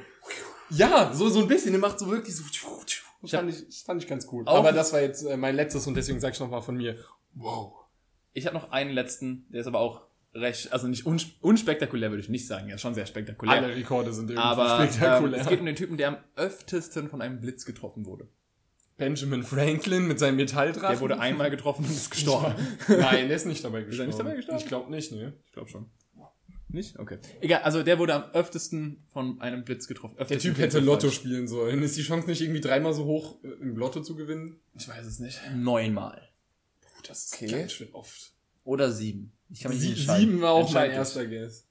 Ja, 0.71 1.13
so, 1.15 1.29
so 1.29 1.41
ein 1.41 1.49
bisschen. 1.49 1.71
Der 1.73 1.81
macht 1.81 1.99
so 1.99 2.09
wirklich 2.11 2.35
so. 2.37 2.43
Das 3.23 3.31
fand 3.31 3.51
ich, 3.51 3.67
das 3.67 3.83
fand 3.83 4.03
ich 4.03 4.09
ganz 4.09 4.27
cool. 4.33 4.43
Auch- 4.47 4.57
Aber 4.59 4.73
das 4.73 4.93
war 4.93 5.01
jetzt 5.01 5.23
äh, 5.25 5.37
mein 5.37 5.55
letztes 5.55 5.87
und 5.87 5.95
deswegen 5.95 6.19
sag 6.21 6.35
ich 6.35 6.41
nochmal 6.41 6.63
von 6.63 6.77
mir. 6.77 6.97
Wow. 7.35 7.75
Ich 8.33 8.47
habe 8.47 8.57
noch 8.57 8.71
einen 8.71 8.91
letzten, 8.91 9.47
der 9.51 9.61
ist 9.61 9.67
aber 9.67 9.81
auch 9.81 10.07
recht, 10.35 10.73
also 10.73 10.87
nicht 10.87 11.07
uns, 11.07 11.27
unspektakulär, 11.41 12.11
würde 12.11 12.23
ich 12.23 12.29
nicht 12.29 12.47
sagen. 12.47 12.69
Ja, 12.69 12.79
schon 12.79 12.95
sehr 12.95 13.07
spektakulär. 13.07 13.57
Alle 13.57 13.75
Rekorde 13.75 14.13
sind 14.13 14.31
irgendwie 14.31 14.47
aber 14.47 14.81
ähm, 14.81 14.89
spektakulär. 14.89 15.41
es 15.41 15.49
geht 15.49 15.61
um 15.61 15.67
den 15.67 15.77
Typen, 15.77 15.97
der 15.97 16.09
am 16.09 16.17
öftesten 16.37 17.09
von 17.09 17.21
einem 17.21 17.41
Blitz 17.41 17.65
getroffen 17.65 18.07
wurde. 18.07 18.29
Benjamin 18.97 19.43
Franklin 19.43 20.07
mit 20.07 20.19
seinem 20.19 20.37
Metalldraht. 20.37 20.93
Der 20.93 21.01
wurde 21.01 21.19
einmal 21.19 21.51
getroffen 21.51 21.87
und 21.87 21.91
ist 21.91 22.11
gestorben. 22.11 22.55
Nein, 22.89 23.29
der 23.29 23.37
ist 23.37 23.47
nicht 23.47 23.65
dabei 23.65 23.83
gestorben. 23.83 24.03
er 24.03 24.07
nicht 24.09 24.19
dabei 24.21 24.37
gestorben? 24.37 24.61
Ich 24.61 24.67
glaube 24.67 24.91
nicht, 24.91 25.13
ne. 25.13 25.33
Ich 25.47 25.53
glaube 25.53 25.71
schon. 25.71 25.91
Nicht? 26.73 26.99
Okay. 26.99 27.19
Egal, 27.41 27.63
also 27.63 27.83
der 27.83 27.99
wurde 27.99 28.15
am 28.15 28.31
öftesten 28.33 29.03
von 29.09 29.41
einem 29.41 29.65
Blitz 29.65 29.89
getroffen. 29.89 30.15
Der 30.17 30.23
Öftesten 30.23 30.51
Typ 30.51 30.57
klingt 30.57 30.75
hätte 30.75 30.85
Lotto 30.85 31.09
falsch. 31.09 31.15
spielen 31.17 31.49
sollen. 31.49 31.83
Ist 31.83 31.97
die 31.97 32.03
Chance 32.03 32.29
nicht 32.29 32.43
irgendwie 32.43 32.61
dreimal 32.61 32.93
so 32.93 33.07
hoch, 33.07 33.43
äh, 33.43 33.49
im 33.61 33.77
Lotto 33.77 34.03
zu 34.03 34.15
gewinnen? 34.15 34.61
Ich 34.75 34.89
weiß 34.89 35.05
es 35.05 35.19
nicht. 35.19 35.41
Neunmal. 35.57 36.30
Das 37.09 37.25
ist 37.25 37.35
Okay. 37.35 37.47
ganz 37.51 37.73
schön 37.73 37.89
oft. 37.93 38.33
Oder 38.65 38.91
sieben. 38.91 39.33
Ich 39.51 39.61
kann 39.61 39.73
mich 39.73 39.81
Sie 39.81 39.89
nicht 39.91 39.99
entscheiden. 40.01 40.29
sieben 40.31 40.41
war 40.43 40.53
auch 40.53 40.73
mein 40.73 40.91
erster 40.91 41.27
Guess. 41.27 41.67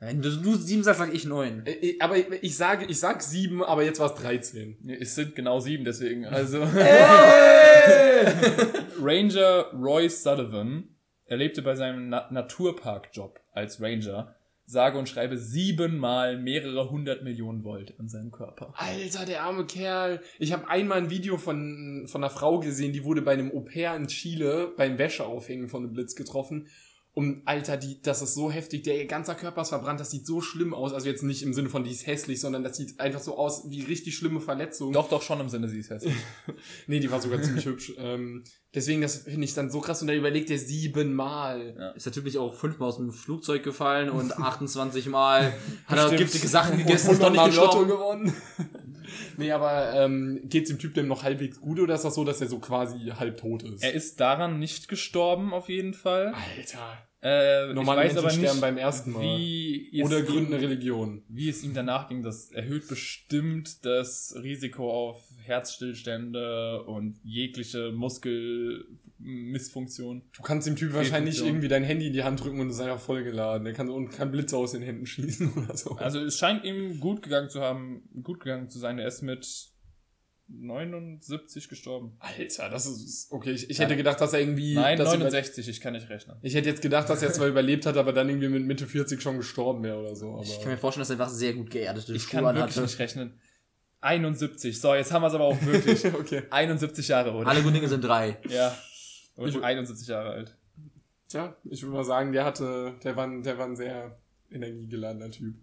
Wenn 0.00 0.20
du, 0.20 0.30
du 0.36 0.56
sieben 0.56 0.82
sagst, 0.82 0.98
sag 0.98 1.14
ich 1.14 1.24
neun. 1.24 1.64
Äh, 1.64 1.72
äh, 1.72 2.00
Aber 2.00 2.18
ich, 2.18 2.26
ich 2.42 2.56
sage, 2.56 2.84
ich 2.86 2.98
sag 2.98 3.22
sieben, 3.22 3.62
aber 3.64 3.84
jetzt 3.84 4.00
war 4.00 4.12
es 4.14 4.20
13. 4.20 4.78
Nee, 4.82 4.98
es 5.00 5.14
sind 5.14 5.34
genau 5.34 5.60
sieben, 5.60 5.84
deswegen. 5.84 6.26
Also. 6.26 6.62
Ranger 9.00 9.70
Roy 9.72 10.08
Sullivan 10.08 10.88
erlebte 11.26 11.62
bei 11.62 11.74
seinem 11.74 12.08
Na 12.08 12.28
Naturparkjob 12.30 13.40
als 13.52 13.80
Ranger 13.80 14.34
sage 14.66 14.98
und 14.98 15.08
schreibe 15.08 15.36
siebenmal 15.36 16.38
mehrere 16.38 16.90
hundert 16.90 17.22
Millionen 17.22 17.64
Volt 17.64 17.94
an 17.98 18.08
seinem 18.08 18.30
Körper. 18.30 18.72
Alter, 18.76 19.26
der 19.26 19.42
arme 19.42 19.66
Kerl. 19.66 20.20
Ich 20.38 20.52
habe 20.52 20.68
einmal 20.68 20.98
ein 20.98 21.10
Video 21.10 21.36
von, 21.36 22.06
von 22.06 22.24
einer 22.24 22.30
Frau 22.30 22.60
gesehen, 22.60 22.92
die 22.92 23.04
wurde 23.04 23.22
bei 23.22 23.32
einem 23.32 23.50
Au-pair 23.50 23.94
in 23.96 24.06
Chile 24.06 24.72
beim 24.76 24.98
Wäscheaufhängen 24.98 25.68
von 25.68 25.84
einem 25.84 25.92
Blitz 25.92 26.14
getroffen. 26.14 26.68
Und 27.16 27.42
Alter, 27.44 27.76
die, 27.76 28.02
das 28.02 28.22
ist 28.22 28.34
so 28.34 28.50
heftig. 28.50 28.82
Der 28.82 28.96
ihr 28.98 29.06
ganzer 29.06 29.36
Körper 29.36 29.62
ist 29.62 29.68
verbrannt. 29.68 30.00
Das 30.00 30.10
sieht 30.10 30.26
so 30.26 30.40
schlimm 30.40 30.74
aus. 30.74 30.92
Also 30.92 31.06
jetzt 31.08 31.22
nicht 31.22 31.44
im 31.44 31.54
Sinne 31.54 31.68
von, 31.68 31.84
die 31.84 31.92
ist 31.92 32.08
hässlich, 32.08 32.40
sondern 32.40 32.64
das 32.64 32.76
sieht 32.76 32.98
einfach 32.98 33.20
so 33.20 33.38
aus 33.38 33.70
wie 33.70 33.82
richtig 33.82 34.16
schlimme 34.16 34.40
Verletzungen. 34.40 34.92
Doch, 34.92 35.08
doch, 35.08 35.22
schon 35.22 35.38
im 35.38 35.48
Sinne, 35.48 35.68
sie 35.68 35.78
ist 35.78 35.90
hässlich. 35.90 36.14
Nee, 36.88 36.98
die 36.98 37.08
war 37.10 37.20
sogar 37.20 37.40
ziemlich 37.40 37.66
hübsch. 37.66 37.92
Ähm, 37.98 38.42
deswegen, 38.74 39.00
das 39.00 39.18
finde 39.18 39.44
ich 39.44 39.54
dann 39.54 39.70
so 39.70 39.80
krass. 39.80 40.02
Und 40.02 40.08
da 40.08 40.14
überlegt 40.14 40.50
er 40.50 40.58
siebenmal. 40.58 41.94
Ist 41.96 42.06
der 42.06 42.12
Typ 42.12 42.24
nicht 42.24 42.36
auch 42.38 42.52
fünfmal 42.52 42.88
aus 42.88 42.96
dem 42.96 43.12
Flugzeug 43.12 43.62
gefallen 43.62 44.10
und 44.10 44.32
28 44.36 45.06
Mal 45.06 45.52
hat 45.86 45.98
er 45.98 46.16
giftige 46.16 46.48
Sachen 46.48 46.78
gegessen 46.78 47.10
Und 47.10 47.14
und 47.16 47.22
doch 47.22 47.30
nicht 47.30 47.44
gestorben. 47.44 47.88
gewonnen. 47.88 48.34
nee, 49.36 49.50
aber 49.52 49.92
ähm, 49.94 50.40
geht's 50.44 50.68
dem 50.70 50.78
Typ 50.78 50.94
denn 50.94 51.06
noch 51.08 51.22
halbwegs 51.22 51.60
gut 51.60 51.78
oder 51.80 51.94
ist 51.94 52.04
das 52.04 52.14
so, 52.14 52.24
dass 52.24 52.40
er 52.40 52.48
so 52.48 52.58
quasi 52.58 53.12
halb 53.18 53.36
tot 53.38 53.62
ist? 53.62 53.82
er 53.82 53.92
ist 53.92 54.20
daran 54.20 54.58
nicht 54.58 54.88
gestorben, 54.88 55.52
auf 55.52 55.68
jeden 55.68 55.94
Fall. 55.94 56.32
Alter. 56.56 56.98
Äh, 57.26 57.72
Normale 57.72 58.00
Menschen 58.02 58.18
aber 58.18 58.28
sterben 58.28 58.50
nicht, 58.52 58.60
beim 58.60 58.76
ersten 58.76 59.12
Mal. 59.12 59.22
wie 59.22 59.98
es 59.98 60.04
Oder 60.06 60.18
ihm- 60.20 60.26
gründen 60.26 60.52
eine 60.52 60.62
Religion. 60.62 61.22
wie 61.28 61.48
es 61.48 61.64
ihm 61.64 61.72
danach 61.72 62.06
ging, 62.08 62.22
das 62.22 62.50
erhöht 62.52 62.86
bestimmt 62.86 63.82
das 63.86 64.34
Risiko 64.42 64.90
auf 64.92 65.22
Herzstillstände 65.42 66.82
und 66.84 67.18
jegliche 67.22 67.92
Muskelmissfunktion. 69.24 70.22
Du 70.36 70.42
kannst 70.42 70.66
dem 70.66 70.76
Typ 70.76 70.92
wahrscheinlich 70.92 71.44
irgendwie 71.44 71.68
dein 71.68 71.82
Handy 71.82 72.08
in 72.08 72.12
die 72.12 72.24
Hand 72.24 72.42
drücken 72.44 72.60
und 72.60 72.68
es 72.68 72.74
ist 72.76 72.80
einfach 72.82 73.00
vollgeladen. 73.00 73.64
Der 73.64 73.72
kann 73.74 73.88
und 73.88 74.10
kann 74.10 74.30
Blitze 74.30 74.56
aus 74.56 74.72
den 74.72 74.82
Händen 74.82 75.06
schießen 75.06 75.52
oder 75.54 75.76
so. 75.76 75.92
Also 75.96 76.20
es 76.20 76.38
scheint 76.38 76.64
ihm 76.64 77.00
gut 77.00 77.22
gegangen 77.22 77.48
zu 77.48 77.60
haben, 77.60 78.08
gut 78.22 78.40
gegangen 78.40 78.68
zu 78.68 78.78
sein. 78.78 78.98
Er 78.98 79.08
ist 79.08 79.22
mit 79.22 79.46
79 80.46 81.68
gestorben. 81.70 82.16
Alter, 82.18 82.68
das 82.68 82.86
ist 82.86 83.28
okay. 83.32 83.52
Ich, 83.52 83.70
ich 83.70 83.78
hätte 83.78 83.96
gedacht, 83.96 84.20
dass 84.20 84.32
er 84.34 84.40
irgendwie. 84.40 84.74
Nein, 84.74 84.98
dass 84.98 85.08
er- 85.12 85.18
69, 85.18 85.68
ich 85.68 85.80
kann 85.80 85.94
nicht 85.94 86.08
rechnen. 86.10 86.36
Ich 86.42 86.54
hätte 86.54 86.68
jetzt 86.68 86.82
gedacht, 86.82 87.08
dass 87.08 87.22
er 87.22 87.32
zwar 87.32 87.46
überlebt 87.48 87.86
hat, 87.86 87.96
aber 87.96 88.12
dann 88.12 88.28
irgendwie 88.28 88.48
mit 88.50 88.64
Mitte 88.64 88.86
40 88.86 89.22
schon 89.22 89.38
gestorben 89.38 89.82
wäre 89.82 89.98
oder 89.98 90.14
so. 90.14 90.34
Aber 90.34 90.42
Ich 90.42 90.60
kann 90.60 90.70
mir 90.70 90.76
vorstellen, 90.76 91.02
dass 91.02 91.10
er 91.10 91.14
einfach 91.20 91.30
sehr 91.30 91.54
gut 91.54 91.70
geerdete 91.70 92.14
Ich 92.14 92.22
Schuhe 92.24 92.42
kann 92.42 92.54
wirklich 92.54 92.76
nicht 92.76 92.98
rechnen. 92.98 93.40
71. 94.00 94.78
So, 94.78 94.94
jetzt 94.94 95.10
haben 95.12 95.22
wir 95.22 95.28
es 95.28 95.34
aber 95.34 95.44
auch 95.44 95.62
wirklich. 95.64 96.04
okay. 96.14 96.42
71 96.50 97.08
Jahre, 97.08 97.32
oder? 97.32 97.48
Alle 97.48 97.62
guten 97.62 97.72
Dinge 97.74 97.88
sind 97.88 98.04
drei. 98.04 98.36
Ja. 98.50 98.76
Und 99.36 99.48
Ich- 99.48 99.62
71 99.62 100.08
Jahre 100.08 100.30
alt. 100.30 100.56
Tja, 101.28 101.56
ich 101.64 101.82
würde 101.82 101.96
mal 101.96 102.04
sagen, 102.04 102.32
der 102.32 102.44
hatte, 102.44 102.94
der 103.02 103.16
war, 103.16 103.24
ein- 103.26 103.42
der 103.42 103.58
war 103.58 103.66
ein 103.66 103.76
sehr 103.76 104.16
energiegeladener 104.50 105.30
Typ. 105.30 105.56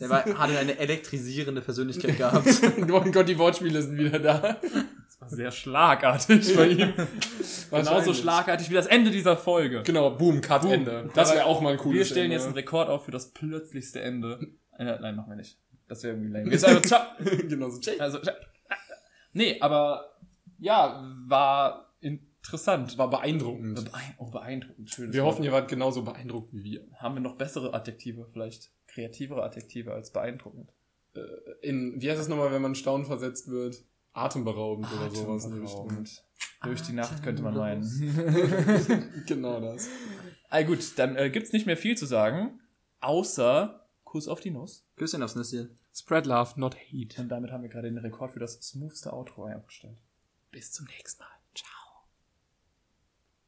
Der 0.00 0.08
war, 0.08 0.24
hatte 0.24 0.58
eine 0.58 0.78
elektrisierende 0.78 1.60
Persönlichkeit 1.60 2.16
gehabt. 2.16 2.46
oh 2.80 3.00
mein 3.00 3.12
Gott, 3.12 3.28
die 3.28 3.36
Wortspiele 3.38 3.82
sind 3.82 3.98
wieder 3.98 4.18
da. 4.18 4.38
Das 4.62 5.20
war 5.20 5.28
sehr 5.28 5.50
schlagartig 5.50 6.56
bei 6.56 6.68
ihm. 6.68 6.94
Genauso 7.70 8.14
schlagartig 8.14 8.70
wie 8.70 8.74
das 8.74 8.86
Ende 8.86 9.10
dieser 9.10 9.36
Folge. 9.36 9.82
Genau, 9.82 10.10
boom, 10.12 10.40
Cut, 10.40 10.62
Boom. 10.62 10.72
Ende. 10.72 11.10
Das 11.14 11.34
wäre 11.34 11.44
auch 11.44 11.60
mal 11.60 11.72
ein 11.72 11.78
cooles 11.78 11.98
Wir 11.98 12.04
stellen 12.06 12.24
Ende. 12.26 12.36
jetzt 12.36 12.46
einen 12.46 12.54
Rekord 12.54 12.88
auf 12.88 13.04
für 13.04 13.10
das 13.10 13.32
plötzlichste 13.32 14.00
Ende. 14.00 14.38
Äh, 14.78 14.84
nein, 14.84 15.16
machen 15.16 15.28
wir 15.30 15.36
nicht. 15.36 15.58
Das 15.88 16.02
wäre 16.04 16.14
irgendwie 16.14 16.32
lame. 16.32 16.50
Jetzt 16.52 16.64
einfach, 16.64 16.82
ciao. 16.84 17.02
genau 17.48 17.68
so. 17.68 17.80
Tschüss. 17.80 17.98
Also, 18.00 18.20
ciao. 18.20 18.36
nee, 19.34 19.60
aber 19.60 20.16
ja, 20.60 21.04
war 21.26 21.92
interessant. 22.42 22.98
War 22.98 23.10
beeindruckend. 23.10 23.84
Beein 23.84 24.14
oh, 24.18 24.30
beeindruckend. 24.30 24.90
Schön. 24.90 25.12
Wir 25.12 25.24
hoffen, 25.24 25.44
ihr 25.44 25.52
wart 25.52 25.68
genauso 25.68 26.02
beeindruckt 26.02 26.52
wie 26.52 26.64
wir. 26.64 26.86
haben 26.96 27.14
wir 27.14 27.20
noch 27.20 27.36
bessere 27.36 27.74
Adjektive, 27.74 28.26
vielleicht 28.32 28.70
kreativere 28.86 29.42
Adjektive 29.42 29.92
als 29.92 30.12
beeindruckend. 30.12 30.72
In, 31.62 32.00
wie 32.00 32.10
heißt 32.10 32.20
es 32.20 32.28
nochmal, 32.28 32.52
wenn 32.52 32.62
man 32.62 32.74
staunen 32.74 33.06
versetzt 33.06 33.48
wird? 33.48 33.84
Atemberaubend 34.12 34.88
oder 34.92 35.10
sowas. 35.10 35.44
Atemberaubend. 35.44 36.24
Durch 36.62 36.82
die 36.82 36.92
Nacht 36.92 37.22
könnte 37.22 37.42
man 37.42 37.54
meinen. 37.54 37.82
Genau 39.26 39.60
das. 39.60 39.88
ah, 40.48 40.62
gut, 40.62 40.98
dann 40.98 41.16
äh, 41.16 41.30
gibt's 41.30 41.52
nicht 41.52 41.66
mehr 41.66 41.76
viel 41.76 41.96
zu 41.96 42.06
sagen, 42.06 42.60
außer 43.00 43.86
Kuss 44.04 44.28
auf 44.28 44.40
die 44.40 44.50
Nuss. 44.50 44.84
Küsschen 44.96 45.22
aufs 45.22 45.36
Nüsschen. 45.36 45.78
Spread 45.92 46.26
love, 46.26 46.58
not 46.58 46.76
hate. 46.76 47.20
Und 47.20 47.28
damit 47.28 47.50
haben 47.50 47.62
wir 47.62 47.68
gerade 47.68 47.88
den 47.88 47.98
Rekord 47.98 48.32
für 48.32 48.40
das 48.40 48.54
smoothste 48.60 49.12
Outro 49.12 49.46
aufgestellt. 49.46 49.98
Bis 50.50 50.72
zum 50.72 50.86
nächsten 50.86 51.22
Mal. 51.22 51.39